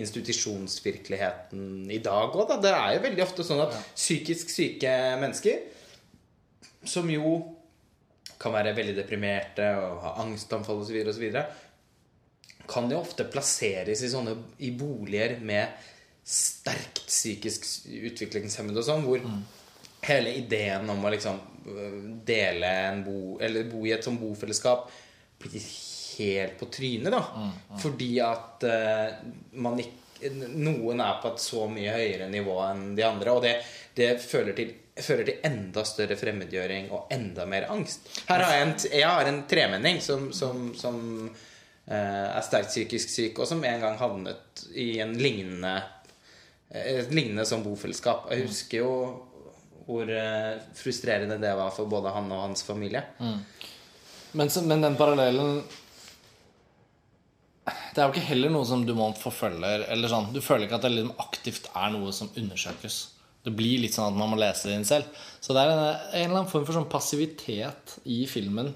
institusjonsvirkeligheten 0.00 1.90
i 1.92 2.00
dag 2.04 2.32
òg, 2.32 2.46
da. 2.48 2.56
Det 2.64 2.72
er 2.72 2.96
jo 2.96 3.04
veldig 3.04 3.24
ofte 3.26 3.44
sånn 3.46 3.60
at 3.66 3.76
psykisk 3.92 4.52
syke 4.54 4.94
mennesker 5.20 5.60
som 6.88 7.08
jo 7.12 7.36
kan 8.44 8.54
være 8.54 8.74
veldig 8.76 8.98
deprimerte 8.98 9.70
og 9.80 10.02
ha 10.04 10.14
angstanfall 10.24 10.82
osv., 10.84 11.00
osv., 11.08 11.26
kan 12.68 12.86
de 12.88 12.96
ofte 12.96 13.26
plasseres 13.28 14.00
i 14.04 14.08
sånne 14.08 14.36
i 14.64 14.70
boliger 14.76 15.36
med 15.44 15.90
sterkt 16.24 17.02
psykisk 17.10 17.66
utviklingshemmede 18.08 18.80
og 18.80 18.86
sånn, 18.86 19.04
hvor 19.04 19.20
hele 20.04 20.32
ideen 20.38 20.88
om 20.92 21.04
å 21.04 21.12
liksom 21.12 21.40
øh, 21.68 21.98
dele 22.24 22.70
en 22.86 23.02
bo 23.04 23.18
Eller 23.40 23.68
bo 23.68 23.84
i 23.84 23.92
et 23.96 24.04
sånt 24.04 24.20
bofellesskap 24.20 24.86
blir 25.40 25.66
helt 26.14 26.56
på 26.60 26.70
trynet, 26.72 27.12
da. 27.12 27.20
Fordi 27.82 28.10
at 28.22 28.64
uh, 28.64 29.16
man 29.60 29.80
ikke 29.82 30.30
noen 30.54 31.02
er 31.02 31.18
på 31.20 31.32
et 31.34 31.42
så 31.42 31.66
mye 31.68 31.92
høyere 31.92 32.28
nivå 32.32 32.54
enn 32.68 32.84
de 32.96 33.04
andre, 33.04 33.34
og 33.34 33.42
det, 33.44 33.56
det 33.98 34.14
føler 34.22 34.56
til 34.56 34.70
fører 35.02 35.26
til 35.26 35.46
enda 35.46 35.82
større 35.88 36.16
fremmedgjøring 36.18 36.92
og 36.94 37.10
enda 37.14 37.46
mer 37.50 37.66
angst. 37.74 38.06
Her 38.28 38.44
har 38.44 38.54
jeg 38.54 38.66
en, 38.66 38.74
jeg 38.92 39.10
har 39.10 39.30
en 39.30 39.42
tremenning 39.50 39.98
som, 40.04 40.28
som, 40.36 40.68
som 40.78 41.00
uh, 41.26 41.94
er 41.94 42.44
sterkt 42.46 42.70
psykisk 42.70 43.10
syk, 43.10 43.42
og 43.42 43.50
som 43.50 43.64
en 43.66 43.82
gang 43.82 43.98
havnet 43.98 44.64
i 44.70 44.94
en 45.02 45.16
lignende 45.18 45.80
et 46.74 47.12
lignende 47.14 47.44
sånn 47.46 47.62
bofellesskap. 47.62 48.26
Jeg 48.32 48.48
husker 48.48 48.82
jo 48.82 48.92
hvor 49.84 50.08
eh, 50.08 50.56
frustrerende 50.74 51.36
det 51.38 51.52
var 51.58 51.72
for 51.74 51.88
både 51.90 52.12
han 52.14 52.30
og 52.32 52.46
hans 52.46 52.64
familie. 52.66 53.04
Men, 54.32 54.50
så, 54.50 54.64
men 54.66 54.82
den 54.82 54.96
parallellen 54.98 55.60
Det 57.64 58.00
er 58.00 58.08
jo 58.08 58.14
ikke 58.14 58.30
heller 58.30 58.50
noe 58.50 58.66
som 58.66 58.82
du 58.86 58.94
må 58.96 59.10
forfølge. 59.18 59.74
Eller 59.92 60.10
sånn, 60.10 60.32
Du 60.34 60.40
føler 60.42 60.66
ikke 60.66 60.80
at 60.80 60.86
det 60.88 60.94
liksom 60.96 61.20
aktivt 61.22 61.68
er 61.70 61.92
noe 61.94 62.14
som 62.16 62.32
undersøkes. 62.32 62.96
Det 63.44 63.52
blir 63.52 63.82
litt 63.82 63.96
sånn 63.96 64.12
at 64.12 64.16
man 64.16 64.32
må 64.32 64.38
lese 64.40 64.70
det 64.70 64.78
inn 64.78 64.88
selv. 64.88 65.10
Så 65.44 65.52
det 65.52 65.62
er 65.62 65.72
en, 65.74 65.82
eller 65.82 66.38
annen 66.38 66.50
form 66.50 66.64
for 66.64 66.76
sånn 66.76 66.88
passivitet 66.90 67.98
i 68.08 68.22
filmen 68.30 68.72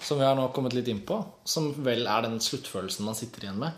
som 0.00 0.20
vi 0.20 0.24
har 0.24 0.36
nå 0.36 0.46
kommet 0.56 0.76
litt 0.76 0.88
inn 0.92 1.02
på, 1.08 1.18
som 1.44 1.68
vel 1.84 2.06
er 2.08 2.24
den 2.24 2.38
sluttfølelsen 2.42 3.04
man 3.04 3.16
sitter 3.18 3.44
igjen 3.44 3.60
med. 3.60 3.76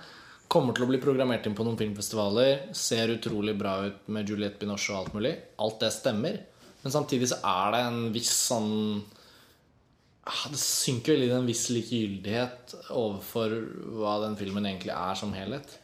Kommer 0.49 0.75
til 0.75 0.87
å 0.87 0.89
bli 0.91 1.01
programmert 1.03 1.47
inn 1.47 1.57
på 1.59 1.67
noen 1.67 1.79
filmfestivaler. 1.79 2.71
Ser 2.77 3.13
utrolig 3.13 3.53
bra 3.59 3.75
ut 3.85 4.07
med 4.15 4.31
Juliette 4.31 4.63
Binoche 4.63 4.95
og 4.95 5.01
alt 5.03 5.17
mulig. 5.19 5.35
Alt 5.61 5.83
det 5.83 5.91
stemmer. 5.93 6.39
Men 6.81 6.95
samtidig 6.95 7.29
så 7.33 7.41
er 7.45 7.75
det 7.75 7.83
en 7.85 7.99
viss 8.15 8.31
sånn 8.47 8.71
ah, 10.23 10.45
Det 10.53 10.61
synker 10.63 11.17
vel 11.17 11.27
i 11.27 11.35
en 11.35 11.49
viss 11.49 11.67
likegyldighet 11.75 12.77
overfor 12.95 13.59
hva 13.99 14.15
den 14.25 14.39
filmen 14.41 14.71
egentlig 14.71 14.95
er 14.95 15.19
som 15.19 15.35
helhet. 15.37 15.75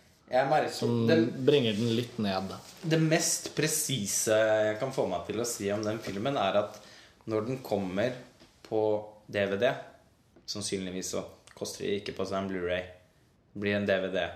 Merker 0.51 0.72
Som 0.74 1.07
den, 1.07 1.28
bringer 1.47 1.76
den 1.78 1.95
litt 1.97 2.18
ned. 2.18 2.53
Det 2.82 2.99
mest 3.01 3.53
presise 3.57 4.37
jeg 4.37 4.78
kan 4.80 4.93
få 4.95 5.07
meg 5.11 5.26
til 5.28 5.41
å 5.41 5.47
si 5.49 5.70
om 5.72 5.85
den 5.85 6.01
filmen, 6.03 6.39
er 6.41 6.61
at 6.64 6.80
når 7.30 7.47
den 7.49 7.61
kommer 7.64 8.16
på 8.66 8.80
DVD 9.30 9.70
Sannsynligvis 10.47 11.14
så 11.14 11.22
koster 11.57 11.87
det 11.87 12.01
ikke 12.01 12.16
på 12.18 12.26
seg 12.28 12.43
en 12.43 12.49
Blu-ray. 12.51 12.82
Blir 13.57 13.78
en 13.78 13.87
DVD. 13.89 14.26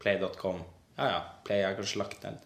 Play.com. 0.00 0.62
Ja 0.96 1.08
ja, 1.10 1.18
Play 1.44 1.60
er 1.66 1.76
kanskje 1.76 2.00
lagt 2.00 2.22
ned. 2.24 2.38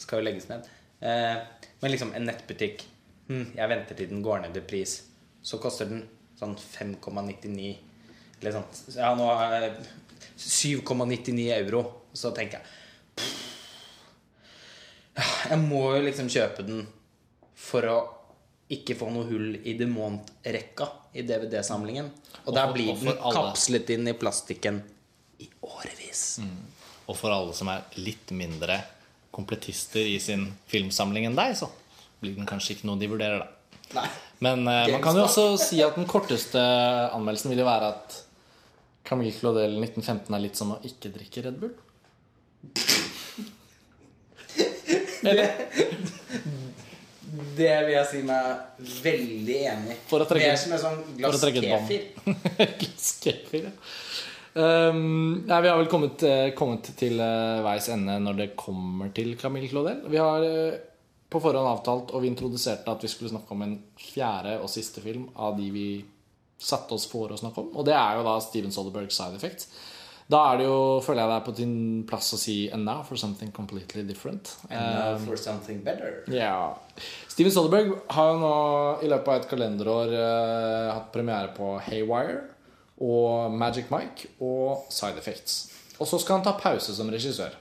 Skal 0.00 0.18
jo 0.18 0.26
legges 0.26 0.48
ned. 0.50 0.66
Eh, 0.98 1.36
men 1.78 1.92
liksom 1.92 2.10
en 2.16 2.24
nettbutikk 2.26 2.80
hm, 3.28 3.52
Jeg 3.54 3.70
venter 3.70 3.94
til 3.94 4.08
den 4.10 4.24
går 4.24 4.42
ned 4.42 4.56
i 4.58 4.64
pris. 4.66 4.96
Så 5.46 5.60
koster 5.62 5.86
den 5.86 6.02
sånn 6.38 6.56
5,99 6.58 7.68
Eller 8.40 8.56
sånn 8.56 8.96
Ja, 8.96 9.12
nå 9.14 9.28
er 9.36 9.68
7,99 10.38 11.46
euro. 11.60 11.84
Så 12.18 12.34
tenker 12.36 12.58
jeg 12.58 12.76
jeg 15.18 15.58
må 15.62 15.82
jo 15.96 16.04
liksom 16.04 16.28
kjøpe 16.30 16.64
den 16.66 16.84
for 17.58 17.86
å 17.90 17.96
ikke 18.74 18.96
få 18.98 19.08
noe 19.12 19.26
hull 19.30 19.56
i 19.64 19.74
Demont-rekka 19.78 20.88
i 21.16 21.24
DVD-samlingen. 21.26 22.10
Og 22.44 22.54
der 22.54 22.72
blir 22.74 22.92
og 22.92 23.00
den 23.00 23.14
alle. 23.16 23.34
kapslet 23.34 23.90
inn 23.94 24.10
i 24.10 24.14
plastikken 24.18 24.82
i 25.40 25.48
årevis. 25.64 26.40
Og 27.08 27.16
for 27.16 27.32
alle 27.32 27.56
som 27.56 27.70
er 27.72 27.86
litt 27.96 28.32
mindre 28.36 28.82
kompletister 29.32 30.04
i 30.04 30.18
sin 30.20 30.44
filmsamling 30.68 31.28
enn 31.28 31.38
deg, 31.38 31.56
så 31.56 31.70
blir 32.20 32.36
den 32.36 32.48
kanskje 32.48 32.76
ikke 32.76 32.90
noe 32.90 33.00
de 33.00 33.08
vurderer, 33.10 33.44
da. 33.44 33.54
Nei. 33.96 34.08
Men 34.44 34.66
uh, 34.68 34.84
man 34.92 35.00
kan 35.02 35.16
jo 35.16 35.24
også 35.24 35.44
si 35.62 35.78
at 35.80 35.96
den 35.96 36.06
korteste 36.06 36.60
anmeldelsen 37.16 37.54
vil 37.54 37.62
jo 37.62 37.68
være 37.70 37.92
at 37.94 38.18
Camille 39.08 39.32
Claudel 39.32 39.78
1915 39.80 40.34
er 40.36 40.42
litt 40.44 40.58
som 40.58 40.74
å 40.74 40.82
ikke 40.84 41.10
drikke 41.14 41.46
Red 41.46 41.56
Bull. 41.62 41.72
Eller? 45.28 45.48
Det 47.58 47.72
vil 47.84 47.92
jeg 47.92 48.06
si 48.08 48.20
meg 48.26 48.84
veldig 49.02 49.56
enig 49.72 49.94
i. 49.94 49.98
For 50.08 50.22
å 50.22 50.28
trekke- 50.28 50.46
Det 50.46 50.52
er 50.54 50.60
som 50.62 50.72
en 50.76 50.82
sånn 50.84 51.00
glass 51.18 51.42
kefir. 51.42 52.04
Glass 52.80 53.08
kefir, 53.24 53.68
ja. 53.68 53.72
Um, 54.58 55.44
nei, 55.46 55.58
vi 55.62 55.68
har 55.70 55.76
vel 55.78 55.90
kommet, 55.90 56.22
eh, 56.26 56.48
kommet 56.56 56.88
til 56.98 57.20
uh, 57.20 57.60
veis 57.62 57.86
ende 57.92 58.16
når 58.24 58.38
det 58.40 58.46
kommer 58.58 59.12
til 59.14 59.36
Camille 59.38 59.68
Claudel. 59.70 60.00
Vi 60.10 60.18
har 60.18 60.42
uh, 60.42 60.78
på 61.30 61.42
forhånd 61.44 61.68
avtalt, 61.68 62.14
og 62.16 62.24
vi 62.24 62.30
introduserte 62.32 62.90
at 62.90 63.04
vi 63.04 63.10
skulle 63.12 63.30
snakke 63.30 63.54
om 63.54 63.62
en 63.66 63.76
fjerde 64.00 64.56
og 64.62 64.70
siste 64.72 65.04
film 65.04 65.28
av 65.36 65.58
de 65.60 65.68
vi 65.70 65.88
satte 66.58 66.96
oss 66.96 67.06
for 67.06 67.30
å 67.30 67.38
snakke 67.38 67.62
om. 67.62 67.68
Og 67.76 67.86
det 67.86 67.94
er 67.94 68.18
jo 68.18 68.24
da 68.26 68.38
Steven 68.42 68.74
Soderbergs 68.74 69.18
Side 69.20 69.38
Effects. 69.38 69.68
Da 70.28 70.42
er 70.52 70.58
det 70.60 70.66
jo, 70.68 71.00
føler 71.00 71.22
jeg 71.22 71.30
det 71.30 71.36
er 71.38 71.44
på 71.46 71.52
din 71.56 71.76
plass 72.08 72.26
å 72.36 72.38
si 72.40 72.56
And 72.72 72.84
now 72.84 73.00
for 73.02 73.16
something 73.16 73.48
completely 73.56 74.02
different. 74.04 74.50
And 74.68 74.98
now 74.98 75.14
for 75.24 75.36
something 75.40 75.80
better. 75.86 76.18
Ja. 76.28 76.74
Steven 77.28 77.52
Soderberg 77.54 77.94
har 78.12 78.32
jo 78.34 78.38
nå 78.42 78.52
i 79.06 79.08
løpet 79.08 79.28
av 79.32 79.38
et 79.40 79.48
kalenderår 79.48 80.12
uh, 80.12 80.90
hatt 80.98 81.08
premiere 81.14 81.48
på 81.56 81.70
Haywire 81.86 82.42
og 83.00 83.54
Magic 83.56 83.88
Mike 83.94 84.28
og 84.44 84.84
Side 84.92 85.16
Effects. 85.22 85.56
Og 85.98 86.06
så 86.06 86.20
skal 86.20 86.38
han 86.40 86.44
ta 86.44 86.52
pause 86.60 86.92
som 86.94 87.08
regissør. 87.10 87.56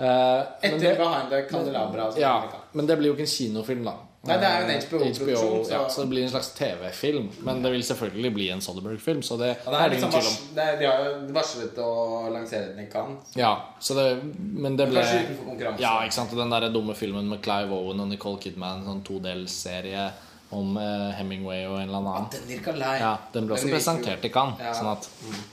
Uh, 0.00 0.40
Etter 0.64 0.78
det- 0.80 0.96
Behind 0.96 1.28
the 1.28 1.42
Candelabra. 1.50 2.08
ja, 2.16 2.38
men 2.72 2.86
det 2.88 2.96
blir 2.96 3.10
jo 3.12 3.18
ikke 3.18 3.28
en 3.28 3.34
kinofilm, 3.36 3.84
da. 3.84 3.98
Nei, 4.22 4.34
det 4.36 4.44
er 4.44 4.60
jo 4.60 4.66
en 4.68 4.80
HBO-produksjon, 4.82 5.64
så- 5.64 5.70
ja, 5.72 5.88
så 5.88 6.00
det 6.02 6.08
blir 6.10 6.22
en 6.24 6.28
slags 6.28 6.50
TV-film. 6.52 7.28
Men 7.42 7.62
det 7.62 7.70
vil 7.72 7.82
selvfølgelig 7.82 8.34
bli 8.34 8.48
en 8.50 8.60
Soderberg-film, 8.60 9.22
så 9.22 9.38
det, 9.38 9.56
Ja, 9.64 9.70
det 9.70 9.80
er 9.80 9.88
det 9.88 9.96
liksom 9.96 10.10
ingen 10.10 10.22
tvil 10.22 10.48
om. 10.50 10.54
det 10.54 10.78
de 10.78 10.84
har 10.86 11.04
jo 11.04 11.32
varslet 11.32 11.78
å 11.78 12.32
lansere 12.32 12.68
den 12.76 12.84
i 12.84 12.90
Cannes. 12.92 13.32
Ja, 13.34 13.62
så 13.80 13.94
det, 13.96 14.22
men 14.36 14.76
det 14.76 14.88
ble 14.90 15.00
Kanskje 15.00 15.24
utenfor 15.24 15.44
konkurranse. 15.50 15.80
Ja, 15.80 15.94
ikke 16.04 16.12
sant? 16.12 16.30
Den 16.36 16.50
der 16.50 16.68
dumme 16.68 16.94
filmen 16.94 17.28
med 17.28 17.40
Clive 17.42 17.72
Owen 17.72 18.00
og 18.00 18.08
Nicole 18.08 18.38
Kidman, 18.38 18.80
en 18.80 18.84
sånn 18.84 19.02
todelsserie 19.04 20.10
om 20.56 20.76
eh, 20.80 21.10
Hemingway 21.14 21.64
og 21.68 21.76
en 21.78 21.88
eller 21.88 21.98
annen. 22.00 22.28
Den 22.34 22.46
virka 22.48 22.72
lei. 22.74 22.96
Ja, 22.98 23.12
Den 23.32 23.46
ble 23.46 23.54
også 23.54 23.68
den 23.68 23.74
presentert 23.76 24.24
i 24.26 24.30
Cannes, 24.34 24.58
Ja. 24.62 24.72
sånn 24.74 24.90
at 24.92 25.08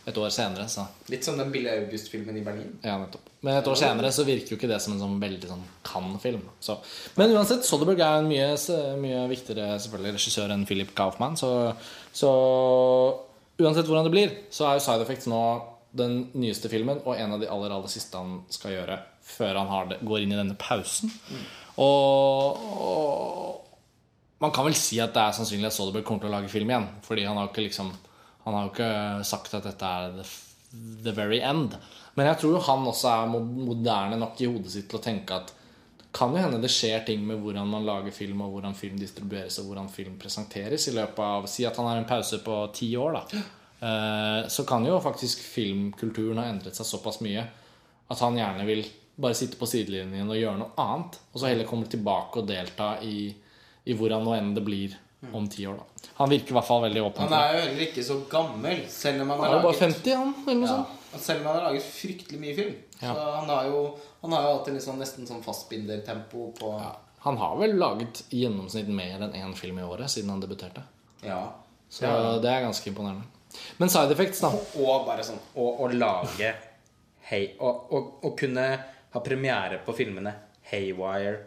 et 0.10 0.18
år 0.18 0.32
senere 0.34 0.66
så 0.72 0.88
Litt 1.14 1.24
som 1.28 1.38
den 1.38 1.52
Billy 1.54 1.70
August-filmen 1.70 2.38
i 2.38 2.42
Berlin. 2.46 2.72
Ja, 2.84 2.98
nettopp. 2.98 3.30
Men 3.46 3.60
et 3.60 3.68
år 3.70 3.78
senere 3.78 4.10
så 4.12 4.26
virker 4.26 4.56
jo 4.56 4.58
ikke 4.58 4.68
det 4.72 4.80
som 4.82 4.96
en 4.96 5.00
sånn 5.04 5.20
veldig 5.22 5.48
sånn 5.52 5.62
Cannes-film. 5.86 6.42
Så. 6.60 6.80
Men 7.16 7.36
uansett, 7.36 7.64
Soderberg 7.68 8.02
er 8.02 8.18
en 8.24 8.28
mye, 8.28 8.50
mye 8.98 9.28
viktigere 9.30 9.78
selvfølgelig 9.80 10.16
regissør 10.18 10.52
enn 10.56 10.66
Philip 10.66 10.94
Kaufman. 10.98 11.38
Så, 11.38 11.52
så 12.12 12.32
uansett 13.62 13.86
hvordan 13.86 14.10
det 14.10 14.14
blir, 14.16 14.34
så 14.50 14.66
er 14.72 14.80
jo 14.80 14.86
Side 14.88 15.06
Effects 15.06 15.30
nå 15.30 15.44
den 15.98 16.18
nyeste 16.38 16.70
filmen 16.70 17.00
og 17.06 17.16
en 17.18 17.38
av 17.38 17.40
de 17.42 17.48
aller 17.50 17.72
aller 17.74 17.90
siste 17.90 18.18
han 18.20 18.42
skal 18.54 18.74
gjøre 18.76 18.98
før 19.28 19.58
han 19.62 19.68
har 19.72 19.88
det, 19.92 20.02
går 20.08 20.24
inn 20.24 20.34
i 20.34 20.38
denne 20.40 20.58
pausen. 20.60 21.12
Og, 21.78 22.62
og 22.82 23.67
man 24.40 24.54
kan 24.54 24.68
vel 24.68 24.76
si 24.78 25.00
at 25.02 25.16
det 25.16 25.24
er 25.24 25.38
sannsynlig 25.38 25.70
at 25.70 25.76
Soderberg 25.76 26.06
kommer 26.06 26.26
til 26.26 26.32
å 26.32 26.36
lage 26.36 26.52
film 26.52 26.70
igjen. 26.70 26.90
Fordi 27.06 27.26
han 27.26 27.40
har 27.40 27.48
jo 27.48 27.54
ikke 27.54 27.68
liksom 27.70 27.94
ikke 28.48 28.90
sagt 29.28 29.56
at 29.58 29.66
dette 29.68 29.84
er 29.84 30.14
the, 30.16 30.26
the 31.04 31.12
very 31.12 31.42
end. 31.44 31.76
Men 32.16 32.30
jeg 32.30 32.40
tror 32.42 32.54
jo 32.56 32.66
han 32.70 32.86
også 32.88 33.10
er 33.12 33.32
moderne 33.34 34.20
nok 34.22 34.40
i 34.42 34.48
hodet 34.48 34.72
sitt 34.72 34.88
til 34.90 35.02
å 35.02 35.04
tenke 35.04 35.42
at 35.42 35.54
kan 36.18 36.32
jo 36.34 36.42
hende 36.42 36.62
det 36.64 36.72
skjer 36.72 37.04
ting 37.06 37.26
med 37.28 37.42
hvordan 37.44 37.68
man 37.70 37.86
lager 37.86 38.16
film, 38.16 38.42
og 38.42 38.56
hvordan 38.56 38.78
film 38.78 38.96
distribueres, 38.98 39.60
og 39.60 39.68
hvordan 39.70 39.90
film 39.92 40.16
presenteres 40.18 40.88
i 40.90 40.96
løpet 40.96 41.20
av 41.22 41.46
Si 41.52 41.66
at 41.68 41.78
han 41.78 41.90
har 41.90 42.00
en 42.00 42.10
pause 42.10 42.40
på 42.46 42.56
ti 42.74 42.90
år, 42.98 43.20
da. 43.20 43.42
Eh, 43.88 44.48
Så 44.50 44.66
kan 44.66 44.86
jo 44.86 45.02
faktisk 45.04 45.44
filmkulturen 45.44 46.40
ha 46.42 46.48
endret 46.50 46.78
seg 46.78 46.88
såpass 46.90 47.20
mye 47.22 47.44
at 48.08 48.24
han 48.24 48.38
gjerne 48.40 48.66
vil 48.66 48.86
bare 49.20 49.36
sitte 49.36 49.60
på 49.60 49.68
sidelinjen 49.68 50.30
og 50.30 50.40
gjøre 50.40 50.62
noe 50.62 50.74
annet. 50.80 51.20
Og 51.34 51.42
så 51.42 51.52
heller 51.52 51.68
komme 51.70 51.90
tilbake 51.92 52.42
og 52.42 52.48
delta 52.50 52.96
i, 53.04 53.34
i 53.88 53.96
hvordan 53.98 54.26
nå 54.28 54.36
enn 54.38 54.54
det 54.58 54.64
blir 54.66 54.96
om 55.34 55.48
ti 55.50 55.66
år. 55.68 55.80
da 55.80 56.10
Han 56.20 56.30
virker 56.30 56.54
i 56.54 56.58
hvert 56.58 56.68
fall 56.68 56.84
veldig 56.84 57.04
åpen. 57.08 57.26
Han 57.26 57.34
er 57.40 57.56
jo 57.56 57.62
heller 57.64 57.84
ikke 57.88 58.04
så 58.06 58.20
gammel, 58.30 58.84
selv 58.92 59.24
om 59.24 59.32
han 59.34 59.40
Han 59.40 59.48
har 59.48 59.54
er 59.54 59.58
jo 59.58 59.64
bare 59.66 59.74
laget 59.74 59.96
50, 60.04 60.16
han. 60.22 60.34
Eller 60.46 60.62
noe 60.62 60.76
ja. 60.76 61.18
Selv 61.18 61.42
om 61.42 61.48
han 61.48 61.56
har 61.56 61.66
laget 61.72 61.88
fryktelig 61.88 62.40
mye 62.42 62.56
film. 62.58 62.76
Ja. 63.00 63.14
Så 63.14 63.32
han 63.40 63.50
har 63.50 63.70
jo 63.72 63.82
Han 64.22 64.34
har 64.36 64.44
jo 64.46 64.52
alltid 64.58 64.78
liksom 64.78 65.00
nesten 65.02 65.30
sånn 65.30 65.44
fastbindertempo 65.46 66.52
på 66.60 66.74
Ja. 66.78 66.96
Han 67.26 67.38
har 67.42 67.58
vel 67.60 67.74
laget 67.76 68.22
i 68.30 68.44
gjennomsnitt 68.44 68.88
mer 68.94 69.24
enn 69.26 69.34
én 69.36 69.56
film 69.58 69.80
i 69.80 69.84
året 69.84 70.10
siden 70.14 70.30
han 70.30 70.40
debuterte. 70.40 70.84
Ja. 71.26 71.42
Så 71.90 72.06
det 72.44 72.52
er 72.52 72.62
ganske 72.62 72.88
imponerende. 72.88 73.24
Men 73.78 73.90
side 73.90 74.12
effects, 74.14 74.40
da. 74.44 74.52
Og 74.54 75.06
bare 75.08 75.24
sånn 75.26 75.40
Å, 75.56 75.66
å 75.82 75.88
lage 75.92 76.54
Hei, 77.28 77.56
å 77.60 78.32
kunne 78.38 78.68
ha 79.12 79.20
premiere 79.24 79.80
på 79.84 79.96
filmene 79.98 80.32
Haywire, 80.70 81.38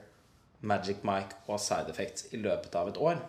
Magic 0.60 1.02
Mike 1.06 1.38
og 1.48 1.60
Side 1.62 1.88
Effects 1.92 2.26
i 2.32 2.40
løpet 2.40 2.74
av 2.76 2.88
et 2.90 2.98
år. 3.00 3.20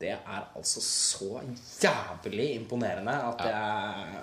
Det 0.00 0.14
er 0.16 0.44
altså 0.56 0.80
så 0.80 1.42
jævlig 1.82 2.54
imponerende 2.56 3.12
at 3.12 3.42
jeg 3.44 4.22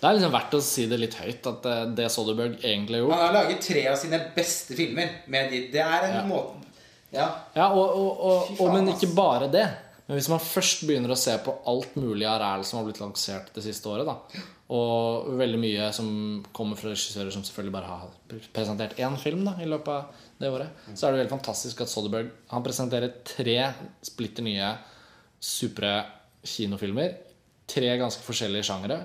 Det 0.00 0.08
er 0.10 0.16
liksom 0.18 0.34
verdt 0.34 0.56
å 0.58 0.60
si 0.60 0.84
det 0.90 0.98
litt 1.00 1.14
høyt 1.16 1.46
at 1.48 1.64
eh, 1.70 1.84
det 1.96 2.10
Soderberg 2.12 2.58
egentlig 2.60 3.00
gjorde 3.00 3.16
Han 3.16 3.24
har 3.24 3.32
laget 3.38 3.62
tre 3.64 3.86
av 3.88 3.96
sine 3.96 4.20
beste 4.36 4.76
filmer 4.76 5.14
med 5.32 5.48
de 5.50 5.62
Det 5.72 5.80
er 5.80 6.04
en 6.10 6.18
Ja. 6.18 6.24
måte 6.28 6.62
Ja. 7.14 7.30
Ja, 7.54 7.70
og, 7.72 7.96
og, 7.96 8.20
og, 8.20 8.50
faen, 8.58 8.74
men 8.74 8.92
ikke 8.92 9.08
bare 9.16 9.46
det. 9.48 9.64
Men 10.06 10.18
hvis 10.18 10.28
man 10.28 10.42
først 10.42 10.82
begynner 10.84 11.14
å 11.14 11.16
se 11.18 11.32
på 11.38 11.54
alt 11.70 11.94
mulig 11.96 12.26
av 12.28 12.40
ræl 12.42 12.64
som 12.66 12.80
har 12.80 12.84
blitt 12.90 13.00
lansert 13.00 13.48
det 13.54 13.62
siste 13.64 13.88
året, 13.88 14.04
da, 14.04 14.42
og 14.68 15.28
veldig 15.38 15.58
mye 15.62 15.92
som 15.94 16.08
kommer 16.56 16.74
fra 16.78 16.90
regissører 16.90 17.30
som 17.30 17.44
selvfølgelig 17.46 17.72
bare 17.76 17.86
har 17.86 18.40
presentert 18.56 18.96
én 18.98 19.14
film 19.22 19.44
da, 19.46 19.52
i 19.62 19.68
løpet 19.70 19.88
av 19.92 20.24
det 20.40 20.50
året, 20.50 20.80
så 20.94 21.06
er 21.06 21.12
det 21.14 21.20
veldig 21.20 21.34
fantastisk 21.36 21.80
at 21.84 21.88
Soderberg 21.92 22.32
Han 22.50 22.64
presenterer 22.66 23.12
tre 23.24 23.54
splitter 24.04 24.42
nye 24.42 24.72
supre 25.40 25.92
kinofilmer. 26.46 27.14
Tre 27.70 27.94
ganske 27.98 28.22
forskjellige 28.26 28.66
sjangere. 28.68 28.98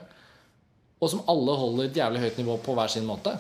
Og 1.01 1.09
som 1.09 1.22
alle 1.30 1.55
holder 1.57 1.88
et 1.89 1.95
jævlig 1.97 2.20
høyt 2.26 2.41
nivå 2.41 2.57
på 2.66 2.76
hver 2.78 2.89
sin 2.93 3.05
måte. 3.09 3.34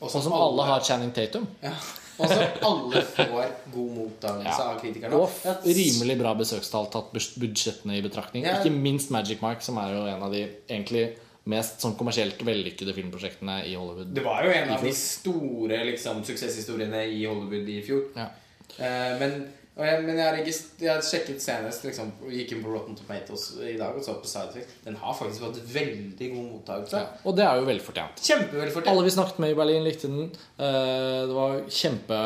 Og 0.00 0.10
som 0.12 0.32
alle 0.36 0.64
har 0.68 0.82
Channing 0.84 1.12
Tatum. 1.16 1.46
ja. 1.62 1.72
Og 2.16 2.30
så 2.32 2.36
alle 2.64 3.00
får 3.12 3.50
god 3.74 3.88
mottakelse 3.92 4.48
Ja. 4.48 4.68
av 4.72 4.78
kritikerne. 4.80 5.18
Og 5.20 5.66
rimelig 5.66 6.14
bra 6.18 6.30
besøkstall 6.34 6.86
tatt 6.88 7.10
budsjettene 7.12 7.98
i 7.98 8.00
betraktning. 8.00 8.46
Ja. 8.48 8.54
Ikke 8.62 8.72
minst 8.72 9.10
Magic 9.12 9.42
Mike, 9.44 9.60
som 9.60 9.76
er 9.76 9.92
jo 9.92 10.06
en 10.08 10.22
av 10.24 10.32
de 10.32 10.46
egentlig 10.64 11.02
mest 11.50 11.82
sånn 11.82 11.94
kommersielt 11.98 12.40
vellykkede 12.46 12.94
filmprosjektene 12.96 13.60
i 13.70 13.76
Hollywood. 13.78 14.10
Det 14.16 14.24
var 14.24 14.46
jo 14.46 14.54
en 14.54 14.72
av 14.74 14.82
de 14.82 14.94
store 14.96 15.84
liksom, 15.92 16.24
suksesshistoriene 16.26 17.04
i 17.12 17.22
Hollywood 17.24 17.70
i 17.70 17.78
fjor. 17.86 18.08
Ja. 18.16 18.32
Uh, 18.76 19.12
men, 19.20 19.36
jeg, 19.76 20.02
men 20.04 20.18
jeg, 20.18 20.52
jeg 20.80 20.90
har 20.90 21.04
sjekket 21.04 21.40
senest 21.40 21.84
liksom, 21.86 22.10
Gikk 22.32 22.56
inn 22.56 22.62
på 22.64 22.72
Rotten 22.72 22.96
Tomatoes 22.98 23.44
i 23.62 23.76
dag 23.78 23.94
og 23.96 24.02
så 24.04 24.16
på 24.18 24.28
Side 24.28 24.64
Den 24.84 24.98
har 25.00 25.14
faktisk 25.16 25.44
fått 25.46 25.60
veldig 25.70 26.30
god 26.32 26.46
mottakelse. 26.50 27.02
Ja. 27.04 27.22
Og 27.28 27.36
det 27.38 27.46
er 27.46 27.60
jo 27.60 27.68
velfortjent. 27.68 28.22
Kjempevelfortjent. 28.26 28.90
Alle 28.92 29.06
vi 29.06 29.14
snakket 29.14 29.42
med 29.44 29.54
i 29.54 29.58
Berlin, 29.58 29.86
likte 29.86 30.10
den. 30.10 30.30
Eh, 30.58 31.22
Det 31.28 31.36
var 31.36 31.60
kjempe, 31.68 32.22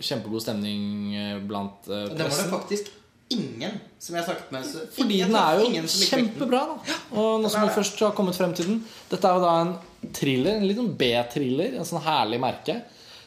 kjempegod 0.00 0.46
stemning 0.46 0.86
eh, 1.14 1.42
blant 1.44 1.90
eh, 1.90 2.06
Det 2.08 2.22
den 2.22 2.30
var 2.30 2.40
det 2.40 2.54
faktisk 2.54 2.94
ingen 3.28 3.78
som 3.98 4.14
jeg 4.14 4.22
har 4.22 4.28
snakket 4.28 4.50
med. 4.54 4.66
Så 4.66 4.82
Fordi 4.94 5.20
den 5.22 5.36
er 5.38 5.60
jo 5.60 5.86
kjempebra, 5.90 6.62
da. 6.70 6.96
Og 7.18 7.40
nå 7.42 7.50
som 7.50 7.66
vi 7.66 7.74
først 7.74 8.02
har 8.04 8.14
kommet 8.16 8.38
frem 8.38 8.54
til 8.56 8.70
den 8.70 8.82
Dette 9.10 9.28
er 9.28 9.38
jo 9.38 9.44
da 9.46 9.54
en 9.62 9.72
thriller, 10.14 10.58
en 10.58 10.68
liten 10.68 10.92
B-thriller. 10.98 11.78
En 11.78 11.88
sånn 11.88 12.04
herlig 12.06 12.40
merke. 12.42 12.80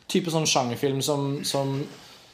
Type 0.10 0.32
sånn 0.34 0.48
sjangerfilm 0.50 1.02
som, 1.06 1.28
som, 1.46 1.76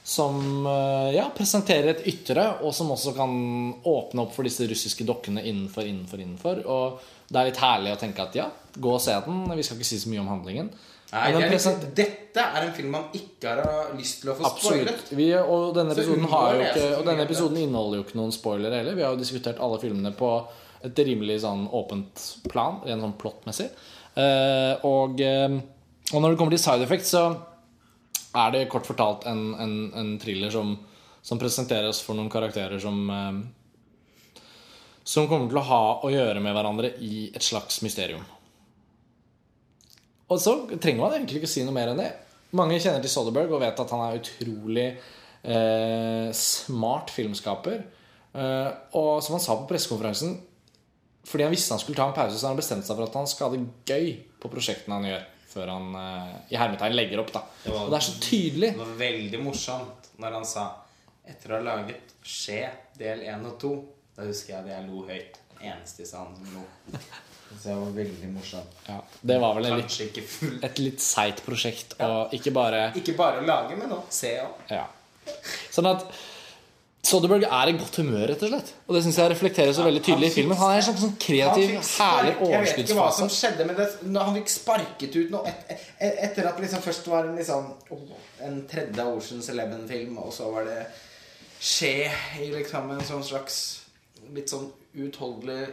som 0.06 0.40
eh, 0.72 1.16
ja, 1.18 1.26
presenterer 1.36 1.96
et 1.96 2.06
ytre, 2.14 2.48
og 2.62 2.76
som 2.76 2.94
også 2.94 3.16
kan 3.18 3.36
åpne 3.82 4.28
opp 4.28 4.36
for 4.36 4.48
disse 4.48 4.68
russiske 4.70 5.08
dokkene 5.08 5.44
innenfor, 5.44 5.88
innenfor, 5.90 6.22
innenfor. 6.22 6.64
Og 6.70 7.32
det 7.32 7.42
er 7.42 7.50
litt 7.50 7.64
herlig 7.64 7.96
å 7.96 8.02
tenke 8.02 8.28
at 8.28 8.38
ja, 8.38 8.50
gå 8.76 8.94
og 8.94 9.02
se 9.04 9.18
den. 9.26 9.48
Vi 9.58 9.66
skal 9.66 9.80
ikke 9.80 9.90
si 9.90 10.04
så 10.04 10.12
mye 10.14 10.24
om 10.24 10.32
handlingen. 10.36 10.70
Nei, 11.12 11.26
det 11.32 11.42
er 11.46 11.52
liksom, 11.54 11.76
dette 11.96 12.44
er 12.44 12.66
en 12.66 12.74
film 12.76 12.96
man 12.96 13.10
ikke 13.16 13.52
har 13.60 13.92
lyst 13.96 14.24
til 14.24 14.32
å 14.34 14.36
få 14.40 14.50
spoilet. 14.58 15.12
Vi, 15.16 15.30
og 15.38 15.76
denne 15.78 15.94
episoden, 15.94 16.26
har 16.32 16.56
jo 16.56 16.64
ikke, 16.66 16.88
og 16.98 17.06
denne 17.08 17.26
episoden 17.28 17.60
inneholder 17.62 18.00
jo 18.00 18.06
ikke 18.08 18.20
noen 18.20 18.34
spoilere 18.36 18.82
heller. 18.82 18.98
Vi 18.98 19.06
har 19.06 19.14
jo 19.14 19.22
diskutert 19.22 19.62
alle 19.64 19.80
filmene 19.84 20.12
på 20.18 20.32
et 20.86 21.04
rimelig 21.08 21.40
sånn 21.46 21.68
åpent 21.74 22.26
plan, 22.52 22.82
rent 22.86 23.06
sånn 23.06 23.16
plottmessig. 23.22 23.70
Uh, 24.16 24.82
og, 24.88 25.22
eh, 25.22 25.58
og 26.14 26.22
når 26.24 26.34
det 26.34 26.40
kommer 26.40 26.56
til 26.56 26.64
side 26.64 26.86
effects, 26.86 27.14
så 27.14 27.26
er 28.36 28.54
det 28.54 28.68
kort 28.72 28.88
fortalt 28.88 29.28
en, 29.30 29.48
en, 29.62 29.76
en 29.96 30.14
thriller 30.22 30.54
som, 30.54 30.74
som 31.26 31.40
presenteres 31.42 32.02
for 32.04 32.18
noen 32.18 32.32
karakterer 32.32 32.82
som 32.82 33.06
uh, 33.12 34.42
Som 35.06 35.28
kommer 35.30 35.52
til 35.52 35.60
å 35.62 35.68
ha 35.68 35.84
å 36.02 36.10
gjøre 36.10 36.42
med 36.42 36.56
hverandre 36.56 36.96
i 37.06 37.30
et 37.30 37.44
slags 37.46 37.84
mysterium. 37.86 38.24
Og 40.34 40.40
så 40.42 40.56
trenger 40.82 41.02
man 41.04 41.14
egentlig 41.20 41.42
ikke 41.44 41.52
si 41.52 41.64
noe 41.66 41.76
mer 41.76 41.92
enn 41.92 42.00
det. 42.02 42.12
Mange 42.58 42.80
kjenner 42.82 43.04
til 43.04 43.12
Soderberg 43.12 43.52
og 43.54 43.62
vet 43.62 43.80
at 43.84 43.92
han 43.94 44.02
er 44.08 44.18
utrolig 44.22 44.86
eh, 45.44 46.30
smart 46.34 47.12
filmskaper. 47.14 47.84
Eh, 48.36 48.70
og 48.98 49.22
som 49.24 49.36
han 49.38 49.44
sa 49.44 49.56
på 49.60 49.68
pressekonferansen 49.70 50.34
Fordi 51.26 51.46
han 51.46 51.54
visste 51.54 51.72
han 51.74 51.80
skulle 51.80 51.96
ta 51.98 52.06
en 52.10 52.14
pause, 52.18 52.38
så 52.38 52.50
han 52.52 52.58
bestemte 52.60 52.86
seg 52.86 52.98
for 53.00 53.08
at 53.08 53.16
han 53.18 53.30
skal 53.32 53.48
ha 53.48 53.56
det 53.56 53.64
gøy 53.90 54.10
på 54.44 54.50
prosjektene 54.52 54.98
han 55.00 55.08
gjør, 55.08 55.24
før 55.54 55.72
han 55.74 55.88
eh, 56.02 56.34
i 56.54 56.60
hermetegn 56.60 56.94
legger 56.98 57.22
opp. 57.24 57.32
da 57.34 57.42
Det 57.64 57.72
var- 57.74 57.86
Og 57.88 57.94
det 57.94 57.98
er 58.02 58.06
så 58.10 58.18
tydelig. 58.22 58.72
Det 58.76 58.82
var 58.84 59.00
veldig 59.00 59.40
morsomt 59.46 60.12
når 60.22 60.32
han 60.40 60.46
sa 60.46 60.66
Etter 61.26 61.56
å 61.56 61.58
ha 61.58 61.64
laget 61.66 62.12
Skje 62.26 62.60
del 62.98 63.24
1 63.26 63.46
og 63.50 63.56
2 63.62 63.72
Da 64.16 64.28
husker 64.28 64.54
jeg 64.54 64.66
det 64.68 64.76
jeg 64.76 64.90
lo 64.92 65.02
høyt 65.10 65.40
eneste 65.66 66.04
i 66.04 66.06
salen 66.06 66.36
som 66.38 66.52
lo. 66.54 66.66
Så 67.62 67.70
det 67.70 67.76
var 67.80 67.96
veldig 67.96 68.30
morsomt. 68.36 68.78
Ja, 68.88 69.00
det 69.22 69.40
var 69.42 69.58
vel 69.58 69.70
en 69.72 69.82
litt, 69.82 70.22
et 70.70 70.80
litt 70.84 71.04
seigt 71.04 71.42
prosjekt, 71.46 71.98
og 72.04 72.34
ikke 72.36 72.54
bare 72.56 72.88
Ikke 73.00 73.16
bare 73.18 73.44
lage, 73.48 73.78
men 73.80 73.92
å 73.96 74.04
se 74.14 74.36
òg. 74.44 74.64
Ja. 74.74 74.86
Sånn 75.74 75.90
at 75.90 76.06
Soderberg 77.06 77.44
er 77.46 77.70
i 77.70 77.74
godt 77.78 78.00
humør, 78.02 78.24
rett 78.32 78.44
og 78.48 78.50
slett. 78.50 78.72
Og 78.88 78.96
det 78.98 79.02
syns 79.06 79.20
jeg 79.22 79.30
reflekteres 79.30 79.78
så 79.78 79.84
veldig 79.86 80.02
tydelig 80.08 80.32
i 80.32 80.34
filmen. 80.40 80.58
Han 80.58 80.72
er 80.74 80.80
en 80.80 80.86
slags 80.88 81.04
sånn 81.04 81.18
kreativ, 81.22 81.76
herlig 82.00 82.32
Jeg 82.50 82.64
vet 82.64 82.80
ikke 82.82 82.98
hva 82.98 83.10
som 83.14 83.30
skjedde, 83.30 83.68
men 83.70 83.78
det, 83.78 83.88
han 84.16 84.38
fikk 84.40 84.54
sparket 84.56 85.18
ut 85.20 85.34
noe 85.34 85.52
et, 85.52 85.76
et, 85.76 86.18
Etter 86.30 86.50
at 86.50 86.62
liksom 86.64 86.82
først 86.82 87.10
var 87.12 87.30
en, 87.30 87.38
liksom, 87.38 87.68
åh, 87.94 88.16
en 88.48 88.58
tredje 88.70 89.06
Oceans 89.06 89.52
Eleven-film, 89.54 90.18
og 90.24 90.34
så 90.34 90.50
var 90.54 90.66
det 90.70 90.80
Skje 91.66 92.10
i 92.42 92.50
liksom 92.52 92.90
en 92.94 93.06
sånn 93.06 93.24
slags 93.26 93.60
litt 94.34 94.50
sånn 94.52 94.68
uutholdelig 94.98 95.70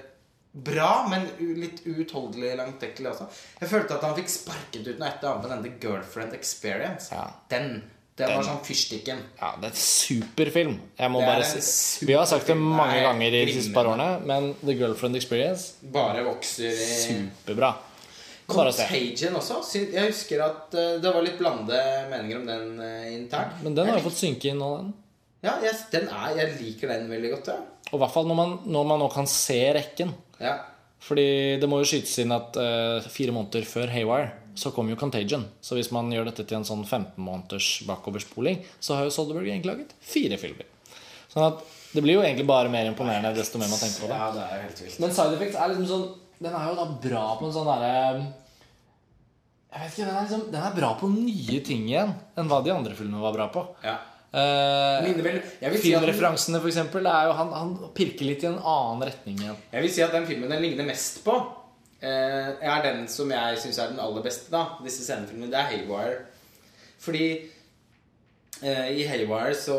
Bra, 0.52 1.06
men 1.08 1.24
litt 1.56 1.80
uutholdelig 1.86 2.52
langtekkelig 2.58 3.08
også. 3.14 3.26
Jeg 3.62 3.70
følte 3.70 3.96
at 3.96 4.02
han 4.04 4.16
fikk 4.18 4.28
sparket 4.28 4.84
ut 4.84 4.98
noe 5.00 5.08
etter 5.08 5.30
annet 5.30 5.46
med 5.46 5.52
denne 5.54 5.70
Girlfriend 5.80 6.36
Experience. 6.36 7.08
Ja. 7.14 7.24
Den. 7.52 7.80
Det 8.12 8.26
var 8.28 8.44
sånn 8.44 8.58
fyrstikken. 8.60 9.22
Ja, 9.38 9.54
det 9.56 9.70
er 9.70 9.72
en 9.72 9.78
superfilm. 9.80 10.74
Er 11.00 11.08
bare 11.14 11.46
en 11.46 11.62
Vi 12.04 12.12
har 12.12 12.26
sagt 12.28 12.50
det 12.50 12.58
mange 12.60 12.98
Nei, 12.98 13.06
ganger 13.06 13.36
i 13.38 13.44
de 13.48 13.54
siste 13.56 13.72
par 13.72 13.88
årene, 13.88 14.10
men 14.28 14.50
The 14.60 14.74
Girlfriend 14.76 15.16
Experience 15.16 15.88
Bare 15.94 16.20
vokser 16.26 16.68
i 16.68 16.90
superbra. 17.06 17.72
Contagion 18.52 19.38
også. 19.38 19.62
Jeg 19.80 20.10
husker 20.10 20.42
at 20.44 20.76
eh, 20.76 20.98
det 21.00 21.12
var 21.14 21.24
litt 21.24 21.38
blande 21.40 21.78
meninger 22.10 22.42
om 22.42 22.44
den 22.50 22.82
uh, 22.82 23.06
internt. 23.14 23.62
Men 23.64 23.78
den 23.78 23.88
har 23.88 23.96
jo 23.96 24.10
fått 24.10 24.20
synke 24.20 24.50
inn 24.50 24.60
nå, 24.60 24.68
den. 24.82 24.92
Ja, 25.42 25.56
jeg, 25.64 25.78
den 25.94 26.10
er, 26.12 26.34
jeg 26.36 26.58
liker 26.60 26.92
den 26.92 27.08
veldig 27.10 27.32
godt. 27.32 27.48
Ja. 27.54 27.88
Og 27.92 27.96
i 27.96 28.02
hvert 28.02 28.14
fall 28.14 28.28
når 28.28 28.38
man, 28.38 28.52
når 28.76 28.86
man 28.92 29.02
nå 29.02 29.08
kan 29.14 29.30
se 29.30 29.58
rekken. 29.78 30.12
Ja. 30.42 30.58
Fordi 31.02 31.58
det 31.58 31.66
må 31.70 31.80
jo 31.80 31.88
skytes 31.88 32.14
inn 32.22 32.34
at 32.34 32.56
eh, 32.62 33.08
fire 33.10 33.34
måneder 33.34 33.64
før 33.66 33.90
Haywire 33.90 34.30
så 34.54 34.70
kom 34.74 34.90
jo 34.90 34.98
Contagion. 35.00 35.46
Så 35.64 35.74
hvis 35.78 35.90
man 35.94 36.10
gjør 36.12 36.28
dette 36.28 36.44
til 36.44 36.58
en 36.58 36.66
sånn 36.68 36.84
15 36.84 37.16
måneders 37.24 37.70
bakoverspoling, 37.88 38.60
så 38.78 38.98
har 38.98 39.08
jo 39.08 39.14
Soderberg 39.14 39.48
egentlig 39.48 39.72
laget 39.72 39.94
fire 40.04 40.38
filmer. 40.38 40.68
Sånn 41.32 41.46
at 41.46 41.62
det 41.92 42.04
blir 42.04 42.18
jo 42.18 42.22
egentlig 42.24 42.44
bare 42.48 42.70
mer 42.72 42.86
imponerende 42.90 43.32
desto 43.36 43.58
mer 43.60 43.70
man 43.72 43.80
tenker 43.80 44.04
på 44.04 44.10
det. 44.10 44.18
ja, 44.20 44.28
det 44.36 44.44
er 44.44 44.62
helt 44.66 44.84
vilt. 44.84 45.00
Men 45.00 45.14
Side 45.16 45.38
Effects 45.38 45.56
er 45.58 45.72
liksom 45.72 45.88
sånn 45.88 46.06
Den 46.42 46.54
er 46.58 46.70
jo 46.70 46.78
da 46.78 46.86
bra 47.06 47.24
på 47.38 47.46
en 47.46 47.52
sånn 47.54 47.68
derre 47.68 47.90
Jeg 49.72 49.82
vet 49.82 49.92
ikke, 49.92 50.06
den 50.06 50.16
er, 50.16 50.24
liksom, 50.26 50.46
den 50.52 50.64
er 50.68 50.78
bra 50.78 50.88
på 51.00 51.10
nye 51.12 51.60
ting 51.64 51.84
igjen 51.88 52.14
enn 52.36 52.48
hva 52.50 52.58
de 52.64 52.72
andre 52.74 52.96
filmene 52.98 53.22
var 53.22 53.36
bra 53.36 53.46
på. 53.52 53.62
Ja. 53.84 53.98
Jeg, 55.60 55.72
vil 55.74 55.76
si 55.76 55.90
f.eks. 55.92 56.00
Filmreferansene, 56.00 56.60
det 56.64 57.16
jo, 57.28 57.32
han, 57.36 57.50
han 57.52 57.72
pirker 57.92 58.24
litt 58.24 58.44
i 58.46 58.48
en 58.48 58.60
annen 58.60 59.04
retning 59.04 59.42
igjen. 59.42 59.58
jeg 59.74 59.84
vil 59.84 59.92
si 59.92 60.04
at 60.04 60.14
den 60.16 60.28
filmen 60.28 60.52
den 60.52 60.62
ligner 60.64 60.88
mest 60.88 61.20
på, 61.26 61.34
uh, 61.36 62.50
er 62.56 62.86
den 62.86 63.04
som 63.12 63.32
jeg 63.34 63.58
syns 63.60 63.80
er 63.82 63.92
den 63.92 64.00
aller 64.00 64.24
beste. 64.24 64.48
da 64.52 64.78
Disse 64.84 65.04
scenefilmene. 65.04 65.50
Det 65.52 65.60
er 65.60 65.68
Haywire. 65.74 66.22
Fordi 67.02 67.26
uh, 68.62 68.88
i 68.88 69.04
Haywire 69.10 69.54
så 69.58 69.78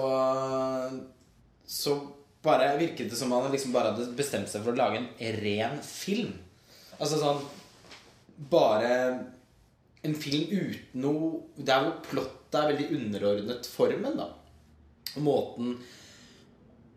Så 1.66 1.96
bare 2.44 2.76
virket 2.78 3.10
det 3.10 3.18
som 3.18 3.32
han 3.32 3.52
liksom 3.52 3.74
bare 3.74 3.94
hadde 3.94 4.14
bestemt 4.18 4.52
seg 4.52 4.66
for 4.66 4.76
å 4.76 4.78
lage 4.78 5.00
en 5.02 5.38
ren 5.42 5.80
film. 5.88 6.36
Altså 7.00 7.18
sånn 7.22 7.42
Bare 8.52 8.94
en 10.04 10.16
film 10.20 10.50
uten 10.52 11.04
noe 11.06 11.64
Der 11.64 11.86
hvor 11.86 12.00
plottet 12.06 12.58
er 12.60 12.74
veldig 12.74 12.88
underordnet 13.00 13.68
formen, 13.72 14.18
da. 14.20 14.28
Måten 15.16 15.78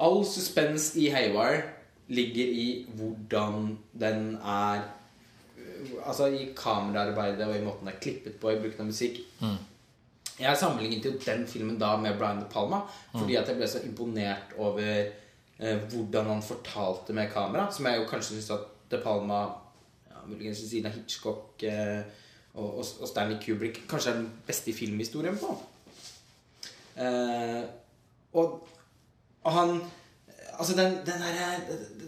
All 0.00 0.24
suspens 0.28 0.90
i 0.96 1.08
Haywire 1.08 1.62
ligger 2.08 2.44
i 2.44 2.86
hvordan 2.96 3.78
den 3.92 4.36
er 4.36 4.84
Altså 6.06 6.26
i 6.32 6.52
kameraarbeidet 6.56 7.46
og 7.46 7.56
i 7.56 7.64
måten 7.64 7.86
den 7.86 7.94
er 7.94 8.00
klippet 8.00 8.38
på, 8.40 8.50
i 8.50 8.60
bruken 8.60 8.80
av 8.80 8.88
musikk. 8.88 9.18
Jeg 10.40 10.58
sammenlignet 10.60 11.04
jo 11.04 11.12
den 11.20 11.46
filmen 11.48 11.78
da 11.80 11.94
med 12.00 12.16
Brian 12.18 12.40
De 12.40 12.48
Palma 12.52 12.82
fordi 13.12 13.36
at 13.36 13.48
jeg 13.48 13.58
ble 13.58 13.68
så 13.68 13.82
imponert 13.84 14.54
over 14.56 14.82
eh, 15.58 15.78
hvordan 15.90 16.30
han 16.32 16.42
fortalte 16.42 17.12
med 17.16 17.30
kamera. 17.32 17.68
Som 17.72 17.88
jeg 17.88 18.00
jo 18.00 18.08
kanskje 18.08 18.36
syns 18.36 18.50
at 18.56 18.66
De 18.90 19.00
Palma, 19.04 19.42
ja, 20.10 20.24
muligens 20.26 20.60
ved 20.62 20.68
siden 20.68 20.90
av 20.90 20.96
Hitchcock 20.96 21.62
eh, 21.62 22.02
og, 22.54 22.78
og, 22.78 22.84
og 23.00 23.08
Stanley 23.08 23.40
Kubrick, 23.42 23.82
kanskje 23.88 24.12
er 24.12 24.20
den 24.22 24.30
beste 24.46 24.72
filmhistorien 24.72 25.36
på. 25.40 25.56
Eh, 26.96 27.64
og, 28.36 28.74
og 29.44 29.52
han 29.60 29.78
Altså, 30.56 30.72
den, 30.72 30.94
den 31.04 31.20
derre 31.20 31.48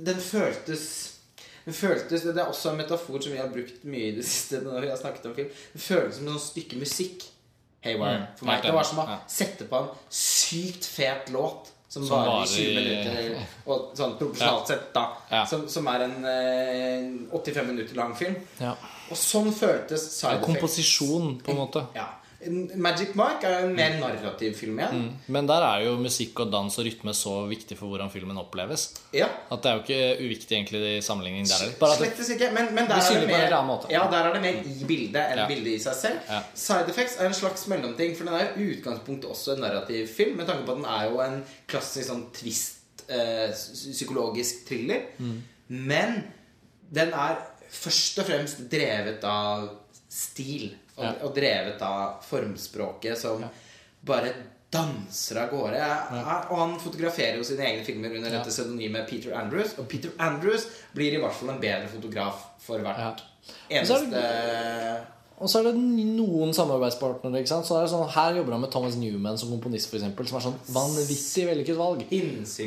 Den 0.06 0.20
føltes 0.24 0.84
den 1.68 1.74
føltes, 1.76 2.22
Det 2.22 2.38
er 2.40 2.46
også 2.48 2.70
en 2.70 2.78
metafor 2.80 3.20
som 3.20 3.32
vi 3.32 3.38
har 3.38 3.50
brukt 3.52 3.82
mye 3.84 4.06
i 4.08 4.14
det 4.16 4.24
siste. 4.32 4.62
når 4.64 4.80
vi 4.80 4.88
har 4.88 4.96
snakket 4.96 5.26
om 5.28 5.34
film 5.36 5.50
Det 5.72 5.80
føltes 5.84 6.16
som 6.16 6.30
et 6.32 6.40
stykke 6.40 6.78
musikk. 6.80 7.26
Haywire. 7.84 8.18
Mm, 8.18 8.38
For 8.38 8.48
meg. 8.48 8.62
Det 8.62 8.72
var 8.74 8.86
som 8.88 9.02
å 9.02 9.04
ja. 9.10 9.18
sette 9.28 9.66
på 9.68 9.82
en 9.82 9.90
sykt 10.10 10.88
fet 10.88 11.28
låt 11.34 11.68
som, 11.88 12.06
Som 12.06 12.22
varer 12.24 12.44
i 12.44 12.54
20 12.54 12.80
minutter. 12.80 13.44
Og 13.66 13.92
sånn 13.96 14.16
proporsjonalt 14.18 14.72
sett, 14.72 14.88
da. 14.96 15.04
Ja. 15.30 15.44
Som, 15.48 15.62
som 15.72 15.86
er 15.88 16.04
en 16.04 16.16
eh, 16.28 17.36
85 17.36 17.70
minutter 17.70 17.96
lang 17.96 18.12
film. 18.16 18.36
Ja. 18.60 18.74
Og 19.08 19.16
sånn 19.16 19.48
føltes 19.56 20.04
Side 20.18 20.34
Effects. 20.34 20.48
Komposisjon, 20.50 21.38
på 21.44 21.54
en 21.54 21.60
måte. 21.62 21.84
Ja. 21.96 22.10
Magic 22.38 23.16
Mike 23.18 23.42
er 23.50 23.64
en 23.66 23.72
mer 23.74 23.96
narrativ 23.98 24.52
film 24.54 24.76
igjen. 24.78 25.08
Men 25.26 25.48
der 25.50 25.64
er 25.66 25.80
jo 25.88 25.96
musikk 25.98 26.38
og 26.44 26.52
dans 26.52 26.76
og 26.78 26.86
rytme 26.86 27.10
så 27.16 27.32
viktig 27.50 27.74
for 27.80 27.90
hvordan 27.90 28.12
filmen 28.12 28.38
oppleves. 28.38 28.84
Ja. 29.16 29.26
At 29.50 29.64
det 29.64 29.70
er 29.72 29.74
jo 29.74 29.82
ikke 29.82 30.26
uviktig 30.28 30.54
egentlig 30.54 30.82
i 30.92 31.00
sammenligning 31.02 31.48
der 31.50 31.64
heller. 31.64 31.96
Slettes 31.98 32.30
ikke. 32.36 32.52
Men, 32.54 32.70
men 32.76 32.86
der, 32.86 33.02
er 33.02 33.18
det 33.24 33.26
mer, 33.32 33.90
ja, 33.90 34.04
der 34.12 34.30
er 34.30 34.38
det 34.38 34.44
mer 34.44 34.62
i 34.62 34.86
bildet 34.86 35.18
enn 35.24 35.42
Ja. 35.42 35.48
bildet 35.50 35.72
i 35.74 35.82
seg 35.82 35.98
selv. 35.98 36.30
Side 36.54 36.94
Effects 36.94 37.18
er 37.18 37.26
en 37.26 37.34
slags 37.34 37.66
mellomting, 37.66 38.14
for 38.16 38.30
den 38.30 38.38
er 38.38 38.54
i 38.54 38.70
utgangspunktet 38.76 39.30
også 39.34 39.56
en 39.56 39.64
narrativ 39.66 40.06
film, 40.06 40.36
med 40.38 40.46
tanke 40.46 40.66
på 40.68 40.76
at 40.78 40.82
den 40.84 40.88
er 40.94 41.10
jo 41.10 41.20
en 41.26 41.38
klassisk 41.66 42.06
sånn 42.12 42.26
twist, 42.38 42.78
øh, 43.10 43.50
psykologisk 43.50 44.62
thriller. 44.70 45.08
Mm. 45.18 45.38
Men 45.68 46.20
den 46.94 47.10
er 47.12 47.42
først 47.68 48.22
og 48.22 48.30
fremst 48.30 48.62
drevet 48.70 49.24
av 49.26 49.72
stil, 50.08 50.70
og, 50.98 51.04
Ja. 51.04 51.12
og 51.22 51.34
drevet 51.34 51.80
av 51.82 52.20
formspråket, 52.28 53.16
som 53.16 53.44
bare 54.04 54.32
danser 54.70 55.36
av 55.42 55.48
gårde. 55.50 55.80
Og 56.50 56.56
han 56.58 56.78
fotograferer 56.80 57.36
jo 57.38 57.42
sine 57.44 57.64
egne 57.64 57.84
filmer 57.86 58.14
under 58.16 58.30
Ja. 58.30 58.38
dette 58.38 58.50
pseudonymet 58.52 59.08
Peter 59.08 59.32
Andrews. 59.34 59.78
Og 59.78 59.88
Peter 59.88 60.10
Andrews 60.18 60.66
blir 60.94 61.12
i 61.14 61.20
hvert 61.20 61.32
fall 61.32 61.50
en 61.50 61.60
bedre 61.60 61.88
fotograf 61.88 62.44
for 62.60 62.78
hvert 62.78 62.98
Ja. 62.98 63.14
eneste 63.70 65.04
Og 65.40 65.48
så 65.48 65.60
er 65.60 65.62
det 65.70 65.74
noen 65.78 66.52
samarbeidspartnere. 66.52 67.38
ikke 67.38 67.46
sant? 67.48 67.64
Så 67.64 67.76
er 67.76 67.82
det 67.86 67.90
sånn, 67.92 68.08
Her 68.10 68.34
jobber 68.34 68.52
han 68.52 68.60
med 68.60 68.70
Thomas 68.72 68.96
Newman 68.96 69.38
som 69.38 69.48
komponist, 69.50 69.88
for 69.88 69.96
eksempel, 69.96 70.26
som 70.26 70.38
er 70.38 70.42
sånn 70.42 70.58
vanvittig 70.74 71.46
vellykket 71.46 71.76
valg. 71.76 71.98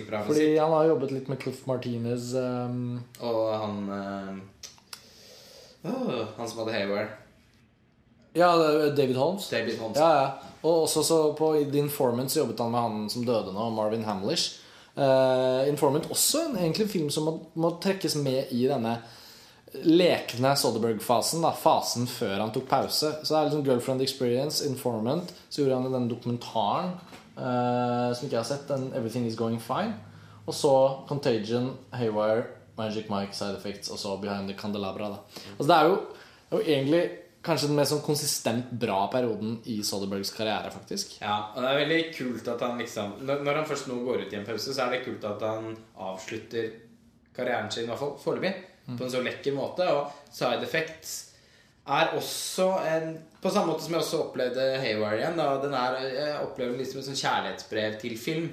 Bra. 0.08 0.24
Fordi 0.24 0.58
han 0.58 0.72
har 0.72 0.86
jobbet 0.88 1.12
litt 1.12 1.28
med 1.28 1.40
Cliff 1.40 1.68
Martinez. 1.68 2.34
Um... 2.34 3.04
Og 3.20 3.60
han 3.60 3.90
uh... 3.90 4.34
oh, 5.92 6.26
Han 6.38 6.48
som 6.48 6.60
hadde 6.60 6.72
Haywire. 6.72 7.10
Ja, 8.34 8.50
David 8.96 9.16
Holmes. 9.16 9.50
David 9.50 9.80
Holmes. 9.80 10.00
Ja, 10.00 10.12
ja. 10.16 10.52
Og 10.62 10.84
også 10.84 11.04
så 11.04 11.22
på 11.38 11.54
The 11.72 11.80
Informant 11.82 12.32
så 12.32 12.44
jobbet 12.44 12.60
han 12.60 12.72
med 12.72 12.82
han 12.82 13.10
som 13.10 13.26
døde 13.26 13.54
nå, 13.54 13.70
Marvin 13.76 14.06
Hamlish. 14.06 14.60
Uh, 14.96 15.68
Informant 15.70 16.10
også 16.12 16.46
en 16.50 16.60
egentlig 16.60 16.90
film 16.92 17.10
som 17.10 17.26
må, 17.30 17.38
må 17.56 17.72
trekkes 17.82 18.18
med 18.20 18.52
i 18.52 18.66
denne 18.70 18.98
lekne 19.88 20.52
Soderberg-fasen. 20.60 21.46
Fasen 21.58 22.08
før 22.12 22.38
han 22.44 22.54
tok 22.54 22.68
pause. 22.70 23.14
Så 23.24 23.34
det 23.34 23.40
er 23.40 23.50
liksom 23.50 23.66
Girlfriend 23.66 24.04
Experience, 24.04 24.68
Informant. 24.68 25.34
Så 25.50 25.64
gjorde 25.64 25.80
han 25.80 25.96
den 25.96 26.10
dokumentaren 26.12 26.94
uh, 27.38 28.12
som 28.14 28.28
ikke 28.28 28.36
jeg 28.36 28.42
har 28.44 28.50
sett, 28.52 28.68
den 28.70 28.92
Everything 28.94 29.26
Is 29.28 29.40
Going 29.40 29.62
Fine. 29.64 29.96
Og 30.46 30.54
så 30.58 30.74
Contagion, 31.08 31.72
Haywire, 31.96 32.44
Magic 32.78 33.10
Mike, 33.10 33.36
Side 33.38 33.58
Effects, 33.58 33.90
og 33.90 34.00
så 34.00 34.18
Behind 34.18 34.50
the 34.50 34.58
Candelabra. 34.58 35.10
Da. 35.16 35.44
Altså 35.58 35.68
det 35.72 35.78
er 35.78 35.90
jo, 35.90 35.98
det 36.50 36.58
er 36.58 36.62
jo 36.62 36.76
egentlig 36.76 37.04
kanskje 37.46 37.72
den 37.72 37.78
mest 37.80 37.94
sånn 37.94 38.04
konsistent 38.06 38.70
bra 38.84 39.00
perioden 39.14 39.58
i 39.72 39.80
Soderbergs 39.86 40.34
karriere, 40.36 40.70
faktisk. 40.74 41.18
Ja, 41.24 41.38
og 41.56 41.64
det 41.64 41.72
er 41.72 41.80
veldig 41.82 42.02
kult 42.14 42.52
at 42.54 42.62
han 42.66 42.78
liksom 42.82 43.16
Når, 43.26 43.42
han 43.56 43.68
først 43.68 43.90
nå 43.90 43.98
går 44.06 44.26
ut 44.26 44.36
i 44.36 44.38
en 44.38 44.48
pause, 44.48 44.76
så 44.76 44.86
er 44.86 44.96
det 44.96 45.04
kult 45.08 45.26
at 45.28 45.42
han 45.46 45.72
avslutter 46.10 46.70
karrieren 47.36 47.72
sin, 47.74 47.88
i 47.88 47.92
hvert 47.92 48.02
fall 48.02 48.16
foreløpig, 48.22 48.54
på 48.92 49.06
en 49.06 49.14
så 49.14 49.24
lekker 49.26 49.58
måte. 49.58 49.88
Og 49.90 50.34
Side 50.34 50.68
Effects 50.68 51.18
er 51.92 52.14
også 52.18 52.68
en 52.86 53.14
På 53.42 53.50
samme 53.50 53.72
måte 53.72 53.88
som 53.88 53.96
jeg 53.96 54.04
også 54.04 54.18
opplevde 54.28 54.66
Haywire 54.84 55.18
igjen. 55.18 55.40
Da, 55.40 55.56
den 55.64 55.74
er, 55.74 55.96
jeg 56.14 56.42
opplever 56.44 56.78
liksom 56.78 57.00
et 57.02 57.08
sånn 57.08 57.18
kjærlighetsbrev 57.18 57.96
til 58.04 58.14
film. 58.22 58.52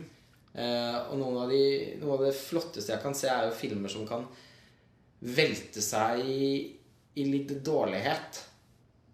Eh, 0.56 0.96
og 1.10 1.18
noen 1.20 1.42
av 1.42 1.52
de, 1.52 1.64
noe 2.00 2.14
av 2.16 2.24
det 2.24 2.30
flotteste 2.38 2.94
jeg 2.94 3.02
kan 3.02 3.16
se, 3.18 3.28
er 3.28 3.50
jo 3.50 3.58
filmer 3.58 3.92
som 3.92 4.06
kan 4.08 4.24
velte 5.28 5.84
seg 5.84 6.24
i, 6.24 6.46
i 7.20 7.26
litt 7.28 7.52
dårlighet 7.66 8.47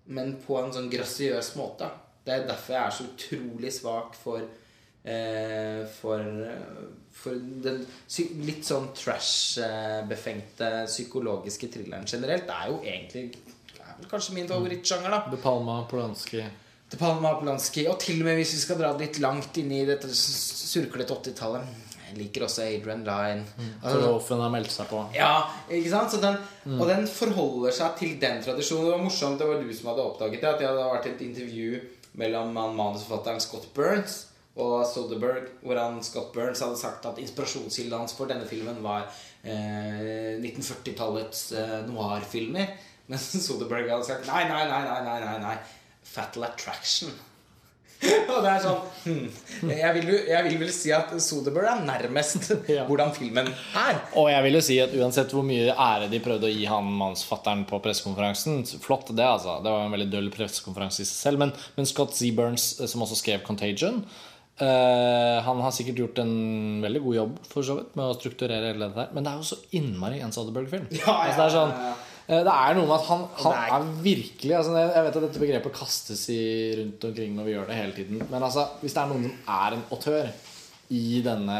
men 0.07 0.37
på 0.45 0.59
en 0.61 0.73
sånn 0.75 0.91
grasiøs 0.93 1.55
måte. 1.59 1.89
Det 2.25 2.33
er 2.33 2.47
derfor 2.49 2.77
jeg 2.77 2.83
er 2.83 2.95
så 2.97 3.07
utrolig 3.09 3.73
svak 3.73 4.17
for 4.17 4.41
eh, 5.05 5.85
for, 6.01 6.21
for 7.13 7.41
den 7.65 7.83
litt 8.45 8.65
sånn 8.69 8.91
trash-befengte 8.97 10.71
psykologiske 10.89 11.71
thrilleren 11.73 12.09
generelt. 12.09 12.47
Det 12.49 12.57
er 12.59 12.73
jo 12.73 12.81
egentlig 12.83 13.25
det 13.75 13.81
er 13.81 13.97
vel 13.99 14.11
kanskje 14.11 14.37
min 14.37 14.51
favorittsjanger, 14.51 15.11
da. 15.13 15.25
De 15.31 15.41
Palma, 15.41 15.81
Polanski 15.91 16.43
De 16.91 17.01
Palma 17.01 17.35
Polanski. 17.39 17.87
Og 17.91 17.99
til 18.03 18.23
og 18.23 18.29
med 18.29 18.41
hvis 18.41 18.57
vi 18.57 18.63
skal 18.65 18.81
dra 18.81 18.93
det 18.95 19.09
litt 19.09 19.21
langt 19.23 19.61
inn 19.61 19.73
i 19.73 19.85
dette 19.89 20.11
surklete 20.15 21.15
80-tallet. 21.15 21.94
Liker 22.19 22.45
også 22.47 22.63
Adrian 22.67 23.03
Lyne. 23.07 23.45
Altså, 23.83 23.99
Kolofen 24.01 24.41
har 24.45 24.53
meldt 24.55 24.73
seg 24.75 24.89
på. 24.91 25.01
ja, 25.17 25.33
ikke 25.69 25.91
sant? 25.93 26.11
Så 26.15 26.21
den, 26.23 26.39
Og 26.79 26.87
den 26.89 27.07
forholder 27.11 27.73
seg 27.77 27.97
til 27.99 28.15
den 28.23 28.43
tradisjonen. 28.45 28.87
Det 28.89 28.95
var 28.97 29.03
morsomt, 29.09 29.39
det 29.41 29.49
var 29.49 29.61
du 29.65 29.73
som 29.75 29.91
hadde 29.93 30.07
oppdaget 30.11 30.41
det. 30.41 30.49
At 30.55 30.63
det 30.63 30.69
hadde 30.71 30.87
vært 30.93 31.11
et 31.11 31.27
intervju 31.27 31.83
mellom 32.21 32.55
manusforfatteren 32.55 33.41
Scott 33.43 33.67
Burns 33.75 34.21
og 34.55 34.85
Soderberg, 34.87 35.49
hvor 35.67 35.75
han, 35.83 35.97
Scott 36.07 36.29
Burns 36.33 36.61
hadde 36.63 36.77
sagt 36.79 37.07
at 37.11 37.17
inspirasjonskilden 37.19 37.97
hans 37.99 38.13
for 38.15 38.31
denne 38.31 38.47
filmen 38.47 38.77
var 38.85 39.09
eh, 39.43 40.39
1940-tallets 40.39 41.41
eh, 41.59 41.81
noir-filmer. 41.91 42.69
Mens 43.11 43.27
Soderberg 43.45 43.91
hadde 43.91 44.07
sagt 44.07 44.29
nei, 44.31 44.45
nei, 44.49 44.63
nei, 44.71 44.83
nei, 44.87 45.01
nei, 45.09 45.19
nei, 45.27 45.39
nei. 45.43 45.57
Fatal 46.07 46.47
Attraction. 46.47 47.11
og 48.35 48.41
det 48.45 48.51
er 48.51 48.61
sånn 48.61 48.81
hmm, 49.05 49.71
jeg, 49.71 49.91
vil, 49.97 50.09
jo- 50.13 50.25
jeg 50.29 50.45
vil 50.49 50.59
vel 50.61 50.73
si 50.75 50.91
at 50.93 51.13
Soderberg 51.25 51.71
er 51.71 51.85
nærmest 51.87 52.51
Ja. 52.75 52.85
hvordan 52.89 53.15
filmen 53.17 53.49
er. 53.81 54.01
Og 54.21 54.29
jeg 54.33 54.45
vil 54.49 54.59
jo 54.59 54.63
si 54.67 54.77
at 54.83 54.93
uansett 54.99 55.33
hvor 55.33 55.47
mye 55.47 55.73
ære 55.73 56.11
de 56.13 56.21
prøvde 56.25 56.51
å 56.51 56.53
gi 56.53 56.67
han 56.69 56.91
mannsfatteren 57.01 57.65
på 57.71 57.81
pressekonferansen 57.85 58.61
Flott, 58.85 59.15
det, 59.17 59.25
altså. 59.25 59.61
Det 59.65 59.73
var 59.73 59.87
en 59.87 59.95
veldig 59.97 60.11
døll 60.13 60.29
pressekonferanse 60.35 61.01
i 61.05 61.09
seg 61.09 61.17
selv. 61.31 61.45
Men, 61.45 61.55
men 61.79 61.89
Scott 61.89 62.13
Z. 62.19 62.29
Burns, 62.37 62.75
eh, 62.81 62.91
som 62.91 63.03
også 63.07 63.21
skrev 63.23 63.43
'Contagion', 63.47 64.05
Uh, 64.55 65.41
han 65.43 65.59
har 65.65 65.73
sikkert 65.75 65.97
gjort 65.99 66.19
en 66.23 66.35
veldig 66.85 67.01
god 67.03 67.15
jobb 67.17 67.39
for 67.51 67.67
så 67.67 67.75
vidt 67.75 67.97
med 67.99 68.07
å 68.07 68.15
strukturere 68.15 68.69
hele 68.71 68.87
dette 68.87 69.01
her. 69.03 69.09
Men 69.17 69.25
det 69.27 69.33
er 69.33 69.41
jo 69.41 69.49
så 69.49 69.57
innmari 69.75 70.21
en 70.23 70.31
Soderberg-film. 70.31 70.85
Ja, 70.95 71.01
ja, 71.09 71.15
altså, 71.25 71.41
det 71.41 71.47
er 71.49 71.55
sånn 71.57 71.73
ja, 71.75 71.89
ja. 71.89 71.95
Det 72.29 72.53
er 72.55 72.75
noe 72.79 72.87
med 72.89 72.95
at 72.97 73.07
han, 73.11 73.25
han 73.43 73.53
er- 73.53 73.73
er 73.77 73.89
virkelig 74.03 74.55
altså, 74.57 74.73
Jeg 74.79 74.95
jeg 74.95 75.05
vet 75.05 75.17
at 75.19 75.23
dette 75.27 75.41
begrepet 75.43 75.73
kastes 75.77 76.23
i 76.33 76.39
rundt 76.79 77.05
omkring 77.05 77.35
når 77.37 77.45
vi 77.45 77.53
gjør 77.53 77.67
det 77.69 77.77
hele 77.77 77.93
tiden. 77.93 78.23
Men 78.31 78.43
altså, 78.43 78.65
hvis 78.81 78.95
det 78.97 79.03
er 79.03 79.11
noen 79.13 79.27
som 79.29 79.53
er 79.59 79.77
en 79.77 79.85
autør 79.93 80.31
i, 80.91 81.21
denne, 81.25 81.59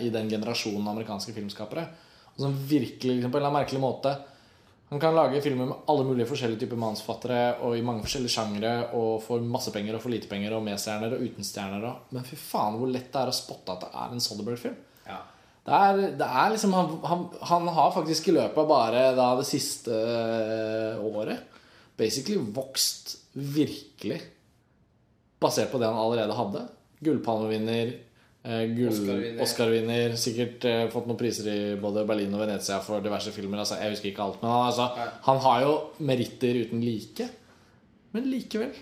i 0.00 0.08
den 0.12 0.28
generasjonen 0.30 0.88
amerikanske 0.88 1.34
filmskapere, 1.36 1.84
og 2.36 2.40
som 2.46 2.56
virkelig 2.68 3.16
liksom, 3.18 3.30
på 3.32 3.36
en 3.38 3.42
eller 3.44 3.50
annen 3.52 3.62
merkelig 3.64 3.80
måte 3.80 4.16
Han 4.90 5.00
kan 5.02 5.14
lage 5.16 5.40
filmer 5.42 5.66
med 5.66 5.76
alle 5.90 6.04
mulige 6.06 6.28
forskjellige 6.30 6.60
typer 6.60 6.76
mannsforfattere 6.78 7.56
og 7.66 7.72
i 7.76 7.80
mange 7.82 8.04
forskjellige 8.04 8.30
sjangere 8.36 8.74
og 8.94 9.16
får 9.24 9.40
masse 9.42 9.72
penger 9.74 9.96
og 9.96 10.02
for 10.04 10.12
lite 10.14 10.28
penger 10.30 10.52
og 10.54 10.62
med 10.62 10.78
stjerner 10.78 11.10
og 11.16 11.24
uten 11.26 11.42
stjerner. 11.42 11.82
Og, 11.88 11.96
men 12.14 12.22
fy 12.22 12.36
faen 12.38 12.76
hvor 12.78 12.86
lett 12.86 13.08
det 13.10 13.18
er 13.24 13.32
å 13.32 13.34
spotte 13.34 13.72
at 13.74 13.80
det 13.82 13.88
er 13.90 14.12
en 14.14 14.20
Soderberg-film. 14.22 14.76
Ja. 15.08 15.18
Det 15.66 15.74
er, 15.74 16.00
det 16.20 16.26
er 16.26 16.52
liksom 16.54 16.74
han, 16.76 16.92
han, 17.10 17.26
han 17.50 17.68
har 17.74 17.94
faktisk 17.94 18.28
i 18.30 18.36
løpet 18.36 18.58
av 18.62 18.68
bare 18.70 19.02
da, 19.18 19.32
det 19.40 19.48
siste 19.48 19.90
øh, 19.90 21.04
året 21.10 21.56
basically 21.98 22.38
vokst 22.38 23.16
virkelig 23.32 24.20
basert 25.42 25.72
på 25.72 25.80
det 25.80 25.88
han 25.88 25.98
allerede 25.98 26.36
hadde. 26.36 26.62
Gullpalmevinner, 27.04 27.92
eh, 28.46 28.64
gull, 28.76 28.92
Oscar-vinner. 28.92 29.42
Oscar-vinner, 29.44 30.16
sikkert 30.20 30.66
eh, 30.68 30.84
fått 30.92 31.08
noen 31.08 31.18
priser 31.20 31.50
i 31.52 31.58
både 31.80 32.06
Berlin 32.08 32.34
og 32.36 32.44
Venezia 32.44 32.78
for 32.84 33.04
diverse 33.04 33.32
filmer. 33.34 33.64
Altså, 33.64 33.80
jeg 33.80 33.96
husker 33.96 34.12
ikke 34.12 34.26
alt, 34.26 34.42
men 34.44 34.52
han, 34.52 34.68
altså, 34.70 35.08
han 35.28 35.42
har 35.48 35.64
jo 35.66 35.74
meritter 36.12 36.62
uten 36.62 36.84
like. 36.84 37.28
Men 38.14 38.30
likevel 38.32 38.76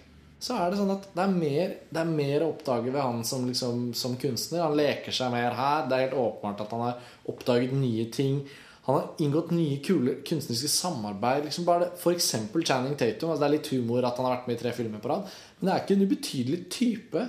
så 0.45 0.59
er 0.61 0.69
det 0.69 0.77
sånn 0.77 0.93
at 0.93 1.07
det 1.15 1.23
er 1.23 1.31
mer, 1.33 1.71
det 1.89 2.01
er 2.03 2.11
mer 2.11 2.43
å 2.45 2.51
oppdage 2.53 2.91
ved 2.91 3.01
han 3.01 3.23
som, 3.25 3.47
liksom, 3.49 3.87
som 3.97 4.19
kunstner. 4.21 4.67
Han 4.67 4.77
leker 4.77 5.15
seg 5.15 5.33
mer 5.33 5.57
her. 5.57 5.87
Det 5.89 5.97
er 5.97 6.03
helt 6.05 6.21
åpenbart 6.21 6.61
at 6.67 6.75
han 6.75 6.83
har 6.85 7.15
oppdaget 7.33 7.73
nye 7.79 8.05
ting. 8.13 8.43
Han 8.85 8.99
har 8.99 9.23
inngått 9.25 9.55
nye 9.57 9.79
kule 9.81 10.19
kunstneriske 10.29 10.69
samarbeid. 10.69 11.47
Liksom 11.47 11.65
bare 11.65 11.89
eksempel 12.13 12.67
Channing 12.69 12.99
Tatum. 13.01 13.33
Altså 13.33 13.41
det 13.41 13.49
er 13.49 13.55
litt 13.55 13.73
humor 13.73 14.05
at 14.05 14.21
han 14.21 14.29
har 14.29 14.37
vært 14.37 14.51
med 14.51 14.59
i 14.59 14.61
tre 14.61 14.75
filmer 14.77 15.01
på 15.01 15.15
rad. 15.15 15.33
Men 15.57 15.71
det 15.71 15.73
er 15.75 15.87
ikke 15.87 15.97
en 15.97 16.05
ubetydelig 16.11 16.61
type. 16.77 17.25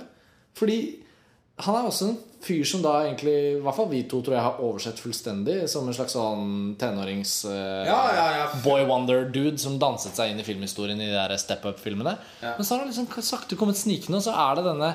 Fordi 0.60 0.78
han 1.64 1.78
er 1.78 1.88
også 1.88 2.10
en 2.10 2.20
fyr 2.46 2.64
som 2.68 2.82
da 2.84 2.94
egentlig 3.04 3.34
I 3.34 3.62
hvert 3.64 3.76
fall 3.76 3.88
vi 3.90 4.02
to 4.08 4.20
tror 4.24 4.36
jeg 4.36 4.44
har 4.46 4.60
oversett 4.62 5.00
fullstendig 5.02 5.56
som 5.70 5.88
en 5.88 5.96
slags 5.96 6.14
sånn 6.16 6.76
tenårings 6.80 7.32
uh, 7.48 7.82
Ja, 7.88 8.00
ja, 8.14 8.26
ja. 8.38 8.46
boy 8.64 8.86
wonder-dude 8.88 9.58
som 9.62 9.80
danset 9.82 10.16
seg 10.16 10.32
inn 10.32 10.42
i 10.42 10.46
filmhistorien 10.46 11.00
i 11.00 11.10
de 11.10 11.16
der 11.16 11.34
Step 11.42 11.66
Up-filmene. 11.68 12.16
Men 12.44 12.62
så 12.62 12.74
har 12.74 12.84
han 12.84 12.92
liksom 12.92 13.10
sakte 13.26 13.58
kommet 13.58 13.78
snikende, 13.80 14.20
og 14.20 14.26
så 14.26 14.36
er 14.36 14.58
det 14.58 14.66
denne 14.68 14.92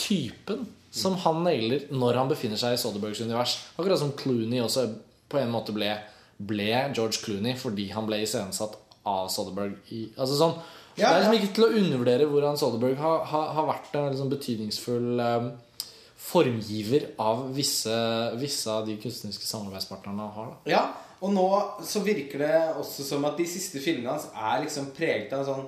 typen 0.00 0.66
som 0.90 1.14
han 1.24 1.44
nailer 1.46 1.86
når 1.94 2.18
han 2.18 2.30
befinner 2.30 2.58
seg 2.60 2.74
i 2.74 2.80
Soderbergs 2.80 3.22
univers. 3.22 3.56
Akkurat 3.78 4.00
som 4.00 4.12
Clooney 4.18 4.60
også 4.62 4.88
på 5.30 5.38
en 5.38 5.52
måte 5.52 5.74
ble, 5.74 5.92
ble 6.36 6.70
George 6.96 7.22
Clooney 7.22 7.56
fordi 7.58 7.90
han 7.94 8.08
ble 8.08 8.20
iscenesatt 8.24 8.76
av 9.08 9.30
Soderberg 9.32 9.78
i 9.94 10.02
Altså 10.18 10.36
sånn 10.36 10.56
Det 10.96 11.06
er 11.06 11.22
liksom 11.22 11.36
ikke 11.38 11.54
til 11.56 11.66
å 11.66 11.72
undervurdere 11.80 12.26
hvordan 12.28 12.58
Soderberg 12.60 12.98
har, 13.00 13.22
har, 13.30 13.52
har 13.56 13.68
vært 13.70 13.94
en 13.96 14.10
liksom 14.10 14.32
betydningsfull 14.32 15.22
um, 15.22 15.50
formgiver 16.20 17.08
av 17.22 17.46
visse, 17.56 17.94
visse 18.40 18.70
av 18.70 18.86
de 18.86 18.96
kunstneriske 19.00 19.46
samarbeidspartnerne 19.48 20.28
har. 20.36 20.50
Da. 20.52 20.70
Ja, 20.70 20.82
og 21.20 21.32
nå 21.34 21.46
så 21.84 22.02
virker 22.04 22.44
det 22.44 22.54
også 22.80 23.04
som 23.04 23.24
at 23.28 23.40
de 23.40 23.46
siste 23.48 23.80
filmene 23.82 24.14
hans 24.14 24.28
er 24.36 24.62
liksom 24.64 24.92
preget 24.96 25.32
av 25.36 25.46
sånn 25.48 25.66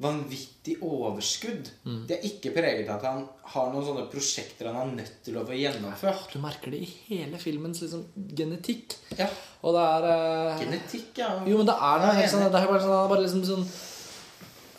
vanvittig 0.00 0.78
overskudd. 0.80 1.66
De 2.08 2.14
er 2.16 2.22
ikke 2.24 2.54
preget 2.54 2.88
av 2.88 2.96
at 2.96 3.04
han 3.04 3.18
har 3.52 3.66
noen 3.68 3.84
sånne 3.84 4.06
prosjekter 4.08 4.70
han 4.70 4.78
er 4.80 4.94
nødt 5.02 5.18
til 5.26 5.36
å 5.36 5.44
få 5.44 5.58
gjennomført. 5.58 6.30
Du 6.32 6.40
merker 6.40 6.72
det 6.72 6.80
i 6.86 6.88
hele 7.10 7.40
filmens 7.40 7.82
liksom, 7.84 8.06
genetikk. 8.16 8.96
Ja, 9.18 9.28
Og 9.60 9.76
det 9.76 9.82
er 9.84 10.06
eh, 10.08 10.62
Genetikk, 10.62 11.10
ja. 11.20 11.34
Jo, 11.44 11.60
men 11.60 11.68
det 11.68 11.76
er 11.76 12.00
noe 12.00 12.16
helt 12.16 12.32
sånn, 12.32 12.46
det 12.48 12.62
er 12.62 12.70
bare 12.72 12.80
sånn, 12.86 13.10
bare 13.12 13.26
liksom 13.26 13.44
sånn 13.44 13.66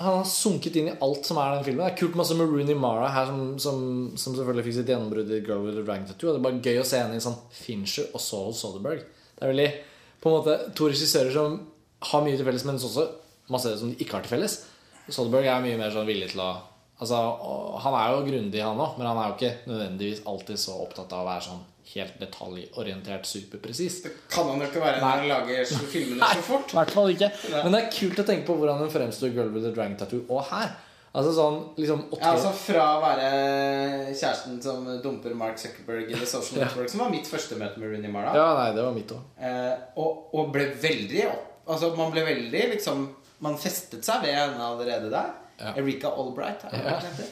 Han 0.02 0.18
har 0.20 0.28
sunket 0.28 0.78
inn 0.80 0.90
i 0.92 0.98
alt 1.06 1.28
som 1.28 1.40
er 1.42 1.56
den 1.56 1.66
filmen. 1.68 1.84
Det 1.86 1.92
er 1.94 2.00
kult 2.00 2.18
masse 2.20 2.36
med 2.38 2.50
Rooney 2.50 2.78
Mara 2.78 3.10
her, 3.14 3.30
som, 3.30 3.42
som, 3.62 3.82
som 4.18 4.36
selvfølgelig 4.38 4.66
fikk 4.68 4.78
sitt 4.80 4.92
gjennombrudd 4.92 5.32
i 5.32 5.42
Girl 5.46 5.66
with 5.66 5.78
a 5.80 5.86
Dragon 5.86 6.08
Tattoo. 6.10 6.32
Og 6.32 6.36
det 6.36 6.42
er 6.42 6.48
bare 6.48 6.62
gøy 6.66 6.82
å 6.82 6.88
se 6.88 7.02
henne 7.02 7.20
i 7.20 7.24
sånn 7.24 7.38
Fincher 7.54 8.10
og 8.12 8.24
så 8.24 8.42
Soderberg. 8.58 9.06
Det 9.36 9.46
er 9.46 9.54
veldig 9.54 9.70
på 10.22 10.30
en 10.30 10.38
måte 10.38 10.58
to 10.78 10.90
regissører 10.90 11.34
som 11.34 11.60
har 12.12 12.26
mye 12.26 12.38
til 12.38 12.48
felles, 12.48 12.66
men 12.68 12.82
også 12.82 13.08
masse 13.52 13.72
som 13.80 13.92
de 13.92 14.02
ikke 14.02 14.18
har 14.18 14.26
til 14.26 14.36
felles. 14.36 14.60
Soderberg 15.10 15.50
er 15.50 15.64
mye 15.66 15.80
mer 15.80 15.94
sånn 15.94 16.10
villig 16.10 16.34
til 16.34 16.44
å 16.46 16.52
Altså, 17.02 17.18
Han 17.82 17.96
er 17.98 18.12
jo 18.14 18.26
grundig, 18.28 18.60
han 18.62 18.78
òg, 18.78 18.98
men 19.00 19.08
han 19.10 19.18
er 19.18 19.32
jo 19.32 19.38
ikke 19.40 19.72
nødvendigvis 19.72 20.20
alltid 20.30 20.60
så 20.62 20.76
opptatt 20.84 21.16
av 21.18 21.24
å 21.24 21.30
være 21.32 21.46
sånn 21.48 21.64
helt 21.96 22.20
detaljorientert, 22.20 23.26
superpresis. 23.26 24.02
Det 24.04 24.12
kan 24.32 24.48
han 24.50 24.60
jo 24.62 24.68
ikke 24.70 24.82
være 24.84 25.00
når 25.02 25.10
han 25.18 25.28
lager 25.28 25.66
så- 25.66 25.88
filmene 25.92 26.30
så 26.34 26.42
fort. 26.42 26.74
I 26.74 27.14
ikke. 27.16 27.32
Men 27.64 27.72
det 27.72 27.82
er 27.84 27.92
kult 28.00 28.20
å 28.20 28.26
tenke 28.28 28.46
på 28.48 28.56
hvordan 28.58 28.78
hun 28.78 28.90
fremstår 28.90 29.28
i 29.30 29.36
Girl 29.36 29.50
with 29.54 29.68
a 29.68 29.72
Dragon 29.76 29.98
Tattoo 29.98 30.24
og 30.30 30.44
her. 30.52 30.72
Altså 31.14 31.34
sånn 31.36 31.58
liksom 31.76 32.06
Ja, 32.22 32.32
altså 32.32 32.52
Fra 32.56 32.84
å 32.96 33.02
være 33.04 34.14
kjæresten 34.16 34.62
som 34.64 34.86
dumper 35.04 35.34
Mark 35.36 35.58
Zuckerberg 35.60 36.08
i 36.10 36.14
The 36.16 36.26
Social 36.26 36.60
Ja. 36.62 36.66
Network, 36.70 36.90
som 36.90 37.02
var 37.04 37.10
mitt 37.12 37.28
første 37.28 37.58
møte 37.60 37.78
med 37.82 37.92
Rooney 37.92 38.12
Mara, 38.12 38.32
Ja, 38.38 38.46
nei, 38.56 38.70
det 38.78 38.86
var 38.86 38.94
mitt 38.96 39.12
også. 39.12 39.22
eh, 39.44 39.74
og, 39.98 40.30
og 40.34 40.54
ble 40.54 40.70
veldig 40.82 41.26
Altså 41.68 41.92
Man 41.98 42.12
ble 42.16 42.24
veldig 42.26 42.64
liksom 42.78 43.10
Man 43.44 43.58
festet 43.60 44.06
seg 44.08 44.22
ved 44.24 44.36
henne 44.38 44.62
allerede 44.64 45.10
der. 45.12 45.32
Ja. 45.60 45.74
Erika 45.78 46.08
Albright. 46.16 46.64
er 46.72 46.78
det 46.78 46.86
Ja. 46.86 47.26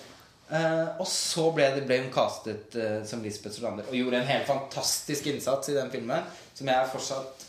Eh, 0.50 0.88
og 0.98 1.06
så 1.08 1.44
ble, 1.54 1.68
det, 1.76 1.84
ble 1.86 2.00
hun 2.02 2.14
castet 2.14 2.74
uh, 2.74 3.04
som 3.06 3.22
Lisbeth 3.22 3.54
Solander 3.54 3.86
og 3.86 3.94
gjorde 3.94 4.18
en 4.18 4.32
helt 4.32 4.48
fantastisk 4.48 5.28
innsats 5.30 5.70
i 5.70 5.76
den 5.78 5.92
filmen. 5.94 6.26
Som 6.58 6.72
jeg 6.72 6.90
fortsatt 6.90 7.46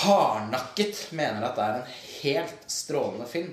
hardnakket 0.00 1.08
mener 1.18 1.44
at 1.44 1.58
det 1.58 1.66
er 1.66 1.80
en 1.80 1.96
helt 2.22 2.64
strålende 2.70 3.26
film. 3.28 3.52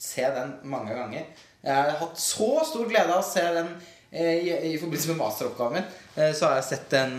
Se 0.00 0.28
den 0.36 0.60
mange 0.70 0.94
ganger. 0.94 1.26
Jeg 1.64 1.74
har 1.74 1.98
hatt 1.98 2.22
så 2.22 2.52
stor 2.68 2.86
glede 2.88 3.10
av 3.10 3.24
å 3.24 3.26
se 3.26 3.42
den 3.58 3.74
uh, 3.74 4.36
i, 4.36 4.54
i 4.70 4.76
forbindelse 4.78 5.10
med 5.10 5.22
masteroppgaven 5.24 5.80
min. 5.80 5.90
Så 6.14 6.46
har 6.46 6.58
jeg 6.58 6.68
sett 6.68 6.88
den 6.92 7.12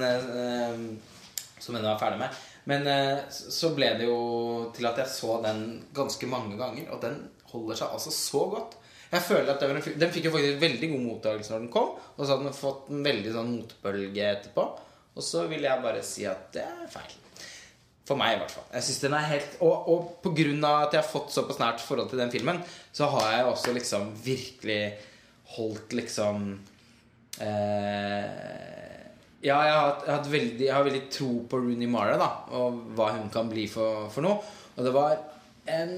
som 1.64 1.76
jeg 1.76 1.88
er 1.88 2.00
ferdig 2.00 2.20
med. 2.20 2.40
Men 2.70 2.86
så 3.32 3.72
ble 3.74 3.88
det 3.98 4.06
jo 4.06 4.18
til 4.76 4.86
at 4.86 5.00
jeg 5.00 5.10
så 5.10 5.38
den 5.42 5.64
ganske 5.96 6.28
mange 6.30 6.60
ganger. 6.60 6.90
Og 6.92 7.00
den 7.02 7.16
holder 7.54 7.80
seg 7.80 7.96
altså 7.96 8.12
så 8.14 8.44
godt. 8.52 8.76
Jeg 9.12 9.26
føler 9.26 9.50
at 9.52 9.60
det 9.60 9.68
var 9.68 9.80
en, 9.80 9.98
Den 10.00 10.14
fikk 10.14 10.30
jo 10.30 10.36
faktisk 10.36 10.62
veldig 10.62 10.90
god 10.94 11.02
mottakelse 11.04 11.52
når 11.54 11.66
den 11.66 11.74
kom. 11.74 11.90
Og 12.16 12.22
så 12.22 12.32
hadde 12.32 12.48
den 12.48 12.56
fått 12.56 12.92
en 12.92 13.04
veldig 13.06 13.34
sånn 13.36 13.52
motbølge 13.58 14.30
etterpå. 14.38 14.68
Og 15.12 15.26
så 15.26 15.44
vil 15.52 15.68
jeg 15.68 15.84
bare 15.84 16.04
si 16.08 16.24
at 16.30 16.48
det 16.56 16.64
er 16.64 16.88
feil. 16.92 17.18
For 18.08 18.20
meg, 18.20 18.36
i 18.36 18.40
hvert 18.42 18.54
fall. 18.56 18.68
Jeg 18.74 18.88
synes 18.88 19.02
den 19.04 19.16
er 19.16 19.28
helt 19.30 19.60
Og, 19.64 19.90
og 19.94 20.26
av 20.26 20.88
at 20.88 20.96
jeg 20.96 21.04
har 21.04 21.08
fått 21.08 21.34
såpass 21.36 21.60
nært 21.62 21.84
forhold 21.84 22.10
til 22.12 22.20
den 22.20 22.32
filmen, 22.34 22.62
så 22.92 23.08
har 23.14 23.28
jeg 23.36 23.50
også 23.52 23.74
liksom 23.76 24.10
virkelig 24.24 24.82
holdt 25.56 25.94
liksom 25.94 26.48
eh, 27.40 28.26
Ja, 29.42 29.60
jeg 29.68 29.76
har, 29.76 30.02
jeg, 30.06 30.16
har 30.16 30.32
veldig, 30.34 30.66
jeg 30.66 30.76
har 30.76 30.88
veldig 30.88 31.04
tro 31.14 31.30
på 31.50 31.62
Rooney 31.62 31.90
Mara, 31.90 32.18
da, 32.20 32.30
og 32.58 32.82
hva 32.98 33.12
hun 33.16 33.30
kan 33.34 33.50
bli 33.50 33.68
for, 33.72 34.08
for 34.14 34.26
noe. 34.26 34.42
Og 34.76 34.86
det 34.86 34.94
var 34.96 35.16
en 35.72 35.96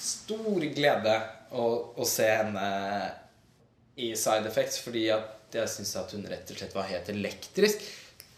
stor 0.00 0.66
glede 0.76 1.14
å, 1.52 1.66
å 1.96 2.08
se 2.08 2.26
henne 2.30 2.66
i 3.96 4.10
Side 4.16 4.48
Effects, 4.50 4.80
fordi 4.84 5.06
at 5.14 5.54
jeg 5.56 5.70
syns 5.72 5.94
at 6.00 6.12
hun 6.12 6.26
rett 6.28 6.50
og 6.52 6.58
slett 6.58 6.74
var 6.76 6.88
helt 6.90 7.08
elektrisk. 7.12 7.84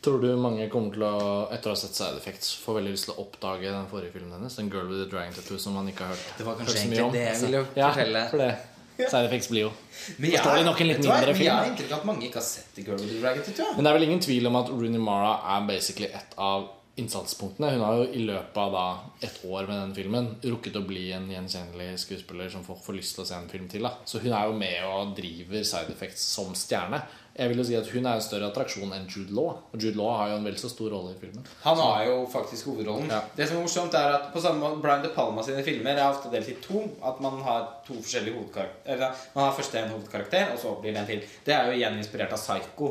Tror 0.04 0.22
du 0.22 0.28
mange 0.38 0.68
kommer 0.70 0.94
til 0.94 1.02
å, 1.02 1.14
etter 1.50 1.72
å 1.72 1.74
ha 1.74 1.78
sett 1.80 1.96
Side 1.98 2.20
Effects, 2.20 2.52
få 2.62 2.76
veldig 2.76 2.92
lyst 2.94 3.08
til 3.08 3.16
å 3.16 3.24
oppdage 3.24 3.66
den 3.66 3.88
forrige 3.90 4.14
filmen 4.14 4.36
hennes? 4.36 4.54
Den 4.60 4.70
Girl 4.70 4.86
with 4.86 5.02
the 5.02 5.08
Dragon 5.10 5.34
Tattoo 5.34 5.58
som 5.58 5.74
man 5.74 5.90
ikke 5.90 6.06
har 6.06 6.14
hørt 6.14 6.38
Det 6.38 6.46
var 6.46 6.60
hørt 6.60 6.70
så 6.70 6.84
mye 6.86 7.06
om. 7.08 7.14
det 7.16 7.24
jeg 7.24 7.40
ville 7.42 7.64
ja, 7.74 7.88
fortelle. 7.90 8.22
For 8.30 8.44
det. 8.44 8.52
Side 8.98 9.26
Effects 9.28 9.50
blir 9.50 9.60
jo 9.62 9.72
Men 10.18 10.32
Forståelig 10.32 10.64
nok 10.66 10.80
en 10.82 10.88
litt 10.90 11.02
mindre 11.02 11.34
film, 11.34 11.44
Jeg 11.46 11.54
har 11.54 11.68
inntrykk 11.72 11.92
av 11.92 12.00
at 12.00 12.08
mange 12.08 12.26
ikke 12.28 12.40
har 12.40 12.46
sett 12.46 12.72
The 12.74 12.86
Girl 12.86 12.98
with 13.02 13.10
the 13.10 13.20
Dragon 13.22 13.46
Tattoo. 13.46 13.74
Men 13.74 13.86
det 13.86 13.90
er 13.90 13.98
vel 13.98 14.06
ingen 14.08 14.22
tvil 14.28 14.50
om 14.50 14.58
at 14.62 14.72
Rooney 14.74 15.02
Mara 15.02 15.34
er 15.56 15.68
basically 15.68 16.10
et 16.14 16.38
av 16.38 16.70
innsatspunktene. 16.98 17.70
Hun 17.74 17.84
har 17.84 18.00
jo 18.00 18.08
i 18.12 18.24
løpet 18.26 18.58
av 18.62 18.74
da 18.74 18.86
et 19.26 19.38
år 19.46 19.68
med 19.68 19.76
den 19.76 19.94
filmen 19.96 20.28
rukket 20.42 20.78
å 20.80 20.84
bli 20.86 21.08
en 21.16 21.30
gjenkjennelig 21.32 21.94
skuespiller 22.04 22.50
som 22.52 22.66
folk 22.66 22.82
får 22.84 22.98
lyst 22.98 23.16
til 23.16 23.24
å 23.24 23.28
se 23.30 23.38
en 23.38 23.48
film 23.50 23.70
til. 23.70 23.86
da 23.86 23.94
Så 24.04 24.22
hun 24.22 24.32
er 24.32 24.50
jo 24.50 24.58
med 24.58 24.84
og 24.88 25.16
driver 25.18 25.64
Side 25.64 25.94
Effects 25.94 26.26
som 26.34 26.54
stjerne. 26.58 27.02
Jeg 27.38 27.52
vil 27.52 27.60
jo 27.60 27.64
si 27.68 27.76
at 27.78 27.86
Hun 27.94 28.06
er 28.06 28.18
en 28.18 28.24
større 28.24 28.48
attraksjon 28.50 28.92
enn 28.96 29.06
Jude 29.06 29.34
Law. 29.36 29.60
Og 29.70 29.78
Jude 29.78 29.94
Law 30.00 30.16
har 30.18 30.32
jo 30.32 30.38
en 30.40 30.46
vel 30.48 30.56
så 30.58 30.70
stor 30.72 30.90
rolle 30.90 31.12
i 31.14 31.18
filmen. 31.20 31.44
Han 31.62 31.78
har 31.78 32.04
jo 32.08 32.16
faktisk 32.32 32.72
hovedrollen. 32.72 33.12
Ja. 33.14 33.20
Det 33.36 33.46
som 33.46 33.60
er 33.60 33.62
morsomt, 33.62 33.94
er 33.94 34.16
at 34.16 34.32
på 34.34 34.42
samme 34.42 34.58
måte 34.64 34.82
Brian 34.82 35.04
De 35.04 35.12
Palma 35.14 35.44
sine 35.46 35.62
filmer 35.66 35.94
er 35.94 36.08
ofte 36.08 36.32
delt 36.34 36.50
i 36.50 36.56
to. 36.64 36.82
At 36.98 37.20
man 37.22 37.38
har 37.46 37.68
to 37.86 37.94
forskjellige 38.00 38.34
hovedkarakterer. 38.40 39.22
Man 39.36 39.44
har 39.44 39.54
først 39.54 39.78
en 39.78 39.92
hovedkarakter, 39.94 40.50
og 40.56 40.58
så 40.58 40.74
blir 40.82 40.96
det 40.96 41.04
en 41.04 41.12
til. 41.12 41.22
Det 41.46 41.54
er 41.54 41.70
jo 41.70 41.78
igjen 41.78 42.00
inspirert 42.02 42.34
av 42.34 42.42
Psycho. 42.42 42.90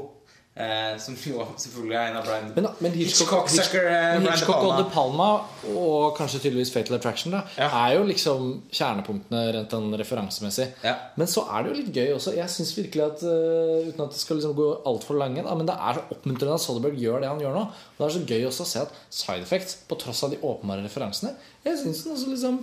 Eh, 0.57 0.95
som 0.97 1.13
jo 1.21 1.43
selvfølgelig 1.53 1.93
er 1.93 2.07
en 2.09 2.15
av 2.17 2.23
Brian 2.25 2.47
Men, 2.55 2.67
men 2.81 2.93
Hitchcock, 2.97 3.45
eh, 3.45 3.67
Brian 3.69 4.23
De 4.23 4.31
Hitchcock 4.31 4.63
og 4.65 4.71
De 4.79 4.85
Palma, 4.89 5.27
og 5.69 6.15
kanskje 6.17 6.39
tydeligvis 6.41 6.71
Fatal 6.73 6.95
Attraction, 6.97 7.35
da 7.35 7.43
Ja. 7.59 7.67
er 7.85 7.99
jo 7.99 8.07
liksom 8.09 8.63
kjernepunktene 8.73 9.43
rent 9.53 9.69
sånn 9.75 9.93
referansemessig. 10.01 10.71
Ja. 10.83 10.95
Men 11.15 11.29
så 11.29 11.43
er 11.45 11.61
det 11.61 11.69
jo 11.69 11.77
litt 11.83 11.93
gøy 11.93 12.15
også. 12.15 12.33
Jeg 12.39 12.49
syns 12.49 12.73
virkelig 12.73 13.05
at 13.05 13.21
uh, 13.21 13.85
Uten 13.85 14.01
at 14.07 14.17
det 14.17 14.19
skal 14.23 14.39
liksom 14.39 14.55
gå 14.57 14.67
altfor 14.89 15.19
lange, 15.21 15.43
da, 15.45 15.53
men 15.53 15.69
det 15.69 15.77
er 15.77 15.99
så 16.01 16.05
oppmuntrende 16.17 16.57
at 16.57 16.65
Soderberg 16.65 16.97
gjør 16.97 17.21
det 17.21 17.29
han 17.29 17.39
gjør 17.45 17.53
nå. 17.53 17.63
Og 17.69 18.01
det 18.01 18.09
er 18.09 18.17
så 18.17 18.25
gøy 18.33 18.49
også 18.49 18.65
å 18.65 18.71
se 18.73 18.79
at 18.87 18.97
Side 19.13 19.45
Effects, 19.45 19.77
på 19.87 19.99
tross 20.01 20.23
av 20.25 20.33
de 20.33 20.41
åpenbare 20.41 20.81
referansene 20.87 21.35
Jeg 21.65 21.77
synes 21.83 22.03
den 22.03 22.17
også 22.17 22.33
liksom 22.33 22.59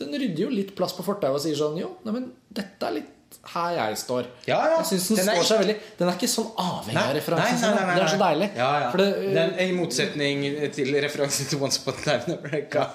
Den 0.00 0.16
rydder 0.16 0.46
jo 0.46 0.48
litt 0.56 0.74
plass 0.78 0.96
på 0.96 1.04
fortauet 1.04 1.36
og 1.36 1.44
sier 1.44 1.56
sånn 1.60 1.76
Jo, 1.76 1.92
nei, 2.06 2.16
men 2.16 2.30
dette 2.48 2.88
er 2.88 2.96
litt 3.02 3.16
her 3.50 3.72
jeg 3.72 3.96
står. 3.96 4.26
Ja, 4.44 4.58
ja. 4.68 4.78
Jeg 4.80 4.86
synes 4.90 5.06
den, 5.08 5.16
Den 5.20 5.28
står 5.30 5.46
seg 5.48 5.60
veldig 5.62 5.74
Den 5.98 6.08
er 6.10 6.16
ikke 6.18 6.28
sånn 6.30 6.48
avhengig 6.60 7.00
av 7.00 7.14
referansen. 7.16 7.60
Nei, 7.62 7.70
nei, 7.70 7.84
nei, 7.86 7.94
nei, 7.94 8.04
er 8.04 8.10
så 8.12 8.18
deilig. 8.20 8.48
Ja, 8.58 8.70
ja. 8.82 8.90
Det, 9.00 9.06
den, 9.36 9.54
I 9.64 9.68
motsetning 9.76 10.42
til 10.76 10.90
referansen 11.04 11.48
til 11.50 11.62
Once 11.64 11.80
Upon 11.80 11.96
a 11.96 12.04
Time 12.04 12.36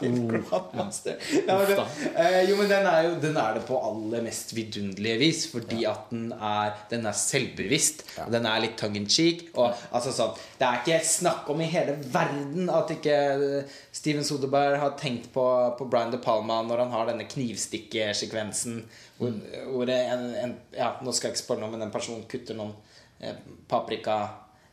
den, 0.06 1.82
eh, 2.16 2.38
jo, 2.50 2.58
men 2.60 2.70
den 2.70 2.88
er 2.90 3.08
jo 3.08 3.16
Den 3.24 3.40
er 3.42 3.58
det 3.58 3.64
på 3.68 3.80
aller 3.90 4.24
mest 4.26 4.54
vidunderlige 4.56 5.22
vis. 5.24 5.46
Fordi 5.52 5.86
at 5.90 6.12
den 6.14 6.30
er 6.36 6.76
Den 6.92 7.10
er 7.10 7.18
selvbevisst. 7.18 8.06
Den 8.32 8.46
er 8.46 8.62
litt 8.64 8.78
tongue 8.80 9.02
in 9.02 9.10
cheek. 9.10 9.48
Og 9.56 9.74
altså 9.92 10.14
sånn 10.16 10.36
Det 10.60 10.68
er 10.68 10.84
ikke 10.84 11.02
snakk 11.10 11.50
om 11.52 11.64
i 11.64 11.72
hele 11.72 11.98
verden 12.14 12.70
at 12.74 12.94
ikke 12.96 13.16
eh, 13.16 13.76
Steven 13.96 14.26
Soderberg 14.28 14.78
har 14.82 14.96
tenkt 15.00 15.32
på, 15.34 15.46
på 15.80 15.90
Brian 15.90 16.14
De 16.14 16.22
Palma 16.22 16.62
når 16.66 16.86
han 16.86 16.94
har 16.94 17.10
denne 17.10 17.28
knivstikkesekvensen 17.32 18.84
hvor, 19.18 19.32
hvor 19.72 19.90
en, 19.94 20.26
en 20.36 20.54
Ja, 20.76 20.96
nå 21.04 21.14
skal 21.16 21.30
jeg 21.30 21.38
ikke 21.38 21.46
spørre 21.46 21.64
noe, 21.64 21.72
men 21.72 21.86
en 21.86 21.94
person 21.94 22.26
kutter 22.30 22.58
noen 22.58 22.74
eh, 23.20 23.38
paprika 23.72 24.18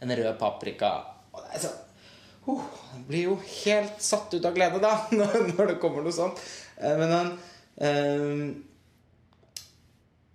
En 0.02 0.10
rød 0.10 0.35
paprika. 0.40 0.97
Og 1.31 1.44
det 1.44 1.56
er 1.56 1.64
sånn 1.69 1.81
blir 3.06 3.28
jo 3.28 3.39
helt 3.64 4.02
satt 4.02 4.35
ut 4.35 4.44
av 4.44 4.55
glede, 4.56 4.81
da, 4.82 4.97
når 5.52 5.73
det 5.73 5.78
kommer 5.82 6.05
noe 6.05 6.14
sånt. 6.14 6.40
Eh, 6.77 6.94
men 6.98 7.12
han 7.14 7.32
um, 7.77 8.44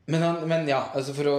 men, 0.08 0.24
han, 0.24 0.38
men 0.48 0.70
ja, 0.70 0.86
altså 0.96 1.12
for 1.12 1.28
å 1.28 1.36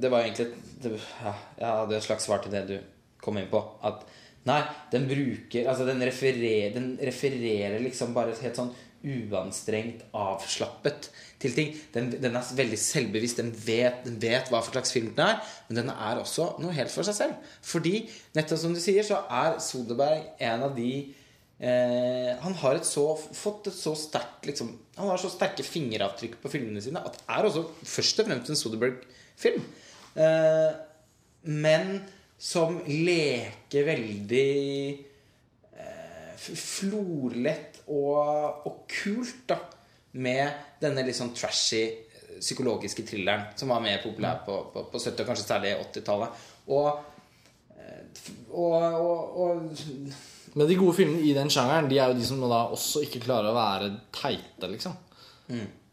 Det 0.00 0.08
var 0.08 0.24
egentlig 0.24 0.46
det, 0.80 0.94
ja, 0.96 1.34
Jeg 1.58 1.66
hadde 1.68 1.98
et 1.98 2.06
slags 2.06 2.24
svar 2.24 2.40
til 2.40 2.54
det 2.54 2.62
du 2.70 2.76
kom 3.20 3.36
inn 3.36 3.50
på. 3.50 3.60
At 3.84 4.06
nei, 4.48 4.62
den 4.92 5.04
bruker 5.10 5.68
Altså, 5.68 5.84
den 5.84 6.00
refererer, 6.00 6.72
den 6.72 6.94
refererer 6.96 7.76
liksom 7.84 8.16
bare 8.16 8.36
helt 8.40 8.56
sånn 8.56 8.72
uanstrengt, 9.06 10.06
avslappet 10.16 11.10
til 11.42 11.52
ting. 11.56 11.74
Den, 11.94 12.08
den 12.22 12.38
er 12.38 12.54
veldig 12.58 12.78
selvbevisst. 12.80 13.40
Den 13.42 13.52
vet, 13.66 14.02
den 14.06 14.16
vet 14.22 14.48
hva 14.52 14.62
for 14.64 14.76
slags 14.76 14.94
film 14.94 15.12
den 15.16 15.26
er. 15.26 15.42
Men 15.68 15.82
den 15.82 15.92
er 15.92 16.22
også 16.22 16.54
noe 16.62 16.74
helt 16.76 16.92
for 16.92 17.06
seg 17.06 17.18
selv. 17.18 17.52
Fordi, 17.66 18.06
nettopp 18.36 18.62
som 18.62 18.74
du 18.76 18.80
sier, 18.82 19.04
så 19.06 19.22
er 19.42 19.60
Soderberg 19.62 20.24
en 20.48 20.66
av 20.68 20.74
de 20.76 20.90
eh, 21.60 22.32
Han 22.42 22.56
har 22.62 22.80
et 22.80 22.88
så, 22.88 23.08
fått 23.16 23.70
et 23.70 23.76
så 23.76 23.94
sterkt 23.98 24.48
liksom, 24.48 24.72
Han 24.98 25.12
har 25.12 25.20
så 25.20 25.32
sterke 25.32 25.66
fingeravtrykk 25.66 26.38
på 26.42 26.52
filmene 26.52 26.82
sine 26.84 27.04
at 27.04 27.18
det 27.18 27.26
er 27.38 27.48
også 27.48 27.66
først 27.84 28.22
og 28.22 28.30
fremst 28.30 28.52
en 28.52 28.60
Soderberg-film. 28.62 29.64
Eh, 30.16 30.72
men 31.46 31.98
som 32.40 32.80
leker 32.88 33.86
veldig 33.86 34.50
eh, 35.76 36.34
florlett 36.36 37.80
og, 37.86 38.66
og 38.68 38.84
kult 38.90 39.46
da 39.48 39.60
med 40.16 40.80
denne 40.82 41.04
litt 41.06 41.18
sånn 41.18 41.34
trashy 41.36 41.82
eh, 41.86 42.38
psykologiske 42.40 43.04
thrilleren 43.08 43.50
som 43.58 43.72
var 43.72 43.84
mer 43.84 44.02
populær 44.04 44.42
på, 44.46 44.58
på, 44.72 44.86
på 44.92 45.02
70- 45.02 45.22
og 45.22 45.30
kanskje 45.30 45.46
særlig 45.46 45.74
80-tallet. 45.84 46.44
Og, 46.76 46.90
eh, 47.76 48.28
og, 48.50 48.76
og, 49.00 49.40
og 49.42 50.54
Men 50.56 50.70
de 50.70 50.78
gode 50.80 50.96
filmene 50.96 51.24
i 51.28 51.34
den 51.36 51.50
sjangeren 51.52 51.88
De 51.90 51.98
er 52.00 52.10
jo 52.10 52.16
de 52.16 52.24
som 52.26 52.40
da 52.42 52.62
også 52.72 53.04
ikke 53.04 53.20
klarer 53.26 53.52
å 53.52 53.58
være 53.58 53.90
teite, 54.14 54.70
liksom. 54.72 54.96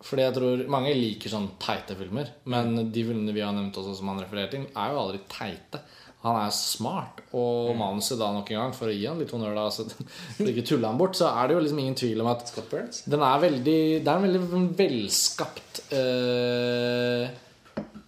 Fordi 0.04 0.24
jeg 0.26 0.36
tror 0.36 0.64
Mange 0.72 0.94
liker 0.98 1.32
sånn 1.32 1.52
teite 1.62 1.96
filmer. 2.00 2.32
Men 2.52 2.76
de 2.92 3.04
filmene 3.06 3.36
vi 3.36 3.44
har 3.44 3.54
nevnt 3.56 3.78
også 3.80 3.96
som 4.00 4.12
han 4.12 4.24
refererer 4.24 4.52
til, 4.52 4.66
er 4.72 4.92
jo 4.92 5.04
aldri 5.04 5.22
teite. 5.32 5.84
Han 6.24 6.38
er 6.40 6.54
smart. 6.56 7.20
Og 7.36 7.74
manuset 7.76 8.16
da 8.20 8.30
nok 8.32 8.48
en 8.54 8.60
gang, 8.62 8.74
for 8.78 8.88
å 8.88 8.96
gi 8.96 9.04
han 9.10 9.20
litt 9.20 9.32
honnør, 9.36 9.58
da, 9.58 9.66
så 9.76 9.84
for 10.38 10.52
ikke 10.52 10.64
tulle 10.70 10.88
han 10.88 11.00
bort, 11.00 11.18
så 11.20 11.28
er 11.34 11.50
det 11.50 11.58
jo 11.58 11.64
liksom 11.66 11.82
ingen 11.84 11.98
tvil 12.00 12.24
om 12.24 12.30
at 12.32 12.46
Scott 12.48 12.70
Burns. 12.72 13.02
den 13.12 13.26
er 13.28 13.42
veldig 13.44 13.80
Det 14.06 14.08
er 14.08 14.22
en 14.22 14.28
veldig 14.28 14.62
velskapt 14.80 15.82
eh, 15.98 17.26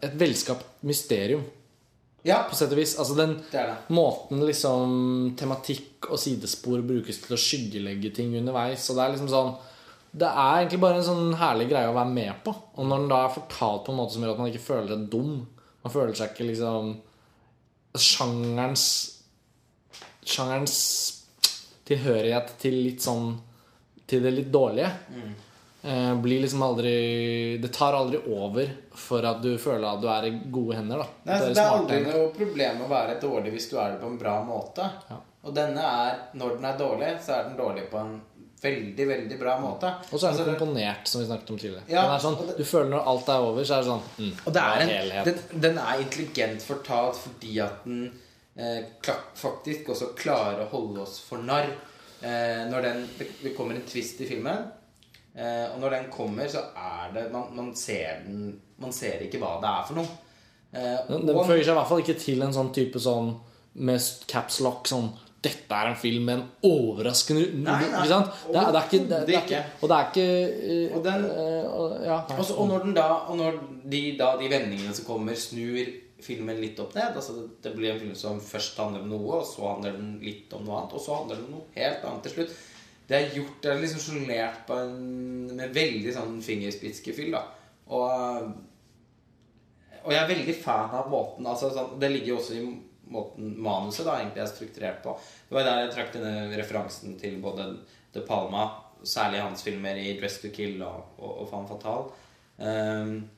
Et 0.06 0.16
velskapt 0.22 0.86
mysterium 0.88 1.44
Ja, 2.26 2.40
på 2.48 2.56
sett 2.58 2.72
og 2.72 2.80
vis. 2.80 2.96
Altså 3.02 3.18
den 3.20 3.36
det 3.52 3.66
det. 3.68 3.76
måten 3.94 4.46
liksom 4.48 5.36
tematikk 5.38 6.08
og 6.08 6.22
sidespor 6.22 6.86
brukes 6.86 7.20
til 7.22 7.36
å 7.36 7.42
skyggelegge 7.42 8.14
ting 8.16 8.32
underveis. 8.40 8.86
Og 8.90 8.96
det 8.98 9.04
er 9.04 9.16
liksom 9.18 9.32
sånn 9.34 9.52
Det 10.16 10.30
er 10.30 10.62
egentlig 10.62 10.80
bare 10.86 11.02
en 11.02 11.10
sånn 11.10 11.36
herlig 11.42 11.68
greie 11.74 11.92
å 11.92 11.98
være 11.98 12.16
med 12.16 12.40
på. 12.46 12.56
Og 12.80 12.88
når 12.88 13.04
den 13.04 13.12
da 13.12 13.20
er 13.26 13.36
fortalt 13.36 13.84
på 13.86 13.92
en 13.92 14.00
måte 14.00 14.16
som 14.16 14.24
gjør 14.24 14.38
at 14.38 14.42
man 14.46 14.54
ikke 14.54 14.70
føler 14.70 14.94
seg 14.94 15.06
dum 15.12 15.36
Man 15.84 15.94
føler 15.94 16.16
seg 16.16 16.32
ikke 16.32 16.48
liksom 16.54 16.96
Sjangerens 18.02 18.86
Sjangerens 20.26 20.78
tilhørighet 21.86 22.56
til 22.62 22.80
litt 22.88 23.04
sånn 23.06 23.36
Til 24.10 24.24
det 24.26 24.32
litt 24.34 24.52
dårlige. 24.54 24.90
Eh, 25.86 26.16
blir 26.22 26.42
liksom 26.42 26.64
aldri 26.66 26.94
Det 27.62 27.70
tar 27.74 27.94
aldri 27.94 28.20
over 28.34 28.70
for 28.96 29.26
at 29.26 29.42
du 29.44 29.52
føler 29.62 29.86
at 29.86 30.02
du 30.02 30.08
er 30.10 30.28
i 30.30 30.32
gode 30.50 30.78
hender. 30.80 30.98
da 31.04 31.08
Nei, 31.30 31.40
det, 31.40 31.50
er 31.50 31.54
det 31.54 31.62
er 31.64 31.74
aldri 31.76 31.98
hender. 32.00 32.18
noe 32.18 32.32
problem 32.34 32.82
å 32.86 32.88
være 32.90 33.20
dårlig 33.22 33.52
hvis 33.54 33.70
du 33.70 33.76
er 33.78 33.92
det 33.94 34.00
på 34.02 34.10
en 34.10 34.18
bra 34.18 34.36
måte. 34.46 34.88
Ja. 35.10 35.18
Og 35.46 35.54
denne 35.54 35.84
er, 35.86 36.16
når 36.34 36.56
den 36.58 36.66
er 36.72 36.78
dårlig, 36.80 37.10
så 37.22 37.36
er 37.36 37.44
den 37.50 37.58
dårlig 37.60 37.84
på 37.92 38.00
en 38.02 38.16
veldig, 38.62 39.08
veldig 39.08 39.38
bra 39.40 39.56
måte. 39.62 39.90
Og 40.12 40.20
så 40.20 40.28
er 40.28 40.36
den 40.36 40.40
Altså, 40.46 40.60
komponert, 40.60 41.08
som 41.08 41.22
vi 41.22 41.28
snakket 41.28 41.50
om 41.54 41.58
tidligere. 41.62 41.84
Ja, 41.92 42.06
sånn, 42.22 42.38
du 42.58 42.64
føler 42.66 42.90
når 42.96 43.10
alt 43.12 43.30
er 43.30 43.48
over, 43.48 43.64
så 43.68 43.76
er 43.78 43.84
det 43.84 43.90
sånn 43.92 44.06
mm, 44.18 44.32
Og 44.46 44.54
det 44.56 44.64
er 44.64 44.86
en, 44.86 45.12
den, 45.28 45.42
den 45.68 45.82
er 45.84 46.04
intelligent 46.06 46.66
fortalt 46.66 47.20
fordi 47.20 47.60
at 47.66 47.84
den 47.86 48.06
eh, 48.56 49.12
faktisk 49.36 49.92
også 49.94 50.14
klarer 50.18 50.64
å 50.66 50.70
holde 50.72 51.04
oss 51.06 51.20
for 51.28 51.44
narr. 51.46 51.70
Eh, 52.22 52.64
når 52.72 52.88
den, 52.88 53.04
det, 53.20 53.54
kommer 53.58 53.76
en 53.78 53.86
twist 53.86 54.22
i 54.24 54.30
filmen, 54.30 54.64
eh, 55.36 55.66
og 55.74 55.82
når 55.84 55.98
den 56.00 56.08
kommer, 56.14 56.48
så 56.50 56.64
er 56.74 57.12
det 57.14 57.28
Man, 57.34 57.52
man 57.56 57.74
ser 57.76 58.24
den 58.26 58.56
Man 58.82 58.92
ser 58.96 59.22
ikke 59.24 59.40
hva 59.40 59.58
det 59.62 59.70
er 59.72 59.84
for 59.88 60.00
noe. 60.00 60.08
Eh, 60.72 60.98
Den, 61.08 61.28
den 61.28 61.36
og- 61.36 61.46
føyer 61.48 61.62
seg 61.64 61.76
i 61.76 61.78
hvert 61.78 61.92
fall 61.92 62.02
ikke 62.04 62.18
til 62.20 62.42
en 62.44 62.56
sånn 62.56 62.74
type 62.76 63.00
sånn 63.00 63.36
med 63.76 64.00
caps 64.32 64.62
lock 64.64 64.88
sånn 64.88 65.10
dette 65.46 65.78
er 65.78 65.92
en 65.92 65.98
film 66.00 66.26
med 66.28 66.40
en 66.40 66.46
overraskende 66.70 67.46
Nei, 67.54 67.76
nei. 67.82 67.90
Ikke 67.90 68.10
sant? 68.12 68.32
Det 68.50 68.60
er, 68.60 68.72
det 68.74 68.80
er 68.80 68.88
ikke, 68.90 69.02
det, 69.12 69.20
det 69.30 69.36
er 69.38 69.46
ikke. 69.46 69.62
Og 69.80 69.92
det 69.92 70.00
er 70.00 70.10
ikke 70.10 70.30
uh, 70.56 70.98
Og 70.98 71.06
den- 71.06 71.28
uh, 71.30 71.94
ja, 72.06 72.18
også, 72.38 72.58
Og, 72.58 72.68
når, 72.72 72.88
den 72.88 72.98
da, 72.98 73.06
og 73.30 73.38
når 73.40 73.62
de, 73.94 74.02
da, 74.20 74.34
de 74.42 74.50
vendingene 74.52 74.96
som 74.98 75.08
kommer, 75.08 75.38
snur 75.40 75.94
filmen 76.26 76.58
litt 76.62 76.80
opp 76.82 76.96
ned 76.96 77.18
altså 77.20 77.36
det, 77.62 77.74
blir 77.76 77.92
en 77.92 78.00
film 78.02 78.16
som 78.18 78.40
først 78.42 78.80
handler 78.82 79.04
om 79.04 79.12
noe, 79.12 79.42
og 79.42 79.44
så 79.46 79.66
handler 79.68 79.98
den 79.98 80.16
litt 80.24 80.54
om 80.56 80.64
noe 80.66 80.80
annet, 80.80 80.96
og 80.98 81.04
så 81.04 81.20
handler 81.20 81.42
den 81.42 81.50
om 81.50 81.58
noe 81.60 81.76
helt 81.76 82.08
annet 82.08 82.26
til 82.26 82.34
slutt. 82.38 82.56
Det 83.06 83.18
er 83.18 83.36
gjort, 83.36 83.58
det 83.62 83.70
er 83.70 83.84
liksom 83.84 84.02
sjonglert 84.02 84.64
på 84.66 84.78
en 84.82 84.96
med 85.60 85.76
veldig 85.76 86.14
sånn 86.16 86.40
fingerspitzgefühl. 86.42 87.36
Og, 87.94 88.48
og 90.02 90.10
jeg 90.10 90.22
er 90.24 90.32
veldig 90.32 90.56
fan 90.64 90.96
av 90.98 91.12
måten 91.12 91.46
altså, 91.46 91.70
sånn, 91.76 91.92
Det 92.02 92.10
ligger 92.10 92.32
jo 92.34 92.40
også 92.40 92.58
i 92.58 92.64
måten 93.12 93.54
manuset 93.62 94.08
da 94.08 94.18
egentlig 94.20 94.44
er 94.44 94.52
strukturert 94.52 95.04
på. 95.04 95.16
Det 95.50 95.58
var 95.58 95.68
der 95.68 95.84
jeg 95.84 95.94
trakk 95.96 96.12
denne 96.16 96.50
referansen 96.58 97.18
til 97.22 97.38
både 97.44 97.70
De 98.16 98.24
Palma, 98.26 98.68
særlig 99.06 99.44
hans 99.44 99.64
filmer 99.64 99.98
i 100.00 100.16
'Dress 100.18 100.42
to 100.42 100.50
Kill' 100.54 100.84
og, 100.84 101.16
og, 101.18 101.42
og 101.42 101.50
'Fan 101.50 101.68
Fatal'. 101.70 102.12
Um, 102.58 103.30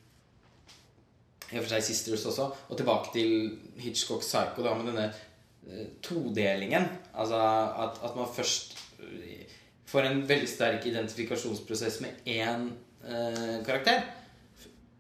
i 1.48 1.58
og 1.58 1.64
for 1.64 1.72
seg 1.72 1.84
Sisters 1.84 2.26
også. 2.28 2.50
Og 2.70 2.78
tilbake 2.78 3.14
til 3.14 3.58
Hitchcock 3.80 4.22
Psycho, 4.22 4.64
da, 4.64 4.74
med 4.76 4.92
denne 4.92 5.08
eh, 5.08 5.88
todelingen. 6.04 6.90
Altså 7.16 7.40
at, 7.86 8.02
at 8.04 8.16
man 8.20 8.28
først 8.36 8.78
eh, 9.00 9.48
får 9.88 10.10
en 10.10 10.30
veldig 10.30 10.50
sterk 10.50 10.86
identifikasjonsprosess 10.86 12.02
med 12.04 12.28
én 12.28 12.70
eh, 13.08 13.66
karakter. 13.66 14.04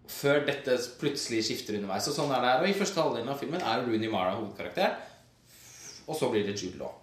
Før 0.07 0.45
dette 0.47 0.77
plutselig 1.01 1.43
skifter 1.47 1.77
underveis. 1.77 2.07
Og 2.07 2.15
sånn 2.15 2.31
er 2.31 2.43
det 2.43 2.51
her. 2.51 2.63
Og 2.63 2.71
i 2.71 2.79
første 2.79 3.03
halvdelen 3.03 3.31
av 3.33 3.39
filmen 3.41 3.63
er 3.63 3.83
Rooney 3.83 4.11
Mara 4.11 4.35
hovedkarakter. 4.37 4.97
Og 6.07 6.15
så 6.15 6.29
blir 6.31 6.47
det 6.47 6.55
Jude 6.55 6.79
Law, 6.79 6.93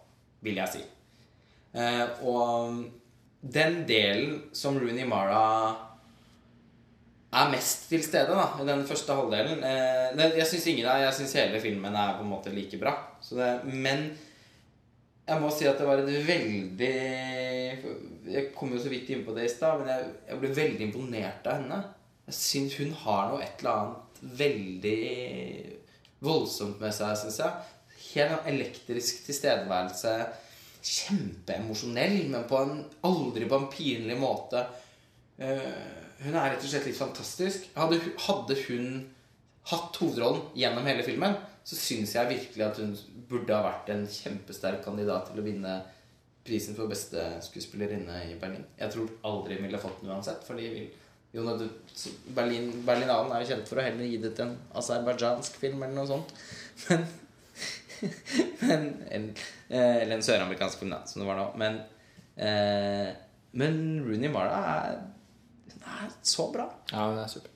vil 0.44 0.60
jeg 0.60 0.72
si. 0.72 0.84
Eh, 1.74 2.04
og 2.24 2.84
den 3.44 3.82
delen 3.88 4.38
som 4.56 4.78
Rooney 4.80 5.04
Mara 5.08 5.42
er 7.34 7.50
mest 7.50 7.88
til 7.90 8.04
stede 8.06 8.30
da, 8.30 8.46
i 8.62 8.66
den 8.68 8.84
første 8.86 9.16
halvdelen 9.18 9.64
eh, 9.66 10.36
Jeg 10.38 10.46
syns 10.46 10.68
ingen 10.70 10.86
av 10.86 11.00
Jeg 11.02 11.16
synes 11.16 11.34
hele 11.40 11.60
filmen 11.60 11.96
er 11.98 12.14
på 12.14 12.22
en 12.22 12.30
måte 12.30 12.52
like 12.54 12.78
bra. 12.78 12.94
Det, 13.26 13.50
men 13.66 14.06
jeg 15.24 15.40
må 15.40 15.50
si 15.52 15.66
at 15.66 15.80
det 15.80 15.88
var 15.88 16.02
et 16.02 16.28
veldig 16.28 16.94
Jeg 18.30 18.50
kom 18.56 18.72
jo 18.72 18.80
så 18.80 18.92
vidt 18.92 19.10
inn 19.12 19.24
på 19.26 19.34
det 19.36 19.48
i 19.48 19.52
stad, 19.52 19.80
men 19.80 19.90
jeg, 19.90 20.08
jeg 20.30 20.40
ble 20.40 20.54
veldig 20.60 20.88
imponert 20.88 21.50
av 21.50 21.58
henne. 21.58 21.80
Jeg 22.24 22.36
syns 22.38 22.78
hun 22.80 22.94
har 23.04 23.28
noe 23.30 23.42
et 23.44 23.60
eller 23.60 23.80
annet 23.80 24.20
veldig 24.40 24.98
voldsomt 26.24 26.80
med 26.80 26.94
seg, 26.96 27.18
syns 27.20 27.40
jeg. 27.42 27.70
Helt 28.14 28.48
elektrisk 28.48 29.24
tilstedeværelse. 29.26 30.14
Kjempeemosjonell, 30.84 32.18
men 32.32 32.46
på 32.48 32.60
en, 32.60 32.80
aldri 33.08 33.48
på 33.48 33.58
en 33.60 33.70
pinlig 33.72 34.16
måte. 34.20 34.64
Eh, 35.40 35.68
hun 36.24 36.36
er 36.36 36.54
rett 36.54 36.64
og 36.64 36.70
slett 36.70 36.88
litt 36.88 36.98
fantastisk. 36.98 37.66
Hadde, 37.76 38.56
hun 38.68 38.88
hatt 39.70 40.00
hovedrollen 40.00 40.52
gjennom 40.56 40.86
hele 40.88 41.04
filmen, 41.06 41.36
så 41.64 41.76
syns 41.80 42.14
jeg 42.16 42.30
virkelig 42.30 42.64
at 42.66 42.80
hun 42.80 42.92
burde 43.28 43.56
ha 43.56 43.64
vært 43.64 43.90
en 43.94 44.04
kjempesterk 44.08 44.84
kandidat 44.84 45.30
til 45.30 45.40
å 45.40 45.46
vinne 45.46 45.78
prisen 46.44 46.76
for 46.76 46.92
beste 46.92 47.22
skuespillerinne 47.44 48.18
i 48.28 48.36
Berlin. 48.40 48.66
Jeg 48.76 48.92
tror 48.92 49.12
aldri 49.24 49.56
hun 49.56 49.66
ville 49.66 49.80
fått 49.80 50.02
den 50.02 50.12
uansett, 50.12 50.44
fordi 50.44 50.68
vil, 50.74 50.90
jo, 51.34 51.42
når 51.42 51.58
du, 51.60 51.66
Berlin, 52.36 52.70
Berlinalen 52.86 53.32
er 53.34 53.42
jo 53.42 53.50
kjent 53.52 53.68
for 53.70 53.80
å 53.80 53.84
heller 53.86 54.06
gi 54.06 54.20
det 54.22 54.32
til 54.38 54.46
en 54.48 54.56
aserbajdsjansk 54.80 55.56
film 55.60 55.82
eller 55.82 55.96
noe 55.98 56.10
sånt. 56.10 56.34
Men, 56.88 57.04
men 58.66 58.82
en, 59.14 59.26
eh, 59.68 59.96
Eller 60.02 60.16
en 60.18 60.22
søramerikansk 60.26 60.80
film, 60.82 60.94
som 61.08 61.22
det 61.22 61.28
var 61.28 61.38
nå. 61.38 61.44
Men, 61.60 61.76
eh, 62.36 63.12
men 63.56 63.76
Rooney 64.04 64.28
Mara 64.34 64.58
er, 64.74 64.98
er 65.78 66.10
så 66.26 66.48
bra. 66.52 66.66
Ja, 66.90 67.06
hun 67.08 67.20
er 67.22 67.30
super. 67.30 67.52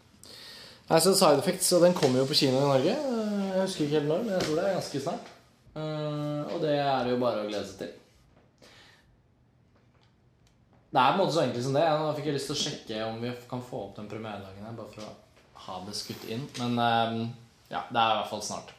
Nei, 0.88 1.00
så 1.04 1.12
Side 1.18 1.42
Effects, 1.42 1.72
og 1.76 1.82
den 1.84 1.96
kommer 1.98 2.22
jo 2.22 2.28
på 2.30 2.38
kino 2.38 2.62
i 2.62 2.68
Norge. 2.70 2.94
Eh, 2.94 3.48
Jeg 3.58 3.64
husker 3.66 3.84
ikke 3.84 3.98
helt 3.98 4.08
når, 4.12 4.22
men 4.24 4.34
jeg 4.38 4.46
tror 4.46 4.60
det 4.60 4.64
er 4.68 4.76
ganske 4.78 5.02
snart. 5.08 5.32
Eh, 5.74 6.54
Og 6.54 6.62
det 6.64 6.76
er 6.78 7.10
jo 7.12 7.18
bare 7.26 7.42
å 7.44 7.48
glede 7.50 7.66
seg 7.68 7.82
til. 7.82 7.92
Det 10.88 11.00
er 11.00 11.12
på 11.12 11.18
en 11.18 11.20
måte 11.20 11.34
så 11.36 11.42
enkelt 11.44 11.64
som 11.66 11.76
det. 11.76 11.84
Nå 11.84 12.12
fikk 12.16 12.30
jeg 12.30 12.38
lyst 12.38 12.48
til 12.48 12.56
å 12.56 12.62
sjekke 12.62 13.00
om 13.10 13.18
vi 13.20 13.32
kan 13.50 13.64
få 13.64 13.82
opp 13.88 13.98
den 13.98 14.08
premieredagen 14.08 14.64
her, 14.64 14.76
bare 14.76 14.92
for 14.94 15.04
å 15.04 15.14
ha 15.66 15.80
det 15.84 15.96
skutt 15.98 16.24
inn. 16.32 16.46
Men 16.60 16.78
eh, 16.80 17.18
ja, 17.74 17.82
det 17.90 18.00
er 18.00 18.14
i 18.14 18.20
hvert 18.22 18.30
fall 18.30 18.44
snart. 18.46 18.72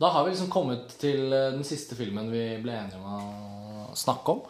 Da 0.00 0.08
har 0.14 0.24
vi 0.24 0.32
liksom 0.32 0.48
kommet 0.52 0.96
til 1.02 1.28
eh, 1.28 1.50
den 1.52 1.66
siste 1.68 1.98
filmen 1.98 2.32
vi 2.32 2.46
ble 2.62 2.78
enige 2.78 3.00
om 3.02 3.90
å 3.92 3.98
snakke 3.98 4.38
om. 4.38 4.40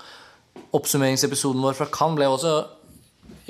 Oppsummeringsepisoden 0.79 1.65
vår 1.65 1.77
fra 1.81 1.91
Cannes 1.93 2.21
ble 2.21 2.31
også 2.31 2.55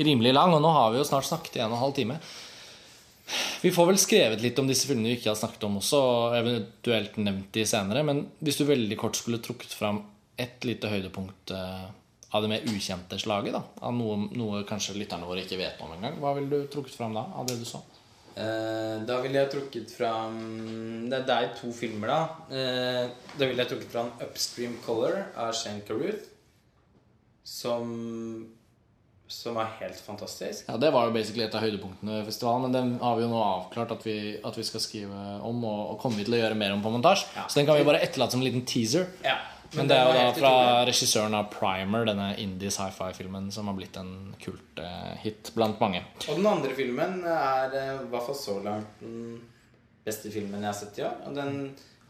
rimelig 0.00 0.32
lang, 0.32 0.54
og 0.56 0.64
nå 0.64 0.72
har 0.72 0.94
vi 0.94 1.02
jo 1.02 1.06
snart 1.06 1.28
snakket 1.28 1.60
i 1.60 1.62
en 1.62 1.74
og 1.74 1.76
en 1.76 1.84
halv 1.84 1.96
time. 1.98 2.18
Vi 3.62 3.70
får 3.74 3.92
vel 3.92 4.00
skrevet 4.00 4.42
litt 4.42 4.58
om 4.58 4.68
disse 4.68 4.88
filmene 4.88 5.12
vi 5.12 5.20
ikke 5.20 5.30
har 5.30 5.38
snakket 5.38 5.68
om 5.68 5.76
også, 5.78 6.00
og 6.00 6.36
eventuelt 6.40 7.18
nevnt 7.20 7.52
de 7.54 7.66
senere, 7.68 8.02
men 8.06 8.24
hvis 8.40 8.58
du 8.58 8.64
veldig 8.68 8.98
kort 9.00 9.20
skulle 9.20 9.42
trukket 9.44 9.76
fram 9.76 10.02
ett 10.40 10.64
lite 10.66 10.90
høydepunkt 10.90 11.52
eh, 11.54 11.90
av 12.32 12.42
det 12.42 12.48
mer 12.48 12.68
ukjente 12.72 13.18
slaget, 13.20 13.52
da, 13.52 13.62
av 13.84 13.92
noe, 13.96 14.28
noe 14.36 14.62
kanskje 14.68 14.96
lytterne 14.96 15.28
våre 15.28 15.44
ikke 15.44 15.60
vet 15.60 15.80
om 15.84 15.92
engang, 15.92 16.16
hva 16.22 16.32
ville 16.38 16.48
du 16.48 16.70
trukket 16.72 16.96
fram 16.96 17.14
da, 17.16 17.26
av 17.36 17.46
det 17.48 17.59
du 17.60 17.66
så? 17.68 17.82
Eh, 18.32 19.02
da 19.04 19.18
ville 19.20 19.36
jeg 19.42 19.50
trukket 19.52 19.90
fram 19.92 20.36
Det 21.10 21.18
er 21.18 21.26
deg 21.28 21.50
to 21.59 21.68
filmer, 21.76 22.09
da. 22.09 22.20
Eh, 22.48 23.10
da 23.36 23.44
ville 23.44 23.60
jeg 23.60 23.68
trukket 23.74 23.92
fram 23.92 24.09
'Upstream 24.16 24.78
Color' 24.86 25.26
av 25.36 25.52
Shane 25.52 25.84
Carruth. 25.84 26.30
Som 27.44 28.48
Som 29.28 29.56
er 29.56 29.68
helt 29.80 30.00
fantastisk. 30.00 30.64
Ja, 30.68 30.76
Det 30.76 30.90
var 30.92 31.06
jo 31.06 31.12
basically 31.12 31.44
et 31.44 31.54
av 31.54 31.62
høydepunktene 31.62 32.18
ved 32.18 32.26
festivalen, 32.26 32.62
men 32.62 32.72
den 32.72 32.98
har 33.00 33.16
vi 33.16 33.22
jo 33.22 33.28
nå 33.28 33.38
avklart 33.40 33.92
at 33.92 34.04
vi, 34.04 34.38
at 34.44 34.56
vi 34.59 34.62
skal 34.62 34.80
skrive 34.80 35.40
om, 35.40 35.64
og, 35.64 35.90
og 35.90 36.00
kommer 36.00 36.18
vi 36.18 36.24
til 36.24 36.34
å 36.34 36.42
gjøre 36.42 36.54
mer 36.54 36.72
om 36.72 36.82
på 36.82 36.92
montasje. 36.92 37.28
Ja. 37.36 37.46
Så 37.48 37.60
den 37.60 37.66
kan 37.66 37.78
vi 37.78 37.84
bare 37.84 38.02
etterlate 38.04 38.32
som 38.32 38.42
en 38.42 38.44
liten 38.44 38.66
teaser. 38.66 39.06
Ja, 39.24 39.38
Men 39.76 39.88
det 39.88 39.96
er 39.96 40.08
jo 40.08 40.16
da 40.18 40.24
fra 40.36 40.52
regissøren 40.88 41.34
av 41.38 41.46
Primer, 41.52 42.04
denne 42.08 42.30
indie 42.42 42.70
sci-fi-filmen 42.72 43.46
som 43.54 43.70
har 43.70 43.76
blitt 43.78 43.96
en 43.96 44.34
kult 44.42 44.80
eh, 44.82 45.14
hit 45.22 45.48
blant 45.56 45.80
mange. 45.80 46.02
Og 46.28 46.36
den 46.36 46.48
andre 46.50 46.74
filmen 46.76 47.22
er 47.24 47.72
eh, 47.78 47.92
i 48.02 48.10
hvert 48.12 48.26
fall 48.26 48.36
så 48.36 48.58
langt 48.64 48.98
den 49.00 49.38
beste 50.04 50.32
filmen 50.34 50.60
jeg 50.60 50.68
har 50.68 50.76
sett 50.76 50.98
i 51.00 51.06
år. 51.06 51.14
Og 51.28 51.36
den 51.38 51.62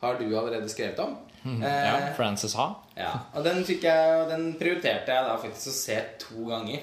har 0.02 0.18
du 0.18 0.24
allerede 0.30 0.70
skrevet 0.72 0.98
om. 1.05 1.14
Mm, 1.44 1.60
Ja, 1.62 1.97
Eh, 1.98 2.09
Frances 2.16 2.55
Ha. 2.59 2.66
Ja, 2.97 3.12
og 3.34 3.44
den, 3.47 3.62
fikk 3.66 3.84
jeg, 3.86 4.16
og 4.22 4.28
den 4.30 4.52
prioriterte 4.59 5.14
jeg 5.14 5.26
da 5.28 5.36
faktisk 5.43 5.70
å 5.70 5.76
se 5.76 5.98
to 6.22 6.47
ganger. 6.51 6.82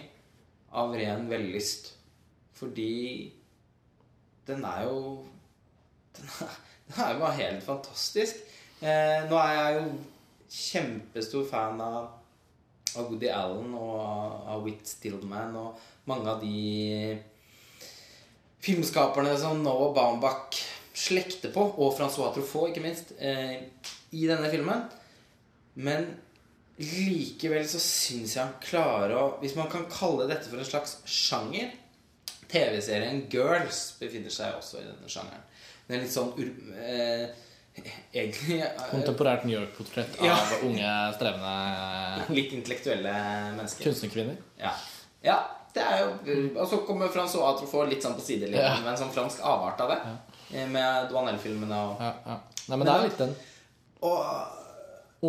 Av 0.80 0.92
ren 0.94 1.26
vellyst. 1.32 1.94
Fordi 2.60 3.32
den 4.48 4.64
er 4.68 4.84
jo 4.86 5.26
Den 6.16 6.28
er, 6.46 6.56
den 6.90 7.04
er 7.04 7.12
jo 7.14 7.20
bare 7.26 7.38
helt 7.40 7.64
fantastisk. 7.68 8.40
Eh, 8.80 9.28
nå 9.30 9.36
er 9.40 9.54
jeg 9.58 9.76
jo 9.80 9.84
kjempestor 10.50 11.46
fan 11.50 11.82
av, 11.82 12.08
av 12.98 13.10
Woody 13.10 13.30
Allen 13.30 13.74
og 13.78 14.00
av- 14.02 14.64
Whit 14.66 14.88
Stillman 14.90 15.56
og 15.60 15.78
mange 16.10 16.30
av 16.32 16.42
de 16.42 17.20
filmskaperne 18.66 19.36
som 19.40 19.62
Noah 19.64 19.94
Baumbach 19.96 20.58
slekter 21.00 21.54
på, 21.54 21.64
og 21.80 21.94
Francois 21.96 22.34
Truffaut, 22.36 22.70
ikke 22.72 22.84
minst, 22.84 23.14
eh, 23.20 23.62
i 24.12 24.26
denne 24.28 24.50
filmen. 24.52 24.82
Men 25.76 26.10
likevel 26.80 27.68
så 27.68 27.80
syns 27.80 28.36
jeg 28.36 28.44
han 28.44 28.54
klarer 28.64 29.14
å 29.16 29.40
Hvis 29.42 29.56
man 29.56 29.70
kan 29.70 29.86
kalle 29.92 30.28
dette 30.28 30.48
for 30.50 30.58
en 30.60 30.66
slags 30.68 30.98
sjanger 31.06 31.72
TV-serien 32.50 33.26
Girls 33.32 33.94
befinner 34.00 34.32
seg 34.34 34.56
også 34.58 34.80
i 34.80 34.88
denne 34.88 35.08
sjangeren. 35.12 35.44
Den 35.88 36.00
er 36.00 36.04
litt 36.04 36.14
sånn. 36.14 36.34
Eh, 36.80 37.30
egentlig 38.14 38.60
eh, 38.62 38.82
Kontemporært 38.92 39.46
New 39.46 39.56
York-portrett 39.60 40.18
Ja. 40.24 40.34
av 40.36 40.66
unge, 40.68 40.90
strevende 41.16 41.54
litt 42.38 42.52
intellektuelle 42.58 43.14
mennesker. 43.58 43.84
kunstnerkvinner. 43.90 44.38
Ja. 44.60 44.74
ja, 45.24 45.38
det 45.74 45.84
er 45.86 46.00
jo 46.04 46.40
Og 46.60 46.66
så 46.70 46.82
kommer 46.88 47.08
Francois 47.14 47.60
Truffaut 47.60 47.90
litt 47.92 48.04
sånn 48.04 48.16
på 48.18 48.26
sidelinjen 48.26 48.64
Ja. 48.66 48.78
med 48.84 48.94
en 48.96 49.02
sånn 49.04 49.14
fransk 49.16 49.44
avart 49.46 49.82
av 49.86 49.94
det. 49.94 50.00
Ja. 50.06 50.66
Med 50.68 51.10
Duanel-filmene 51.12 51.78
og 51.92 52.02
Ja, 52.02 52.14
ja. 52.26 52.40
Nei, 52.70 52.78
men 52.78 52.86
det 52.88 52.94
er 52.96 53.04
litt 53.08 53.18
den 53.22 53.36
Og 54.02 54.56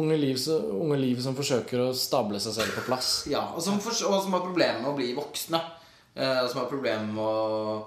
unge 0.01 0.17
liv, 0.17 0.39
unge 0.71 0.97
liv 1.01 1.19
som 1.21 1.35
forsøker 1.35 1.81
å 1.83 1.95
stable 1.99 2.39
seg 2.41 2.55
selv 2.55 2.75
på 2.77 2.85
plass. 2.87 3.25
Ja, 3.27 3.49
og 3.57 3.63
som, 3.65 3.81
for, 3.83 3.91
og 4.07 4.21
som 4.23 4.37
har 4.37 4.45
problemer 4.45 4.79
med 4.85 4.93
å 4.93 4.97
bli 4.97 5.09
voksne. 5.17 5.59
Eh, 6.15 6.39
og 6.45 6.51
som 6.53 6.61
har 6.63 6.69
problemer 6.71 7.09
med 7.11 7.25
å 7.25 7.81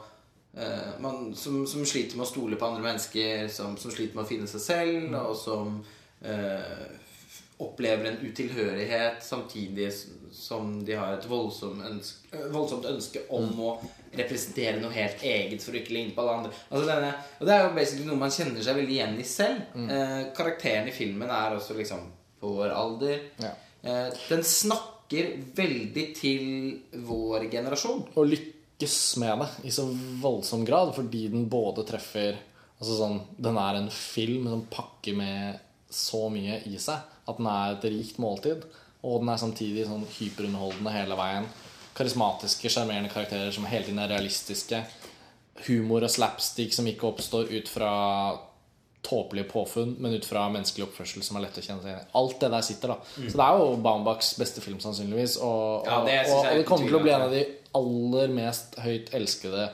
eh, 0.58 0.92
man, 1.04 1.36
som, 1.36 1.64
som 1.68 1.86
sliter 1.86 2.18
med 2.18 2.28
å 2.28 2.32
stole 2.32 2.60
på 2.60 2.70
andre 2.70 2.86
mennesker, 2.86 3.48
som, 3.54 3.78
som 3.78 3.94
sliter 3.94 4.18
med 4.18 4.26
å 4.26 4.30
finne 4.30 4.50
seg 4.50 4.66
selv, 4.66 5.18
og 5.20 5.38
som 5.40 5.80
eh, 6.22 6.86
opplever 7.64 8.10
en 8.10 8.22
utilhørighet 8.22 9.24
samtidig 9.24 9.92
som 10.34 10.86
de 10.86 10.96
har 10.98 11.14
et 11.18 11.28
voldsomt 11.30 11.84
ønske, 11.86 12.32
eh, 12.34 12.48
voldsomt 12.54 12.88
ønske 12.90 13.26
om 13.34 13.52
å 13.62 13.74
representere 14.14 14.82
noe 14.82 14.94
helt 14.94 15.22
eget 15.26 15.64
for 15.64 15.76
å 15.76 15.80
ikke 15.80 15.94
ligne 15.94 16.16
på 16.16 16.24
alle 16.24 16.40
andre. 16.40 16.54
Altså 16.70 16.88
denne, 16.90 17.14
og 17.40 17.46
Det 17.48 17.54
er 17.54 17.64
jo 17.64 17.76
basically 17.78 18.08
noe 18.10 18.24
man 18.24 18.34
kjenner 18.34 18.66
seg 18.66 18.80
veldig 18.80 18.98
igjen 18.98 19.20
i 19.20 19.28
selv. 19.28 19.78
Eh, 19.90 20.20
karakteren 20.38 20.90
i 20.90 20.96
filmen 20.96 21.30
er 21.30 21.58
også 21.58 21.78
liksom 21.78 22.10
på 22.42 22.56
vår 22.58 22.74
alder. 22.76 23.22
Ja. 23.42 23.54
Eh, 23.84 24.10
den 24.30 24.44
snakker 24.44 25.38
veldig 25.56 26.08
til 26.18 26.44
vår 27.06 27.50
generasjon. 27.52 28.08
Og 28.16 28.30
lykkes 28.84 29.18
med 29.18 29.40
det 29.40 29.48
i 29.68 29.72
så 29.72 29.86
voldsom 30.22 30.66
grad, 30.66 30.96
fordi 30.96 31.28
den 31.28 31.50
både 31.50 31.86
treffer 31.88 32.38
Altså 32.82 32.98
sånn, 32.98 33.20
Den 33.38 33.56
er 33.56 33.78
en 33.78 33.90
film 33.90 34.48
som 34.50 34.66
pakker 34.68 35.16
med 35.16 35.60
så 35.94 36.26
mye 36.34 36.58
i 36.68 36.76
seg 36.82 37.00
at 37.30 37.38
den 37.38 37.48
er 37.48 37.78
et 37.78 37.86
rikt 37.86 38.18
måltid. 38.20 38.66
Og 39.06 39.22
den 39.22 39.30
er 39.30 39.40
samtidig 39.40 39.86
sånn 39.88 40.04
hyperunderholdende 40.18 40.92
hele 40.92 41.16
veien. 41.16 41.46
Karismatiske, 41.96 42.68
sjarmerende 42.74 43.12
karakterer 43.14 43.54
som 43.56 43.68
hele 43.70 43.86
tiden 43.86 44.02
er 44.04 44.12
realistiske. 44.12 44.82
Humor 45.70 46.04
og 46.04 46.12
slapstick 46.12 46.76
som 46.76 46.90
ikke 46.90 47.08
oppstår 47.08 47.54
ut 47.54 47.72
fra 47.72 47.94
tåpelige 49.06 49.48
påfunn, 49.54 49.96
men 50.00 50.18
ut 50.18 50.28
fra 50.28 50.50
menneskelig 50.52 50.90
oppførsel 50.90 51.24
som 51.24 51.40
er 51.40 51.46
lett 51.46 51.60
å 51.60 51.64
kjenne 51.64 51.86
seg 51.86 51.94
igjen 51.94 52.04
i. 52.04 52.12
Alt 52.20 52.40
det 52.44 52.52
der 52.58 52.68
sitter, 52.68 52.96
da. 52.98 53.12
Så 53.16 53.40
det 53.40 53.48
er 53.48 53.64
jo 53.64 53.74
Baumbachs 53.86 54.34
beste 54.42 54.66
film, 54.66 54.82
sannsynligvis. 54.84 55.38
Og, 55.40 55.88
Ja, 55.88 56.04
det 56.04 56.24
og, 56.26 56.40
og 56.42 56.60
det 56.60 56.68
kommer 56.68 56.90
til 56.90 57.00
å 57.00 57.04
bli 57.06 57.16
en 57.16 57.28
av 57.30 57.36
de 57.36 57.46
aller 57.78 58.32
mest 58.34 58.78
høyt 58.84 59.12
elskede 59.18 59.70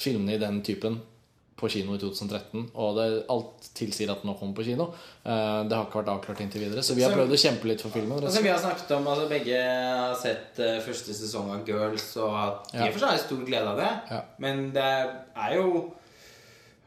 filmene 0.00 0.34
i 0.36 0.40
den 0.42 0.60
typen 0.66 1.00
på 1.62 1.68
kino 1.70 1.94
i 1.94 2.00
2013. 2.02 2.64
Og 2.74 2.96
det, 2.98 3.04
alt 3.30 3.68
tilsier 3.78 4.10
at 4.10 4.24
den 4.24 4.32
nå 4.32 4.34
kommer 4.38 4.56
på 4.58 4.64
kino. 4.66 4.88
Eh, 5.22 5.60
det 5.70 5.76
har 5.76 5.84
ikke 5.86 6.00
vært 6.00 6.10
avklart 6.16 6.40
inntil 6.42 6.64
videre, 6.64 6.82
så 6.82 6.96
vi 6.98 7.04
har 7.06 7.14
prøvd 7.14 7.36
å 7.36 7.38
kjempe 7.38 7.68
litt 7.70 7.84
for 7.84 7.94
filmen. 7.94 8.18
Altså, 8.18 8.42
vi 8.42 8.50
har 8.50 8.58
snakket 8.58 8.90
om 8.96 9.06
altså, 9.12 9.28
Begge 9.30 9.60
har 9.62 10.16
sett 10.18 10.58
eh, 10.58 10.80
første 10.82 11.14
sesong 11.14 11.52
av 11.54 11.62
Girls 11.68 12.08
og 12.18 12.34
hatt 12.34 12.72
i 12.74 12.80
Ja. 12.80 12.88
og 12.88 12.96
for 12.96 13.04
seg 13.06 13.22
stor 13.28 13.44
glede 13.46 13.74
av 13.76 13.78
det. 13.78 13.90
Ja. 14.10 14.22
Men 14.42 14.64
det 14.74 14.88
er 15.46 15.54
jo 15.60 15.68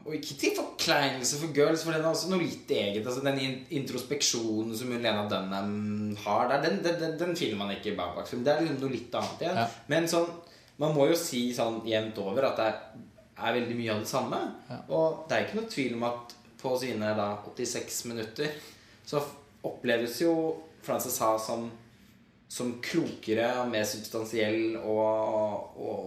Og 0.06 0.14
ikke 0.14 0.36
til 0.38 0.52
forkleinelse 0.54 1.38
for 1.40 1.54
Girls, 1.54 1.82
for 1.82 1.92
den 1.92 2.04
er 2.04 2.12
også 2.12 2.30
noe 2.30 2.44
litt 2.44 2.70
eget. 2.70 3.02
Altså 3.02 3.24
Den 3.26 3.64
introspeksjonen 3.74 4.76
som 4.78 4.92
Lena 4.94 5.24
Dunham 5.30 5.72
har 6.22 6.50
der, 6.52 6.62
den, 6.68 6.78
den, 6.84 7.16
den, 7.18 7.34
finner 7.38 7.58
man 7.58 7.74
ikke 7.74 7.90
i 7.92 7.96
bakbaksfilm. 7.98 8.44
Det 8.46 8.52
er 8.52 8.62
liksom 8.62 8.84
noe 8.84 8.94
litt 8.94 9.16
annet 9.18 9.42
igjen. 9.42 9.58
Ja. 9.64 9.66
Men 9.90 10.06
sånn 10.10 10.30
man 10.80 10.92
må 10.96 11.08
jo 11.08 11.16
si 11.16 11.48
sånn 11.56 11.80
jevnt 11.88 12.18
over 12.20 12.50
at 12.50 12.60
det 12.60 12.68
er, 12.68 12.76
er 13.48 13.56
veldig 13.56 13.76
mye 13.78 13.94
av 13.94 14.02
det 14.02 14.10
samme. 14.10 14.40
Og 14.92 15.24
det 15.28 15.36
er 15.36 15.46
ikke 15.46 15.60
noe 15.60 15.72
tvil 15.72 15.96
om 15.96 16.06
at 16.10 16.36
på 16.60 16.72
sine 16.80 17.12
da 17.16 17.30
86 17.44 17.98
minutter 18.10 18.54
så 19.06 19.22
oppleves 19.66 20.20
jo 20.22 20.32
Frances 20.84 21.18
Ha 21.22 21.32
som, 21.42 21.66
som 22.48 22.76
klokere 22.84 23.48
og 23.62 23.70
mer 23.72 23.86
substansiell 23.88 24.76
og, 24.82 25.76
og, 25.80 26.04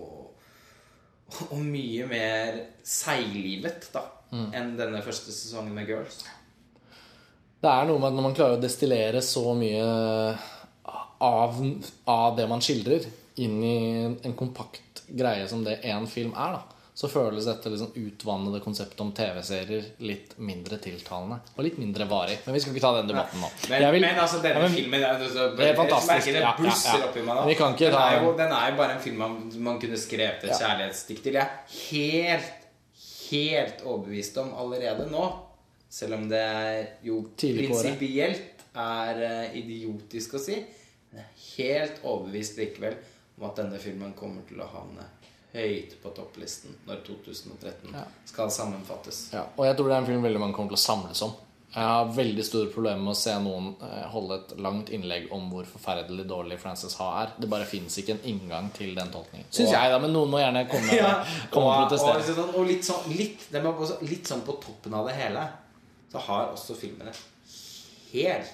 og 1.54 1.60
mye 1.62 2.08
mer 2.10 2.64
seiglivet 2.86 3.90
da 3.94 4.06
enn 4.30 4.76
denne 4.78 5.02
første 5.02 5.34
sesongen 5.34 5.74
med 5.74 5.90
Girls. 5.90 6.22
Det 7.60 7.70
er 7.70 7.88
noe 7.90 8.00
med 8.00 8.12
at 8.12 8.16
når 8.16 8.26
man 8.28 8.36
klarer 8.38 8.60
å 8.60 8.62
destillere 8.62 9.22
så 9.26 9.52
mye 9.58 9.88
av, 11.20 11.58
av 12.08 12.38
det 12.38 12.46
man 12.48 12.62
skildrer, 12.64 13.08
inn 13.40 13.58
i 13.64 13.80
en 14.28 14.36
kompakt 14.38 15.04
greie 15.10 15.48
som 15.50 15.64
det 15.66 15.80
én 15.88 16.06
film 16.12 16.32
er, 16.38 16.60
da, 16.60 16.79
så 17.00 17.08
føles 17.08 17.46
dette 17.48 17.70
liksom 17.72 17.94
utvannede 17.96 18.60
konseptet 18.60 19.00
om 19.00 19.14
TV-serier 19.16 19.86
litt 20.04 20.34
mindre 20.44 20.76
tiltalende. 20.84 21.38
Og 21.56 21.64
litt 21.64 21.78
mindre 21.80 22.04
varig. 22.10 22.36
Men 22.44 22.58
vi 22.58 22.60
skal 22.60 22.74
ikke 22.76 22.84
ta 22.84 22.92
den 22.98 23.08
debatten 23.14 23.40
nå. 23.40 23.48
Men, 23.70 23.82
Jeg 23.86 23.92
vil- 23.96 24.02
men 24.04 24.18
altså, 24.20 24.42
denne 24.44 24.60
Ja, 24.60 24.68
men- 24.68 24.76
filmen 24.76 25.00
er, 25.04 25.14
altså, 25.16 25.46
Det 25.56 25.68
er 25.70 25.76
fantastisk. 25.78 26.26
Det 26.28 26.34
Ja, 26.36 26.42
ja, 26.50 26.56
blusser 26.58 27.00
ja. 27.00 27.06
oppi 27.08 27.22
meg 27.24 27.36
nå. 27.38 27.46
Vi 27.48 27.56
kan 27.56 27.72
ikke 27.74 27.86
den, 27.88 27.94
ta- 27.94 28.10
er 28.18 28.24
jo, 28.26 28.34
den 28.38 28.52
er 28.52 28.72
jo 28.72 28.76
bare 28.82 28.92
en 28.98 29.00
film 29.00 29.18
man, 29.18 29.52
man 29.64 29.80
kunne 29.80 29.96
skrevet 29.98 30.44
et 30.44 30.50
Ja. 30.50 30.58
kjærlighetsdikt 30.60 31.24
til. 31.24 31.34
Jeg 31.34 31.42
er 31.42 31.60
helt, 31.92 32.54
helt 33.32 33.82
overbevist 33.86 34.38
om 34.38 34.54
allerede 34.60 35.10
nå, 35.10 35.24
selv 35.90 36.14
om 36.16 36.28
det 36.30 36.38
er 36.40 36.88
jo 37.04 37.22
prinsipielt 37.38 38.66
er 38.76 39.22
eh, 39.24 39.56
idiotisk 39.62 40.34
å 40.38 40.40
si, 40.44 40.56
men 41.12 41.24
jeg 41.24 41.26
er 41.26 41.64
helt 41.88 42.04
overbevist 42.04 42.58
likevel 42.60 42.96
om 43.40 43.48
at 43.50 43.56
denne 43.56 43.80
filmen 43.80 44.14
kommer 44.14 44.42
til 44.48 44.58
å 44.60 44.68
havne 44.68 45.06
høyt 45.54 45.96
på 46.04 46.10
topplisten 46.16 46.76
når 46.88 47.04
2013 47.08 47.94
Ja. 47.96 48.04
skal 48.30 48.50
sammenfattes. 48.54 49.30
Ja, 49.34 49.46
og 49.58 49.66
jeg 49.66 49.78
tror 49.78 49.88
det 49.90 49.96
er 49.96 50.02
en 50.04 50.10
film 50.14 50.24
veldig 50.26 50.40
mange 50.40 50.54
kommer 50.58 50.70
til 50.76 50.78
å 50.82 50.88
samles 50.88 51.22
om. 51.26 51.34
Jeg 51.70 51.86
har 51.86 52.06
veldig 52.16 52.44
store 52.46 52.70
problemer 52.74 52.98
med 53.06 53.14
å 53.14 53.18
se 53.20 53.34
noen 53.46 53.76
eh, 53.86 54.06
holde 54.10 54.40
et 54.40 54.54
langt 54.58 54.88
innlegg 54.90 55.28
om 55.32 55.52
hvor 55.52 55.68
forferdelig 55.70 56.26
dårlig 56.28 56.58
Frances 56.60 56.96
Ha 56.98 57.10
er. 57.24 57.34
Det 57.38 57.50
bare 57.50 57.68
fins 57.70 57.98
ikke 58.02 58.16
en 58.16 58.24
inngang 58.32 58.72
til 58.74 58.96
den 58.98 59.12
tolkningen. 59.14 59.46
Syns 59.54 59.70
jeg, 59.76 59.92
da, 59.94 60.00
men 60.02 60.14
noen 60.14 60.32
må 60.34 60.40
gjerne 60.42 60.64
komme, 60.72 60.96
Ja, 61.04 61.12
komme 61.54 61.70
og, 61.70 61.84
og, 61.84 61.90
protestere. 61.90 62.18
og, 62.18 62.40
sånn, 62.40 62.56
og 62.58 62.66
litt 62.72 62.88
sånn 62.90 63.10
litt, 63.14 63.46
litt 64.10 64.26
sånn 64.32 64.42
på 64.48 64.58
toppen 64.66 64.98
av 64.98 65.06
det 65.12 65.14
hele 65.22 65.46
så 66.10 66.18
har 66.26 66.48
også 66.56 66.74
filmene 66.74 67.14
helt 68.14 68.50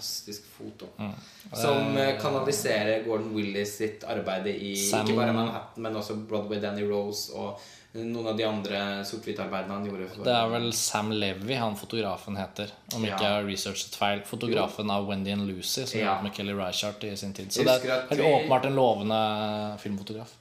fantastisk 0.00 0.42
foto. 0.58 0.86
Mm. 0.98 1.12
Som 1.52 1.96
eh, 1.96 2.18
kanaliserer 2.20 3.04
Gordon 3.04 3.34
Willis 3.34 3.76
sitt 3.76 4.04
arbeid 4.04 4.46
i 4.46 4.76
Sam- 4.76 5.06
ikke 5.06 5.16
bare 5.16 5.32
Manhattan, 5.36 5.82
men 5.82 5.96
også 5.96 6.16
Broadway 6.28 6.60
Danny 6.60 6.82
Rose 6.88 7.32
og 7.36 7.60
noen 7.92 8.26
av 8.30 8.36
de 8.38 8.44
andre 8.46 8.80
sort-hvitt-arbeidene 9.04 9.74
han 9.74 9.86
gjorde. 9.88 10.08
For, 10.12 10.24
Det 10.24 10.34
er 10.34 10.48
vel 10.52 10.68
Sam 10.78 11.10
Levy 11.10 11.56
han 11.58 11.74
fotografen 11.76 12.36
heter, 12.38 12.70
om 12.94 13.02
ikke 13.04 13.18
jeg 13.24 13.34
har 13.34 13.44
researchet 13.48 13.96
feil. 13.98 14.20
Fotografen 14.28 14.90
av 14.94 15.08
Wendy 15.08 15.32
and 15.34 15.48
Lucy, 15.48 15.84
som 15.86 15.98
Ja. 16.00 16.06
jobbet 16.14 16.22
med 16.28 16.34
Kelly 16.36 16.52
Reichardt 16.54 17.04
i 17.04 17.16
sin 17.16 17.32
tid. 17.34 17.50
Så 17.52 17.64
det 17.64 17.84
er 17.84 18.06
helt 18.08 18.20
vi- 18.20 18.22
åpenbart 18.32 18.64
en 18.66 18.74
lovende 18.76 19.78
filmfotograf. 19.82 20.36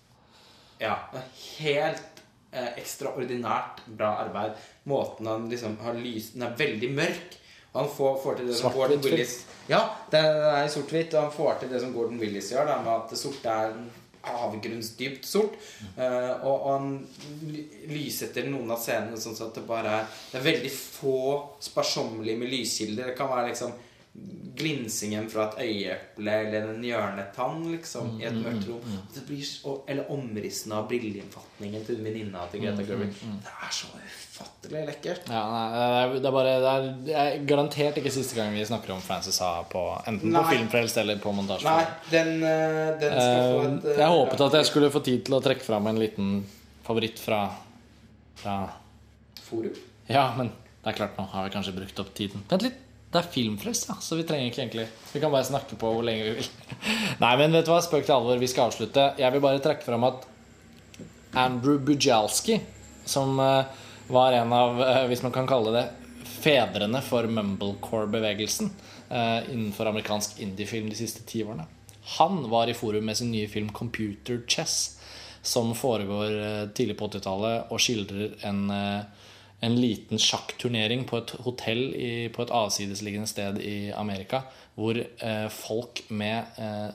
Ja, 0.79 0.95
helt 1.57 2.03
eh, 2.53 2.69
ekstraordinært 2.77 3.81
bra 3.87 4.13
arbeid. 4.25 4.51
Måten 4.85 5.27
han 5.27 5.49
liksom 5.49 5.77
har 5.83 5.93
lyst 5.93 6.33
Den 6.33 6.43
er 6.43 6.55
veldig 6.55 6.89
mørk. 6.95 7.35
Han 7.73 7.89
får, 7.89 8.19
får 8.23 8.39
til 8.39 8.49
det 8.49 8.57
som 8.57 8.73
Gordon. 8.73 9.01
Willis 9.05 9.39
Ja, 9.69 9.83
det 10.09 10.19
er 10.19 10.69
sort-hvitt, 10.73 11.13
og 11.13 11.27
han 11.27 11.33
får 11.35 11.59
til 11.61 11.73
det 11.73 11.81
som 11.83 11.91
Gordon 11.93 12.21
Willis 12.21 12.51
gjør, 12.53 12.65
da, 12.65 12.77
med 12.81 12.93
at 12.95 13.11
det 13.13 13.19
sorte 13.21 13.49
er 13.53 13.75
avgrunnsdypt 14.29 15.27
sort. 15.27 15.53
Uh, 15.97 16.33
og, 16.43 16.55
og 16.55 16.71
han 16.73 16.89
lysetter 17.91 18.49
noen 18.49 18.73
av 18.73 18.81
scenene 18.81 19.19
sånn 19.21 19.37
at 19.45 19.55
det 19.55 19.63
bare 19.67 19.99
er 20.01 20.17
Det 20.31 20.39
er 20.41 20.47
veldig 20.49 20.71
få 20.73 21.19
sparsommelige 21.63 22.41
med 22.41 22.51
lyskilder. 22.51 23.11
Det 23.11 23.17
kan 23.19 23.31
være 23.31 23.51
liksom 23.51 23.77
glinsingen 24.59 25.29
fra 25.31 25.45
et 25.47 25.61
øyeeple 25.63 26.33
eller 26.43 26.71
en 26.73 26.83
hjørnetann 26.83 27.61
liksom, 27.71 28.17
i 28.19 28.25
et 28.27 28.35
mørkt 28.35 28.67
rom. 28.67 28.81
Og 28.99 29.13
det 29.15 29.23
blir, 29.27 29.51
eller 29.87 30.11
omrissene 30.11 30.75
av 30.75 30.89
brilleinnfatningen 30.89 31.85
til 31.87 32.01
venninna 32.03 32.43
til 32.51 32.65
Greta 32.65 32.83
Gerwig. 32.87 33.13
Det 33.15 33.53
er 33.53 33.71
så 33.75 33.91
ufattelig 33.95 34.83
lekkert. 34.89 35.31
Ja, 35.31 35.43
nei, 35.53 35.63
det, 36.17 36.19
er, 36.19 36.35
bare 36.35 36.55
det 36.59 36.73
er, 36.73 36.89
det 37.07 37.15
er 37.21 37.45
garantert 37.47 38.01
ikke 38.01 38.13
siste 38.13 38.35
gang 38.39 38.51
vi 38.55 38.65
snakker 38.67 38.95
om 38.95 39.03
Frances 39.03 39.39
Ha 39.43 39.53
på, 39.71 39.85
enten 40.03 40.27
på 40.27 40.35
Nei. 40.35 40.45
Filmfrelst 40.51 40.99
eller 41.03 41.23
på 41.23 41.33
montasje. 41.35 41.69
Nei, 41.69 41.87
den, 42.11 42.35
eh, 42.43 42.91
den 42.99 43.15
skal 43.15 43.39
få 43.39 43.63
et 43.69 43.89
Eh, 43.89 43.95
eh, 43.95 44.03
jeg 44.03 44.11
håpet 44.17 44.45
at 44.49 44.59
jeg 44.59 44.69
skulle 44.71 44.91
få 44.93 45.03
tid 45.05 45.23
til 45.27 45.37
å 45.37 45.41
trekke 45.43 45.65
fram 45.65 45.87
en 45.87 46.01
liten 46.01 46.35
favoritt 46.83 47.19
fra, 47.21 47.45
fra 48.41 48.59
forum. 49.45 49.77
Ja, 50.09 50.29
men 50.35 50.51
det 50.83 50.93
er 50.93 50.99
klart, 50.99 51.17
nå 51.19 51.27
har 51.31 51.47
vi 51.47 51.55
kanskje 51.55 51.75
brukt 51.75 51.99
opp 52.01 52.13
tiden. 52.17 52.43
Vent 52.49 52.65
litt. 52.65 52.85
Det 53.09 53.17
er 53.17 53.29
filmfrelst, 53.33 53.87
ja, 53.89 53.95
så 54.05 54.15
vi 54.19 54.23
trenger 54.27 54.51
ikke 54.51 54.61
egentlig 54.61 54.83
Vi 55.13 55.19
kan 55.21 55.31
bare 55.33 55.47
snakke 55.47 55.77
på 55.81 55.89
hvor 55.95 56.05
lenge 56.05 56.27
vi 56.27 56.33
vil. 56.37 56.49
Nei, 57.23 57.31
men 57.41 57.55
vet 57.57 57.65
du 57.65 57.71
hva, 57.73 57.79
spøk 57.81 58.05
til 58.05 58.13
alvor. 58.13 58.37
Vi 58.37 58.49
skal 58.51 58.69
avslutte. 58.69 59.13
Jeg 59.17 59.33
vil 59.33 59.41
bare 59.41 59.61
trekke 59.63 59.85
fram 59.85 60.05
at 60.05 60.27
Andrew 61.33 61.79
Bujalski, 61.81 62.59
som 63.05 63.39
eh, 63.41 63.65
var 64.13 64.37
en 64.37 64.53
av, 64.53 64.81
eh, 64.83 65.01
hvis 65.09 65.23
man 65.25 65.33
kan 65.33 65.49
kalle 65.49 65.73
det, 65.73 65.83
fedrene 66.39 67.01
for 67.05 67.25
mumblecore-bevegelsen 67.25 68.69
eh, 69.09 69.49
innenfor 69.49 69.89
amerikansk 69.89 70.37
indiefilm 70.45 70.89
de 70.93 70.97
siste 70.97 71.25
ti 71.25 71.41
årene. 71.43 71.65
Han 72.19 72.43
var 72.49 72.69
i 72.69 72.77
forum 72.77 73.09
med 73.09 73.17
sin 73.17 73.31
nye 73.33 73.49
film 73.49 73.69
'Computer 73.73 74.41
Chess', 74.47 74.99
som 75.41 75.73
foregår 75.75 76.73
tidlig 76.75 76.97
på 76.97 77.07
80-tallet 77.07 77.71
og 77.71 77.79
skildrer 77.79 78.33
en, 78.45 78.65
en 79.65 79.75
liten 79.75 80.19
sjakkturnering 80.21 81.03
på 81.09 81.19
et 81.19 81.33
hotell 81.43 81.81
i, 81.95 82.11
på 82.31 82.43
et 82.45 82.53
avsidesliggende 82.55 83.27
sted 83.27 83.59
i 83.63 83.91
Amerika, 83.91 84.43
hvor 84.79 84.99
eh, 84.99 85.47
folk 85.51 86.05
med 86.15 86.59
eh, 86.63 86.89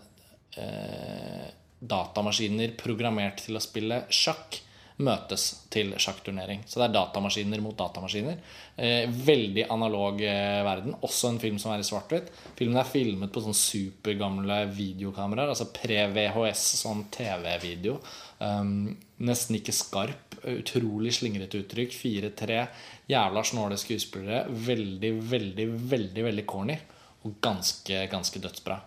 eh, 0.62 1.48
datamaskiner 1.84 2.76
programmert 2.80 3.44
til 3.44 3.58
å 3.58 3.62
spille 3.62 4.04
sjakk 4.08 4.62
møtes 5.02 5.44
til 5.74 5.90
sjakkturnering. 5.98 6.60
Så 6.70 6.78
det 6.78 6.86
er 6.86 6.94
datamaskiner 6.94 7.62
mot 7.62 7.74
datamaskiner. 7.78 8.36
Eh, 8.78 9.10
veldig 9.10 9.64
analog 9.74 10.20
eh, 10.22 10.60
verden. 10.66 10.94
Også 11.02 11.32
en 11.32 11.40
film 11.42 11.58
som 11.58 11.72
er 11.74 11.82
i 11.82 11.86
svart-hvitt. 11.86 12.30
Filmen 12.58 12.78
er 12.78 12.86
filmet 12.86 13.32
på 13.34 13.42
sånn 13.42 13.56
supergamle 13.58 14.60
videokameraer. 14.76 15.50
Altså 15.50 15.66
pre-VHS, 15.74 16.62
sånn 16.84 17.02
TV-video. 17.14 17.98
Um, 18.38 18.92
nesten 19.26 19.58
ikke 19.58 19.74
skarp. 19.74 20.38
Utrolig 20.54 21.16
slingrete 21.18 21.64
uttrykk. 21.64 21.98
Fire-tre 21.98 22.62
jævla 23.10 23.42
snåle 23.50 23.80
skuespillere. 23.80 24.44
Veldig, 24.70 25.12
veldig, 25.34 25.68
veldig 25.90 26.28
veldig 26.30 26.46
corny. 26.54 26.78
Og 27.26 27.34
ganske, 27.42 28.06
ganske 28.14 28.46
dødsbra. 28.46 28.78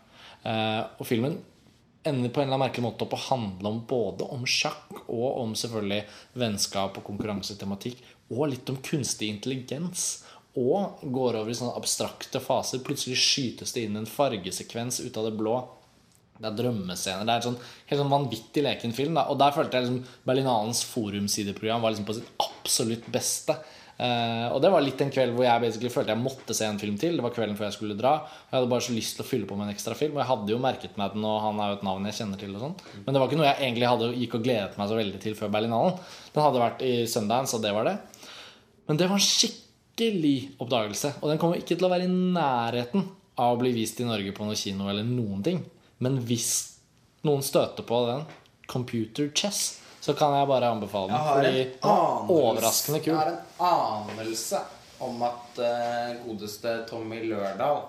Eh, 0.47 0.81
og 1.01 1.07
filmen 1.09 1.35
ender 2.09 2.31
på 2.31 2.41
en 2.41 2.47
eller 2.47 2.57
annen 2.57 2.65
merkelig 2.65 2.85
måte 2.85 3.05
opp 3.05 3.15
å 3.17 3.23
handle 3.27 3.71
om 3.71 3.81
både 3.89 4.27
om 4.33 4.45
sjakk 4.49 5.03
og 5.05 5.41
om 5.41 5.55
selvfølgelig 5.57 6.03
vennskap 6.39 6.99
og 6.99 7.05
konkurransetematikk. 7.07 8.01
Og 8.33 8.49
litt 8.51 8.69
om 8.71 8.79
kunstig 8.83 9.29
intelligens. 9.31 10.07
Og 10.57 11.03
går 11.13 11.37
over 11.37 11.53
i 11.53 11.57
sånne 11.57 11.77
abstrakte 11.77 12.41
faser. 12.41 12.81
Plutselig 12.85 13.19
skytes 13.21 13.75
det 13.75 13.85
inn 13.85 13.99
en 13.99 14.09
fargesekvens 14.09 14.99
ut 15.05 15.19
av 15.19 15.29
det 15.29 15.35
blå. 15.37 15.57
Det 16.37 16.49
er 16.49 16.57
drømmescener. 16.57 17.25
Det 17.25 17.33
er 17.33 17.41
en 17.41 17.47
sånn, 17.47 17.59
helt 17.89 18.01
sånn 18.01 18.13
vanvittig 18.13 18.63
leken 18.65 18.93
film. 18.97 19.17
Da. 19.17 19.27
Og 19.31 19.39
der 19.41 19.53
følte 19.55 19.79
jeg 19.79 19.87
liksom 19.87 20.23
Berlinalens 20.27 20.83
forumsideprogram 20.89 21.83
var 21.83 21.93
liksom 21.93 22.09
på 22.09 22.17
sitt 22.17 22.31
absolutt 22.43 23.07
beste. 23.13 23.57
Eh, 23.97 24.47
og 24.53 24.59
det 24.61 24.69
var 24.69 24.83
litt 24.85 24.99
en 25.01 25.09
kveld 25.09 25.33
hvor 25.33 25.47
jeg 25.47 25.61
basically 25.63 25.89
følte 25.89 26.13
jeg 26.13 26.21
måtte 26.21 26.55
se 26.57 26.67
en 26.69 26.79
film 26.81 26.99
til. 27.01 27.17
Det 27.17 27.25
var 27.25 27.33
kvelden 27.33 27.57
før 27.57 27.67
jeg 27.67 27.77
skulle 27.77 27.97
dra. 27.97 28.13
Og 28.21 28.51
jeg 28.51 28.57
hadde 28.59 28.71
bare 28.73 28.85
så 28.85 28.95
lyst 28.95 29.17
til 29.17 29.25
å 29.25 29.29
fylle 29.29 29.49
på 29.49 29.57
med 29.57 29.67
en 29.67 29.73
ekstra 29.73 29.97
film. 29.97 30.17
Og 30.17 30.21
jeg 30.21 30.29
hadde 30.31 30.53
jo 30.53 30.59
merket 30.61 30.99
meg 31.01 31.15
den, 31.15 31.25
og 31.25 31.39
han 31.45 31.61
er 31.63 31.71
jo 31.71 31.79
et 31.79 31.85
navn 31.87 32.09
jeg 32.09 32.19
kjenner 32.19 32.41
til. 32.41 32.57
sånn 32.61 32.75
Men 33.05 33.09
det 33.09 33.21
var 33.21 33.29
ikke 33.29 33.39
noe 33.41 33.49
jeg 33.49 33.61
egentlig 33.63 33.91
hadde 33.91 34.11
gikk 34.21 34.37
og 34.37 34.45
gledet 34.45 34.79
meg 34.79 34.91
så 34.91 34.99
veldig 34.99 35.21
til 35.23 35.37
før 35.39 35.53
Berlinalen. 35.55 36.01
Den 36.35 36.45
hadde 36.45 36.65
vært 36.65 36.83
i 36.85 36.93
Sundance, 37.09 37.57
og 37.57 37.65
det 37.65 37.73
var 37.77 37.89
det. 37.89 37.95
Men 38.87 39.01
det 39.01 39.09
var 39.09 39.19
en 39.19 39.27
skikkelig 39.27 40.37
oppdagelse. 40.61 41.15
Og 41.21 41.31
den 41.31 41.41
kommer 41.41 41.59
ikke 41.59 41.75
til 41.75 41.89
å 41.89 41.93
være 41.93 42.05
i 42.05 42.13
nærheten 42.13 43.09
av 43.37 43.55
å 43.55 43.59
bli 43.61 43.73
vist 43.75 43.99
i 44.01 44.07
Norge 44.07 44.33
på 44.33 44.45
noe 44.45 44.57
kino 44.57 44.89
eller 44.91 45.05
noen 45.07 45.41
ting. 45.45 45.63
Men 46.05 46.21
hvis 46.25 46.51
noen 47.25 47.43
støter 47.45 47.85
på 47.85 48.05
den, 48.07 48.23
Computer 48.67 49.29
Chess, 49.33 49.79
så 50.07 50.15
kan 50.17 50.33
jeg 50.39 50.47
bare 50.49 50.71
anbefale 50.71 51.11
den. 51.11 51.27
Fordi 51.27 51.61
anelse- 51.91 52.33
overraskende 52.39 53.03
kul. 53.03 53.13
Jeg 53.13 53.21
har 53.21 53.35
en 53.35 54.19
anelse 54.23 54.63
om 55.03 55.21
at 55.27 55.59
uh, 55.61 56.15
godeste 56.25 56.71
Tommy 56.89 57.19
Lørdal 57.29 57.83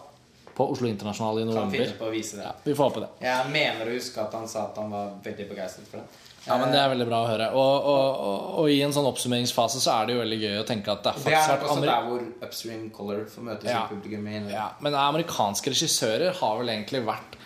På 0.59 0.66
Oslo 0.74 0.89
Internasjonal 0.90 1.39
i 1.39 1.45
kan 1.47 1.55
november. 1.55 1.78
det. 1.78 2.43
Ja, 2.43 2.53
vi 2.65 2.74
får 2.74 2.89
håpe 2.90 3.01
det. 3.07 3.09
Jeg 3.24 3.53
mener 3.55 3.86
å 3.89 3.95
huske 3.95 4.20
at 4.24 4.32
han 4.35 4.49
sa 4.51 4.65
at 4.69 4.77
han 4.82 4.90
var 4.93 5.12
veldig 5.24 5.47
begeistret 5.53 5.86
for 5.89 6.03
det. 6.03 6.24
Ja, 6.49 6.57
men 6.59 6.70
Det 6.73 6.78
er 6.81 6.89
veldig 6.89 7.07
bra 7.09 7.19
å 7.24 7.28
høre. 7.28 7.47
Og, 7.53 7.86
og, 7.93 8.20
og, 8.24 8.45
og 8.62 8.70
i 8.73 8.78
en 8.82 8.93
sånn 8.95 9.07
oppsummeringsfase 9.09 9.81
så 9.85 9.95
er 10.01 10.07
det 10.09 10.15
jo 10.16 10.20
veldig 10.23 10.39
gøy 10.43 10.55
å 10.62 10.66
tenke 10.69 10.90
at 10.93 11.03
det 11.05 11.11
er 11.12 11.19
faktisk 11.20 11.49
Det 11.49 11.55
er 11.55 11.65
også 11.69 11.82
der 11.85 12.07
hvor 12.09 12.23
Upstream 12.49 12.86
Color 12.95 13.24
får 13.31 13.47
møte 13.51 13.69
Ja. 13.69 13.82
publikum. 13.90 14.24
Norge. 14.24 14.53
ja, 14.55 14.69
Men 14.81 14.95
amerikanske 14.95 15.70
regissører 15.74 16.32
har 16.40 16.59
vel 16.62 16.73
egentlig 16.74 17.03
vært 17.07 17.36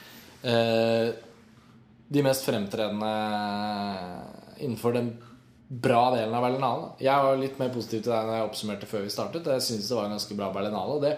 eh, 0.44 1.12
de 2.12 2.22
mest 2.22 2.44
fremtredende 2.46 3.12
innenfor 4.62 4.96
den 4.96 5.12
bra 5.72 6.10
delen 6.12 6.34
av 6.36 6.44
Berlinale. 6.44 6.88
Jeg 7.00 7.24
var 7.24 7.38
litt 7.40 7.60
mer 7.60 7.70
positiv 7.72 8.02
til 8.02 8.12
deg 8.12 8.26
når 8.28 8.36
jeg 8.36 8.48
oppsummerte 8.48 8.88
før 8.90 9.06
vi 9.06 9.12
startet. 9.14 9.46
Jeg 9.56 9.64
synes 9.64 9.88
det 9.88 9.96
var 9.96 10.08
en 10.08 10.16
ganske 10.18 10.36
bra 10.36 10.50
Berlinale. 10.52 10.96
Og 10.98 11.04
det 11.06 11.14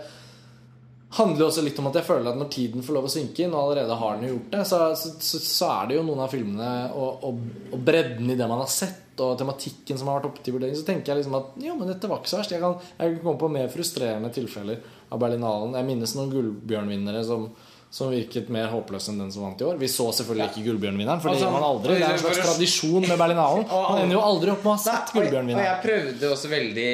handler 1.19 1.43
jo 1.43 1.49
også 1.49 1.65
litt 1.65 1.79
om 1.83 1.89
at 1.91 1.99
jeg 1.99 2.07
føler 2.07 2.31
at 2.31 2.39
når 2.39 2.51
tiden 2.55 2.85
får 2.87 2.97
lov 2.97 3.09
å 3.09 3.13
synke 3.13 3.45
inn, 3.45 3.55
og 3.55 3.65
allerede 3.65 3.99
har 3.99 4.17
den 4.17 4.29
jo 4.29 4.35
gjort 4.35 4.55
det, 4.55 4.63
så, 4.71 4.81
så, 4.99 5.41
så 5.43 5.71
er 5.71 5.91
det 5.91 5.99
jo 5.99 6.07
noen 6.07 6.23
av 6.25 6.33
filmene 6.33 6.71
og, 6.95 7.27
og, 7.27 7.43
og 7.75 7.85
bredden 7.87 8.31
i 8.31 8.39
det 8.39 8.49
man 8.51 8.63
har 8.63 8.71
sett, 8.71 9.03
og 9.23 9.37
tematikken 9.39 9.99
som 9.99 10.11
har 10.11 10.19
vært 10.19 10.33
oppe 10.33 10.43
til 10.43 10.57
vurdering, 10.57 10.75
så 10.75 10.87
tenker 10.87 11.13
jeg 11.13 11.21
liksom 11.21 11.37
at 11.39 11.53
jo, 11.63 11.77
men 11.79 11.91
dette 11.93 12.11
var 12.11 12.19
ikke 12.19 12.33
så 12.33 12.41
verst. 12.41 12.55
Jeg 12.55 12.63
kan, 12.65 12.81
jeg 12.99 13.13
kan 13.13 13.23
komme 13.23 13.43
på 13.45 13.53
mer 13.55 13.71
frustrerende 13.71 14.31
tilfeller 14.35 14.81
av 15.15 15.23
Berlinalen. 15.23 15.77
Jeg 15.79 15.87
minnes 15.87 16.15
noen 16.19 16.33
gullbjørnvinnere 16.35 17.23
som, 17.27 17.47
som 17.95 18.09
virket 18.11 18.49
mer 18.51 18.73
håpløs 18.73 19.05
enn 19.13 19.21
den 19.23 19.29
som 19.31 19.45
vant 19.45 19.61
i 19.63 19.67
år. 19.69 19.77
Vi 19.79 19.87
så 19.87 20.09
selvfølgelig 20.19 20.49
ikke 20.51 20.63
gullbjørnvinneren, 20.67 21.21
for 21.23 21.31
det 21.31 21.37
Altså, 21.37 21.47
gjør 21.47 21.53
man 21.55 21.67
aldri. 21.69 21.95
Det 21.95 22.07
er 22.09 22.17
en 22.17 22.23
slags 22.25 22.41
tradisjon 22.43 23.05
med 23.07 23.21
Berlinalen. 23.21 23.67
Man 23.71 24.01
ender 24.03 24.17
jo 24.17 24.23
aldri 24.31 24.51
opp 24.51 24.65
med 24.65 24.71
å 24.73 24.75
ha 24.75 24.83
sett 24.83 25.13
Gullbjørnvinneren. 25.15 25.61
og, 25.61 25.69
jeg 25.69 25.85
prøvde 25.85 26.33
også 26.35 26.51
veldig 26.51 26.89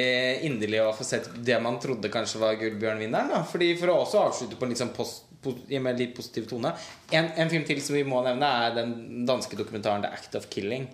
inderlig 0.51 0.83
å 0.83 0.91
få 0.93 1.07
sett 1.07 1.31
det 1.47 1.57
man 1.65 1.79
trodde 1.81 2.13
kanskje 2.13 2.43
var 2.43 2.59
Gullbjørnvinneren. 2.61 3.47
Fordi 3.49 3.71
For 3.81 3.95
å 3.95 3.97
også 4.03 4.21
avslutte 4.27 4.61
på 4.61 4.69
en 4.69 4.77
sånn 4.77 4.93
post, 4.93 5.25
po- 5.41 5.57
i 5.73 5.81
litt 6.03 6.13
positiv 6.19 6.45
tone. 6.53 6.75
En, 7.09 7.31
en 7.33 7.49
film 7.49 7.65
til 7.65 7.81
som 7.81 7.97
vi 7.97 8.05
må 8.05 8.21
nevne, 8.27 8.53
er 8.67 8.77
den 8.77 9.25
danske 9.25 9.57
dokumentaren 9.57 10.05
'The 10.05 10.13
Act 10.19 10.37
of 10.37 10.49
Killing'. 10.53 10.85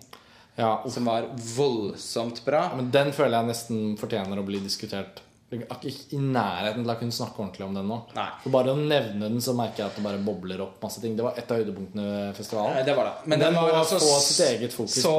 Ja, 0.55 0.71
Som 0.87 1.11
var 1.11 1.27
voldsomt 1.35 2.45
bra. 2.47 2.69
Men 2.79 2.87
den 2.95 3.11
føler 3.11 3.41
jeg 3.41 3.51
nesten 3.51 3.97
fortjener 3.99 4.39
å 4.39 4.47
bli 4.47 4.63
diskutert. 4.63 5.19
Jeg 5.47 5.63
er 5.63 5.85
Ikke 5.87 6.17
i 6.17 6.19
nærheten 6.19 6.83
til 6.83 6.91
å 6.91 6.95
kunne 6.99 7.15
snakke 7.15 7.39
ordentlig 7.39 7.63
om 7.63 7.75
den 7.77 7.87
nå. 7.87 7.97
Nei. 8.17 8.25
For 8.43 8.51
Bare 8.51 8.73
å 8.73 8.79
nevne 8.79 9.29
den, 9.29 9.39
så 9.43 9.53
merker 9.55 9.85
jeg 9.85 9.91
at 9.93 9.99
det 9.99 10.03
bare 10.03 10.19
bobler 10.19 10.59
opp 10.65 10.81
masse 10.83 10.99
ting. 10.99 11.13
Det 11.15 11.23
var 11.23 11.39
et 11.39 11.51
av 11.53 11.61
høydepunktene 11.61 12.03
ved 12.03 12.17
Eh, 12.27 12.33
festivalen. 12.35 12.81
Det 12.85 12.95
var 12.97 13.07
det. 13.07 13.13
Men 13.31 13.39
Den 13.39 13.53
den, 13.53 13.61
var 13.61 13.77
altså 13.79 13.99
få 14.01 14.17
sitt 14.25 14.41
eget 14.47 14.75
fokus 14.75 14.97
så, 15.01 15.13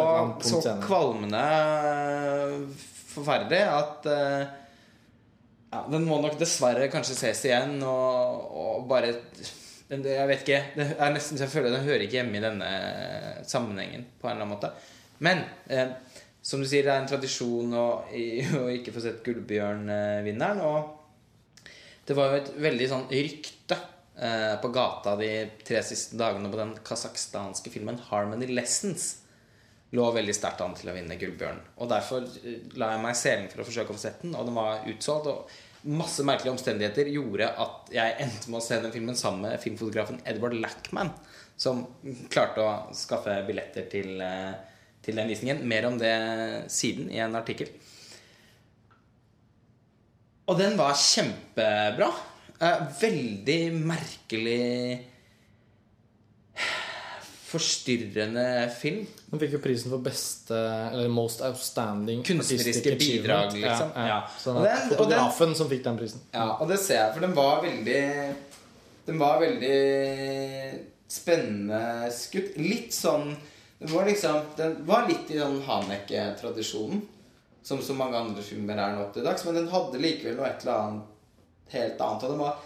så 0.44 0.74
kvalmende 0.84 1.44
forferdelig 3.14 3.62
at 3.72 4.08
eh, 4.12 4.42
ja, 5.72 5.80
Den 5.92 6.04
må 6.08 6.20
nok 6.20 6.36
dessverre 6.40 6.90
kanskje 6.92 7.16
ses 7.16 7.44
igjen 7.48 7.78
og, 7.84 8.44
og 8.52 8.86
bare 8.90 9.14
Jeg 9.88 10.28
vet 10.28 10.44
ikke. 10.44 10.60
Det 10.76 10.90
er 10.98 11.16
nesten 11.16 11.40
så 11.40 11.46
jeg 11.46 11.54
føler 11.56 11.72
Den 11.72 11.88
hører 11.88 12.04
ikke 12.04 12.20
hjemme 12.20 12.36
i 12.36 12.44
denne 12.44 12.70
sammenhengen 13.48 14.04
på 14.20 14.28
en 14.28 14.34
eller 14.36 14.44
annen 14.44 14.56
måte. 14.58 14.72
Men 15.24 15.40
eh, 15.72 15.88
som 16.48 16.62
du 16.62 16.68
sier, 16.68 16.86
det 16.86 16.94
er 16.94 17.02
en 17.02 17.10
tradisjon 17.10 17.76
å, 17.76 17.86
å 18.62 18.64
ikke 18.72 18.94
få 18.94 19.04
sett 19.04 19.20
Gullbjørn-vinneren. 19.26 20.62
Og 20.64 21.68
det 22.08 22.16
var 22.16 22.32
jo 22.32 22.40
et 22.40 22.50
veldig 22.64 22.88
sånn 22.88 23.06
rykte 23.12 23.76
eh, 24.16 24.54
på 24.62 24.70
gata 24.72 25.12
de 25.20 25.28
tre 25.60 25.82
siste 25.84 26.16
dagene 26.16 26.48
på 26.48 26.60
den 26.60 26.72
kasakhstanske 26.86 27.72
filmen 27.74 28.00
'Harmony 28.00 28.48
Lessons' 28.48 29.10
lå 29.96 30.04
veldig 30.12 30.34
sterkt 30.36 30.60
an 30.64 30.76
til 30.76 30.90
å 30.90 30.94
vinne 30.96 31.16
Gullbjørn. 31.20 31.60
Og 31.80 31.90
derfor 31.92 32.24
eh, 32.24 32.64
la 32.80 32.94
jeg 32.94 33.04
meg 33.04 33.20
selen 33.20 33.50
for 33.52 33.62
å 33.62 33.68
forsøke 33.68 33.92
å 33.92 33.98
få 33.98 34.04
sett 34.06 34.24
den, 34.24 34.32
og 34.36 34.48
den 34.48 34.56
var 34.56 34.88
utsolgt. 34.88 35.28
Og 35.28 35.92
masse 36.00 36.24
merkelige 36.26 36.54
omstendigheter 36.56 37.12
gjorde 37.12 37.50
at 37.64 37.92
jeg 37.94 38.16
endte 38.24 38.48
med 38.50 38.60
å 38.60 38.64
se 38.64 38.80
den 38.82 38.94
filmen 38.94 39.20
sammen 39.20 39.46
med 39.46 39.60
filmfotografen 39.62 40.20
Edward 40.28 40.56
Lackman, 40.58 41.12
som 41.60 41.84
klarte 42.32 42.64
å 42.64 42.72
skaffe 42.96 43.36
billetter 43.48 43.88
til, 43.92 44.20
eh, 44.24 44.52
til 45.08 45.18
den 45.18 45.28
visningen. 45.32 45.64
Mer 45.68 45.88
om 45.88 45.98
det 46.00 46.14
siden 46.72 47.08
i 47.12 47.20
en 47.24 47.34
artikkel. 47.38 47.72
Og 50.48 50.56
den 50.60 50.78
var 50.80 50.94
kjempebra. 50.96 52.08
Eh, 52.58 52.80
veldig 53.00 53.60
merkelig 53.86 54.64
Forstyrrende 57.48 58.42
film. 58.76 59.06
Den 59.30 59.40
fikk 59.40 59.54
jo 59.56 59.60
prisen 59.64 59.88
for 59.92 60.02
beste 60.04 60.56
Eller 60.92 61.08
most 61.08 61.40
outstanding 61.46 62.20
Kunstneriske 62.26 62.92
bidrag, 63.00 63.54
liksom. 63.56 63.92
Ja, 63.96 64.06
ja. 64.10 64.18
Så 64.38 64.52
den- 64.52 64.58
og 64.58 64.66
den- 64.68 64.90
fotografen 64.98 65.54
som 65.56 65.68
fikk 65.70 65.82
den 65.84 65.96
prisen. 65.96 66.20
Ja, 66.34 66.56
og 66.60 66.68
det 66.68 66.78
ser 66.78 66.94
jeg, 67.06 67.14
for 67.14 67.20
den 67.20 67.32
var 67.34 67.62
veldig 67.62 68.34
Den 69.06 69.18
var 69.18 69.40
veldig 69.40 70.84
spennende 71.08 72.10
skutt. 72.12 72.58
Litt 72.58 72.90
sånn 72.92 73.34
Den 73.78 73.92
var 73.94 74.08
liksom 74.08 74.40
Den 74.56 74.86
var 74.86 75.06
litt 75.08 75.30
i 75.30 75.38
den 75.38 75.60
Haneke-tradisjonen, 75.66 77.02
som 77.62 77.82
så 77.82 77.94
mange 77.94 78.18
andre 78.18 78.42
filmer 78.42 78.80
er 78.80 78.96
nå 78.96 79.06
til 79.14 79.26
dags, 79.26 79.44
men 79.46 79.58
den 79.58 79.70
hadde 79.70 80.00
likevel 80.02 80.38
noe 80.38 80.48
et 80.48 80.64
eller 80.64 80.82
annet 80.82 81.72
helt 81.74 82.00
annet. 82.00 82.24
Og 82.24 82.30
den 82.32 82.40
var 82.42 82.56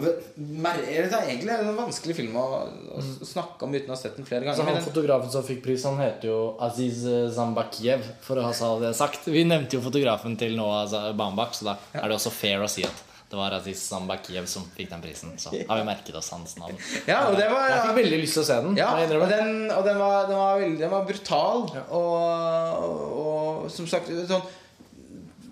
Det 0.00 1.16
er 1.18 1.26
egentlig 1.26 1.50
en 1.56 1.76
vanskelig 1.76 2.14
film 2.20 2.36
å, 2.38 2.46
å 2.94 3.02
snakke 3.02 3.66
om 3.66 3.74
uten 3.74 3.90
å 3.90 3.96
ha 3.96 3.98
sett 3.98 4.16
den 4.16 4.28
flere 4.28 4.46
ganger. 4.46 4.60
Så 4.62 4.68
han 4.68 4.86
fotografen 4.86 5.32
som 5.34 5.44
fikk 5.44 5.64
pris, 5.66 5.84
han 5.84 6.00
heter 6.00 6.30
jo 6.30 6.38
Aziz 6.62 7.02
Zambakiev, 7.34 8.06
for 8.24 8.40
å 8.40 8.46
ha 8.46 8.72
det 8.80 8.94
sagt. 8.96 9.28
Vi 9.28 9.44
nevnte 9.44 9.76
jo 9.76 9.84
fotografen 9.84 10.38
til 10.40 10.56
Noah 10.56 11.12
Bambak, 11.18 11.58
så 11.58 11.72
da 11.72 11.78
er 11.98 12.06
det 12.06 12.20
også 12.20 12.32
fair 12.32 12.62
å 12.64 12.70
si 12.70 12.86
at 12.86 13.09
det 13.30 13.38
var 13.38 13.54
Aziz 13.54 13.82
Zambakiev 13.86 14.46
som 14.50 14.64
fikk 14.74 14.88
den 14.90 15.02
prisen. 15.04 15.36
Så 15.38 15.52
har 15.54 15.78
vi 15.78 15.84
merket 15.86 16.16
oss 16.18 16.32
hans 16.34 16.56
navn. 16.58 16.74
Ja, 17.10 17.28
og 17.28 17.36
det 17.38 17.46
var 17.52 17.68
Jeg 17.70 17.82
fikk 17.84 17.98
veldig 18.00 18.18
lyst 18.24 18.34
til 18.34 18.42
å 18.42 18.46
se 18.48 18.56
den. 18.64 18.78
Ja, 18.80 18.88
og 18.98 19.26
den, 19.30 19.52
og 19.70 19.84
den, 19.86 20.00
var, 20.02 20.24
den, 20.26 20.40
var 20.40 20.58
veldig, 20.58 20.80
den 20.80 20.90
var 20.90 21.04
brutal. 21.06 21.62
Og, 21.94 22.08
og, 22.80 23.04
og 23.20 23.70
som 23.70 23.86
sagt 23.90 24.10
sånn, 24.30 24.48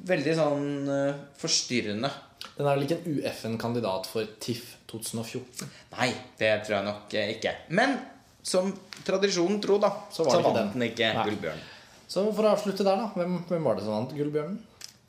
Veldig 0.09 0.35
sånn 0.39 0.69
eh, 0.89 1.17
forstyrrende. 1.37 2.09
Den 2.57 2.65
er 2.65 2.79
vel 2.79 2.87
ikke 2.87 2.97
en 2.97 3.19
UFN-kandidat 3.19 4.07
for 4.09 4.31
TIFF 4.41 4.71
2014? 4.89 5.69
Nei, 5.93 6.09
det 6.41 6.53
tror 6.65 6.79
jeg 6.79 6.87
nok 6.87 7.15
eh, 7.21 7.35
ikke. 7.35 7.53
Men 7.77 7.99
som 8.41 8.71
tradisjonen 9.05 9.61
tro, 9.63 9.77
da, 9.83 9.93
Så 10.11 10.25
så, 10.25 10.31
var 10.31 10.33
det 10.33 10.41
ikke 10.41 10.49
vant 10.49 10.59
den. 10.63 10.73
den 10.73 10.87
ikke. 10.89 11.13
Gullbjørn. 11.29 11.63
Så 12.09 12.25
for 12.33 12.49
å 12.49 12.55
avslutte 12.57 12.87
der, 12.89 13.05
da. 13.05 13.11
Hvem, 13.15 13.37
hvem 13.51 13.69
var 13.69 13.79
det 13.79 13.85
som 13.85 13.95
vant 13.99 14.17
Gullbjørnen? 14.17 14.59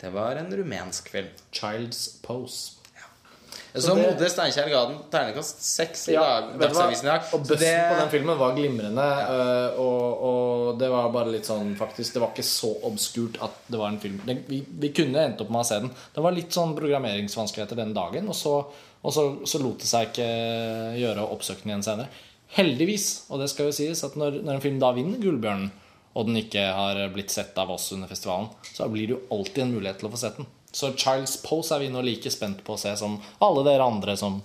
Det 0.02 0.10
var 0.14 0.36
en 0.40 0.52
rumensk 0.56 1.10
film. 1.12 1.28
Child's 1.52 2.06
Pose. 2.24 2.76
Så, 3.74 3.94
det- 3.94 4.02
Mode 4.02 4.28
Steinkjer 4.32 4.70
ga 4.72 4.80
den 4.90 4.96
terningkast 5.14 5.60
seks 5.62 6.08
i 6.10 6.14
Ja? 6.16 6.42
Dagsavisen 6.58 7.06
i 7.06 7.10
dag. 7.12 7.22
Og 7.34 7.44
Så 7.46 7.52
bøssen 7.52 7.60
det- 7.60 7.90
på 7.92 8.00
den 8.00 8.10
filmen 8.10 8.38
var 8.40 8.56
glimrende. 8.56 9.06
øh, 9.30 9.80
og, 9.80 10.24
og 10.30 10.80
det 10.80 10.90
var 10.90 11.12
bare 11.14 11.30
litt 11.36 11.46
sånn 11.46 11.76
faktisk 11.78 12.14
Det 12.14 12.22
var 12.24 12.32
ikke 12.34 12.44
så 12.48 12.72
obskurt 12.90 13.38
at 13.44 13.52
det 13.70 13.78
var 13.78 13.90
en 13.90 14.00
film. 14.00 14.18
Det, 14.26 14.38
vi, 14.48 14.64
vi 14.80 14.90
kunne 14.90 15.22
endt 15.22 15.42
opp 15.42 15.52
med 15.52 15.62
å 15.62 15.66
se 15.70 15.80
den. 15.80 15.92
Det 16.16 16.24
var 16.24 16.32
litt 16.34 16.50
sånn 16.52 16.74
programmeringsvanskeligheter 16.80 17.76
den 17.76 17.94
dagen. 17.94 18.28
Og 18.28 18.36
så, 18.36 18.56
og 19.04 19.14
så, 19.14 19.28
så 19.46 19.62
lot 19.62 19.78
det 19.80 19.88
seg 19.92 20.10
ikke 20.10 20.30
gjøre 20.98 21.22
å 21.28 21.30
oppsøke 21.38 21.62
den 21.64 21.76
igjen 21.76 21.84
senere. 21.86 22.10
Heldigvis, 22.58 23.26
og 23.30 23.40
det 23.44 23.52
skal 23.52 23.70
jo 23.70 23.72
sies, 23.78 24.02
at 24.04 24.16
når, 24.18 24.40
når 24.42 24.56
en 24.58 24.62
film 24.66 24.80
da 24.82 24.90
vinner 24.98 25.22
Gullbjørnen, 25.22 25.70
og 26.14 26.26
den 26.30 26.40
ikke 26.42 26.64
har 26.74 27.00
blitt 27.14 27.32
sett 27.34 27.58
av 27.62 27.72
oss 27.72 27.92
under 27.96 28.10
festivalen, 28.10 28.50
så 28.74 28.88
blir 28.90 29.08
det 29.08 29.16
jo 29.18 29.22
alltid 29.36 29.64
en 29.64 29.76
mulighet 29.76 30.02
til 30.02 30.10
å 30.10 30.14
få 30.14 30.22
sett 30.22 30.40
den. 30.40 30.50
Så 30.72 30.92
Child's 30.94 31.38
Pose 31.46 31.74
er 31.76 31.84
vi 31.86 31.90
nå 31.94 32.02
like 32.06 32.30
spent 32.34 32.64
på 32.66 32.76
å 32.76 32.82
se 32.82 32.92
som 32.98 33.18
alle 33.46 33.64
dere 33.66 33.86
andre 33.90 34.16
som, 34.20 34.40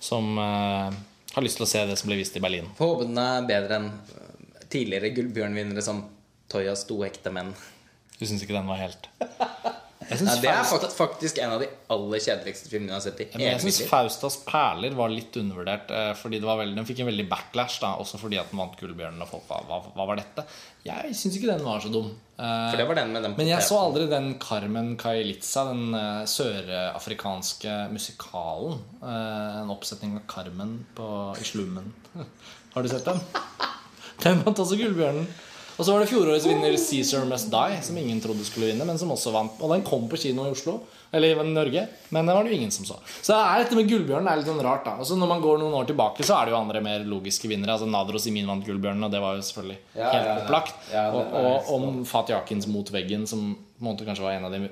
som 0.00 0.38
uh, 0.40 0.88
har 1.34 1.44
lyst 1.44 1.60
til 1.60 1.66
å 1.66 1.70
se 1.70 1.82
det 1.88 1.96
som 2.00 2.08
blir 2.08 2.20
vist 2.20 2.36
i 2.36 2.42
Berlin. 2.44 2.68
Får 2.78 2.94
håpe 2.94 3.08
den 3.08 3.20
er 3.20 3.48
bedre 3.48 3.80
enn 3.80 3.90
eh, 3.92 4.62
tidligere 4.72 5.12
Gullbjørn-vinnere 5.18 5.84
som 5.84 6.04
Toyas 6.52 6.86
to 6.88 7.02
ekte 7.04 7.32
menn. 7.34 7.52
Du 8.16 8.24
syns 8.24 8.44
ikke 8.44 8.56
den 8.56 8.70
var 8.70 8.80
helt 8.80 9.10
Nei, 10.06 10.36
det 10.38 10.50
er 10.52 10.62
Faust, 10.62 10.92
faktisk 10.94 11.38
en 11.42 11.56
av 11.56 11.62
de 11.64 11.66
aller 11.90 12.20
kjedeligste 12.22 12.70
filmene 12.70 12.92
jeg 12.92 12.96
har 12.96 13.04
sett 13.08 13.22
i 13.24 13.26
men 13.32 13.42
jeg 13.48 13.62
syns. 13.64 13.80
Faustas 13.90 14.36
perler 14.46 14.94
var 14.94 15.10
litt 15.10 15.34
undervurdert. 15.40 15.90
eh, 15.90 16.12
Fordi 16.14 16.38
det 16.38 16.46
var 16.46 16.60
veldig, 16.60 16.76
Den 16.78 16.86
fikk 16.86 17.02
en 17.02 17.10
veldig 17.10 17.26
backlash, 17.30 17.80
da 17.82 17.96
også 17.98 18.20
fordi 18.20 18.38
at 18.38 18.52
den 18.52 18.60
vant 18.62 18.76
Gullbjørnen. 18.78 19.24
Og 19.24 19.32
folk 19.32 19.48
var, 19.50 19.66
hva, 19.66 19.80
hva 19.96 20.06
var 20.12 20.20
dette? 20.20 20.44
Jeg 20.86 21.16
syns 21.18 21.36
ikke 21.38 21.50
den 21.50 21.64
var 21.66 21.82
så 21.82 21.90
dum. 21.92 22.12
Eh, 22.36 22.70
For 22.70 22.78
det 22.78 22.86
var 22.88 22.98
den 22.98 23.12
med 23.14 23.24
den 23.24 23.34
Men 23.38 23.48
jeg 23.48 23.64
så 23.64 23.78
aldri 23.80 24.06
den 24.10 24.34
Carmen 24.42 24.92
Kailiza, 25.00 25.64
den 25.70 25.94
eh, 25.96 26.22
sørafrikanske 26.30 27.74
musikalen. 27.92 28.78
Eh, 29.02 29.60
en 29.62 29.72
oppsetning 29.74 30.16
av 30.20 30.26
Carmen 30.30 30.78
på, 30.96 31.08
i 31.40 31.46
slummen. 31.48 31.92
Har 32.74 32.84
du 32.84 32.92
sett 32.92 33.06
den? 33.08 33.20
Den 34.22 34.38
vant 34.40 34.58
også 34.62 34.78
Gullbjørnen. 34.80 35.26
Og 35.76 35.84
så 35.84 35.92
var 35.92 36.00
det 36.00 36.08
fjorårets 36.08 36.46
vinner 36.48 36.72
Cæsar 36.80 37.26
Must 37.28 37.50
Die, 37.52 37.80
som 37.84 37.96
ingen 38.00 38.20
trodde 38.24 38.44
skulle 38.48 38.70
vinne, 38.70 38.84
men 38.88 38.96
som 38.96 39.10
også 39.12 39.32
vant. 39.34 39.58
Og 39.60 39.74
den 39.74 39.84
kom 39.84 40.06
på 40.08 40.16
kino 40.20 40.46
i 40.46 40.52
Oslo, 40.54 40.78
eller 41.16 41.40
i 41.42 41.46
Norge, 41.50 41.86
men 42.14 42.28
det 42.28 42.34
var 42.36 42.44
det 42.46 42.52
jo 42.52 42.58
ingen 42.60 42.74
som 42.74 42.86
så. 42.88 42.98
Så 43.24 43.34
er 43.36 43.64
dette 43.64 43.78
med 43.78 43.88
Gullbjørnen 43.90 44.28
er 44.30 44.40
litt 44.40 44.50
sånn 44.50 44.62
rart, 44.64 44.84
da. 44.86 44.94
Og 45.00 45.08
så 45.08 45.16
når 45.18 45.32
man 45.34 45.42
går 45.44 45.58
noen 45.64 45.74
år 45.80 45.88
tilbake, 45.90 46.24
så 46.26 46.38
er 46.38 46.46
det 46.50 46.54
jo 46.54 46.60
andre 46.60 46.84
mer 46.84 47.04
logiske 47.08 47.50
vinnere. 47.50 47.74
Altså 47.74 47.88
Nadros 47.90 48.28
Imin 48.30 48.46
vant 48.50 48.64
Gullbjørnen, 48.66 49.08
og 49.08 49.12
det 49.16 49.24
var 49.24 49.36
jo 49.40 49.44
selvfølgelig 49.48 49.78
Ja, 49.96 50.12
helt 50.12 50.22
ja, 50.22 50.30
ja. 50.30 50.38
opplagt. 50.44 50.78
Ja, 50.92 51.04
og, 51.10 51.36
og 51.42 51.74
om 51.80 52.00
Fatih 52.08 52.38
Akins 52.38 52.68
mot 52.70 52.92
veggen, 52.94 53.26
som 53.26 53.52
på 53.56 53.82
en 53.84 53.90
måte 53.90 54.06
kanskje 54.08 54.24
var 54.28 54.38
en 54.38 54.48
av 54.48 54.54
de 54.56 54.64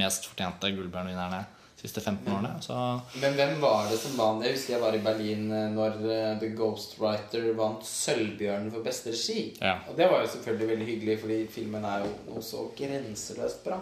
mest 0.00 0.28
fortjente 0.30 0.70
Gullbjørnvinnerne 0.76 1.44
de 1.80 1.88
siste 1.88 2.02
15 2.04 2.26
årene. 2.28 2.50
Så 2.60 2.74
Men 3.22 3.32
hvem 3.38 3.54
var 3.62 3.86
det 3.88 3.96
som 4.02 4.12
vant? 4.18 4.42
Jeg 4.44 4.52
husker 4.52 4.74
jeg 4.74 4.82
var 4.82 4.96
i 4.98 5.00
Berlin 5.00 5.46
eh, 5.48 5.70
når 5.72 5.94
eh, 6.04 6.34
The 6.42 6.50
Ghostwriter 6.58 7.46
vant 7.56 7.86
Sølvbjørnen 7.88 8.68
for 8.74 8.84
beste 8.84 9.14
regi. 9.14 9.46
Ja. 9.62 9.78
Og 9.88 9.96
det 9.96 10.10
var 10.12 10.20
jo 10.20 10.28
selvfølgelig 10.34 10.68
veldig 10.74 10.88
hyggelig, 10.90 11.16
fordi 11.22 11.38
filmen 11.54 11.86
er 11.88 12.04
jo 12.04 12.10
også 12.36 12.50
så 12.50 12.66
grenseløst 12.76 13.64
bra. 13.64 13.80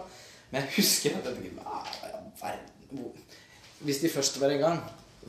Men 0.49 0.63
jeg 0.65 0.71
husker 0.79 1.17
at 1.19 1.27
jeg 1.29 1.35
tenkte 2.39 3.01
Hvis 3.85 3.99
de 4.03 4.09
først 4.11 4.39
var 4.41 4.53
i 4.53 4.61
gang, 4.61 4.79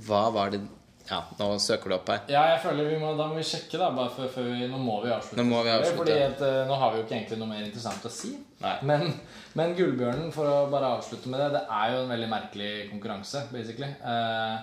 hva 0.06 0.22
var 0.32 0.52
det 0.55 0.60
Ja, 1.10 1.18
nå 1.40 1.48
søker 1.59 1.90
du 1.90 1.94
opp 1.97 2.09
her. 2.12 2.20
Ja, 2.30 2.44
jeg 2.52 2.60
føler 2.62 2.86
vi 2.92 2.98
må, 3.02 3.10
Da 3.18 3.26
må 3.26 3.34
vi 3.40 3.44
sjekke, 3.47 3.78
da. 3.80 3.88
Bare 3.97 4.12
før, 4.14 4.28
før 4.30 4.44
vi, 4.52 4.68
nå 4.70 4.78
må 4.78 5.01
vi 5.02 5.10
avslutte. 5.10 5.40
Nå 5.40 5.47
må 5.48 5.62
vi 5.66 5.72
avslutte. 5.74 5.98
Fordi 5.98 6.14
at, 6.22 6.44
eh, 6.47 6.60
nå 6.68 6.76
har 6.78 6.92
vi 6.92 7.01
jo 7.01 7.06
ikke 7.06 7.16
egentlig 7.18 7.38
noe 7.40 7.51
mer 7.51 7.64
interessant 7.66 8.06
å 8.06 8.12
si. 8.14 8.30
Nei. 8.62 8.74
Men, 8.86 9.09
men 9.59 9.74
Gullbjørnen, 9.74 10.30
for 10.34 10.47
å 10.47 10.60
bare 10.70 10.92
avslutte 11.01 11.32
med 11.32 11.42
det, 11.42 11.48
det 11.56 11.64
er 11.80 11.97
jo 11.97 12.05
en 12.05 12.12
veldig 12.14 12.28
merkelig 12.30 12.70
konkurranse, 12.92 13.42
basically. 13.51 13.90
Eh, 14.06 14.56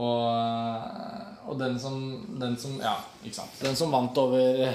og, 0.00 1.44
og 1.50 1.56
den 1.58 1.76
som 1.82 1.96
Den 2.38 2.56
som 2.62 2.76
Ja, 2.80 2.94
ikke 3.24 3.40
sant. 3.42 3.60
Den 3.60 3.76
som 3.76 3.90
vant 3.92 4.16
over 4.22 4.68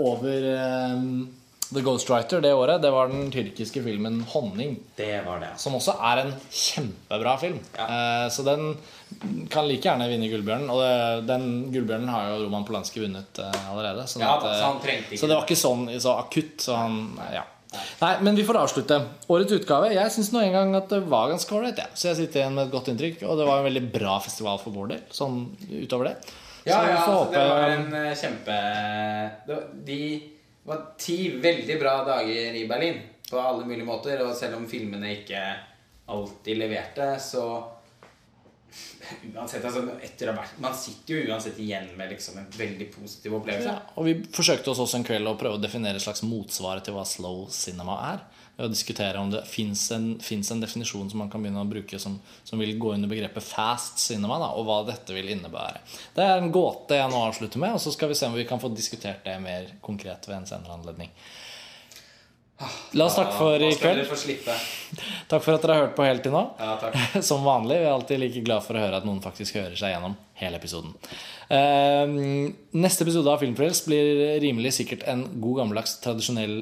Over 0.00 0.46
eh, 0.54 1.06
The 1.72 1.82
Ghostwriter 1.84 2.42
det 2.44 2.52
året, 2.54 2.82
det 2.82 2.90
var 2.92 3.08
den 3.08 3.30
tyrkiske 3.32 3.82
filmen 3.84 4.20
'Honning'. 4.24 4.76
Det 4.96 5.22
var 5.26 5.40
det. 5.40 5.52
Som 5.56 5.76
også 5.78 5.94
er 6.10 6.22
en 6.22 6.34
kjempebra 6.50 7.36
film. 7.40 7.60
Ja. 7.76 7.86
Eh, 7.86 8.28
så 8.30 8.44
den 8.44 8.76
kan 9.50 9.68
like 9.68 9.88
gjerne 9.88 10.08
vinne 10.10 10.28
Gullbjørnen. 10.28 10.68
Og 10.72 10.82
det, 10.82 11.26
den 11.30 11.72
Gullbjørnen 11.72 12.12
har 12.12 12.28
jo 12.30 12.44
Roman 12.44 12.66
Polanski 12.68 13.00
vunnet 13.04 13.40
eh, 13.40 13.70
allerede. 13.72 14.06
Sånn 14.06 14.24
Ja, 14.24 14.36
at, 14.36 14.46
eh, 14.50 14.58
så 14.58 14.68
han 14.68 14.82
trengte 14.84 15.14
ikke 15.14 15.22
så 15.22 15.30
det 15.30 15.38
var 15.38 15.48
ikke 15.48 15.62
sånn 15.62 15.88
så 16.00 16.18
akutt. 16.20 16.54
Så 16.66 16.76
han, 16.76 17.00
ja. 17.32 17.46
Nei, 18.02 18.12
men 18.20 18.36
vi 18.36 18.44
får 18.44 18.60
avslutte. 18.60 19.00
Årets 19.32 19.56
utgave. 19.56 19.94
Jeg 19.94 20.12
syns 20.12 20.32
nå 20.34 20.42
en 20.44 20.52
gang 20.58 20.76
at 20.76 20.92
det 20.92 21.00
var 21.08 21.32
ganske 21.32 21.56
ålreit. 21.56 21.80
Ja. 21.80 21.88
Så 21.94 22.10
jeg 22.10 22.20
sitter 22.20 22.42
igjen 22.42 22.58
med 22.58 22.68
et 22.68 22.76
godt 22.76 22.92
inntrykk. 22.92 23.24
Og 23.24 23.40
det 23.40 23.48
var 23.48 23.62
en 23.62 23.68
veldig 23.70 23.86
bra 23.94 24.18
festival 24.20 24.60
for 24.60 24.76
vår 24.76 24.92
del. 24.92 25.06
Sånn 25.14 25.44
utover 25.72 26.12
det. 26.12 26.16
Ja, 26.68 26.78
så 26.78 26.92
ja, 26.92 27.00
håpe... 27.08 27.16
altså, 27.16 27.32
det 27.32 27.48
var 27.48 27.74
en 27.74 28.14
kjempe 28.20 28.60
kjempe 29.48 30.40
det 30.62 30.70
var, 30.70 30.82
ti 30.98 31.18
veldig 31.42 31.76
bra 31.80 31.94
dager 32.06 32.54
i 32.54 32.66
Berlin 32.70 33.00
på 33.28 33.40
alle 33.40 33.66
mulige 33.66 33.86
måter. 33.86 34.22
Og 34.22 34.34
selv 34.38 34.60
om 34.60 34.68
filmene 34.70 35.16
ikke 35.18 35.42
alltid 36.12 36.60
leverte, 36.60 37.14
så 37.22 37.46
Uansett, 39.34 39.64
altså 39.66 39.82
etter 40.00 40.30
å 40.30 40.32
ha 40.32 40.38
vært 40.38 40.60
Man 40.62 40.72
sitter 40.78 41.18
jo 41.18 41.32
uansett 41.34 41.58
igjen 41.60 41.90
med 41.98 42.14
liksom 42.14 42.38
en 42.40 42.46
veldig 42.56 42.86
positiv 42.94 43.34
opplevelse. 43.36 43.68
Ja, 43.68 43.92
og 44.00 44.06
vi 44.06 44.14
forsøkte 44.32 44.72
oss 44.72 44.80
også 44.80 45.00
en 45.00 45.04
kveld 45.04 45.28
å 45.28 45.34
prøve 45.36 45.58
å 45.58 45.60
definere 45.60 46.00
et 46.00 46.04
slags 46.04 46.22
motsvar 46.24 46.80
til 46.84 46.96
hva 46.96 47.04
slow 47.08 47.42
cinema 47.52 47.98
er. 48.14 48.22
Å 48.62 48.68
diskutere 48.70 49.18
om 49.18 49.30
det 49.32 49.40
fins 49.50 49.88
en, 49.90 50.12
en 50.22 50.60
definisjon 50.62 51.08
som 51.10 51.18
man 51.18 51.30
kan 51.32 51.42
begynne 51.42 51.64
å 51.64 51.66
bruke 51.66 51.98
som, 51.98 52.20
som 52.46 52.60
vil 52.62 52.76
gå 52.78 52.92
under 52.94 53.10
begrepet 53.10 53.42
fast 53.42 53.98
cinema, 53.98 54.38
da, 54.38 54.52
og 54.54 54.68
hva 54.68 54.76
dette 54.86 55.16
vil 55.16 55.32
innebære. 55.34 55.80
Det 56.14 56.22
er 56.22 56.38
en 56.38 56.52
gåte 56.54 57.00
jeg 57.00 57.10
nå 57.10 57.24
avslutter 57.26 57.62
med, 57.62 57.74
og 57.74 57.82
så 57.82 57.90
skal 57.94 58.12
vi 58.12 58.18
se 58.18 58.28
om 58.30 58.36
vi 58.38 58.46
kan 58.46 58.62
få 58.62 58.70
diskutert 58.70 59.24
det 59.26 59.34
mer 59.42 59.66
konkret 59.82 60.28
ved 60.30 60.38
en 60.38 60.46
senere 60.52 60.76
anledning. 60.78 61.10
La 62.94 63.06
oss 63.08 63.16
takke 63.16 63.34
for 63.34 63.62
i 63.64 63.70
kveld. 63.74 64.06
Takk 65.30 65.42
for 65.42 65.56
at 65.56 65.64
dere 65.64 65.74
har 65.74 65.86
hørt 65.86 65.96
på 65.96 66.06
helt 66.06 66.22
til 66.22 66.34
nå. 66.34 66.42
Ja. 66.60 66.92
Som 67.28 67.46
vanlig. 67.46 67.80
Vi 67.80 67.88
er 67.88 67.94
alltid 67.96 68.22
like 68.22 68.44
glad 68.46 68.62
for 68.66 68.78
å 68.78 68.84
høre 68.84 69.00
at 69.00 69.08
noen 69.08 69.22
faktisk 69.24 69.58
hører 69.58 69.74
seg 69.78 69.94
gjennom 69.94 70.14
hele 70.38 70.60
episoden. 70.60 70.94
Eh, 71.50 72.14
neste 72.78 73.06
episode 73.06 73.32
av 73.32 73.42
Filmfrelst 73.42 73.88
blir 73.90 74.38
rimelig 74.44 74.76
sikkert 74.78 75.06
en 75.10 75.26
god 75.42 75.62
gammeldags 75.62 75.98
tradisjonell 76.04 76.60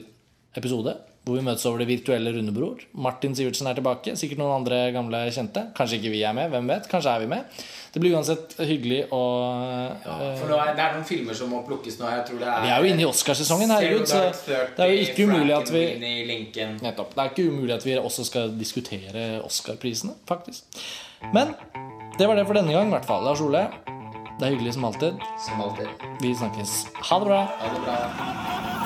episode. 0.56 0.96
Hvor 1.20 1.36
vi 1.36 1.44
møtes 1.44 1.66
over 1.68 1.82
det 1.82 1.88
virtuelle 1.90 2.32
rundebror. 2.32 2.80
Martin 2.96 3.34
Sivertsen 3.36 3.68
er 3.68 3.76
tilbake. 3.76 4.14
Sikkert 4.16 4.40
noen 4.40 4.54
andre 4.62 4.78
gamle 4.94 5.26
kjente. 5.34 5.66
Kanskje 5.76 5.98
ikke 6.00 6.14
vi 6.14 6.22
er 6.24 6.32
med. 6.36 6.48
Hvem 6.54 6.70
vet? 6.72 6.88
Kanskje 6.88 7.12
er 7.12 7.24
vi 7.24 7.28
med. 7.28 7.60
Det 7.92 8.00
blir 8.00 8.14
uansett 8.14 8.54
hyggelig 8.62 9.02
å 9.12 9.20
ja, 10.04 10.16
For 10.38 10.46
nå 10.48 10.56
er, 10.62 10.72
det 10.78 10.84
er 10.84 10.94
noen 10.94 11.06
filmer 11.08 11.36
som 11.36 11.50
må 11.50 11.60
plukkes 11.66 11.98
nå. 12.00 12.08
Jeg 12.14 12.24
tror 12.28 12.40
det 12.40 12.48
er 12.48 12.64
Vi 12.64 12.72
er 12.72 12.84
jo 12.84 12.92
inne 12.94 13.04
i 13.04 13.08
Oscarsesongen, 13.10 13.74
herregud. 13.74 14.06
Så 14.08 14.22
det 14.46 14.86
er 14.86 14.94
jo 14.94 15.04
ikke 15.04 15.28
umulig 15.28 15.56
at 15.58 15.74
vi 15.74 15.84
Nettopp. 16.80 17.14
Det 17.16 17.24
er 17.24 17.32
ikke 17.34 17.48
umulig 17.50 17.76
at 17.76 17.86
vi 17.86 17.98
også 17.98 18.26
skal 18.30 18.54
diskutere 18.56 19.28
Oscar-prisene, 19.44 20.16
faktisk. 20.30 20.82
Men 21.34 21.52
det 22.16 22.28
var 22.30 22.38
det 22.38 22.46
for 22.48 22.56
denne 22.56 22.72
gang, 22.72 22.88
i 22.88 22.96
hvert 22.96 23.08
fall. 23.10 23.26
Lars 23.26 23.42
Ole, 23.44 23.66
det 24.38 24.46
er 24.46 24.54
hyggelig 24.54 24.78
som 24.78 24.88
alltid. 24.88 25.20
Som 25.48 25.64
alltid. 25.66 26.06
Vi 26.22 26.32
snakkes. 26.32 26.76
Ha 27.10 27.18
det 27.20 27.32
bra. 27.32 27.42
Ha 27.60 27.74
det 27.74 27.82
bra. 27.84 28.79